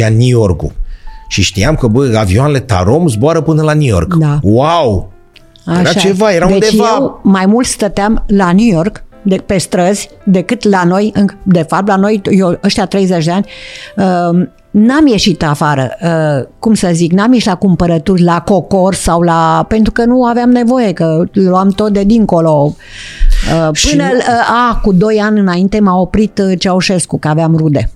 10-15 0.00 0.04
ani, 0.04 0.16
New 0.16 0.38
York-ul. 0.40 0.72
Și 1.28 1.42
știam 1.42 1.74
că, 1.74 1.86
bă, 1.86 2.16
avioanele 2.18 2.60
Tarom 2.60 3.08
zboară 3.08 3.40
până 3.40 3.62
la 3.62 3.72
New 3.72 3.86
York. 3.86 4.14
Da. 4.14 4.38
Wow! 4.42 5.12
Era 5.66 5.78
Așa. 5.78 5.92
ceva, 6.00 6.32
era 6.32 6.46
deci 6.46 6.70
undeva... 6.70 6.88
eu 6.98 7.20
mai 7.22 7.46
mult 7.46 7.66
stăteam 7.66 8.24
la 8.26 8.52
New 8.52 8.66
York 8.74 9.02
de, 9.22 9.36
pe 9.46 9.58
străzi 9.58 10.08
decât 10.24 10.68
la 10.68 10.84
noi, 10.84 11.10
în- 11.14 11.26
de 11.42 11.62
fapt 11.68 11.88
la 11.88 11.96
noi, 11.96 12.20
eu 12.30 12.58
ăștia 12.64 12.86
30 12.86 13.24
de 13.24 13.30
ani, 13.30 13.46
uh, 13.96 14.46
n-am 14.70 15.06
ieșit 15.06 15.42
afară, 15.44 15.90
uh, 16.02 16.46
cum 16.58 16.74
să 16.74 16.88
zic, 16.92 17.12
n-am 17.12 17.32
ieșit 17.32 17.48
la 17.48 17.54
cumpărături, 17.54 18.22
la 18.22 18.40
cocor 18.40 18.94
sau 18.94 19.20
la... 19.20 19.64
pentru 19.68 19.92
că 19.92 20.04
nu 20.04 20.24
aveam 20.24 20.50
nevoie, 20.50 20.92
că 20.92 21.24
luam 21.32 21.68
tot 21.68 21.92
de 21.92 22.02
dincolo. 22.04 22.74
Uh, 23.68 23.68
Și 23.74 23.90
până, 23.90 24.02
nu- 24.12 24.16
uh, 24.18 24.70
a, 24.70 24.80
cu 24.82 24.92
2 24.92 25.20
ani 25.20 25.40
înainte 25.40 25.80
m-a 25.80 26.00
oprit 26.00 26.38
uh, 26.38 26.58
Ceaușescu, 26.58 27.18
că 27.18 27.28
aveam 27.28 27.56
rude. 27.56 27.90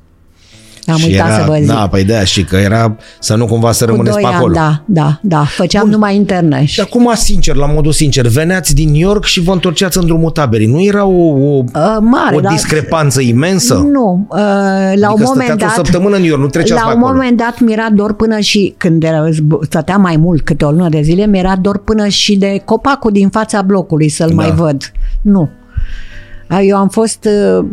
Am 0.86 0.96
și 0.96 1.06
uitat 1.06 1.26
era, 1.26 1.38
să 1.38 1.44
vă 1.50 1.56
zic. 1.58 1.66
Da, 1.66 1.88
păi 1.90 2.04
de 2.04 2.24
și 2.24 2.44
că 2.44 2.56
era 2.56 2.96
să 3.20 3.34
nu 3.34 3.46
cumva 3.46 3.72
să 3.72 3.84
cu 3.84 3.90
rămâneți 3.90 4.14
2 4.14 4.22
pe 4.22 4.28
ani, 4.28 4.36
acolo. 4.36 4.54
da, 4.54 4.82
da, 4.86 5.18
da. 5.22 5.44
Făceam 5.44 5.88
numai 5.88 6.16
interne. 6.16 6.64
Și 6.64 6.80
acum, 6.80 7.10
sincer, 7.14 7.54
la 7.54 7.66
modul 7.66 7.92
sincer, 7.92 8.26
veneați 8.26 8.74
din 8.74 8.90
New 8.90 9.00
York 9.00 9.24
și 9.24 9.40
vă 9.40 9.52
întorceați 9.52 9.98
în 9.98 10.06
drumul 10.06 10.30
taberii. 10.30 10.66
Nu 10.66 10.82
era 10.82 11.04
o, 11.04 11.24
o, 11.26 11.62
Uh, 11.74 11.96
mare, 12.00 12.36
o 12.36 12.40
da. 12.40 12.48
discrepanță 12.48 13.20
imensă? 13.20 13.74
Nu, 13.74 14.26
uh, 14.30 14.38
la 14.38 14.90
Adică 14.90 15.12
un 15.12 15.22
moment 15.24 15.48
stăteați 15.48 15.58
dat... 15.58 15.70
o 15.78 15.84
săptămână 15.84 16.14
în 16.14 16.20
New 16.20 16.30
York, 16.30 16.42
nu 16.42 16.48
treceați 16.48 16.82
La 16.82 16.88
pe 16.88 16.94
un 16.94 17.02
acolo. 17.02 17.14
moment 17.16 17.36
dat 17.36 17.60
mi-era 17.60 17.88
dor 17.94 18.12
până 18.14 18.38
și, 18.38 18.74
când 18.76 19.02
era, 19.02 19.28
zb- 19.28 19.60
stăteam 19.68 20.00
mai 20.00 20.16
mult, 20.16 20.42
câte 20.42 20.64
o 20.64 20.70
lună 20.70 20.88
de 20.88 21.00
zile, 21.02 21.26
mi-era 21.26 21.56
dor 21.60 21.78
până 21.78 22.06
și 22.08 22.36
de 22.36 22.62
copacul 22.64 23.10
din 23.12 23.28
fața 23.28 23.62
blocului 23.62 24.08
să-l 24.08 24.28
Da. 24.28 24.34
mai 24.34 24.50
văd. 24.52 24.92
Nu. 25.22 25.48
A, 26.48 26.60
Eu 26.60 26.76
am 26.76 26.88
fost 26.88 27.28
uh, 27.58 27.64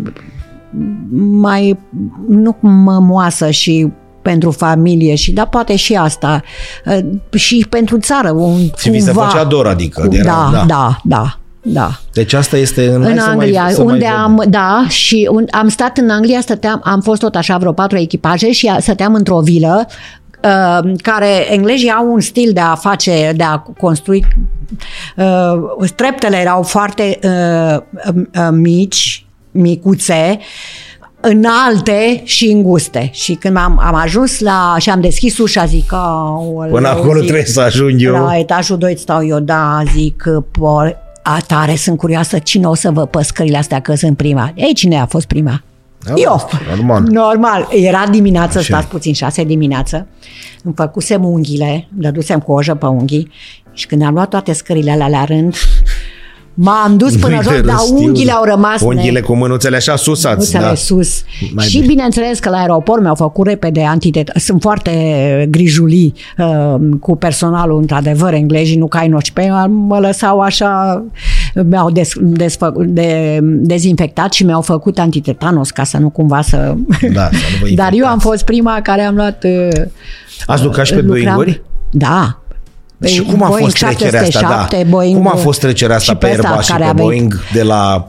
mai, 1.19 1.79
nu 2.27 2.55
mămoasă 2.59 3.49
și 3.49 3.87
pentru 4.21 4.51
familie 4.51 5.15
și 5.15 5.31
da, 5.31 5.45
poate 5.45 5.75
și 5.75 5.93
asta. 5.95 6.41
Uh, 6.85 6.99
și 7.39 7.65
pentru 7.69 7.97
țară. 7.99 8.31
Un, 8.31 8.59
Și 8.77 8.89
vi 8.89 8.99
se 8.99 9.11
cumva. 9.11 9.27
făcea 9.27 9.43
dor, 9.43 9.67
adică. 9.67 10.01
Cu- 10.07 10.15
era- 10.15 10.49
da, 10.51 10.63
da, 10.67 10.97
da, 11.03 11.37
da. 11.61 11.89
Deci 12.13 12.33
asta 12.33 12.57
este 12.57 12.87
în, 12.93 13.01
hai 13.03 13.11
În 13.11 13.17
să 13.19 13.29
Anglia, 13.29 13.61
mai, 13.63 13.71
să 13.73 13.81
unde 13.81 14.05
mai 14.05 14.15
am, 14.23 14.43
da, 14.49 14.85
și 14.87 15.29
un, 15.31 15.45
am 15.51 15.67
stat 15.67 15.97
în 15.97 16.09
Anglia, 16.09 16.41
stăteam, 16.41 16.81
am 16.83 17.01
fost 17.01 17.21
tot 17.21 17.35
așa 17.35 17.57
vreo 17.57 17.71
patru 17.71 17.97
echipaje 17.97 18.51
și 18.51 18.67
a- 18.67 18.79
stăteam 18.79 19.13
într-o 19.13 19.39
vilă 19.39 19.87
uh, 20.43 20.91
care 21.01 21.53
englezii 21.53 21.89
au 21.91 22.11
un 22.13 22.19
stil 22.19 22.51
de 22.53 22.59
a 22.59 22.75
face, 22.75 23.33
de 23.35 23.43
a 23.43 23.57
construi 23.57 24.25
uh, 25.15 25.89
treptele 25.95 26.37
erau 26.37 26.61
foarte 26.61 27.19
uh, 27.23 27.77
uh, 28.13 28.47
mici, 28.51 29.25
micuțe, 29.51 30.39
înalte 31.19 32.21
și 32.23 32.45
înguste. 32.45 33.09
Și 33.13 33.33
când 33.33 33.57
am, 33.57 33.79
am 33.83 33.95
ajuns 33.95 34.39
la... 34.39 34.75
și 34.79 34.89
am 34.89 35.01
deschis 35.01 35.37
ușa, 35.37 35.65
zic, 35.65 35.93
"Aoleu", 35.93 36.71
Până 36.73 36.87
acolo 36.87 37.13
zic, 37.19 37.21
trebuie 37.23 37.45
să 37.45 37.61
ajung 37.61 38.01
eu. 38.01 38.13
la 38.25 38.37
etajul 38.37 38.77
2 38.77 38.97
stau 38.97 39.25
eu, 39.25 39.39
da, 39.39 39.81
zic, 39.93 40.23
por, 40.51 40.97
a 41.23 41.37
tare, 41.47 41.75
sunt 41.75 41.97
curioasă 41.97 42.39
cine 42.39 42.67
o 42.67 42.73
să 42.75 42.91
vă 42.91 43.05
păscările 43.05 43.57
astea 43.57 43.79
că 43.79 43.95
sunt 43.95 44.17
prima. 44.17 44.51
Ei, 44.55 44.73
cine 44.73 44.99
a 44.99 45.05
fost 45.05 45.25
prima? 45.27 45.63
Da, 46.03 46.13
eu. 46.15 46.49
normal. 46.75 47.01
Normal. 47.01 47.67
Era 47.71 48.03
dimineață, 48.11 48.57
Așa 48.57 48.67
stați 48.67 48.85
e. 48.85 48.89
puțin, 48.91 49.13
șase 49.13 49.43
dimineață. 49.43 50.07
Îmi 50.63 50.73
făcusem 50.77 51.25
unghiile, 51.25 51.87
dădusem 51.93 52.39
cu 52.39 52.51
ojă 52.51 52.75
pe 52.75 52.85
unghii 52.85 53.31
și 53.73 53.85
când 53.87 54.01
am 54.03 54.13
luat 54.13 54.29
toate 54.29 54.53
scările 54.53 54.91
alea 54.91 55.07
la 55.07 55.23
rând, 55.25 55.55
m-am 56.53 56.97
dus 56.97 57.15
până 57.15 57.33
Nu-i 57.35 57.43
jos, 57.43 57.53
de 57.53 57.61
dar 57.61 57.75
răstiu, 57.75 57.97
unghiile 57.97 58.31
da. 58.31 58.37
au 58.37 58.43
rămas 58.43 58.81
Unghiile 58.81 59.19
ne- 59.19 59.25
cu 59.25 59.35
mânuțele 59.35 59.75
așa 59.75 59.95
susați. 59.95 60.35
Mânuțele 60.37 60.63
Da. 60.63 60.75
sus. 60.75 61.23
Mai 61.53 61.65
și 61.65 61.75
bine. 61.75 61.87
bineînțeles 61.87 62.39
că 62.39 62.49
la 62.49 62.57
aeroport 62.57 63.01
mi-au 63.01 63.15
făcut 63.15 63.47
repede 63.47 63.83
antitet. 63.83 64.31
Sunt 64.35 64.61
foarte 64.61 64.91
grijulii 65.49 66.13
uh, 66.37 66.75
cu 66.99 67.15
personalul, 67.15 67.79
într-adevăr, 67.79 68.33
englezii, 68.33 68.77
nu 68.77 68.87
ca 68.87 68.99
ai 68.99 69.07
noștri. 69.07 69.33
Pe 69.33 69.41
mine 69.41 69.65
mă 69.69 69.99
lăsau 69.99 70.39
așa, 70.39 71.03
mi-au 71.69 71.91
des, 71.91 72.11
desfă, 72.19 72.73
de, 72.85 73.39
dezinfectat 73.43 74.33
și 74.33 74.43
mi-au 74.43 74.61
făcut 74.61 74.99
antitetanos 74.99 75.69
ca 75.71 75.83
să 75.83 75.97
nu 75.97 76.09
cumva 76.09 76.41
să... 76.41 76.73
Da, 77.13 77.29
să 77.31 77.37
nu 77.61 77.67
vă 77.67 77.67
Dar 77.81 77.89
eu 77.93 78.05
am 78.05 78.11
infectați. 78.13 78.23
fost 78.25 78.43
prima 78.45 78.79
care 78.83 79.01
am 79.01 79.15
luat... 79.15 79.43
Uh, 79.43 79.81
Ați 80.45 80.63
lucrat 80.63 80.85
și 80.85 80.93
pe 80.93 80.99
lucram- 81.01 81.07
Boeing-uri? 81.07 81.61
Da. 81.91 82.40
Și 83.07 83.21
Pe 83.21 83.31
cum 83.31 83.43
a 83.43 83.47
Boeing 83.47 83.69
fost 83.71 83.77
trecerea 83.83 84.21
asta? 84.21 84.39
707, 84.39 84.83
Da. 84.83 84.89
Boeing, 84.89 85.15
cum 85.17 85.27
a 85.27 85.35
fost 85.35 85.59
trecerea 85.59 85.95
asta 85.95 86.11
și 86.11 86.17
pe 86.17 86.29
ăsta 86.31 86.47
Airbus 86.47 86.65
și 86.65 86.71
care 86.71 86.83
pe 86.83 86.89
a 86.89 86.93
venit. 86.93 87.05
Boeing 87.09 87.39
de 87.53 87.63
la... 87.63 88.07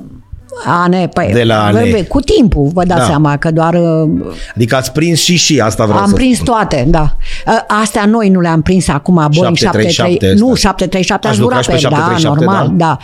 A, 0.67 0.87
ne, 0.89 1.09
păi, 1.09 1.31
De 1.33 1.43
la 1.45 1.69
bă, 1.73 1.79
ne. 1.79 1.91
bă, 1.91 2.05
Cu 2.09 2.21
timpul, 2.21 2.71
vă 2.75 2.85
dați 2.85 3.01
Da. 3.01 3.07
seama 3.07 3.37
că 3.37 3.51
doar 3.51 3.75
uh, 3.75 4.11
Adică 4.55 4.77
ați 4.77 4.93
prins 4.93 5.19
și 5.21 5.37
și 5.37 5.61
asta 5.61 5.85
vreau 5.85 6.01
Am 6.01 6.09
să 6.09 6.15
prins 6.15 6.35
spun. 6.37 6.47
toate, 6.47 6.87
da. 6.89 7.17
Ă, 7.47 7.65
Astea 7.83 8.05
noi 8.05 8.29
nu 8.29 8.41
le-am 8.41 8.63
prins 8.63 8.89
acum, 8.89 9.15
Boeing 9.15 9.57
737 9.57 10.27
737. 10.27 10.45
Nu, 10.45 10.51
astea. 10.53 10.71
737 10.71 11.27
Ați 11.27 11.27
am 11.27 11.43
zburat 11.43 11.67
lucrat 11.67 11.79
și 11.79 11.87
pe 11.87 11.95
pe 11.95 11.95
el, 11.95 12.11
da, 12.11 12.17
737, 12.19 12.45
normal, 12.45 12.73
da. 12.77 12.99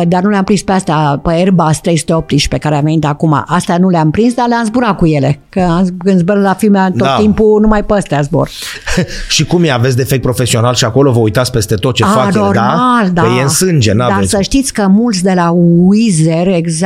Ă, 0.00 0.04
Dar 0.08 0.22
nu 0.22 0.28
le-am 0.28 0.44
prins 0.44 0.62
pe 0.62 0.72
astea, 0.72 1.20
pe 1.22 1.30
Airbus 1.32 1.78
318 1.80 2.48
pe 2.48 2.58
care 2.58 2.74
am 2.76 2.84
venit 2.84 3.04
acum. 3.04 3.44
Astea 3.46 3.78
nu 3.78 3.88
le-am 3.88 4.10
prins, 4.10 4.34
dar 4.34 4.48
le-am 4.48 4.64
zburat 4.64 4.96
cu 4.96 5.06
ele. 5.06 5.40
Că 5.48 5.60
am, 5.60 5.88
când 6.04 6.18
zbor 6.18 6.38
la 6.40 6.54
filme 6.54 6.88
tot 6.96 7.06
Da. 7.06 7.16
timpul, 7.20 7.60
numai 7.60 7.84
pe 7.84 7.94
astea 7.94 8.20
zbor. 8.20 8.48
și 9.34 9.44
cum 9.44 9.64
e? 9.64 9.70
Aveți 9.70 9.96
defect 9.96 10.22
profesional 10.22 10.74
și 10.74 10.84
acolo 10.84 11.12
vă 11.12 11.18
uitați 11.18 11.50
peste 11.50 11.74
tot 11.74 11.94
ce 11.94 12.04
A, 12.04 12.06
fac 12.06 12.28
ele, 12.28 12.38
normal, 12.38 13.10
da. 13.12 13.22
Că 13.22 13.28
e 13.38 13.42
în 13.42 13.48
sânge, 13.48 13.92
Dar 13.94 14.08
n-aveți. 14.10 14.30
să 14.30 14.40
știți 14.40 14.72
că 14.72 14.86
mulți 14.90 15.22
de 15.22 15.32
la 15.34 15.50
Wizer 15.86 16.46
exact 16.48 16.84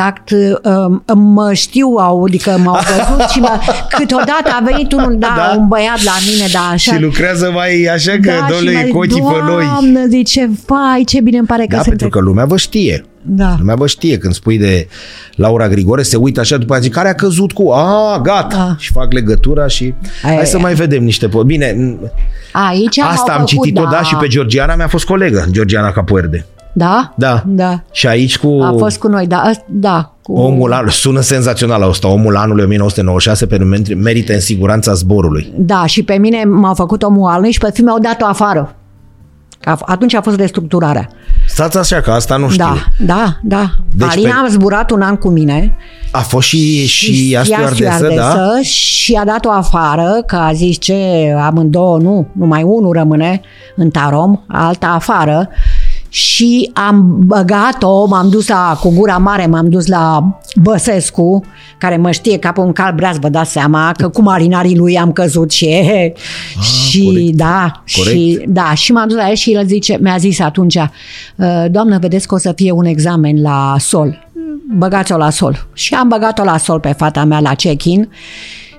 um, 0.63 1.05
mă 1.15 1.53
știu, 1.53 1.87
au, 1.99 2.25
adică 2.25 2.59
m-au 2.65 2.79
văzut 2.91 3.29
și 3.29 3.39
mă, 3.41 3.61
câteodată 3.99 4.51
a 4.61 4.63
venit 4.65 4.93
unul, 4.93 5.17
da, 5.19 5.35
Da. 5.37 5.55
un 5.59 5.69
băiat 5.69 6.03
la 6.05 6.13
mine, 6.33 6.47
da, 6.53 6.69
așa. 6.73 6.93
Și 6.95 7.01
lucrează 7.01 7.51
mai 7.55 7.85
așa 7.95 8.13
că, 8.13 8.31
da, 8.41 8.47
domnule, 8.49 8.71
și 8.71 8.77
e 8.77 8.81
mai- 8.81 8.91
cu 8.91 8.97
ochii 8.99 9.23
pe 9.23 9.51
noi. 9.53 9.65
Doamnă, 9.65 10.07
zice, 10.09 10.51
vai, 10.67 11.03
ce 11.07 11.21
bine 11.21 11.39
îmi 11.39 11.47
pare 11.47 11.63
că 11.63 11.77
Da, 11.77 11.83
sunt... 11.83 11.87
pentru 11.89 12.09
că 12.09 12.19
lumea 12.25 12.45
vă 12.45 12.57
știe. 12.57 13.05
Da. 13.23 13.55
Lumea 13.59 13.75
vă 13.75 13.87
știe. 13.87 14.19
Când 14.19 14.35
spui 14.35 14.59
de 14.59 14.89
Laura 15.35 15.69
Grigore, 15.69 16.03
se 16.03 16.17
uită 16.17 16.41
așa, 16.41 16.57
după 16.57 16.73
aia 16.73 16.83
zic, 16.83 16.93
care 16.93 17.09
a 17.09 17.15
căzut 17.15 17.53
cu... 17.53 17.71
A, 17.71 18.21
gata. 18.23 18.57
Da. 18.57 18.75
Și 18.79 18.93
fac 18.93 19.13
legătura 19.13 19.67
și... 19.67 19.95
Aia 20.23 20.35
Hai 20.35 20.43
e. 20.43 20.47
să 20.47 20.59
mai 20.59 20.75
vedem 20.75 21.05
niște... 21.05 21.29
po- 21.29 21.45
Bine, 21.47 21.97
Aici 22.53 22.99
asta 22.99 23.25
m-au 23.27 23.39
am 23.39 23.47
făcut, 23.47 23.65
citit-o, 23.65 23.85
da, 23.85 24.03
și 24.03 24.15
pe 24.15 24.27
Georgiana 24.27 24.75
mi-a 24.75 24.89
fost 24.89 25.05
colegă, 25.05 25.47
Georgiana 25.51 25.93
Capuerde. 25.93 26.47
Da? 26.73 27.13
Da. 27.17 27.43
Da. 27.47 27.83
Și 27.93 28.07
aici 28.07 28.39
cu... 28.39 28.59
A 28.63 28.75
fost 28.79 28.99
cu 28.99 29.09
noi, 29.09 29.27
da, 29.27 29.43
ăst- 29.51 29.65
da. 29.69 30.13
Cu... 30.23 30.33
Omul 30.33 30.73
anului, 30.73 30.93
sună 30.93 31.21
senzațional 31.21 31.89
ăsta, 31.89 32.09
omul 32.09 32.37
anului 32.37 32.65
1996 32.65 33.47
pentru 33.47 33.95
merită 33.97 34.33
în 34.33 34.41
siguranța 34.41 34.93
zborului. 34.95 35.53
Da, 35.57 35.87
și 35.87 36.03
pe 36.03 36.15
mine 36.19 36.45
m-au 36.45 36.75
făcut 36.75 37.03
omul 37.03 37.31
anului 37.31 37.51
și 37.53 37.59
pe 37.59 37.71
film 37.73 37.87
mi-au 37.87 37.99
dat-o 37.99 38.27
afară. 38.27 38.75
Că 39.61 39.71
a- 39.71 39.79
Atunci 39.81 40.15
a 40.15 40.21
fost 40.21 40.37
restructurarea. 40.37 41.09
Stați 41.49 41.79
așa, 41.79 42.01
că 42.01 42.11
asta 42.11 42.37
nu 42.37 42.49
știu. 42.49 42.65
Da, 42.65 42.75
da, 43.15 43.37
da. 43.43 43.71
Deci 43.95 44.09
Deci 44.09 44.17
Alina 44.17 44.41
pe- 44.41 44.47
a 44.47 44.49
zburat 44.49 44.91
un 44.91 45.01
an 45.03 45.17
cu 45.17 45.29
mine 45.29 45.77
A 46.13 46.19
fost 46.19 46.47
și, 46.49 46.87
și 46.87 47.29
ea 47.33 47.43
ea 47.49 47.67
stewardesă, 47.67 48.15
da? 48.17 48.31
stewardesă 48.31 48.61
și 48.63 49.15
a 49.15 49.25
dat-o 49.25 49.51
afară, 49.51 50.23
că 50.27 50.37
a 50.37 50.53
zis 50.53 50.79
ce, 50.79 50.95
amândouă, 51.45 51.99
nu, 51.99 52.27
numai 52.33 52.63
unul 52.63 52.93
rămâne 52.93 53.41
în 53.77 53.91
tarom, 53.91 54.41
alta 54.47 54.87
afară. 54.95 55.49
Și 56.13 56.71
am 56.75 57.17
băgat-o, 57.27 58.07
m-am 58.07 58.29
dus 58.29 58.49
la, 58.49 58.79
cu 58.81 58.93
gura 58.95 59.17
mare, 59.19 59.47
m-am 59.47 59.69
dus 59.69 59.87
la 59.87 60.39
Băsescu, 60.63 61.45
care 61.79 61.97
mă 61.97 62.11
știe 62.11 62.39
ca 62.39 62.53
pe 62.53 62.61
un 62.61 62.73
cal 62.73 62.93
breaz, 62.95 63.19
vă 63.19 63.29
dați 63.29 63.51
seama, 63.53 63.93
că 63.97 64.09
cu 64.09 64.23
marinarii 64.23 64.77
lui 64.77 64.99
am 64.99 65.13
căzut 65.13 65.51
și 65.51 65.65
e, 65.67 66.13
și 66.63 67.05
corect. 67.05 67.37
da, 67.37 67.83
Corect. 67.97 68.17
și 68.17 68.45
da, 68.49 68.75
și 68.75 68.93
m-am 68.93 69.09
dus 69.09 69.17
la 69.17 69.29
el 69.29 69.35
și 69.35 69.53
el 69.53 69.67
zice, 69.67 69.99
mi-a 70.01 70.17
zis 70.17 70.41
atunci, 70.41 70.75
"Uh, 70.75 71.65
doamnă, 71.71 71.99
vedeți 71.99 72.27
că 72.27 72.35
o 72.35 72.39
să 72.39 72.53
fie 72.53 72.71
un 72.73 72.85
examen 72.85 73.43
la 73.43 73.75
sol, 73.79 74.29
băgați-o 74.77 75.17
la 75.17 75.31
sol. 75.31 75.67
Și 75.73 75.95
am 75.95 76.09
băgat-o 76.09 76.45
la 76.45 76.57
sol 76.57 76.81
pe 76.81 76.93
fata 76.97 77.25
mea 77.25 77.41
la 77.41 77.55
check-in 77.55 78.09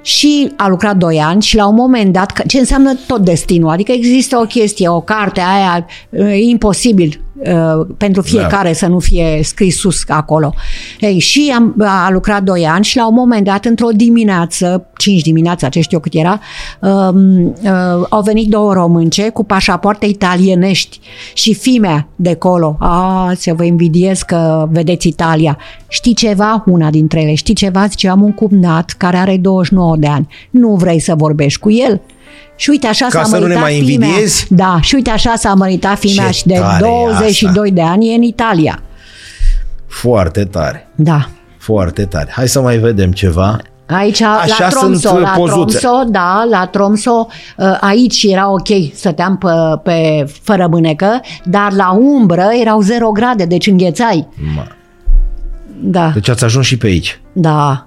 și 0.01 0.51
a 0.57 0.67
lucrat 0.67 0.97
2 0.97 1.19
ani 1.19 1.41
și 1.41 1.55
la 1.55 1.67
un 1.67 1.75
moment 1.75 2.13
dat, 2.13 2.31
că- 2.31 2.43
ce 2.47 2.59
înseamnă 2.59 2.93
tot 3.07 3.21
destinul, 3.21 3.69
adică 3.69 3.91
există 3.91 4.37
o 4.37 4.45
chestie, 4.45 4.89
o 4.89 5.01
carte 5.01 5.41
aia, 5.41 5.85
e 6.09 6.49
imposibil 6.49 7.21
uh, 7.45 7.85
pentru 7.97 8.21
fiecare 8.21 8.67
da. 8.67 8.73
să 8.73 8.87
nu 8.87 8.99
fie 8.99 9.39
scris 9.43 9.77
sus 9.77 10.03
acolo. 10.07 10.53
Ei, 10.99 11.19
și 11.19 11.53
am, 11.55 11.75
a 11.79 12.09
lucrat 12.11 12.43
2 12.43 12.65
ani 12.65 12.83
și 12.83 12.97
la 12.97 13.07
un 13.07 13.13
moment 13.13 13.45
dat, 13.45 13.65
într-o 13.65 13.87
dimineață, 13.95 14.85
5 14.97 15.21
dimineața, 15.21 15.69
ce 15.69 15.81
știu 15.81 15.97
eu 15.97 16.03
cât 16.03 16.13
era, 16.13 16.39
um, 16.79 17.45
uh, 17.45 18.05
au 18.09 18.21
venit 18.21 18.49
două 18.49 18.73
românce 18.73 19.29
cu 19.29 19.43
pașapoarte 19.43 20.05
italienești 20.05 20.99
și 21.33 21.53
fimea 21.53 22.07
de 22.15 22.35
colo. 22.35 22.75
A, 22.79 23.31
să 23.35 23.53
vă 23.53 23.63
invidiez 23.63 24.21
că 24.21 24.67
vedeți 24.71 25.07
Italia. 25.07 25.57
Știi 25.87 26.13
ceva? 26.13 26.63
Una 26.65 26.89
dintre 26.89 27.21
ele. 27.21 27.33
Știi 27.33 27.53
ceva? 27.53 27.85
Zice, 27.85 28.09
am 28.09 28.21
un 28.21 28.33
cumnat 28.33 28.89
care 28.97 29.17
are 29.17 29.37
29 29.37 29.95
de 29.97 30.07
ani. 30.07 30.27
Nu 30.49 30.75
vrei 30.75 30.99
să 30.99 31.15
vorbești 31.15 31.59
cu 31.59 31.71
el? 31.71 32.01
Și 32.61 32.69
uite 32.69 32.87
așa 32.87 33.05
Ca 33.09 33.19
s-a 33.19 33.23
să 33.23 33.37
nu 33.37 33.45
ne 33.45 33.53
măritat 33.53 33.61
mai 33.63 33.81
fimea. 33.85 34.07
invidiezi? 34.07 34.45
Da, 34.49 34.77
și 34.81 34.95
uite 34.95 35.09
așa 35.09 35.33
s-a 35.35 35.53
măritat 35.53 35.97
fimea 35.97 36.25
Ce 36.25 36.31
și 36.31 36.45
de 36.47 36.53
tare 36.53 36.85
e 36.85 36.87
22 36.87 37.71
de 37.71 37.81
ani 37.81 38.11
e 38.11 38.15
în 38.15 38.21
Italia. 38.21 38.81
Foarte 39.87 40.43
tare, 40.43 40.87
Da. 40.95 41.27
foarte 41.57 42.05
tare. 42.05 42.31
Hai 42.35 42.47
să 42.47 42.61
mai 42.61 42.77
vedem 42.77 43.11
ceva. 43.11 43.57
Aici, 43.87 44.21
Așa 44.21 44.55
la 44.59 44.67
Tromso, 44.67 45.07
sunt, 45.09 45.17
uh, 45.19 45.21
la 45.23 45.29
pozuțe. 45.29 45.77
Tromso, 45.77 46.03
da, 46.09 46.47
la 46.49 46.65
Tromso, 46.65 47.27
uh, 47.57 47.77
aici 47.81 48.23
era 48.23 48.51
ok, 48.51 48.67
stăteam 48.93 49.37
pe, 49.37 49.49
pe 49.83 50.25
fără 50.41 50.67
mânecă, 50.71 51.21
dar 51.45 51.71
la 51.73 51.91
umbră 51.91 52.45
erau 52.61 52.81
0 52.81 53.09
grade, 53.11 53.45
deci 53.45 53.67
înghețai. 53.67 54.27
Ma. 54.55 54.67
Da, 55.83 56.09
Deci 56.13 56.29
ați 56.29 56.43
ajuns 56.43 56.65
și 56.65 56.77
pe 56.77 56.87
aici. 56.87 57.19
da. 57.33 57.85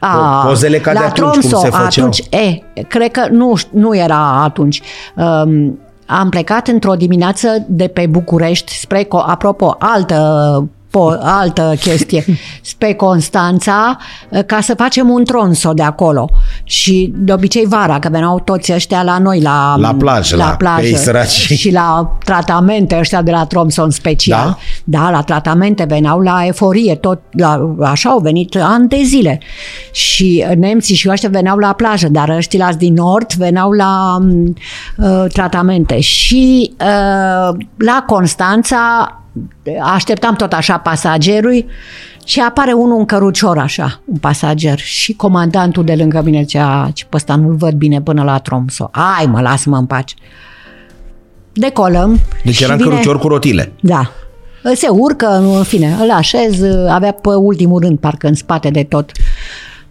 Po- 0.00 0.46
pozele 0.46 0.78
ca 0.78 0.92
de 0.92 0.98
la 0.98 1.04
atunci, 1.04 1.32
cum 1.32 1.40
se 1.60 1.68
făceau. 1.70 1.84
atunci, 1.84 2.18
e, 2.30 2.62
cred 2.88 3.10
că 3.10 3.26
nu, 3.30 3.54
ș- 3.58 3.70
nu 3.70 3.96
era 3.96 4.42
atunci. 4.42 4.80
Um, 5.16 5.78
am 6.06 6.28
plecat 6.28 6.68
într-o 6.68 6.94
dimineață 6.94 7.64
de 7.68 7.86
pe 7.88 8.06
București 8.06 8.72
spre, 8.72 9.04
Co- 9.04 9.26
apropo, 9.26 9.76
altă 9.78 10.68
po, 10.90 11.12
altă 11.20 11.74
chestie, 11.80 12.24
spre 12.62 12.94
Constanța, 12.94 13.98
ca 14.46 14.60
să 14.60 14.74
facem 14.74 15.08
un 15.08 15.24
tronso 15.24 15.72
de 15.72 15.82
acolo. 15.82 16.30
Și 16.64 17.12
de 17.16 17.32
obicei 17.32 17.66
vara, 17.66 17.98
că 17.98 18.08
veneau 18.12 18.40
toți 18.40 18.72
ăștia 18.72 19.02
la 19.02 19.18
noi, 19.18 19.40
la, 19.40 19.74
La 19.76 19.94
plajă, 19.94 20.36
la 20.36 20.54
plajă 20.58 20.80
pe 20.80 20.86
ei 20.86 20.96
săraci. 20.96 21.28
și 21.28 21.72
la 21.72 22.16
tratamente 22.24 22.96
ăștia 22.98 23.22
de 23.22 23.30
la 23.30 23.44
Tromso 23.44 23.82
în 23.82 23.90
special. 23.90 24.58
Da? 24.84 24.98
Da, 24.98 25.10
la 25.10 25.22
tratamente 25.22 25.84
veneau 25.84 26.20
la 26.20 26.44
eforie, 26.46 26.94
tot 26.94 27.20
la, 27.30 27.74
așa 27.82 28.10
au 28.10 28.18
venit 28.18 28.56
ani 28.56 28.88
de 28.88 29.00
zile. 29.04 29.40
Și 29.92 30.44
nemții 30.56 30.94
și 30.94 31.08
ăștia 31.10 31.28
veneau 31.28 31.56
la 31.56 31.72
plajă, 31.72 32.08
dar 32.08 32.28
ăștia 32.28 32.72
din 32.78 32.94
nord 32.94 33.32
veneau 33.32 33.70
la 33.70 34.18
uh, 34.96 35.24
tratamente. 35.32 36.00
Și 36.00 36.72
uh, 36.80 37.56
la 37.76 38.04
Constanța 38.06 39.14
așteptam 39.82 40.34
tot 40.34 40.52
așa 40.52 40.78
pasagerul 40.78 41.64
și 42.24 42.40
apare 42.40 42.72
unul 42.72 42.98
în 42.98 43.04
cărucior 43.04 43.58
așa, 43.58 44.00
un 44.04 44.16
pasager 44.16 44.78
și 44.78 45.12
comandantul 45.12 45.84
de 45.84 45.94
lângă 45.94 46.22
mine 46.24 46.40
zicea, 46.40 46.90
ce 46.94 47.04
pe 47.04 47.16
ăsta 47.16 47.34
nu-l 47.34 47.54
văd 47.54 47.72
bine 47.72 48.00
până 48.00 48.22
la 48.22 48.38
Tromso. 48.38 48.90
Ai 48.92 49.26
mă, 49.26 49.40
lasă-mă 49.40 49.76
în 49.76 49.86
pace. 49.86 50.14
Decolăm. 51.52 52.20
Deci 52.44 52.60
era 52.60 52.72
în 52.72 52.78
vine... 52.78 52.90
cărucior 52.90 53.18
cu 53.18 53.28
rotile. 53.28 53.72
Da. 53.80 54.10
Se 54.74 54.88
urcă, 54.88 55.26
în 55.26 55.62
fine, 55.62 55.96
îl 56.00 56.10
așez, 56.10 56.62
avea 56.88 57.12
pe 57.12 57.28
ultimul 57.28 57.80
rând, 57.80 57.98
parcă 57.98 58.26
în 58.26 58.34
spate 58.34 58.70
de 58.70 58.82
tot. 58.82 59.12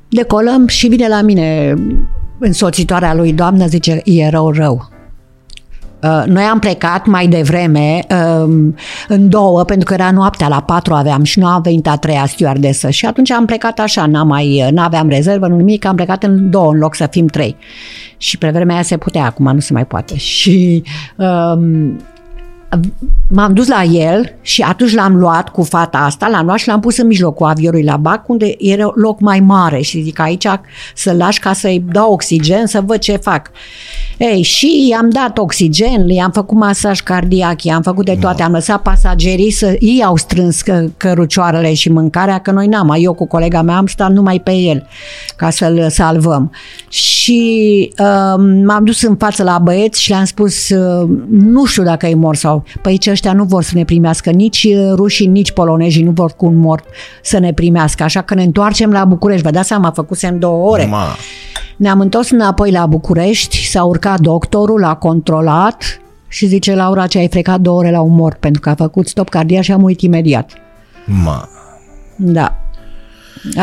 Decolăm 0.10 0.68
și 0.68 0.88
vine 0.88 1.08
la 1.08 1.22
mine 1.22 1.76
însoțitoarea 2.40 3.14
lui, 3.14 3.34
doamnă, 3.34 3.66
zice, 3.66 4.02
e 4.04 4.30
rău, 4.30 4.52
rău. 4.52 4.90
Uh, 6.04 6.24
noi 6.26 6.44
am 6.44 6.60
plecat 6.60 7.06
mai 7.06 7.28
devreme 7.28 8.06
um, 8.10 8.76
în 9.08 9.30
două, 9.30 9.64
pentru 9.64 9.86
că 9.86 9.94
era 9.94 10.12
noaptea, 10.12 10.48
la 10.48 10.62
patru 10.62 10.94
aveam 10.94 11.24
și 11.24 11.40
nu 11.40 11.46
am 11.46 11.62
venit 11.62 11.88
a 11.88 11.96
treia 11.96 12.26
stewardesă 12.26 12.90
și 12.90 13.06
atunci 13.06 13.32
am 13.32 13.46
plecat 13.46 13.80
așa, 13.80 14.06
n-am 14.06 14.28
mai, 14.28 14.70
n-aveam 14.72 15.10
rezervă, 15.10 15.48
nu 15.48 15.56
nimic, 15.56 15.86
am 15.86 15.96
plecat 15.96 16.24
în 16.24 16.50
două 16.50 16.72
în 16.72 16.78
loc 16.78 16.96
să 16.96 17.08
fim 17.12 17.28
trei. 17.28 17.56
Și 18.18 18.38
pe 18.38 18.50
vremea 18.50 18.76
aia 18.76 18.84
se 18.84 18.98
putea, 18.98 19.26
acum 19.26 19.52
nu 19.54 19.60
se 19.60 19.74
mai 19.74 19.86
poate. 19.86 20.18
Și 20.40 20.84
um, 21.16 22.00
m-am 23.30 23.54
dus 23.54 23.68
la 23.68 23.84
el 23.84 24.36
și 24.42 24.62
atunci 24.62 24.94
l-am 24.94 25.16
luat 25.16 25.50
cu 25.50 25.64
fata 25.64 25.98
asta, 25.98 26.28
l-am 26.28 26.46
luat 26.46 26.58
și 26.58 26.68
l-am 26.68 26.80
pus 26.80 26.98
în 26.98 27.08
mijlocul 27.08 27.48
avionului 27.48 27.84
la 27.84 27.98
bac, 27.98 28.30
unde 28.30 28.56
era 28.58 28.92
loc 28.96 29.20
mai 29.20 29.40
mare 29.40 29.82
și 29.82 30.02
zic 30.02 30.20
aici 30.20 30.48
să-l 30.96 31.18
lași 31.18 31.40
ca 31.40 31.54
să-i 31.54 31.84
dau 31.92 32.12
oxigen, 32.12 32.66
să 32.66 32.82
văd 32.86 32.98
ce 32.98 33.16
fac. 33.16 33.52
Ei, 34.18 34.42
și 34.42 34.88
i-am 34.90 35.10
dat 35.10 35.38
oxigen, 35.38 36.10
i-am 36.10 36.32
făcut 36.32 36.58
masaj 36.58 37.00
cardiac, 37.00 37.64
i-am 37.64 37.82
făcut 37.82 38.06
de 38.06 38.18
toate, 38.20 38.44
am 38.44 38.52
lăsat 38.52 38.82
pasagerii 38.82 39.52
să 39.52 39.76
ei 39.80 40.04
au 40.04 40.16
strâns 40.16 40.62
că, 40.62 40.86
cărucioarele 40.98 41.74
și 41.74 41.90
mâncarea, 41.90 42.40
că 42.40 42.52
noi 42.52 42.68
n-am, 42.68 42.96
eu 42.98 43.14
cu 43.14 43.28
colega 43.28 43.62
mea 43.62 43.78
am 43.78 43.88
stat 43.88 44.12
numai 44.12 44.40
pe 44.40 44.52
el 44.52 44.88
ca 45.36 45.50
să-l 45.50 45.90
salvăm. 45.90 46.52
Și 46.90 47.94
uh, 48.00 48.44
m-am 48.66 48.84
dus 48.84 49.02
în 49.02 49.16
față 49.16 49.44
la 49.44 49.60
băieți 49.64 50.02
și 50.02 50.10
le-am 50.10 50.26
spus, 50.26 50.70
uh, 50.70 51.10
nu 51.30 51.66
știu 51.66 51.84
dacă 51.84 52.06
e 52.06 52.16
mor 52.16 52.36
sau, 52.36 52.59
păi 52.82 52.98
ce 52.98 53.12
ăștia 53.12 53.34
nu 53.34 53.44
vor 53.44 53.64
să 53.64 53.72
ne 53.76 53.86
primească, 53.86 54.30
nici 54.30 54.68
rușii, 54.94 55.28
nici 55.28 55.52
polonezii 55.52 56.04
nu 56.04 56.12
vor 56.12 56.32
cu 56.32 56.46
un 56.46 56.56
mort 56.56 56.86
să 57.24 57.40
ne 57.40 57.54
primească, 57.54 58.04
așa 58.04 58.22
că 58.22 58.34
ne 58.34 58.44
întoarcem 58.44 58.92
la 58.92 59.06
București. 59.06 59.44
Vă 59.44 59.52
dați 59.52 59.68
seama, 59.68 59.92
făcusem 59.92 60.40
două 60.40 60.70
ore. 60.70 60.86
Ma. 60.86 61.06
Ne-am 61.78 62.00
întors 62.00 62.30
înapoi 62.30 62.72
la 62.72 62.86
București, 62.86 63.68
s-a 63.68 63.84
urcat 63.84 64.20
doctorul, 64.20 64.84
a 64.84 64.96
controlat 64.96 66.02
și 66.28 66.46
zice 66.46 66.76
Laura 66.76 67.08
ce 67.08 67.18
ai 67.18 67.28
frecat 67.28 67.60
două 67.60 67.78
ore 67.78 67.92
la 67.92 68.02
un 68.02 68.16
mort 68.16 68.38
pentru 68.38 68.62
că 68.62 68.70
a 68.70 68.76
făcut 68.76 69.08
stop 69.08 69.30
cardiac 69.30 69.64
și 69.64 69.72
a 69.72 69.78
murit 69.78 70.02
imediat. 70.02 70.52
Ma. 71.06 71.50
Da. 72.16 72.56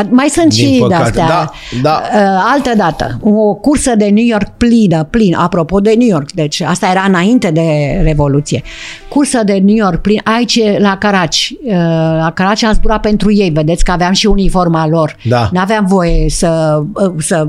Mai 0.09 0.28
sunt 0.28 0.55
Din 0.55 0.73
și 0.73 0.85
de-astea. 0.89 1.27
Da, 1.27 1.51
da. 1.82 2.03
Uh, 2.15 2.20
altă 2.53 2.73
dată, 2.77 3.19
o 3.20 3.55
cursă 3.55 3.94
de 3.94 4.05
New 4.05 4.24
York 4.24 4.48
plină, 4.57 5.05
plin, 5.05 5.35
apropo 5.35 5.81
de 5.81 5.94
New 5.98 6.09
York, 6.09 6.32
deci 6.32 6.61
asta 6.61 6.89
era 6.90 7.05
înainte 7.09 7.51
de 7.51 8.01
Revoluție. 8.03 8.62
Cursă 9.09 9.43
de 9.44 9.53
New 9.53 9.74
York 9.74 10.01
plin, 10.01 10.20
aici 10.24 10.61
la 10.78 10.97
Caraci. 10.97 11.55
Uh, 11.65 11.73
la 12.19 12.32
Caraci 12.35 12.62
am 12.62 12.73
zburat 12.73 13.01
pentru 13.01 13.32
ei, 13.32 13.51
vedeți 13.51 13.85
că 13.85 13.90
aveam 13.90 14.12
și 14.12 14.27
uniforma 14.27 14.89
lor. 14.89 15.16
Da. 15.24 15.48
N-aveam 15.53 15.86
voie 15.86 16.28
să, 16.28 16.82
uh, 16.94 17.12
să, 17.19 17.48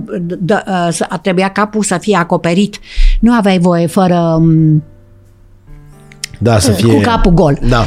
să, 0.90 1.08
trebuia 1.22 1.49
capul 1.49 1.84
să 1.84 1.98
fie 1.98 2.18
acoperit. 2.18 2.80
Nu 3.20 3.34
aveai 3.34 3.60
voie 3.60 3.88
fără 3.88 4.36
um, 4.40 4.84
da, 6.39 6.59
să 6.59 6.72
fie... 6.72 6.93
Cu 6.93 6.99
capul 7.01 7.31
gol. 7.31 7.57
Da. 7.69 7.85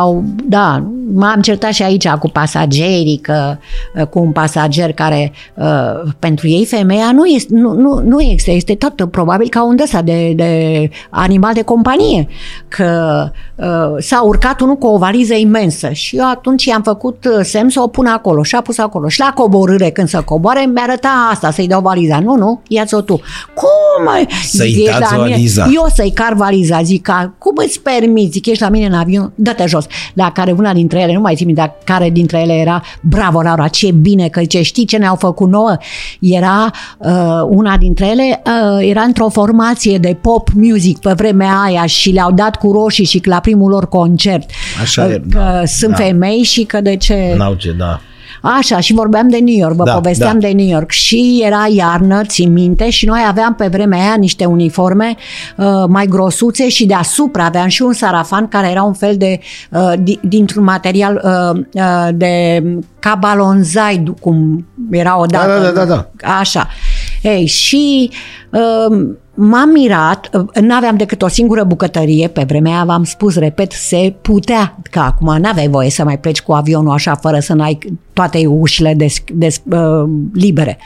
Au, 0.00 0.24
da, 0.44 0.82
m-am 1.14 1.40
certat 1.40 1.72
și 1.72 1.82
aici 1.82 2.08
cu 2.08 2.28
pasagerii, 2.28 3.18
că, 3.22 3.56
uh, 3.94 4.06
cu 4.06 4.18
un 4.18 4.32
pasager 4.32 4.92
care 4.92 5.32
uh, 5.54 6.12
pentru 6.18 6.48
ei 6.48 6.64
femeia 6.64 7.12
nu 7.12 7.24
este, 7.24 7.54
nu, 7.54 7.72
nu, 7.72 8.00
nu 8.04 8.20
este, 8.20 8.50
este 8.50 8.74
tot 8.74 9.10
probabil 9.10 9.48
ca 9.48 9.64
un 9.64 9.76
dăsa 9.76 10.00
de, 10.00 10.32
de 10.36 10.90
animal 11.10 11.54
de 11.54 11.62
companie, 11.62 12.28
că 12.68 13.30
uh, 13.54 13.94
s-a 13.98 14.22
urcat 14.22 14.60
unul 14.60 14.76
cu 14.76 14.86
o 14.86 14.98
valiză 14.98 15.34
imensă 15.34 15.90
și 15.90 16.16
eu 16.16 16.30
atunci 16.30 16.64
i-am 16.64 16.82
făcut 16.82 17.28
semn 17.42 17.68
să 17.68 17.80
o 17.80 17.86
pun 17.86 18.06
acolo 18.06 18.42
și 18.42 18.54
a 18.54 18.60
pus 18.60 18.78
acolo 18.78 19.08
și 19.08 19.20
la 19.20 19.32
coborâre 19.34 19.90
când 19.90 20.08
să 20.08 20.22
coboare 20.24 20.66
mi 20.66 20.80
arăta 20.80 21.28
asta, 21.32 21.50
să-i 21.50 21.66
dau 21.66 21.80
valiza. 21.80 22.18
Nu, 22.18 22.36
nu, 22.36 22.60
ia-ți-o 22.68 23.00
tu. 23.00 23.20
Cum? 23.54 24.26
Să-i 24.44 24.88
dați 24.98 25.16
valiza. 25.16 25.68
Eu 25.74 25.86
să-i 25.94 26.10
car 26.10 26.32
valiza, 26.34 26.82
zic, 26.82 27.08
cum 27.38 27.52
îți 27.56 27.77
permiți, 27.82 28.30
zic, 28.30 28.46
ești 28.46 28.62
la 28.62 28.68
mine 28.68 28.86
în 28.86 28.92
avion, 28.92 29.32
dă-te 29.34 29.66
jos. 29.66 29.86
La 30.14 30.32
care 30.32 30.52
una 30.52 30.72
dintre 30.72 31.00
ele, 31.00 31.12
nu 31.12 31.20
mai 31.20 31.34
țin 31.34 31.54
dar 31.54 31.74
care 31.84 32.10
dintre 32.10 32.40
ele 32.40 32.52
era, 32.52 32.82
bravo 33.00 33.42
Laura, 33.42 33.68
ce 33.68 33.92
bine 33.92 34.28
că 34.28 34.44
ce 34.44 34.62
știi 34.62 34.84
ce 34.84 34.96
ne-au 34.96 35.14
făcut 35.14 35.48
nouă. 35.48 35.76
Era 36.20 36.70
uh, 36.98 37.10
una 37.48 37.76
dintre 37.76 38.06
ele, 38.06 38.42
uh, 38.46 38.88
era 38.88 39.00
într-o 39.00 39.28
formație 39.28 39.98
de 39.98 40.16
pop 40.20 40.48
music 40.54 40.98
pe 40.98 41.12
vremea 41.12 41.60
aia 41.60 41.86
și 41.86 42.10
le-au 42.10 42.32
dat 42.32 42.56
cu 42.56 42.72
roșii 42.72 43.04
și 43.04 43.20
la 43.24 43.40
primul 43.40 43.70
lor 43.70 43.88
concert. 43.88 44.50
Așa 44.80 45.04
uh, 45.04 45.10
e, 45.10 45.22
că 45.30 45.38
da, 45.38 45.64
sunt 45.64 45.90
da. 45.90 45.96
femei 45.96 46.42
și 46.42 46.62
că 46.62 46.80
de 46.80 46.96
ce... 46.96 47.34
N-au 47.36 47.54
ce, 47.54 47.72
da. 47.72 48.00
Așa, 48.42 48.80
și 48.80 48.92
vorbeam 48.92 49.28
de 49.28 49.38
New 49.38 49.56
York, 49.56 49.74
vă 49.74 49.84
da, 49.84 49.92
povesteam 49.92 50.38
da. 50.38 50.46
de 50.46 50.52
New 50.52 50.66
York 50.66 50.90
și 50.90 51.42
era 51.44 51.66
iarnă, 51.70 52.22
țin 52.24 52.52
minte, 52.52 52.90
și 52.90 53.06
noi 53.06 53.20
aveam 53.28 53.54
pe 53.54 53.66
vremea 53.66 53.98
aia 53.98 54.14
niște 54.18 54.44
uniforme 54.44 55.16
uh, 55.56 55.66
mai 55.88 56.06
grosuțe 56.06 56.68
și 56.68 56.86
deasupra 56.86 57.44
aveam 57.44 57.68
și 57.68 57.82
un 57.82 57.92
sarafan 57.92 58.48
care 58.48 58.70
era 58.70 58.82
un 58.82 58.92
fel 58.92 59.16
de, 59.16 59.40
uh, 59.70 59.92
dintr-un 60.22 60.64
material 60.64 61.22
uh, 61.24 61.60
uh, 61.72 62.08
de 62.14 62.62
cabalonzai, 62.98 64.14
cum 64.20 64.66
era 64.90 65.20
odată. 65.20 65.60
Da, 65.60 65.70
da, 65.70 65.84
da, 65.84 65.84
da. 65.84 66.08
Așa. 66.38 66.68
Ei, 67.22 67.46
și 67.46 68.10
uh, 68.50 69.08
m-am 69.40 69.68
mirat, 69.68 70.30
nu 70.60 70.74
aveam 70.74 70.96
decât 70.96 71.22
o 71.22 71.28
singură 71.28 71.64
bucătărie, 71.64 72.28
pe 72.28 72.44
vremea 72.46 72.74
aia 72.74 72.84
v-am 72.84 73.04
spus, 73.04 73.36
repet, 73.36 73.72
se 73.72 74.14
putea, 74.22 74.78
că 74.90 74.98
acum 74.98 75.36
nu 75.36 75.48
aveai 75.48 75.68
voie 75.68 75.90
să 75.90 76.04
mai 76.04 76.18
pleci 76.18 76.40
cu 76.40 76.52
avionul 76.52 76.92
așa 76.92 77.14
fără 77.14 77.38
să 77.38 77.54
n-ai 77.54 77.78
toate 78.12 78.46
ușile 78.46 78.94
des, 78.94 79.16
des, 79.32 79.60
uh, 79.70 80.08
libere. 80.32 80.78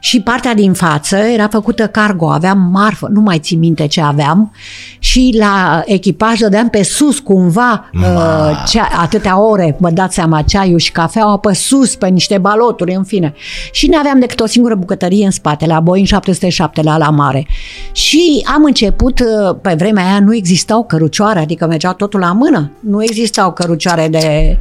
Și 0.00 0.20
partea 0.20 0.54
din 0.54 0.72
față 0.72 1.16
era 1.16 1.48
făcută 1.48 1.86
cargo, 1.86 2.30
aveam 2.30 2.58
marfă, 2.58 3.08
nu 3.12 3.20
mai 3.20 3.38
țin 3.38 3.58
minte 3.58 3.86
ce 3.86 4.00
aveam 4.00 4.52
și 4.98 5.34
la 5.38 5.82
echipaj 5.84 6.38
dădeam 6.38 6.68
pe 6.68 6.82
sus 6.82 7.18
cumva 7.18 7.90
uh, 7.94 8.64
cea, 8.66 8.88
atâtea 9.00 9.40
ore, 9.40 9.76
vă 9.78 9.90
dați 9.90 10.14
seama, 10.14 10.42
ceaiul 10.42 10.78
și 10.78 10.92
cafeaua 10.92 11.38
pe 11.38 11.54
sus, 11.54 11.94
pe 11.94 12.08
niște 12.08 12.38
baloturi, 12.38 12.94
în 12.94 13.04
fine. 13.04 13.34
Și 13.72 13.86
nu 13.86 13.98
aveam 13.98 14.18
decât 14.20 14.40
o 14.40 14.46
singură 14.46 14.74
bucătărie 14.74 15.24
în 15.24 15.30
spate, 15.30 15.66
la 15.66 15.80
Boeing 15.80 16.06
707, 16.06 16.82
la 16.82 16.96
la 16.96 17.10
mare. 17.10 17.46
Și 17.92 18.46
am 18.54 18.64
început, 18.64 19.20
uh, 19.20 19.56
pe 19.62 19.74
vremea 19.78 20.04
aia 20.04 20.20
nu 20.20 20.34
existau 20.34 20.84
cărucioare, 20.84 21.38
adică 21.38 21.66
mergeau 21.66 21.92
totul 21.92 22.20
la 22.20 22.32
mână. 22.32 22.70
Nu 22.80 23.02
existau 23.02 23.52
cărucioare 23.52 24.08
de... 24.08 24.58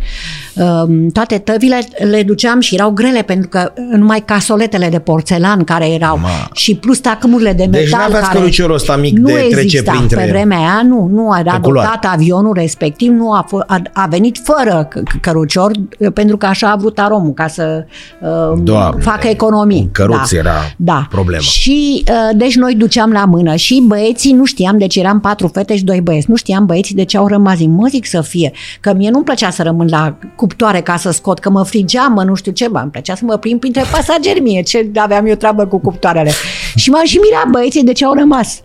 Um, 0.55 1.09
toate 1.09 1.37
tăvile 1.37 1.87
le 2.11 2.23
duceam 2.23 2.59
și 2.59 2.75
erau 2.75 2.91
grele 2.91 3.21
pentru 3.21 3.49
că 3.49 3.71
numai 3.91 4.23
casoletele 4.25 4.89
de 4.89 4.99
porțelan 4.99 5.63
care 5.63 5.89
erau 5.89 6.17
Ma. 6.17 6.49
și 6.53 6.75
plus 6.75 6.99
tacâmurile 6.99 7.53
de 7.53 7.65
deci 7.65 7.91
metal 7.91 8.11
deci 8.11 8.19
care 8.19 8.37
căruciorul 8.37 8.75
ăsta 8.75 8.95
mic 8.95 9.17
nu 9.17 9.25
de 9.25 9.33
trece 9.33 9.59
exista. 9.59 9.91
printre... 9.91 10.23
Pe 10.23 10.29
vremea 10.29 10.57
aia 10.57 10.81
nu, 10.87 11.09
nu 11.11 11.31
a 11.31 11.41
adoptat 11.45 12.05
avionul 12.11 12.53
respectiv, 12.53 13.11
nu 13.11 13.31
a, 13.31 13.45
f- 13.45 13.65
a, 13.67 13.81
a 13.93 14.07
venit 14.09 14.37
fără 14.43 14.87
cărucior 15.21 15.71
pentru 16.13 16.37
că 16.37 16.45
așa 16.45 16.71
a 16.71 16.75
vrut 16.75 16.99
aromul 16.99 17.33
ca 17.33 17.47
să 17.47 17.85
uh, 18.21 18.59
Doamne, 18.63 19.01
facă 19.01 19.27
economii. 19.27 19.89
Căruț 19.91 20.31
da. 20.31 20.37
era 20.37 20.73
da. 20.77 21.07
problema. 21.09 21.41
Și 21.41 22.03
uh, 22.09 22.37
deci 22.37 22.55
noi 22.55 22.75
duceam 22.75 23.11
la 23.15 23.25
mână 23.25 23.55
și 23.55 23.83
băieții 23.87 24.33
nu 24.33 24.45
știam, 24.45 24.77
deci 24.77 24.95
eram 24.95 25.19
patru 25.19 25.47
fete 25.47 25.75
și 25.75 25.83
doi 25.83 26.01
băieți, 26.01 26.29
nu 26.29 26.35
știam 26.35 26.65
băieții 26.65 26.95
de 26.95 27.05
ce 27.05 27.17
au 27.17 27.27
rămas. 27.27 27.57
Zic, 27.57 27.69
mă 27.69 27.87
zic 27.87 28.05
să 28.05 28.21
fie, 28.21 28.51
că 28.79 28.93
mie 28.93 29.09
nu-mi 29.09 29.23
plăcea 29.23 29.49
să 29.49 29.63
rămân 29.63 29.87
la 29.89 30.17
cuptoare 30.35 30.81
ca 30.81 30.95
să 30.95 31.11
scot, 31.11 31.39
că 31.39 31.49
mă 31.49 31.63
frigeam, 31.63 32.13
mă 32.13 32.23
nu 32.23 32.35
știu 32.35 32.51
ce, 32.51 32.67
mă, 32.67 32.79
îmi 32.79 32.91
plăcea 32.91 33.15
să 33.15 33.25
mă 33.25 33.37
plimb 33.37 33.59
printre 33.59 33.83
pasageri 33.91 34.39
mie, 34.39 34.61
ce 34.61 34.91
aveam 34.95 35.25
eu 35.25 35.35
treabă 35.35 35.65
cu 35.65 35.79
cuptoarele. 35.79 36.31
Și 36.75 36.89
m-am 36.89 37.05
și 37.05 37.17
mirat 37.17 37.47
băieții 37.49 37.83
de 37.83 37.91
ce 37.91 38.05
au 38.05 38.13
rămas. 38.13 38.61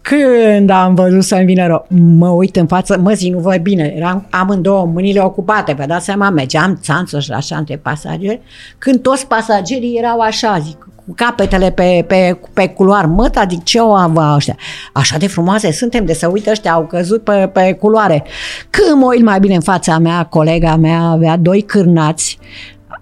Când 0.00 0.70
am 0.70 0.94
văzut 0.94 1.22
să-mi 1.22 1.44
vină 1.44 1.66
rău, 1.66 1.86
mă 2.18 2.28
uit 2.28 2.56
în 2.56 2.66
față, 2.66 2.98
mă 3.02 3.12
zi, 3.12 3.28
nu 3.28 3.38
văd 3.38 3.56
bine, 3.56 3.92
eram 3.96 4.26
amândouă 4.30 4.84
mâinile 4.84 5.20
ocupate, 5.20 5.72
vă 5.72 5.84
dați 5.86 6.04
seama, 6.04 6.30
mergeam 6.30 6.78
țanță 6.82 7.18
așa 7.30 7.56
între 7.56 7.76
pasageri, 7.76 8.40
când 8.78 9.00
toți 9.00 9.26
pasagerii 9.26 9.96
erau 9.98 10.18
așa, 10.18 10.58
zic, 10.58 10.88
cu 11.06 11.12
capetele 11.16 11.70
pe, 11.70 12.04
pe, 12.08 12.38
pe 12.52 12.68
culoar. 12.68 13.06
Mă, 13.06 13.30
adică 13.34 13.62
ce 13.64 13.78
o 13.78 13.90
avea 13.92 14.34
ăștia? 14.34 14.56
Așa 14.92 15.16
de 15.16 15.26
frumoase 15.26 15.72
suntem 15.72 16.04
de 16.04 16.14
să 16.14 16.26
uită 16.26 16.50
ăștia, 16.50 16.72
au 16.72 16.86
căzut 16.86 17.24
pe, 17.24 17.50
pe 17.52 17.72
culoare. 17.72 18.24
Când 18.70 19.00
mă 19.00 19.06
uit 19.06 19.22
mai 19.22 19.40
bine 19.40 19.54
în 19.54 19.60
fața 19.60 19.98
mea, 19.98 20.24
colega 20.24 20.76
mea 20.76 21.00
avea 21.00 21.36
doi 21.36 21.62
cârnați, 21.62 22.38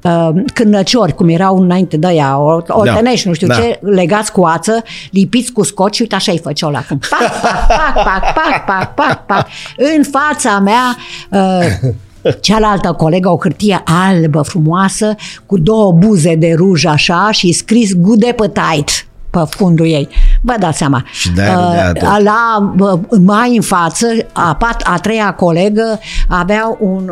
uh, 0.02 0.28
cârnăciori, 0.55 1.14
cum 1.14 1.28
erau 1.28 1.59
înainte 1.59 1.97
de 1.97 2.06
aia, 2.06 2.39
oltenești, 2.66 3.28
nu 3.28 3.35
știu 3.35 3.47
Da. 3.47 3.55
ce, 3.55 3.78
legați 3.82 4.32
cu 4.32 4.43
ață, 4.44 4.82
lipiți 5.10 5.52
cu 5.52 5.62
scoci, 5.62 6.01
uite 6.01 6.14
așa 6.14 6.32
îi 6.32 6.39
făceau 6.39 6.70
la 6.70 6.82
cum. 6.89 6.98
Pac, 7.10 7.40
pac, 7.40 7.66
pac, 7.66 8.05
pac, 8.05 8.35
pac, 8.35 8.64
pac, 8.64 8.94
pac, 8.94 9.27
pac. 9.27 9.47
În 9.97 10.02
fața 10.02 10.59
mea, 10.59 10.97
uh, 11.31 11.93
cealaltă 12.40 12.92
colegă, 12.92 13.28
o 13.28 13.38
hârtie 13.40 13.82
albă, 13.84 14.42
frumoasă, 14.42 15.14
cu 15.47 15.59
două 15.59 15.92
buze 15.92 16.34
de 16.34 16.55
ruj 16.56 16.84
așa 16.84 17.28
și 17.30 17.52
scris 17.52 17.94
good 17.94 18.24
appetite 18.28 18.92
pe 19.31 19.39
fundul 19.48 19.86
ei. 19.86 20.09
Vă 20.40 20.55
dați 20.59 20.78
seama. 20.78 21.05
Și 21.12 21.31
de-aia 21.31 21.55
râdea 21.55 21.93
tot. 21.93 22.02
Uh, 22.02 22.19
la 22.24 22.73
bă, 22.77 22.98
mai 23.24 23.57
în 23.57 23.62
față, 23.62 24.07
a, 24.32 24.55
pat, 24.55 24.82
a 24.85 24.98
treia 24.98 25.32
colegă 25.32 25.98
avea 26.28 26.77
un 26.81 27.11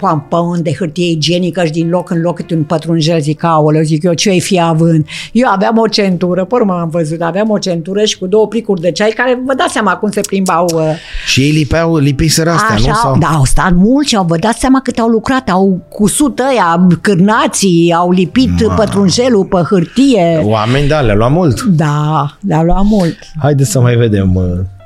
uh, 0.00 0.16
pământ 0.28 0.64
de 0.64 0.72
hârtie 0.72 1.10
igienică 1.10 1.64
și 1.64 1.70
din 1.70 1.88
loc 1.88 2.10
în 2.10 2.20
loc 2.20 2.34
câte 2.34 2.54
un 2.54 2.62
pătrunjel 2.62 3.20
zic, 3.20 3.44
aoleu, 3.44 3.82
zic 3.82 4.02
eu, 4.02 4.12
ce-i 4.12 4.40
fi 4.40 4.60
având? 4.60 5.06
Eu 5.32 5.48
aveam 5.48 5.78
o 5.78 5.86
centură, 5.86 6.44
pe 6.44 6.54
urmă 6.54 6.78
am 6.80 6.88
văzut, 6.88 7.20
aveam 7.20 7.50
o 7.50 7.58
centură 7.58 8.04
și 8.04 8.18
cu 8.18 8.26
două 8.26 8.48
plicuri 8.48 8.80
de 8.80 8.90
ceai 8.90 9.10
care 9.10 9.38
vă 9.46 9.54
dați 9.54 9.72
seama 9.72 9.96
cum 9.96 10.10
se 10.10 10.20
plimbau 10.20 10.66
uh, 10.74 10.82
Și 11.26 11.40
ei 11.40 11.50
lipeau, 11.50 11.96
lipiseră 11.96 12.50
astea, 12.50 12.74
Așa, 12.74 12.88
nu? 12.88 12.94
Sau? 12.94 13.18
da, 13.18 13.26
au 13.26 13.44
stat 13.44 13.72
mulți, 13.74 14.16
au 14.16 14.24
vă 14.24 14.36
dați 14.36 14.58
seama 14.58 14.80
cât 14.80 14.98
au 14.98 15.08
lucrat, 15.08 15.48
au 15.48 15.80
cusut 15.88 16.38
ăia, 16.38 16.86
cârnații, 17.00 17.94
au 17.96 18.10
lipit 18.10 18.66
Ma. 18.66 18.74
pătrunjelul 18.74 19.44
pe 19.44 19.60
hârtie. 19.68 20.40
Oameni, 20.44 20.88
da, 20.88 21.00
le-a 21.00 21.14
luat 21.14 21.30
mult. 21.32 21.57
Da, 21.66 22.26
le-a 22.46 22.62
luat 22.62 22.84
mult. 22.84 23.16
Haideți 23.38 23.70
să 23.70 23.80
mai 23.80 23.94
vedem. 23.96 24.34
uh, 24.34 24.44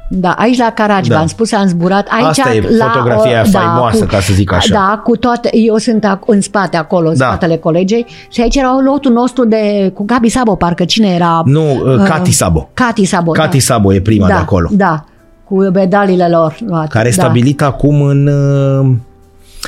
Da, 0.08 0.30
aici 0.30 0.58
la 0.58 0.70
Caraci, 0.74 1.06
Da. 1.06 1.16
v-am 1.16 1.26
spus, 1.26 1.52
am 1.52 1.66
zburat. 1.66 2.08
Aici, 2.10 2.38
Asta 2.38 2.54
e 2.54 2.76
la, 2.78 2.84
fotografia 2.84 3.30
aia 3.30 3.42
uh, 3.42 3.50
faimoasă, 3.52 4.04
ca 4.04 4.20
să 4.20 4.32
zic 4.34 4.52
așa. 4.52 4.74
Da, 4.74 5.00
cu 5.04 5.16
toate, 5.16 5.50
eu 5.56 5.76
sunt 5.76 6.06
ac- 6.06 6.26
în 6.26 6.40
spate 6.40 6.76
acolo, 6.76 7.08
în 7.08 7.16
Da. 7.16 7.26
spatele 7.26 7.56
colegei 7.56 8.06
și 8.30 8.40
aici 8.40 8.56
era 8.56 8.78
lotul 8.84 9.12
nostru 9.12 9.44
de, 9.44 9.90
cu 9.94 10.04
Gabi 10.04 10.28
Sabo, 10.28 10.54
parcă 10.54 10.84
cine 10.84 11.08
era? 11.08 11.42
Nu, 11.44 11.70
uh, 11.70 12.02
Cati 12.04 12.30
Sabo. 12.32 12.68
Cati 12.74 13.04
Sabo, 13.04 13.30
Cati 13.30 13.56
da. 13.56 13.62
Sabo 13.62 13.94
e 13.94 14.00
prima 14.00 14.26
da, 14.26 14.32
de 14.34 14.38
acolo. 14.40 14.68
Da, 14.72 15.04
cu 15.44 15.62
medaliile 15.62 16.28
lor 16.28 16.56
luate. 16.66 16.88
Care 16.90 17.08
e 17.08 17.12
da. 17.16 17.22
stabilită 17.22 17.64
acum 17.64 18.02
în 18.02 18.26
uh, 18.26 18.96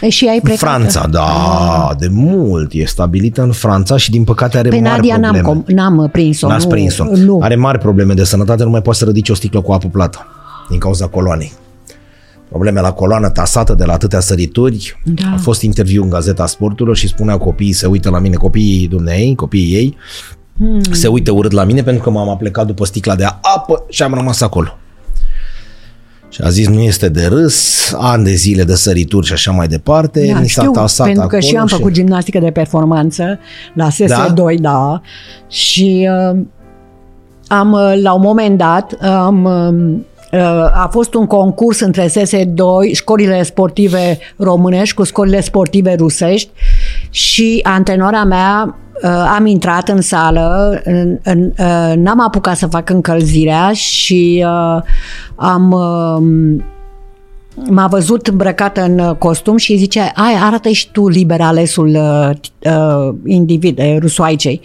E, 0.00 0.08
Și 0.08 0.26
ai 0.26 0.34
în 0.34 0.40
plecat. 0.40 0.58
Franța. 0.58 1.06
Da, 1.06 1.90
de 1.98 2.08
mult. 2.10 2.72
E 2.72 2.84
stabilită 2.84 3.42
în 3.42 3.52
Franța 3.52 3.96
și 3.96 4.10
din 4.10 4.24
păcate 4.24 4.58
are 4.58 4.68
Pe 4.68 4.78
mari 4.80 4.88
Nadia 4.88 5.16
n-am, 5.16 5.32
probleme. 5.32 5.62
com- 5.62 5.74
n-am 5.74 6.08
prins-o. 6.12 6.48
N-ați 6.48 6.64
nu, 6.64 6.70
prins-o. 6.70 7.04
Nu. 7.16 7.38
Are 7.42 7.54
mari 7.54 7.78
probleme 7.78 8.14
de 8.14 8.24
sănătate, 8.24 8.62
nu 8.62 8.70
mai 8.70 8.82
poate 8.82 8.98
să 8.98 9.04
ridice 9.04 9.32
o 9.32 9.34
sticlă 9.34 9.60
cu 9.60 9.72
apă 9.72 9.88
plată 9.88 10.26
din 10.68 10.78
cauza 10.78 11.06
coloanei. 11.06 11.52
Probleme 12.48 12.80
la 12.80 12.92
coloană 12.92 13.30
tasată 13.30 13.74
de 13.74 13.84
la 13.84 13.92
atâtea 13.92 14.20
sărituri. 14.20 15.00
Da. 15.04 15.32
A 15.34 15.36
fost 15.36 15.62
interviu 15.62 16.02
în 16.02 16.08
Gazeta 16.08 16.46
Sporturilor 16.46 16.96
și 16.96 17.08
spunea 17.08 17.38
copiii 17.38 17.72
se 17.72 17.86
uită 17.86 18.10
la 18.10 18.18
mine, 18.18 18.34
copiii 18.34 18.88
dumneei, 18.88 19.34
copiii 19.34 19.74
ei, 19.74 19.96
hmm. 20.56 20.80
se 20.90 21.08
uită 21.08 21.32
urât 21.32 21.52
la 21.52 21.64
mine 21.64 21.82
pentru 21.82 22.02
că 22.02 22.10
m-am 22.10 22.36
plecat 22.36 22.66
după 22.66 22.84
sticla 22.84 23.14
de 23.14 23.24
apă 23.24 23.84
și 23.88 24.02
am 24.02 24.14
rămas 24.14 24.40
acolo. 24.40 24.78
Și 26.34 26.40
a 26.44 26.48
zis, 26.48 26.68
nu 26.68 26.80
este 26.80 27.08
de 27.08 27.26
râs, 27.26 27.92
ani 27.98 28.24
de 28.24 28.34
zile 28.34 28.64
de 28.64 28.74
sărituri 28.74 29.26
și 29.26 29.32
așa 29.32 29.50
mai 29.50 29.68
departe. 29.68 30.30
Da, 30.32 30.38
Mi 30.38 30.48
s-a 30.48 30.60
știu, 30.60 30.72
tasat 30.72 31.06
pentru 31.06 31.26
că 31.26 31.36
acolo 31.36 31.48
și 31.48 31.54
eu 31.54 31.60
am 31.60 31.66
făcut 31.66 31.92
gimnastică 31.92 32.38
de 32.38 32.50
performanță 32.50 33.38
la 33.74 33.88
SS2, 33.88 34.34
da, 34.34 34.52
da 34.60 35.00
și 35.48 36.08
uh, 36.30 36.40
am, 37.46 37.72
uh, 37.72 38.00
la 38.02 38.12
un 38.12 38.20
moment 38.20 38.58
dat, 38.58 38.92
am, 39.02 39.44
uh, 40.32 40.38
a 40.72 40.88
fost 40.90 41.14
un 41.14 41.26
concurs 41.26 41.80
între 41.80 42.06
SS2, 42.08 42.92
școlile 42.92 43.42
sportive 43.42 44.18
românești 44.36 44.94
cu 44.94 45.02
școlile 45.02 45.40
sportive 45.40 45.94
rusești 45.94 46.50
și 47.10 47.60
antrenora 47.62 48.24
mea 48.24 48.64
uh, 48.66 48.83
am 49.34 49.46
intrat 49.46 49.88
în 49.88 50.00
sală, 50.00 50.80
în, 50.84 51.18
în, 51.22 51.52
uh, 51.58 51.92
n-am 51.96 52.20
apucat 52.20 52.56
să 52.56 52.66
fac 52.66 52.90
încălzirea 52.90 53.72
și 53.72 54.44
uh, 54.46 54.82
am 55.36 55.72
uh, 55.72 56.62
m-a 57.68 57.86
văzut 57.86 58.26
îmbrăcată 58.26 58.82
în 58.82 58.98
uh, 58.98 59.16
costum 59.16 59.56
și 59.56 59.76
zice, 59.76 60.00
ai, 60.00 60.34
arată 60.42 60.68
și 60.68 60.90
tu 60.90 61.08
liber 61.08 61.40
alesul 61.40 61.88
uh, 61.88 62.30
uh, 62.72 63.14
individ, 63.24 63.78
uh, 63.78 63.96
rusoaicei. 63.98 64.60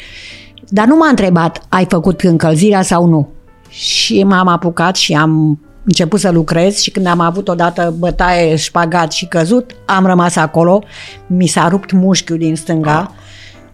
Dar 0.67 0.85
nu 0.85 0.95
m-a 0.95 1.07
întrebat, 1.07 1.65
ai 1.69 1.85
făcut 1.89 2.21
încălzirea 2.21 2.81
sau 2.81 3.05
nu? 3.05 3.27
Și 3.69 4.23
m-am 4.23 4.47
apucat 4.47 4.95
și 4.95 5.13
am 5.13 5.59
început 5.83 6.19
să 6.19 6.31
lucrez 6.31 6.77
și 6.79 6.91
când 6.91 7.05
am 7.05 7.19
avut 7.19 7.47
odată 7.47 7.93
bătaie, 7.97 8.55
șpagat 8.55 9.11
și 9.11 9.25
căzut, 9.25 9.71
am 9.85 10.05
rămas 10.05 10.35
acolo, 10.35 10.83
mi 11.27 11.47
s-a 11.47 11.67
rupt 11.67 11.91
mușchiul 11.91 12.37
din 12.37 12.55
stânga 12.55 13.13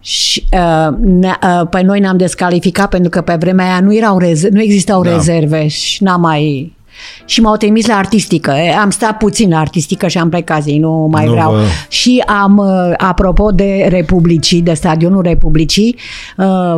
și 0.06 0.44
uh, 0.52 0.94
ne, 1.04 1.32
uh, 1.42 1.66
pe 1.70 1.80
noi 1.82 2.00
ne-am 2.00 2.16
descalificat 2.16 2.88
pentru 2.88 3.10
că 3.10 3.20
pe 3.20 3.36
vremea 3.38 3.64
aia 3.66 3.80
nu, 3.80 3.94
erau 3.94 4.18
reze- 4.18 4.48
nu 4.52 4.60
existau 4.62 5.02
Da. 5.02 5.10
rezerve 5.12 5.66
și 5.66 6.02
n-am 6.02 6.20
mai... 6.20 6.74
Și 7.24 7.40
m-au 7.40 7.56
trimis 7.56 7.86
la 7.86 7.94
artistică. 7.96 8.54
Am 8.80 8.90
stat 8.90 9.16
puțin 9.16 9.50
la 9.50 9.58
artistică 9.58 10.08
și 10.08 10.18
am 10.18 10.28
plecat 10.28 10.62
zi, 10.62 10.76
nu 10.78 11.08
mai 11.10 11.24
Nu 11.24 11.30
vreau. 11.30 11.50
vă- 11.52 11.60
Și 11.88 12.22
am, 12.26 12.56
uh, 12.58 12.92
apropo 12.96 13.50
de 13.50 13.86
Republicii, 13.88 14.62
de 14.62 14.72
stadionul 14.74 15.22
Republicii, 15.22 15.96
uh, 16.36 16.76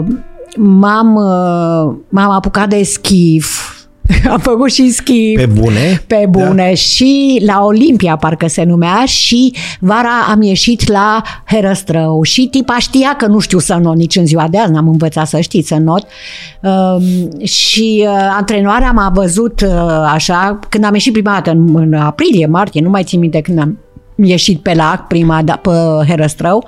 m-am, 0.57 1.15
uh, 1.15 1.95
m-am 2.09 2.31
apucat 2.31 2.69
de 2.69 2.83
schif. 2.83 3.77
Am 4.33 4.39
făcut 4.39 4.73
și 4.73 4.91
schif. 4.91 5.41
Pe 5.41 5.47
bune? 5.47 6.03
Pe 6.07 6.27
bune 6.29 6.67
da. 6.69 6.75
și 6.75 7.43
la 7.47 7.65
Olimpia 7.65 8.17
parcă 8.17 8.47
se 8.47 8.63
numea 8.63 9.05
și 9.07 9.55
vara 9.81 10.27
am 10.31 10.43
ieșit 10.43 10.89
la 10.89 11.23
Herăstrău 11.47 12.23
și 12.23 12.49
tipa 12.51 12.79
știa 12.79 13.17
că 13.17 13.27
nu 13.27 13.39
știu 13.39 13.59
să 13.59 13.75
not 13.75 13.97
nici 13.97 14.17
în 14.17 14.27
ziua 14.27 14.49
de 14.51 14.59
azi, 14.59 14.73
n-am 14.73 14.89
învățat 14.89 15.27
să 15.27 15.41
știi 15.41 15.63
să 15.63 15.75
not 15.75 16.07
um, 16.63 17.03
și 17.45 18.07
uh, 18.07 18.35
antrenoarea 18.37 18.91
m-a 18.91 19.11
văzut 19.15 19.61
uh, 19.61 19.71
așa 20.13 20.59
când 20.69 20.85
am 20.85 20.95
ieșit 20.95 21.13
prima 21.13 21.33
dată 21.33 21.51
în, 21.51 21.77
în 21.77 21.95
aprilie, 21.95 22.47
martie, 22.47 22.81
nu 22.81 22.91
mai 22.91 23.03
țin 23.03 23.19
minte 23.19 23.41
când 23.41 23.59
am 23.59 23.79
ieșit 24.25 24.61
pe 24.61 24.75
lac 24.75 25.07
prima 25.07 25.43
da, 25.43 25.53
pe 25.63 25.71
Herăstrău. 26.09 26.67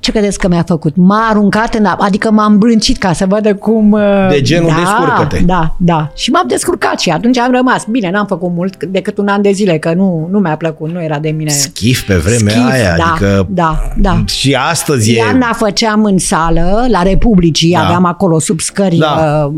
Ce 0.00 0.10
credeți 0.10 0.38
că 0.38 0.48
mi-a 0.48 0.62
făcut? 0.66 0.92
M-a 0.96 1.26
aruncat 1.30 1.74
în 1.74 1.84
apă, 1.84 2.04
adică 2.04 2.30
m-am 2.30 2.58
brâncit 2.58 2.98
ca 2.98 3.12
să 3.12 3.26
vadă 3.28 3.54
cum... 3.54 3.92
uh, 3.92 4.00
De 4.30 4.40
genul 4.40 4.68
da, 4.68 4.74
descurcă-te. 4.74 5.42
Da, 5.44 5.74
da. 5.78 6.10
Și 6.14 6.30
m-am 6.30 6.44
descurcat 6.46 7.00
și 7.00 7.10
atunci 7.10 7.38
am 7.38 7.52
rămas. 7.52 7.84
Bine, 7.90 8.10
n-am 8.10 8.26
făcut 8.26 8.50
mult 8.54 8.84
decât 8.84 9.18
un 9.18 9.28
an 9.28 9.42
de 9.42 9.50
zile, 9.50 9.78
că 9.78 9.92
nu, 9.94 10.28
nu 10.30 10.38
mi-a 10.38 10.56
plăcut, 10.56 10.90
nu 10.90 11.02
era 11.02 11.18
de 11.18 11.28
mine. 11.30 11.50
Schif 11.50 12.02
pe 12.06 12.14
vremea 12.14 12.52
Schif, 12.54 12.70
aia, 12.70 12.96
da, 12.96 13.04
adică 13.10 13.46
da, 13.50 13.78
da. 13.96 14.22
și 14.26 14.54
astăzi 14.70 15.10
e... 15.12 15.16
Iarna 15.16 15.52
făceam 15.52 16.04
în 16.04 16.18
sală, 16.18 16.86
la 16.88 17.02
Republicii, 17.02 17.72
Da. 17.72 17.78
da. 17.78 17.84
aveam 17.84 18.04
acolo 18.04 18.38
sub 18.38 18.60
scări 18.60 18.96
Da. 18.96 19.44
uh, 19.46 19.52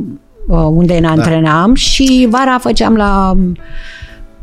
uh, 0.49 0.67
unde 0.71 0.99
ne 0.99 1.07
antrenam 1.07 1.75
și 1.75 2.27
vara 2.31 2.59
făceam 2.61 2.97
la... 2.97 3.37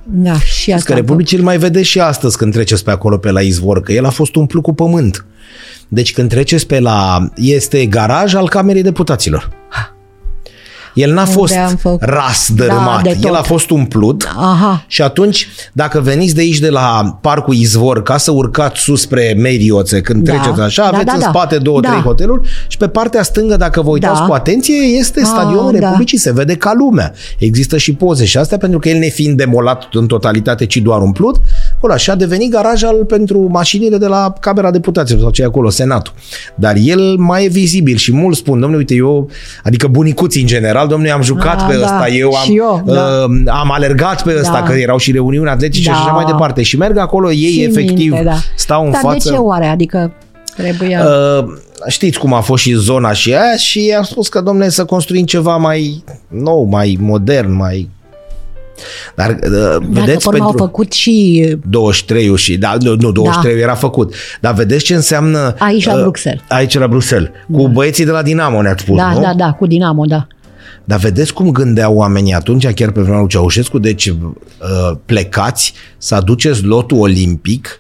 Da, 0.08 0.40
și 0.40 0.70
Că 0.70 0.76
asta. 0.76 0.94
am 0.94 1.00
Republicii 1.00 1.38
îl 1.38 1.44
mai 1.44 1.58
vedeți 1.58 1.88
și 1.88 2.00
astăzi 2.00 2.38
când 2.38 2.54
treceți 2.54 2.84
pe 2.84 2.92
acolo 2.92 3.18
pe 3.18 3.32
la 3.32 3.42
izvor, 3.42 3.82
că 3.82 3.92
el 3.92 4.06
a 4.06 4.10
fost 4.10 4.36
umplut 4.36 4.64
cu 4.64 4.74
pământ. 4.74 5.26
Deci 5.88 6.14
când 6.14 6.30
treceți 6.30 6.68
pe 6.68 6.80
la... 6.80 7.30
este 7.36 7.86
garaj 7.86 8.34
al 8.34 8.50
Camerei 8.50 8.82
Deputaților. 8.82 9.50
El 10.96 11.14
n-a 11.14 11.22
Unde 11.22 11.32
fost 11.34 11.56
am 11.56 11.76
făcut- 11.76 12.02
ras 12.02 12.50
dărâmat, 12.56 12.96
Da, 12.96 13.02
de 13.02 13.10
el 13.10 13.30
tot. 13.30 13.36
a 13.36 13.42
fost 13.42 13.70
umplut 13.70 14.28
Aha. 14.38 14.84
și 14.88 15.02
atunci, 15.02 15.48
dacă 15.74 16.00
veniți 16.00 16.36
de 16.36 16.42
aici 16.42 16.60
de 16.60 16.70
la 16.70 17.18
Parcul 17.22 17.54
Izvor 17.56 18.04
ca 18.04 18.18
să 18.18 18.32
urcați 18.32 18.80
sus 18.82 19.02
spre 19.02 19.36
Merioțe, 19.38 20.02
când 20.02 20.24
Da. 20.24 20.32
treceți 20.34 20.60
așa, 20.62 20.82
Da, 20.82 20.88
aveți 20.88 21.06
da, 21.06 21.14
în 21.14 21.20
da. 21.20 21.26
spate 21.30 21.58
două, 21.58 21.80
Da. 21.80 21.90
trei 21.90 22.02
hoteluri 22.02 22.48
și 22.68 22.78
pe 22.78 22.88
partea 22.88 23.24
stângă, 23.24 23.56
dacă 23.56 23.82
vă 23.82 23.90
uitați 23.90 24.20
Da. 24.20 24.26
cu 24.26 24.34
atenție, 24.34 24.76
este 24.76 25.20
Ah, 25.20 25.26
stadionul 25.26 25.72
da. 25.72 25.80
Republicii, 25.80 26.18
se 26.18 26.32
vede 26.34 26.56
ca 26.56 26.74
lumea. 26.78 27.14
Există 27.38 27.78
și 27.78 27.94
poze 27.94 28.26
și 28.26 28.38
astea, 28.38 28.58
pentru 28.58 28.80
că 28.80 28.90
el 28.90 28.98
nefiind 28.98 29.38
demolat 29.38 29.84
în 29.94 30.08
totalitate, 30.08 30.66
ci 30.66 30.78
doar 30.78 31.02
umplut, 31.02 31.36
acolo 31.76 31.94
așa 31.94 32.12
a 32.12 32.16
devenit 32.16 32.52
garaj 32.52 32.84
al 32.84 33.06
pentru 33.08 33.48
mașinile 33.52 33.98
de 33.98 34.08
la 34.08 34.34
Camera 34.40 34.72
Deputaților 34.72 35.22
sau 35.22 35.30
ce 35.32 35.42
e 35.42 35.46
acolo, 35.46 35.70
Senatul. 35.70 36.14
Dar 36.56 36.76
el 36.84 37.16
mai 37.18 37.46
e 37.46 37.48
vizibil 37.48 37.96
și 37.96 38.14
mulți 38.14 38.40
spun, 38.40 38.54
domnule, 38.60 38.78
uite, 38.78 38.94
eu, 38.96 39.30
adică 39.64 39.88
bunicuții 39.88 40.42
în 40.42 40.48
general, 40.48 40.85
domnule, 40.88 41.12
am 41.12 41.22
jucat 41.22 41.60
Ah, 41.62 41.66
pe 41.70 41.76
da. 41.76 41.82
ăsta, 41.84 42.08
eu 42.10 42.32
am, 42.34 42.44
Și 42.46 42.56
eu, 42.58 42.82
da. 42.86 42.94
uh, 42.94 43.36
am 43.48 43.72
alergat 43.72 44.24
pe 44.24 44.36
ăsta, 44.40 44.52
Da. 44.52 44.64
că 44.64 44.74
erau 44.74 44.98
și 44.98 45.12
reuniuni 45.12 45.50
atletice 45.50 45.90
Da. 45.90 45.96
și 45.96 46.02
așa 46.02 46.12
mai 46.12 46.26
departe. 46.26 46.62
Și 46.62 46.78
merg 46.78 46.98
acolo, 46.98 47.32
ei 47.32 47.52
Țin 47.54 47.70
efectiv 47.70 48.12
minte, 48.12 48.24
da. 48.26 48.36
stau 48.56 48.86
în 48.86 48.92
Dar 48.92 49.02
față. 49.02 49.30
de 49.30 49.36
ce 49.36 49.42
oare? 49.42 49.66
Adică 49.66 50.14
trebuia... 50.56 51.06
Uh, 51.40 51.46
știți 51.88 52.20
cum 52.20 52.34
a 52.34 52.40
fost 52.40 52.64
și 52.64 52.72
zona 52.74 53.12
și 53.14 53.30
aia 53.34 53.56
și 53.58 53.94
am 53.98 54.04
spus 54.04 54.28
că, 54.28 54.42
domnule, 54.42 54.70
să 54.70 54.86
construim 54.86 55.26
ceva 55.26 55.58
mai 55.58 56.04
nou, 56.28 56.64
mai 56.64 56.98
modern, 57.02 57.52
mai... 57.56 57.90
Dar 59.16 59.30
uh, 59.30 59.38
Dacă 59.42 59.84
vedeți 59.90 60.30
pe 60.30 60.36
urmă 60.36 60.44
au 60.44 60.50
pentru 60.50 60.66
făcut 60.66 60.92
și 60.92 61.46
23 61.70 62.38
și 62.38 62.58
da, 62.58 62.76
nu, 62.80 62.96
nu 63.00 63.12
23 63.12 63.62
era 63.62 63.74
făcut. 63.74 64.14
Dar 64.42 64.54
vedeți 64.54 64.84
ce 64.84 64.96
înseamnă 64.96 65.56
Aici 65.60 65.86
la 65.86 65.94
uh, 65.94 66.02
Bruxelles. 66.02 66.42
Aici 66.50 66.78
la 66.78 66.88
Bruxelles. 66.88 67.30
Cu 67.52 67.68
băieții 67.68 68.06
de 68.06 68.12
la 68.12 68.22
Dinamo 68.22 68.62
ne-ați 68.62 68.82
spus, 68.84 68.98
da, 68.98 69.12
nu? 69.14 69.22
da, 69.22 69.34
da, 69.38 69.52
cu 69.52 69.66
Dinamo, 69.68 70.06
da. 70.06 70.28
Dar 70.86 71.00
vedeți 71.00 71.34
cum 71.34 71.52
gândeau 71.52 71.96
oamenii 71.96 72.34
atunci, 72.34 72.68
chiar 72.68 72.92
pe 72.92 73.02
vremea 73.02 73.20
lui 73.20 73.30
Ceaușescu, 73.30 73.80
deci 73.80 74.08
uh, 74.08 74.18
plecați 75.06 75.74
să 75.98 76.16
aduceți 76.16 76.64
lotul 76.64 77.00
olimpic 77.00 77.80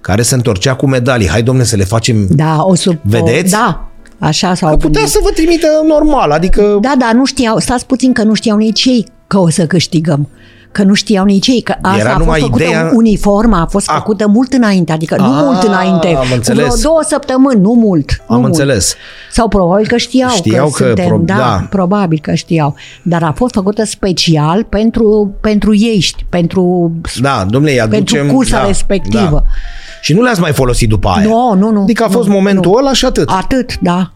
care 0.00 0.22
se 0.22 0.34
întorcea 0.34 0.74
cu 0.74 0.86
medalii. 0.86 1.28
Hai, 1.28 1.42
domne, 1.42 1.64
să 1.64 1.76
le 1.76 1.84
facem... 1.84 2.26
Da, 2.30 2.62
o 2.62 2.74
sub... 2.74 2.96
Vedeți? 3.02 3.54
O, 3.54 3.58
da, 3.58 3.88
așa 4.18 4.54
s-au 4.54 4.70
Că 4.70 4.76
putea 4.76 4.90
gândit. 4.90 5.10
să 5.10 5.18
vă 5.22 5.30
trimită 5.30 5.66
normal, 5.88 6.30
adică... 6.30 6.78
Da, 6.80 6.94
dar 6.98 7.12
nu 7.12 7.24
știau, 7.24 7.58
stați 7.58 7.86
puțin 7.86 8.12
că 8.12 8.22
nu 8.22 8.34
știau 8.34 8.56
nici 8.56 8.84
ei 8.84 9.06
că 9.26 9.38
o 9.38 9.48
să 9.50 9.66
câștigăm. 9.66 10.28
Că 10.74 10.82
nu 10.82 10.94
știau 10.94 11.24
nici 11.24 11.46
ei, 11.46 11.60
că 11.62 11.74
asta 11.82 11.98
Era 11.98 12.08
a 12.08 12.12
fost 12.12 12.24
numai 12.24 12.40
făcută, 12.40 12.62
ideea- 12.62 12.90
uniforma 12.94 13.60
a 13.60 13.66
fost 13.66 13.90
A- 13.90 13.94
făcută 13.94 14.26
mult 14.28 14.52
înainte, 14.52 14.92
adică 14.92 15.16
nu 15.16 15.24
A, 15.24 15.42
mult 15.42 15.62
înainte, 15.62 16.06
am 16.06 16.14
cu 16.28 16.34
înțeles. 16.34 16.64
vreo 16.64 16.76
două 16.82 17.00
săptămâni, 17.08 17.60
nu 17.60 17.72
mult. 17.72 18.10
Am 18.20 18.24
nu 18.34 18.40
mult. 18.40 18.46
înțeles. 18.52 18.94
Sau 19.32 19.48
probabil 19.48 19.86
că 19.86 19.96
știau, 19.96 20.30
Știau 20.30 20.68
că, 20.70 20.76
că 20.82 20.84
suntem, 20.84 21.06
pro- 21.06 21.18
da, 21.24 21.34
da. 21.36 21.66
probabil 21.70 22.18
că 22.22 22.34
știau. 22.34 22.74
Dar 23.02 23.22
a 23.22 23.32
fost 23.32 23.54
făcută 23.54 23.84
special 23.84 24.64
pentru, 24.64 25.34
pentru 25.40 25.74
ei, 25.76 26.04
pentru, 26.28 26.92
Da, 27.20 27.46
domnule, 27.48 27.72
îi 27.72 27.80
aducem... 27.80 28.18
pentru 28.18 28.34
cursa 28.36 28.60
da, 28.60 28.66
respectivă. 28.66 29.42
Da. 29.44 29.50
Și 30.00 30.12
nu 30.12 30.22
le-ați 30.22 30.40
mai 30.40 30.52
folosit 30.52 30.88
după 30.88 31.08
aia. 31.08 31.26
Nu, 31.28 31.54
nu, 31.58 31.70
nu. 31.70 31.82
Adică 31.82 32.04
a 32.04 32.08
fost 32.08 32.28
nu, 32.28 32.34
momentul 32.34 32.70
nu. 32.70 32.76
ăla 32.78 32.92
și 32.92 33.04
atât. 33.04 33.28
Atât, 33.28 33.78
da. 33.80 34.12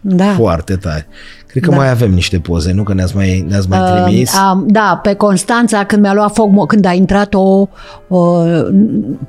Da. 0.00 0.32
Foarte 0.36 0.76
tare. 0.76 1.06
Cred 1.52 1.62
că 1.64 1.70
Da. 1.70 1.76
mai 1.76 1.90
avem 1.90 2.10
niște 2.12 2.38
poze, 2.38 2.72
nu? 2.72 2.82
Că 2.82 2.94
ne-ați 2.94 3.16
mai, 3.16 3.44
ne-ați 3.48 3.68
mai 3.68 3.78
trimis. 4.04 4.32
Um, 4.52 4.64
da, 4.66 5.00
pe 5.02 5.14
Constanța, 5.14 5.84
când 5.84 6.02
mi-a 6.02 6.14
luat 6.14 6.34
foc, 6.34 6.50
mo- 6.50 6.66
când 6.66 6.84
a 6.84 6.92
intrat 6.92 7.34
o, 7.34 7.66
o, 8.08 8.18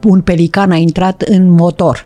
un 0.04 0.22
pelican, 0.24 0.72
a 0.72 0.76
intrat 0.76 1.22
în 1.22 1.50
motor. 1.52 2.06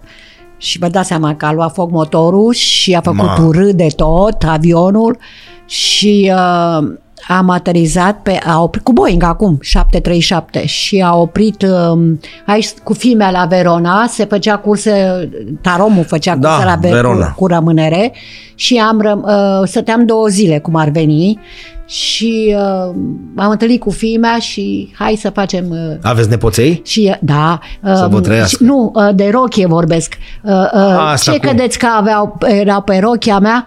Și 0.57 0.77
vă 0.79 0.87
dați 0.87 1.07
seama 1.07 1.35
că 1.35 1.45
a 1.45 1.51
luat 1.53 1.73
foc 1.73 1.91
motorul 1.91 2.53
și 2.53 2.93
a 2.93 3.01
făcut 3.01 3.19
Ma. 3.37 3.43
urât 3.45 3.75
de 3.75 3.87
tot 3.95 4.43
avionul 4.47 5.17
și 5.65 6.31
uh, 6.35 6.87
am 7.27 7.49
aterizat 7.49 8.21
pe, 8.21 8.39
a 8.45 8.61
oprit, 8.61 8.83
cu 8.83 8.91
Boeing 8.93 9.23
acum, 9.23 9.57
737 9.61 10.65
și 10.65 11.01
a 11.05 11.15
oprit 11.15 11.61
um, 11.61 12.19
aici 12.45 12.69
cu 12.83 12.93
filme 12.93 13.29
la 13.31 13.45
Verona, 13.45 14.05
se 14.07 14.25
făcea 14.25 14.57
curse, 14.57 15.29
Taromul 15.61 16.03
făcea 16.03 16.35
Da, 16.35 16.49
curse 16.49 16.65
la 16.65 16.75
Ver- 16.77 16.91
Verona. 16.91 17.31
cu 17.31 17.47
rămânere 17.47 18.13
și 18.55 18.77
am 18.77 19.01
răm, 19.01 19.25
uh, 19.27 19.67
stăteam 19.67 20.05
două 20.05 20.27
zile 20.27 20.59
cum 20.59 20.75
ar 20.75 20.89
veni 20.89 21.39
și 21.85 22.55
uh, 22.57 22.95
am 23.35 23.49
întâlnit 23.49 23.79
cu 23.79 23.89
filmea 23.89 24.37
și 24.39 24.91
hai 24.97 25.15
să 25.21 25.29
facem 25.29 25.65
uh, 25.69 25.97
Aveți 26.01 26.29
nepoței? 26.29 26.81
și 26.85 27.15
da, 27.21 27.59
Să 27.83 28.07
vă 28.09 28.15
um, 28.15 28.21
trăiască. 28.21 28.47
și- 28.63 28.69
nu, 28.69 28.91
uh, 28.95 29.09
de 29.15 29.29
rochie 29.31 29.67
vorbesc. 29.67 30.13
Uh, 30.43 30.51
uh, 30.51 30.95
Asta 31.11 31.31
Ce 31.31 31.37
cum? 31.39 31.47
credeți 31.49 31.77
că 31.79 31.87
aveau, 31.97 32.37
erau 32.45 32.81
pe 32.81 32.97
rochia 32.97 33.39
mea? 33.39 33.65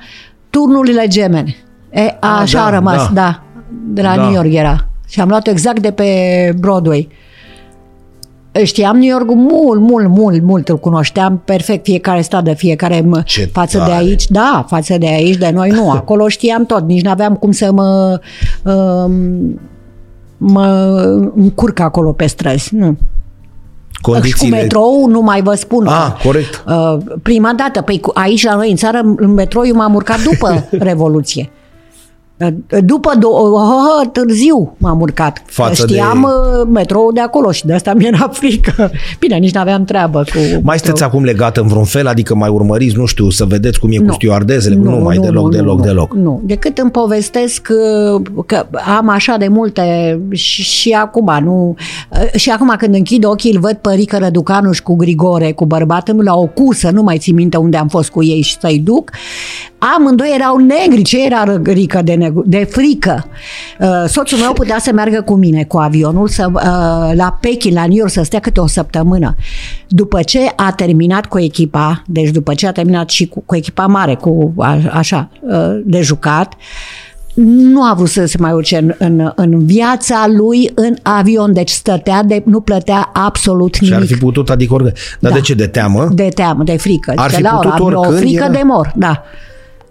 Turnurile 0.50 1.06
gemene. 1.06 1.56
E, 1.90 2.00
Ah, 2.20 2.38
așa 2.40 2.58
da, 2.58 2.64
a 2.66 2.70
rămas, 2.70 2.96
da. 3.06 3.10
da. 3.12 3.42
De 3.86 4.02
la 4.02 4.16
Da. 4.16 4.22
New 4.22 4.32
York 4.32 4.52
era. 4.54 4.86
Și 5.08 5.20
am 5.20 5.28
luat-o 5.28 5.50
exact 5.50 5.80
de 5.80 5.90
pe 5.90 6.06
Broadway. 6.58 7.08
Știam 8.64 8.96
New 8.98 9.08
York 9.08 9.26
mult, 9.34 9.80
mult, 9.80 10.08
mult, 10.08 10.42
mult, 10.42 10.68
îl 10.68 10.78
cunoșteam 10.78 11.42
perfect 11.44 11.84
fiecare 11.84 12.20
stradă, 12.20 12.52
fiecare 12.54 13.00
mă, 13.00 13.22
Ce 13.24 13.44
față 13.52 13.78
tare. 13.78 13.90
de 13.90 13.96
aici, 13.96 14.26
da, 14.28 14.64
față 14.68 14.98
de 14.98 15.06
aici, 15.06 15.36
de 15.36 15.50
noi 15.54 15.70
nu, 15.70 15.90
acolo 16.00 16.28
știam 16.28 16.64
tot, 16.66 16.86
nici 16.86 17.02
n-aveam 17.02 17.34
cum 17.34 17.50
să 17.52 17.72
mă 17.72 18.20
um, 18.64 19.60
mă 20.36 20.66
încurc 21.36 21.80
acolo 21.80 22.12
pe 22.12 22.26
străzi, 22.26 22.74
nu. 22.74 22.96
Și 23.90 24.00
cu 24.00 24.10
Condițiile... 24.10 24.56
metrou 24.60 25.06
nu 25.08 25.20
mai 25.20 25.42
vă 25.42 25.54
spun. 25.54 25.86
Ah, 25.86 26.12
corect. 26.24 26.64
Uh, 26.68 26.96
prima 27.22 27.52
dată, 27.56 27.80
păi 27.80 28.00
cu- 28.00 28.10
aici 28.14 28.44
la 28.44 28.54
noi 28.54 28.70
în 28.70 28.76
țară, 28.76 29.00
în 29.16 29.32
metrou, 29.32 29.66
eu 29.66 29.74
m-am 29.74 29.94
urcat 29.94 30.22
după 30.22 30.68
Revoluție. 30.90 31.50
Uh, 32.40 32.78
După 32.84 33.10
do- 33.16 33.22
oh, 33.22 34.08
târziu 34.12 34.74
m-am 34.78 35.00
urcat. 35.00 35.42
Față 35.46 35.86
Știam 35.86 36.20
de- 36.20 36.58
uh, 36.60 36.68
metrou 36.72 37.12
de 37.12 37.20
acolo 37.20 37.50
și 37.52 37.66
de 37.66 37.72
asta 37.74 37.92
mi-era 37.94 38.28
frică. 38.40 38.90
Bine, 39.18 39.36
nici 39.36 39.54
n-aveam 39.54 39.84
treabă 39.84 40.18
cu 40.18 40.38
Mai 40.38 40.46
metrou. 40.50 40.76
sunteți 40.76 41.02
acum 41.02 41.24
legat 41.24 41.56
în 41.56 41.66
vreun 41.66 41.84
fel? 41.84 42.06
Adică 42.06 42.34
mai 42.34 42.48
urmăriți, 42.48 42.96
nu 42.96 43.06
știu, 43.06 43.30
să 43.30 43.44
vedeți 43.44 43.78
cum 43.80 43.90
e 43.92 43.96
cu 43.96 44.02
Nu. 44.02 44.12
stewardezele? 44.12 44.74
Nu, 44.74 44.90
mai 44.96 45.16
deloc, 45.16 45.50
deloc, 45.50 45.78
nu, 45.78 45.84
deloc. 45.84 46.14
Nu, 46.14 46.40
decât 46.44 46.78
îmi 46.78 46.90
povestesc 46.90 47.68
uh, 48.16 48.22
că 48.46 48.66
am 48.98 49.08
așa 49.08 49.36
de 49.38 49.48
multe 49.48 50.18
și, 50.30 50.62
și 50.62 50.90
acum, 50.92 51.30
nu, 51.42 51.74
uh, 52.12 52.32
și 52.40 52.50
acum 52.50 52.74
când 52.78 52.94
închid 52.94 53.24
ochii 53.24 53.52
îl 53.54 53.60
văd 53.60 53.72
pe 53.74 53.92
Rică 53.94 54.18
Răducanu 54.18 54.72
și 54.72 54.82
cu 54.82 54.94
Grigore, 54.96 55.52
cu 55.52 55.66
bărbatul 55.66 56.14
meu 56.14 56.24
la 56.24 56.34
o 56.34 56.46
cursă, 56.46 56.90
nu 56.90 57.02
mai 57.02 57.18
țin 57.18 57.34
minte 57.34 57.56
unde 57.56 57.76
am 57.76 57.88
fost 57.88 58.10
cu 58.10 58.22
ei 58.22 58.40
și 58.40 58.56
să-i 58.60 58.78
duc. 58.78 59.10
Amândoi 59.96 60.32
erau 60.34 60.56
negri, 60.56 61.02
ce 61.02 61.24
era 61.24 61.44
Rică 61.64 62.00
de, 62.02 62.14
negru, 62.14 62.42
de 62.46 62.68
frică. 62.70 63.24
Uh, 63.80 63.88
Soțul 64.06 64.38
meu 64.38 64.52
putea 64.52 64.78
să 64.78 64.92
meargă 64.92 65.22
cu 65.22 65.34
mine 65.34 65.64
cu 65.64 65.78
avionul 65.78 66.28
să, 66.28 66.46
uh, 66.52 66.60
la 67.16 67.38
Pekin, 67.40 67.74
la 67.74 67.86
New 67.86 67.96
York, 67.96 68.10
să 68.10 68.22
stea 68.22 68.40
câte 68.40 68.60
o 68.60 68.66
săptămână. 68.66 69.34
După 69.88 70.22
ce 70.22 70.38
a 70.56 70.72
terminat 70.72 71.26
cu 71.26 71.38
echipa, 71.38 72.02
deci 72.06 72.30
după 72.30 72.54
ce 72.54 72.66
a 72.66 72.72
terminat 72.72 73.08
și 73.10 73.26
cu, 73.28 73.42
cu 73.46 73.56
echipa 73.56 73.86
mare, 73.86 74.14
cu 74.14 74.54
a, 74.58 74.78
așa, 74.92 75.28
uh, 75.40 75.80
de 75.84 76.00
jucat, 76.00 76.52
nu 77.34 77.82
a 77.84 77.94
vrut 77.94 78.08
să 78.08 78.24
se 78.24 78.36
mai 78.40 78.52
urce 78.52 78.76
în, 78.76 78.94
în, 78.98 79.32
în 79.34 79.64
viața 79.66 80.24
lui 80.36 80.70
în 80.74 80.96
avion, 81.02 81.52
deci 81.52 81.70
stătea, 81.70 82.22
de, 82.22 82.42
nu 82.46 82.60
plătea 82.60 83.10
absolut 83.12 83.74
Și 83.74 83.84
ar 83.84 83.90
nimic. 83.98 84.06
fi 84.14 84.16
putut, 84.16 84.50
adică 84.50 84.74
oricând. 84.74 84.96
Dar 85.20 85.30
Da. 85.30 85.36
de 85.36 85.42
ce? 85.42 85.54
De 85.54 85.66
teamă? 85.66 86.08
De 86.12 86.28
teamă, 86.34 86.62
de 86.62 86.76
frică. 86.76 87.12
Ar 87.16 87.28
Zice, 87.28 87.36
fi 87.42 87.42
Laura, 87.52 87.68
putut 87.70 87.86
am 87.88 87.94
o 87.94 87.98
oricând, 87.98 88.18
frică 88.20 88.42
era- 88.44 88.52
de 88.52 88.60
mor, 88.64 88.92
da. 88.96 89.22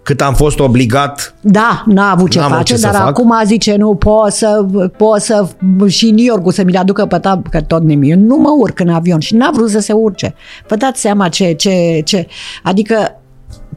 Cât 0.02 0.20
am 0.20 0.34
fost 0.34 0.58
obligat 0.58 1.34
Da, 1.40 1.82
n-a 1.86 2.10
avut 2.10 2.30
ce 2.30 2.38
N-am 2.38 2.46
avut 2.46 2.58
face, 2.58 2.72
ce 2.72 2.78
să 2.78 2.86
dar 2.86 2.94
fac. 2.94 3.08
acum 3.08 3.32
zice, 3.44 3.76
nu, 3.76 3.94
pot 3.94 4.32
să, 4.32 4.66
pot 4.96 5.20
să, 5.20 5.48
și 5.86 6.10
New 6.10 6.24
York 6.24 6.52
să 6.52 6.64
mi-l 6.64 6.76
aducă 6.76 7.06
pe 7.06 7.18
tab, 7.18 7.48
că 7.48 7.60
tot 7.60 7.82
nimic. 7.82 8.10
Eu 8.10 8.18
nu 8.18 8.36
mă 8.36 8.50
urc 8.58 8.80
în 8.80 8.88
avion 8.88 9.20
și 9.20 9.34
n-a 9.34 9.50
vrut 9.54 9.70
să 9.70 9.78
se 9.80 9.92
urce. 9.92 10.34
Vă 10.68 10.76
dați 10.76 11.00
seama 11.00 11.28
ce, 11.28 11.52
ce, 11.52 12.00
ce, 12.04 12.26
adică 12.62 13.19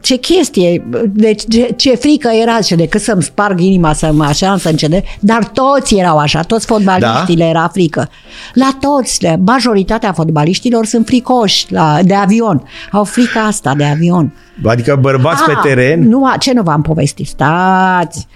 ce 0.04 0.16
chestie, 0.16 0.86
deci 1.12 1.42
ce, 1.48 1.72
ce 1.76 1.94
frică 1.94 2.28
era 2.42 2.60
și 2.60 2.74
decât 2.74 3.00
să-mi 3.00 3.22
sparg 3.22 3.60
inima 3.60 3.92
să 3.92 4.12
mă 4.12 4.24
așa, 4.24 4.56
să 4.58 4.68
încede, 4.68 5.02
dar 5.20 5.44
toți 5.44 5.94
erau 5.96 6.18
așa, 6.18 6.40
toți 6.42 6.66
fotbaliștii 6.66 7.36
Da? 7.36 7.44
era 7.44 7.68
frică. 7.72 8.08
La 8.54 8.70
toți, 8.80 9.22
le- 9.22 9.40
majoritatea 9.46 10.12
fotbaliștilor 10.12 10.86
sunt 10.86 11.06
fricoși 11.06 11.72
la, 11.72 11.98
de 12.02 12.14
avion. 12.14 12.62
Au 12.92 13.04
frica 13.04 13.40
asta 13.40 13.74
de 13.74 13.84
avion. 13.84 14.34
Adică 14.64 14.98
bărbați 15.00 15.42
Ah, 15.48 15.54
pe 15.62 15.68
teren 15.68 16.08
Nu, 16.08 16.24
a- 16.26 16.36
ce 16.38 16.52
nu 16.52 16.62
v-am 16.62 16.82
povestit? 16.82 17.26
Stați! 17.26 18.26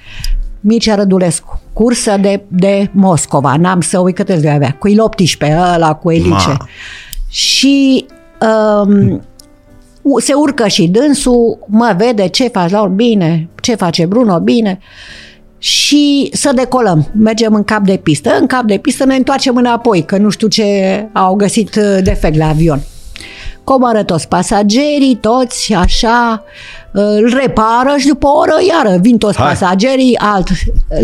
Mircea 0.60 0.94
Rădulescu, 0.94 1.60
cursă 1.72 2.16
de, 2.20 2.42
de 2.48 2.90
Moscova, 2.92 3.56
n-am 3.56 3.80
să 3.80 3.98
uit 3.98 4.14
câte 4.14 4.36
zile 4.38 4.50
avea, 4.50 4.76
cu 4.78 4.88
il 4.88 5.00
18, 5.00 5.58
ăla 5.74 5.94
cu 5.94 6.10
elice. 6.10 6.48
Ma. 6.48 6.56
Și 7.28 8.06
um, 8.40 9.10
u- 9.10 9.20
se 10.18 10.32
urcă 10.32 10.66
și 10.66 10.88
dânsul, 10.88 11.58
mă 11.66 11.94
vede 11.98 12.28
ce 12.28 12.48
faci, 12.48 12.70
Laur, 12.70 12.88
bine, 12.88 13.48
ce 13.60 13.74
face 13.74 14.06
Bruno, 14.06 14.38
bine. 14.38 14.78
Și 15.58 16.30
să 16.32 16.52
decolăm. 16.54 17.10
Mergem 17.18 17.54
în 17.54 17.64
cap 17.64 17.84
de 17.84 17.96
pistă. 17.96 18.36
În 18.40 18.46
cap 18.46 18.62
de 18.62 18.76
pistă 18.76 19.04
ne 19.04 19.14
întoarcem 19.14 19.56
înapoi, 19.56 20.04
că 20.04 20.16
nu 20.16 20.28
știu 20.28 20.48
ce 20.48 21.08
au 21.12 21.34
găsit 21.34 21.74
uh, 21.76 21.98
defect 22.02 22.36
la 22.36 22.48
avion. 22.48 22.80
Coboară 23.68 24.02
toți 24.02 24.28
pasagerii, 24.28 25.18
toți 25.20 25.74
așa, 25.74 26.44
uh, 26.92 27.02
îl 27.02 27.38
repară 27.40 27.96
și 27.98 28.06
după 28.06 28.26
o 28.26 28.38
oră 28.38 28.52
iară 28.68 28.98
vin 29.00 29.18
toți 29.18 29.36
Hai. 29.38 29.48
pasagerii, 29.48 30.16
alt. 30.18 30.48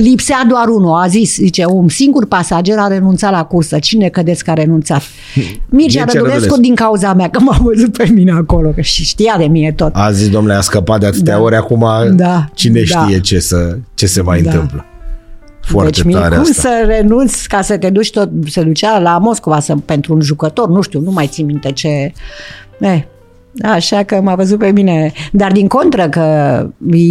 Lipsea 0.00 0.44
doar 0.48 0.68
unul, 0.68 0.94
a 1.02 1.06
zis, 1.06 1.34
zice, 1.34 1.64
un 1.68 1.88
singur 1.88 2.26
pasager 2.26 2.78
a 2.78 2.86
renunțat 2.86 3.30
la 3.30 3.44
cursă. 3.44 3.78
Cine 3.78 4.08
credeți 4.08 4.44
că 4.44 4.50
a 4.50 4.54
renunțat? 4.54 5.02
Mircea 5.34 5.54
Mircea 5.70 6.04
Rădulescu 6.04 6.30
Rădulescu. 6.32 6.60
din 6.60 6.74
cauza 6.74 7.12
mea, 7.14 7.30
că 7.30 7.40
m-a 7.40 7.58
văzut 7.60 7.96
pe 7.96 8.10
mine 8.14 8.32
acolo 8.32 8.68
că 8.68 8.80
și 8.80 9.04
știa 9.04 9.34
de 9.38 9.44
mine 9.44 9.72
tot. 9.72 9.90
a 9.94 10.10
zis, 10.10 10.28
domnule, 10.28 10.54
a 10.54 10.60
scăpat 10.60 11.00
de 11.00 11.06
atâtea 11.06 11.36
Da. 11.36 11.42
ori, 11.42 11.56
acum 11.56 11.86
Da, 12.14 12.44
cine 12.54 12.82
da. 12.92 13.00
știe 13.04 13.20
ce, 13.20 13.38
să, 13.38 13.76
ce 13.94 14.06
se 14.06 14.22
mai 14.22 14.42
Da. 14.42 14.50
întâmplă. 14.50 14.84
Foarte 15.64 15.90
deci 15.90 16.02
mie 16.02 16.16
tare 16.16 16.34
cum 16.34 16.40
asta. 16.40 16.60
să 16.60 16.84
renunți 16.86 17.48
ca 17.48 17.62
să 17.62 17.78
te 17.78 17.90
duci 17.90 18.10
tot, 18.10 18.30
se 18.46 18.62
ducea 18.62 18.98
la 18.98 19.18
Moscova 19.18 19.60
să, 19.60 19.74
pentru 19.84 20.14
un 20.14 20.20
jucător, 20.20 20.68
nu 20.68 20.80
știu, 20.80 21.00
nu 21.00 21.10
mai 21.10 21.26
țin 21.26 21.46
minte 21.46 21.72
ce... 21.72 22.12
Eh, 22.78 23.02
Așa 23.62 24.02
că 24.02 24.20
m-a 24.22 24.34
văzut 24.34 24.58
pe 24.58 24.70
mine. 24.70 25.12
Dar 25.32 25.52
din 25.52 25.66
contră 25.66 26.08
că 26.08 26.22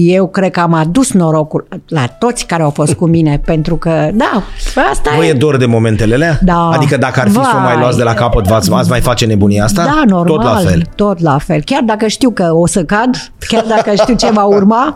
eu 0.05 0.27
cred 0.27 0.51
că 0.51 0.59
am 0.59 0.73
adus 0.73 1.11
norocul 1.11 1.67
la 1.88 2.05
toți 2.05 2.45
care 2.45 2.63
au 2.63 2.69
fost 2.69 2.93
cu 2.93 3.05
mine, 3.05 3.41
pentru 3.45 3.75
că, 3.75 4.09
da, 4.13 4.43
asta 4.89 5.11
Vă 5.15 5.25
e. 5.25 5.30
e 5.30 5.34
dor 5.34 5.57
de 5.57 5.65
momentele 5.65 6.13
alea? 6.13 6.39
Da. 6.41 6.69
Adică 6.69 6.97
dacă 6.97 7.19
ar 7.19 7.27
fi 7.27 7.34
să 7.34 7.39
o 7.55 7.59
mai 7.59 7.71
Vai. 7.71 7.80
luați 7.80 7.97
de 7.97 8.03
la 8.03 8.13
capăt, 8.13 8.47
v-ați, 8.47 8.71
ați 8.71 8.89
mai 8.89 9.01
face 9.01 9.25
nebunia 9.25 9.63
asta? 9.63 9.84
Da, 9.84 10.01
normal. 10.05 10.38
Tot 10.38 10.43
la 10.43 10.69
fel. 10.69 10.84
Tot 10.95 11.19
la 11.19 11.38
fel. 11.38 11.61
Chiar 11.65 11.81
dacă 11.81 12.07
știu 12.07 12.31
că 12.31 12.51
o 12.53 12.67
să 12.67 12.84
cad, 12.84 13.31
chiar 13.47 13.63
dacă 13.67 13.95
știu 13.95 14.15
ce 14.15 14.31
va 14.31 14.43
urma, 14.43 14.95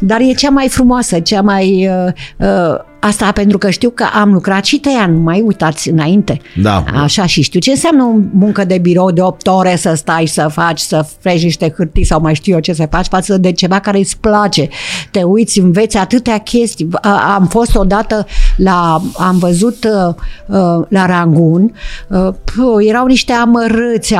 dar 0.00 0.20
e 0.20 0.32
cea 0.32 0.50
mai 0.50 0.68
frumoasă, 0.68 1.20
cea 1.20 1.42
mai... 1.42 1.88
Uh, 1.88 2.12
uh, 2.36 2.88
Asta 3.00 3.32
pentru 3.32 3.58
că 3.58 3.70
știu 3.70 3.90
că 3.90 4.06
am 4.20 4.32
lucrat 4.32 4.64
și 4.64 4.78
trei 4.78 4.94
ani, 4.94 5.18
mai 5.18 5.40
uitați 5.40 5.90
înainte. 5.90 6.40
Da. 6.62 6.84
Așa 6.94 7.26
și 7.26 7.42
știu 7.42 7.60
ce 7.60 7.70
înseamnă 7.70 8.02
o 8.04 8.12
muncă 8.32 8.64
de 8.64 8.78
birou 8.78 9.10
de 9.10 9.22
8 9.22 9.46
ore 9.46 9.76
să 9.76 9.94
stai, 9.94 10.26
să 10.26 10.48
faci, 10.52 10.78
să 10.78 11.06
frești 11.20 11.44
niște 11.44 11.72
hârtii 11.76 12.04
sau 12.04 12.20
mai 12.20 12.34
știu 12.34 12.52
eu 12.52 12.60
ce 12.60 12.72
să 12.72 12.86
faci 12.90 13.06
față 13.06 13.38
de 13.38 13.52
ceva 13.52 13.78
care 13.78 13.98
îți 13.98 14.18
place. 14.18 14.68
Te 15.10 15.22
uiți, 15.22 15.58
înveți 15.58 15.96
atâtea 15.96 16.38
chestii. 16.38 16.88
Am 17.34 17.46
fost 17.46 17.76
odată 17.76 18.26
la, 18.56 19.00
am 19.16 19.38
văzut 19.38 19.84
uh, 19.84 20.14
uh, 20.46 20.86
la 20.88 21.06
Rangun, 21.06 21.72
uh, 22.08 22.86
erau 22.88 23.06
niște 23.06 23.32
amărâți, 23.32 24.14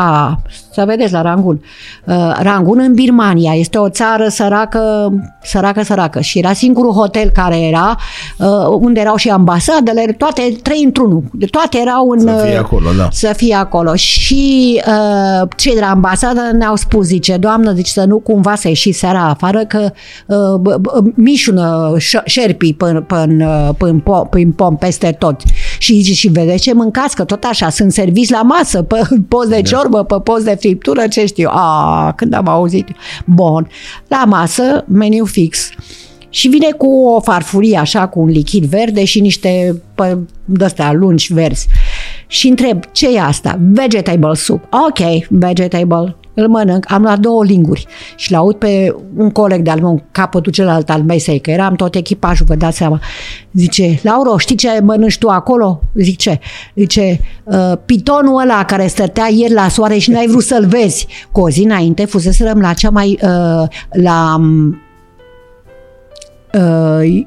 să 0.72 0.84
vedeți 0.86 1.12
la 1.12 1.22
Rangun. 1.22 1.62
Rangun 2.40 2.78
în 2.78 2.94
Birmania, 2.94 3.54
este 3.54 3.78
o 3.78 3.88
țară 3.88 4.28
săracă, 4.28 5.12
săracă, 5.42 5.82
săracă 5.82 6.20
și 6.20 6.38
era 6.38 6.52
singurul 6.52 6.92
hotel 6.92 7.30
care 7.30 7.60
era 7.60 7.96
unde 8.80 9.00
erau 9.00 9.16
și 9.16 9.28
ambasadele, 9.28 10.14
toate 10.18 10.56
trei 10.62 10.82
într-unul. 10.84 11.22
Toate 11.50 11.78
erau 11.78 12.08
în... 12.08 12.20
Să 12.20 12.44
fie 12.46 12.58
acolo, 12.58 12.90
da. 12.96 13.08
Să 13.12 13.32
fie 13.36 13.54
acolo. 13.54 13.94
Și 13.94 14.80
uh, 14.86 15.48
cei 15.56 15.74
de 15.74 15.80
la 15.80 15.90
ambasadă 15.90 16.40
ne-au 16.52 16.76
spus, 16.76 17.06
zice, 17.06 17.36
doamnă, 17.36 17.72
zice, 17.72 17.90
să 17.90 18.04
nu 18.04 18.18
cumva 18.18 18.54
să 18.54 18.68
ieși 18.68 18.92
seara 18.92 19.28
afară, 19.28 19.64
că 19.64 19.90
uh, 20.26 20.74
mișună 21.14 21.94
șerpii 22.24 22.74
până, 22.74 23.00
până, 23.00 23.74
până, 23.78 24.26
până 24.30 24.52
pom 24.56 24.76
peste 24.76 25.16
tot. 25.18 25.40
Și 25.78 25.94
zice, 25.94 26.12
și 26.12 26.28
vedeți 26.28 26.62
ce 26.62 26.72
mâncați, 26.72 27.16
că 27.16 27.24
tot 27.24 27.44
așa, 27.44 27.68
sunt 27.68 27.92
servis 27.92 28.30
la 28.30 28.42
masă, 28.42 28.82
pe 28.82 29.00
post 29.28 29.48
de 29.48 29.54
da. 29.54 29.62
ciorbă, 29.62 30.04
pe 30.04 30.16
post 30.22 30.44
de 30.44 30.56
friptură, 30.60 31.06
ce 31.06 31.26
știu. 31.26 31.48
A, 31.52 32.12
când 32.16 32.34
am 32.34 32.48
auzit. 32.48 32.88
Bun. 33.24 33.68
La 34.08 34.24
masă, 34.26 34.84
meniu 34.88 35.24
fix 35.24 35.70
și 36.30 36.48
vine 36.48 36.70
cu 36.70 36.86
o 36.86 37.20
farfurie 37.20 37.78
așa, 37.78 38.08
cu 38.08 38.20
un 38.20 38.28
lichid 38.28 38.64
verde 38.64 39.04
și 39.04 39.20
niște 39.20 39.82
de-astea 40.44 40.92
lungi 40.92 41.32
verzi. 41.32 41.66
Și 42.26 42.48
întreb, 42.48 42.84
ce 42.92 43.14
e 43.14 43.20
asta? 43.20 43.58
Vegetable 43.72 44.34
soup. 44.34 44.62
Ok, 44.88 45.26
vegetable. 45.28 46.14
Îl 46.34 46.48
mănânc, 46.48 46.92
am 46.92 47.02
luat 47.02 47.18
două 47.18 47.44
linguri 47.44 47.86
și 48.16 48.32
l-aud 48.32 48.54
pe 48.54 48.94
un 49.16 49.30
coleg 49.30 49.62
de-al 49.62 49.80
meu, 49.80 50.02
capătul 50.10 50.52
celălalt 50.52 50.90
al 50.90 51.02
mesei, 51.02 51.40
că 51.40 51.50
eram 51.50 51.74
tot 51.74 51.94
echipajul, 51.94 52.46
vă 52.48 52.54
dați 52.54 52.76
seama. 52.76 53.00
Zice, 53.52 54.00
Lauro, 54.02 54.38
știi 54.38 54.56
ce 54.56 54.80
mănânci 54.82 55.18
tu 55.18 55.28
acolo? 55.28 55.80
Zic, 55.94 56.16
ce? 56.18 56.40
Zice, 56.74 57.20
uh, 57.44 57.72
pitonul 57.84 58.40
ăla 58.40 58.64
care 58.64 58.86
stătea 58.86 59.28
ieri 59.30 59.52
la 59.52 59.68
soare 59.68 59.98
și 59.98 60.10
n-ai 60.10 60.26
vrut 60.26 60.44
să-l 60.44 60.66
vezi. 60.66 61.06
Cu 61.32 61.40
o 61.40 61.50
zi 61.50 61.62
înainte 61.62 62.04
fuseserăm 62.04 62.60
la 62.60 62.72
cea 62.72 62.90
mai, 62.90 63.18
uh, 63.22 63.68
la 63.90 64.40
uh, 66.52 67.20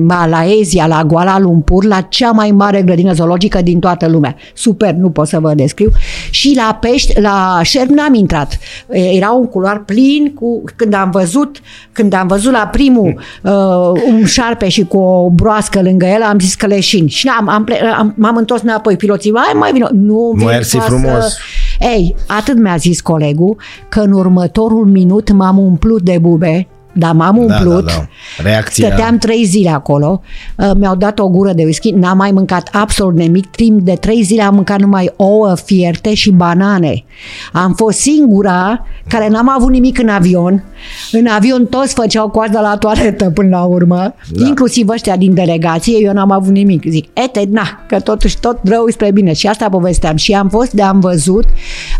Malaezia, 0.00 0.86
la 0.86 1.04
Kuala 1.06 1.38
Lumpur, 1.38 1.84
la 1.84 2.00
cea 2.00 2.30
mai 2.30 2.50
mare 2.50 2.82
grădină 2.82 3.12
zoologică 3.12 3.62
din 3.62 3.78
toată 3.78 4.08
lumea. 4.08 4.36
Super, 4.54 4.94
nu 4.94 5.10
pot 5.10 5.26
să 5.28 5.40
vă 5.40 5.54
descriu. 5.54 5.90
Și 6.30 6.54
la 6.56 6.78
pești, 6.80 7.20
la 7.20 7.60
șerp 7.62 7.88
n-am 7.88 8.14
intrat. 8.14 8.58
Era 8.88 9.30
un 9.30 9.46
culoar 9.46 9.82
plin 9.84 10.34
cu, 10.34 10.62
când 10.76 10.94
am 10.94 11.10
văzut, 11.10 11.60
când 11.92 12.12
am 12.12 12.26
văzut 12.26 12.52
la 12.52 12.68
primul 12.72 13.20
uh, 13.42 14.02
un 14.08 14.24
șarpe 14.24 14.68
și 14.68 14.84
cu 14.84 14.98
o 14.98 15.30
broască 15.30 15.82
lângă 15.82 16.06
el, 16.06 16.22
am 16.22 16.38
zis 16.38 16.54
că 16.54 16.66
leșin. 16.66 17.06
Și 17.06 17.28
am, 17.28 17.48
am, 17.48 17.66
am, 17.98 18.14
m-am 18.16 18.36
întors 18.36 18.62
înapoi. 18.62 18.96
Piloții, 18.96 19.30
mai 19.30 19.52
mai 19.54 19.72
vino. 19.72 19.86
Nu, 19.92 20.34
Mersi 20.44 20.78
frumos. 20.78 21.24
Să... 21.24 21.36
Ei, 21.80 22.14
atât 22.26 22.58
mi-a 22.58 22.76
zis 22.76 23.00
colegul 23.00 23.56
că 23.88 24.00
în 24.00 24.12
următorul 24.12 24.86
minut 24.86 25.32
m-am 25.32 25.58
umplut 25.58 26.02
de 26.02 26.18
bube 26.20 26.66
dar 26.92 27.12
m-am 27.12 27.36
umplut, 27.36 27.84
da, 27.84 27.92
da, 27.92 28.06
da. 28.38 28.42
Reacția... 28.42 28.86
stăteam 28.86 29.18
trei 29.18 29.44
zile 29.44 29.68
acolo, 29.68 30.22
uh, 30.56 30.70
mi-au 30.76 30.96
dat 30.96 31.18
o 31.18 31.28
gură 31.28 31.52
de 31.52 31.62
whisky, 31.62 31.90
n-am 31.90 32.16
mai 32.16 32.30
mâncat 32.30 32.68
absolut 32.72 33.14
nimic, 33.14 33.50
timp 33.50 33.80
de 33.80 33.92
trei 33.92 34.22
zile 34.22 34.42
am 34.42 34.54
mâncat 34.54 34.80
numai 34.80 35.12
ouă 35.16 35.54
fierte 35.64 36.14
și 36.14 36.30
banane. 36.30 37.04
Am 37.52 37.72
fost 37.72 37.98
singura 37.98 38.86
care 39.08 39.28
n-am 39.28 39.48
avut 39.48 39.70
nimic 39.70 39.98
în 39.98 40.08
avion. 40.08 40.64
În 41.12 41.26
avion 41.26 41.66
toți 41.66 41.94
făceau 41.94 42.28
coadă 42.28 42.58
la 42.60 42.76
toaletă 42.76 43.30
până 43.30 43.48
la 43.48 43.62
urmă, 43.62 44.14
da. 44.30 44.46
inclusiv 44.46 44.88
ăștia 44.88 45.16
din 45.16 45.34
delegație, 45.34 45.98
eu 46.00 46.12
n-am 46.12 46.30
avut 46.30 46.52
nimic. 46.52 46.84
Zic, 46.88 47.08
ete, 47.12 47.48
na, 47.50 47.84
că 47.88 48.00
totuși 48.00 48.38
tot 48.38 48.58
rău 48.64 48.88
spre 48.88 49.10
bine. 49.10 49.32
Și 49.32 49.46
asta 49.46 49.68
povesteam. 49.68 50.16
Și 50.16 50.32
am 50.32 50.48
fost 50.48 50.72
de 50.72 50.82
am 50.82 51.00
văzut, 51.00 51.44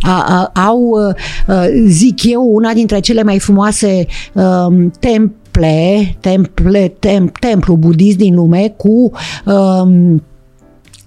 a, 0.00 0.24
a, 0.28 0.60
au, 0.62 0.92
a, 0.94 1.08
uh, 1.08 1.56
uh, 1.56 1.84
zic 1.86 2.24
eu, 2.24 2.48
una 2.52 2.72
dintre 2.72 3.00
cele 3.00 3.22
mai 3.22 3.38
frumoase 3.38 4.06
a, 4.34 4.66
um, 4.66 4.81
temple, 4.90 6.16
temple 6.20 6.88
tem, 6.98 7.32
templu 7.40 7.76
budist 7.76 8.16
din 8.16 8.34
lume 8.34 8.74
cu 8.76 9.10
um, 9.44 10.22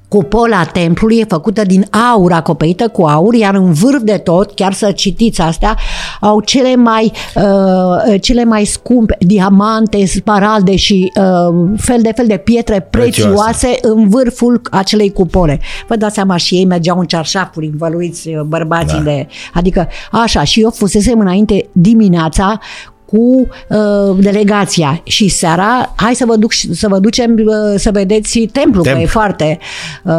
cupola 0.08 0.64
templului 0.64 1.18
e 1.18 1.26
făcută 1.28 1.64
din 1.64 1.88
aur, 2.14 2.32
acoperită 2.32 2.88
cu 2.88 3.04
aur, 3.04 3.34
iar 3.34 3.56
în 3.56 3.74
vârf 3.74 4.02
de 4.02 4.18
tot, 4.18 4.52
chiar 4.52 4.74
să 4.74 4.92
citiți 4.92 5.42
astea, 5.42 5.78
au 6.22 6.42
cele 6.42 6.76
mai, 6.76 7.12
uh, 7.36 8.22
cele 8.22 8.44
mai 8.44 8.66
scumpe 8.66 9.18
diamante, 9.20 10.06
sparalde 10.06 10.76
și 10.76 11.12
uh, 11.16 11.70
fel 11.78 12.02
de 12.02 12.12
fel 12.16 12.28
de 12.28 12.38
pietre 12.38 12.88
prețioase, 12.90 13.32
prețioase 13.32 13.78
în 13.82 14.10
vârful 14.10 14.62
acelei 14.72 15.12
cupole. 15.12 15.60
Vă 15.88 15.96
dați 15.96 16.14
seama 16.14 16.38
și 16.38 16.56
ei 16.56 16.66
mergeau 16.66 17.00
în 17.00 17.06
cearșafuri 17.06 17.66
învăluiți 17.66 18.28
uh, 18.28 18.42
bărbații 18.42 18.98
da. 18.98 19.04
de... 19.04 19.28
Adică 19.54 19.88
așa, 20.12 20.44
și 20.44 20.62
eu 20.62 20.70
fusesem 20.70 21.20
înainte 21.20 21.70
dimineața 21.72 22.60
cu 23.06 23.48
uh, 23.70 24.18
delegația 24.20 25.02
și 25.04 25.28
seara, 25.28 25.94
hai 25.96 26.16
să 26.16 26.26
vă, 26.26 26.36
duc, 26.36 26.54
să 26.54 26.88
vă 26.88 27.00
ducem 27.00 27.34
uh, 27.34 27.80
să 27.80 27.92
vedeți 27.92 28.40
templul, 28.40 28.84
Templ. 28.84 28.98
că 28.98 29.04
e 29.04 29.08
foarte 29.08 29.60
uh, 30.04 30.14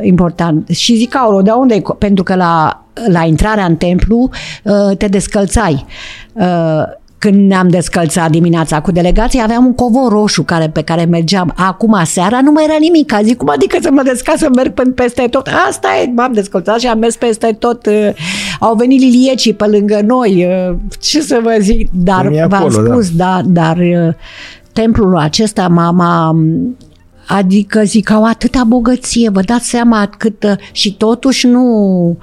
important. 0.00 0.68
Și 0.68 0.96
zic, 0.96 1.16
Auro, 1.16 1.42
de 1.42 1.50
unde 1.50 1.82
Pentru 1.98 2.24
că 2.24 2.34
la, 2.34 2.84
la 3.06 3.24
intrarea 3.24 3.64
în 3.64 3.76
templu 3.76 4.30
uh, 4.64 4.96
te 4.96 5.06
descălțai. 5.06 5.86
Uh, 6.32 6.82
când 7.20 7.48
ne-am 7.48 7.68
descălțat 7.68 8.30
dimineața 8.30 8.80
cu 8.80 8.92
delegația, 8.92 9.42
aveam 9.42 9.64
un 9.64 9.74
covor 9.74 10.12
roșu 10.12 10.42
care, 10.42 10.68
pe 10.68 10.82
care 10.82 11.04
mergeam. 11.04 11.52
Acum, 11.56 12.00
seara, 12.04 12.40
nu 12.40 12.50
mai 12.50 12.64
era 12.64 12.76
nimic. 12.80 13.12
Zic, 13.22 13.36
cum 13.36 13.48
adică 13.48 13.78
să 13.82 13.90
mă 13.90 14.02
descalț 14.02 14.38
să 14.38 14.48
merg 14.54 14.94
peste 14.94 15.26
tot? 15.30 15.48
Asta 15.68 15.88
e, 16.02 16.12
m-am 16.14 16.32
descălțat 16.32 16.78
și 16.78 16.86
am 16.86 16.98
mers 16.98 17.16
peste 17.16 17.56
tot. 17.58 17.86
Uh, 17.86 18.08
au 18.60 18.74
venit 18.74 19.00
liliecii 19.00 19.54
pe 19.54 19.66
lângă 19.66 20.00
noi. 20.06 20.46
Uh, 20.48 20.76
ce 21.00 21.20
să 21.20 21.40
vă 21.42 21.56
zic? 21.60 21.88
Dar 21.92 22.28
v-am 22.28 22.52
acolo, 22.52 22.82
da. 22.82 22.90
spus, 22.90 23.10
da, 23.10 23.40
da 23.44 23.60
dar 23.60 23.76
uh, 23.76 24.14
templul 24.72 25.16
acesta 25.16 25.68
m-a, 25.68 25.90
m-a 25.90 26.36
Adică 27.36 27.82
zic, 27.84 28.10
au 28.10 28.24
atâta 28.24 28.64
bogăție, 28.64 29.30
vă 29.30 29.40
dați 29.40 29.68
seama 29.68 30.10
cât... 30.18 30.58
Și 30.72 30.94
totuși 30.94 31.46
nu... 31.46 32.18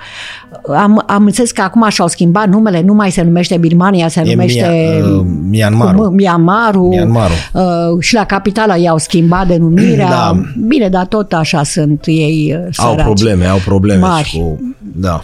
Am, 0.76 1.04
am 1.08 1.26
înțeles 1.26 1.52
că 1.52 1.62
acum 1.62 1.90
și-au 1.90 2.08
schimbat 2.08 2.48
numele, 2.48 2.82
nu 2.82 2.94
mai 2.94 3.12
se 3.12 3.22
numește 3.22 3.58
Birmania, 3.58 4.08
se 4.08 4.22
e 4.26 4.30
numește... 4.30 4.70
Mia, 4.70 5.18
uh, 5.18 5.26
Myanmarul. 5.50 6.10
Myanmarul. 6.10 6.88
Myanmarul. 6.88 7.36
Uh, 7.54 8.00
și 8.00 8.14
la 8.14 8.26
capitală 8.26 8.80
i-au 8.80 8.98
schimbat 8.98 9.48
denumirea. 9.48 10.06
Da. 10.18 10.42
Bine, 10.68 10.90
dar 10.90 11.06
tot 11.06 11.34
așa 11.34 11.64
sunt 11.64 12.04
ei 12.06 12.56
uh, 12.58 12.68
săraci. 12.72 12.98
Au 12.98 13.04
probleme, 13.04 13.46
au 13.46 13.58
probleme. 13.66 14.00
Mari. 14.00 14.38
Cu, 14.40 14.76
da. 14.80 15.24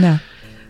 Da. 0.00 0.18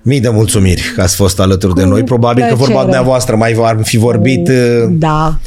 Mii 0.06 0.20
de 0.20 0.28
mulțumiri 0.28 0.92
că 0.94 1.02
ați 1.02 1.16
fost 1.16 1.40
alături 1.40 1.72
Cu 1.72 1.78
de 1.78 1.84
noi. 1.84 2.02
Probabil 2.02 2.44
plăcere. 2.44 2.58
că 2.58 2.64
vorba 2.64 2.82
dumneavoastră 2.82 3.36
mai 3.36 3.56
ar 3.60 3.78
fi 3.82 3.96
vorbit 3.96 4.48
uh, 4.48 4.54
da, 4.90 5.38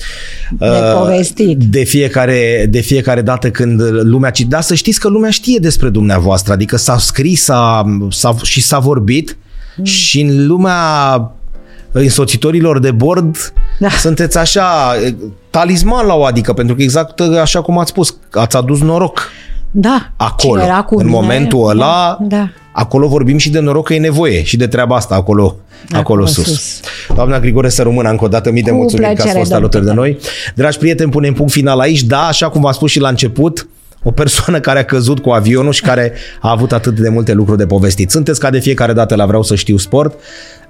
de 0.50 0.66
uh, 0.66 0.94
povestit. 1.00 1.64
De 1.64 1.84
fiecare, 1.84 2.68
de 2.70 2.80
fiecare 2.80 3.22
dată 3.22 3.50
când 3.50 3.82
lumea... 4.04 4.32
Dar 4.48 4.62
să 4.62 4.76
știți 4.76 5.00
că 5.00 5.08
lumea 5.08 5.30
știe 5.30 5.60
despre 5.60 5.90
dumneavoastră. 5.90 6.54
Adică 6.54 6.78
s-a 6.78 6.98
scris 6.98 7.44
s-a, 7.44 7.86
s-a, 8.10 8.36
și 8.42 8.62
s-a 8.62 8.80
vorbit 8.80 9.38
mm. 9.76 9.84
și 9.84 10.22
în 10.22 10.48
lumea 10.48 11.32
însoțitorilor 11.92 12.80
de 12.80 12.92
bord 12.92 13.54
da. 13.80 13.90
sunteți 14.06 14.38
așa 14.38 14.94
talisman 15.50 16.06
la 16.06 16.14
o 16.14 16.26
adică, 16.26 16.54
pentru 16.54 16.76
că 16.76 16.82
exact 16.82 17.20
așa 17.20 17.62
cum 17.62 17.80
ați 17.80 17.90
spus, 17.90 18.18
ați 18.32 18.58
adus 18.58 18.82
noroc. 18.82 19.30
Da. 19.72 20.12
Acolo, 20.16 20.62
era 20.62 20.82
cu 20.82 20.98
în 20.98 21.06
mine, 21.06 21.18
momentul 21.18 21.70
ăla, 21.70 22.18
da, 22.22 22.38
da 22.38 22.50
acolo 22.80 23.08
vorbim 23.08 23.38
și 23.38 23.50
de 23.50 23.60
noroc 23.60 23.86
că 23.86 23.94
e 23.94 24.00
nevoie 24.00 24.44
și 24.44 24.58
de 24.58 24.68
treaba 24.68 24.96
asta 24.96 25.16
acolo, 25.16 25.56
acolo, 25.86 26.00
acolo 26.00 26.26
sus. 26.26 26.46
sus. 26.46 26.80
Doamna 27.16 27.40
Grigore 27.40 27.70
să 27.70 27.82
rămână 27.84 28.10
încă 28.10 28.26
o 28.26 28.28
dată 28.28 28.52
mii 28.52 28.64
de 28.64 28.70
Cu 28.70 28.76
mulțumiri 28.76 29.16
că 29.16 29.22
ați 29.22 29.38
fost 29.38 29.54
alături 29.54 29.86
de 29.86 29.94
noi. 29.94 30.18
Dragi 30.56 30.78
prieteni, 30.78 31.12
punem 31.12 31.34
punct 31.34 31.52
final 31.52 31.80
aici. 31.80 32.04
Da, 32.04 32.20
așa 32.20 32.50
cum 32.50 32.62
v-am 32.62 32.72
spus 32.72 32.92
și 32.92 33.00
la 33.00 33.10
început, 33.10 33.68
o 34.04 34.12
persoană 34.12 34.60
care 34.60 34.80
a 34.80 34.86
căzut 34.86 35.20
cu 35.20 35.30
avionul 35.30 35.72
și 35.72 35.82
care 35.82 36.14
a 36.40 36.52
avut 36.52 36.72
atât 36.72 37.00
de 37.00 37.10
multe 37.10 37.34
lucruri 37.34 37.58
de 37.58 37.66
povestit. 37.66 38.12
Sunteți 38.12 38.40
ca 38.40 38.50
de 38.50 38.60
fiecare 38.60 38.94
dată 38.94 39.16
la 39.16 39.26
Vreau 39.26 39.44
să 39.44 39.56
știu 39.56 39.78
sport. 39.78 40.20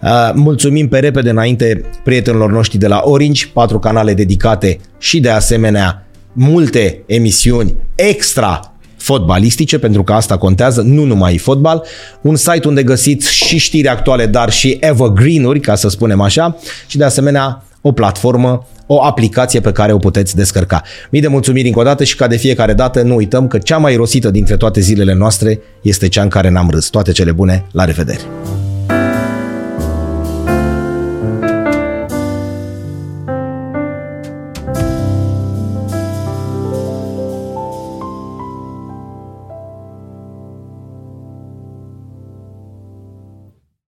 Uh, 0.01 0.31
mulțumim 0.33 0.87
pe 0.87 0.99
repede 0.99 1.29
înainte 1.29 1.85
prietenilor 2.03 2.51
noștri 2.51 2.77
de 2.77 2.87
la 2.87 3.01
Orange, 3.03 3.47
patru 3.53 3.79
canale 3.79 4.13
dedicate 4.13 4.79
și 4.97 5.19
de 5.19 5.29
asemenea 5.29 6.07
multe 6.33 7.01
emisiuni 7.05 7.73
extra 7.95 8.76
fotbalistice, 8.97 9.79
pentru 9.79 10.03
că 10.03 10.13
asta 10.13 10.37
contează, 10.37 10.81
nu 10.81 11.03
numai 11.03 11.37
fotbal, 11.37 11.83
un 12.21 12.35
site 12.35 12.67
unde 12.67 12.83
găsiți 12.83 13.33
și 13.33 13.57
știri 13.57 13.87
actuale, 13.87 14.25
dar 14.25 14.51
și 14.51 14.77
evergreen-uri, 14.79 15.59
ca 15.59 15.75
să 15.75 15.89
spunem 15.89 16.21
așa, 16.21 16.57
și 16.87 16.97
de 16.97 17.03
asemenea 17.03 17.63
o 17.81 17.91
platformă 17.91 18.67
o 18.87 19.03
aplicație 19.03 19.59
pe 19.59 19.71
care 19.71 19.91
o 19.91 19.97
puteți 19.97 20.35
descărca. 20.35 20.81
Mii 21.11 21.21
de 21.21 21.27
mulțumiri 21.27 21.67
încă 21.67 21.79
o 21.79 21.83
dată 21.83 22.03
și 22.03 22.15
ca 22.15 22.27
de 22.27 22.35
fiecare 22.35 22.73
dată 22.73 23.01
nu 23.01 23.15
uităm 23.15 23.47
că 23.47 23.57
cea 23.57 23.77
mai 23.77 23.95
rosită 23.95 24.29
dintre 24.31 24.57
toate 24.57 24.79
zilele 24.79 25.13
noastre 25.13 25.59
este 25.81 26.07
cea 26.07 26.21
în 26.21 26.29
care 26.29 26.49
n-am 26.49 26.69
râs. 26.69 26.89
Toate 26.89 27.11
cele 27.11 27.31
bune, 27.31 27.65
la 27.71 27.85
revedere! 27.85 28.21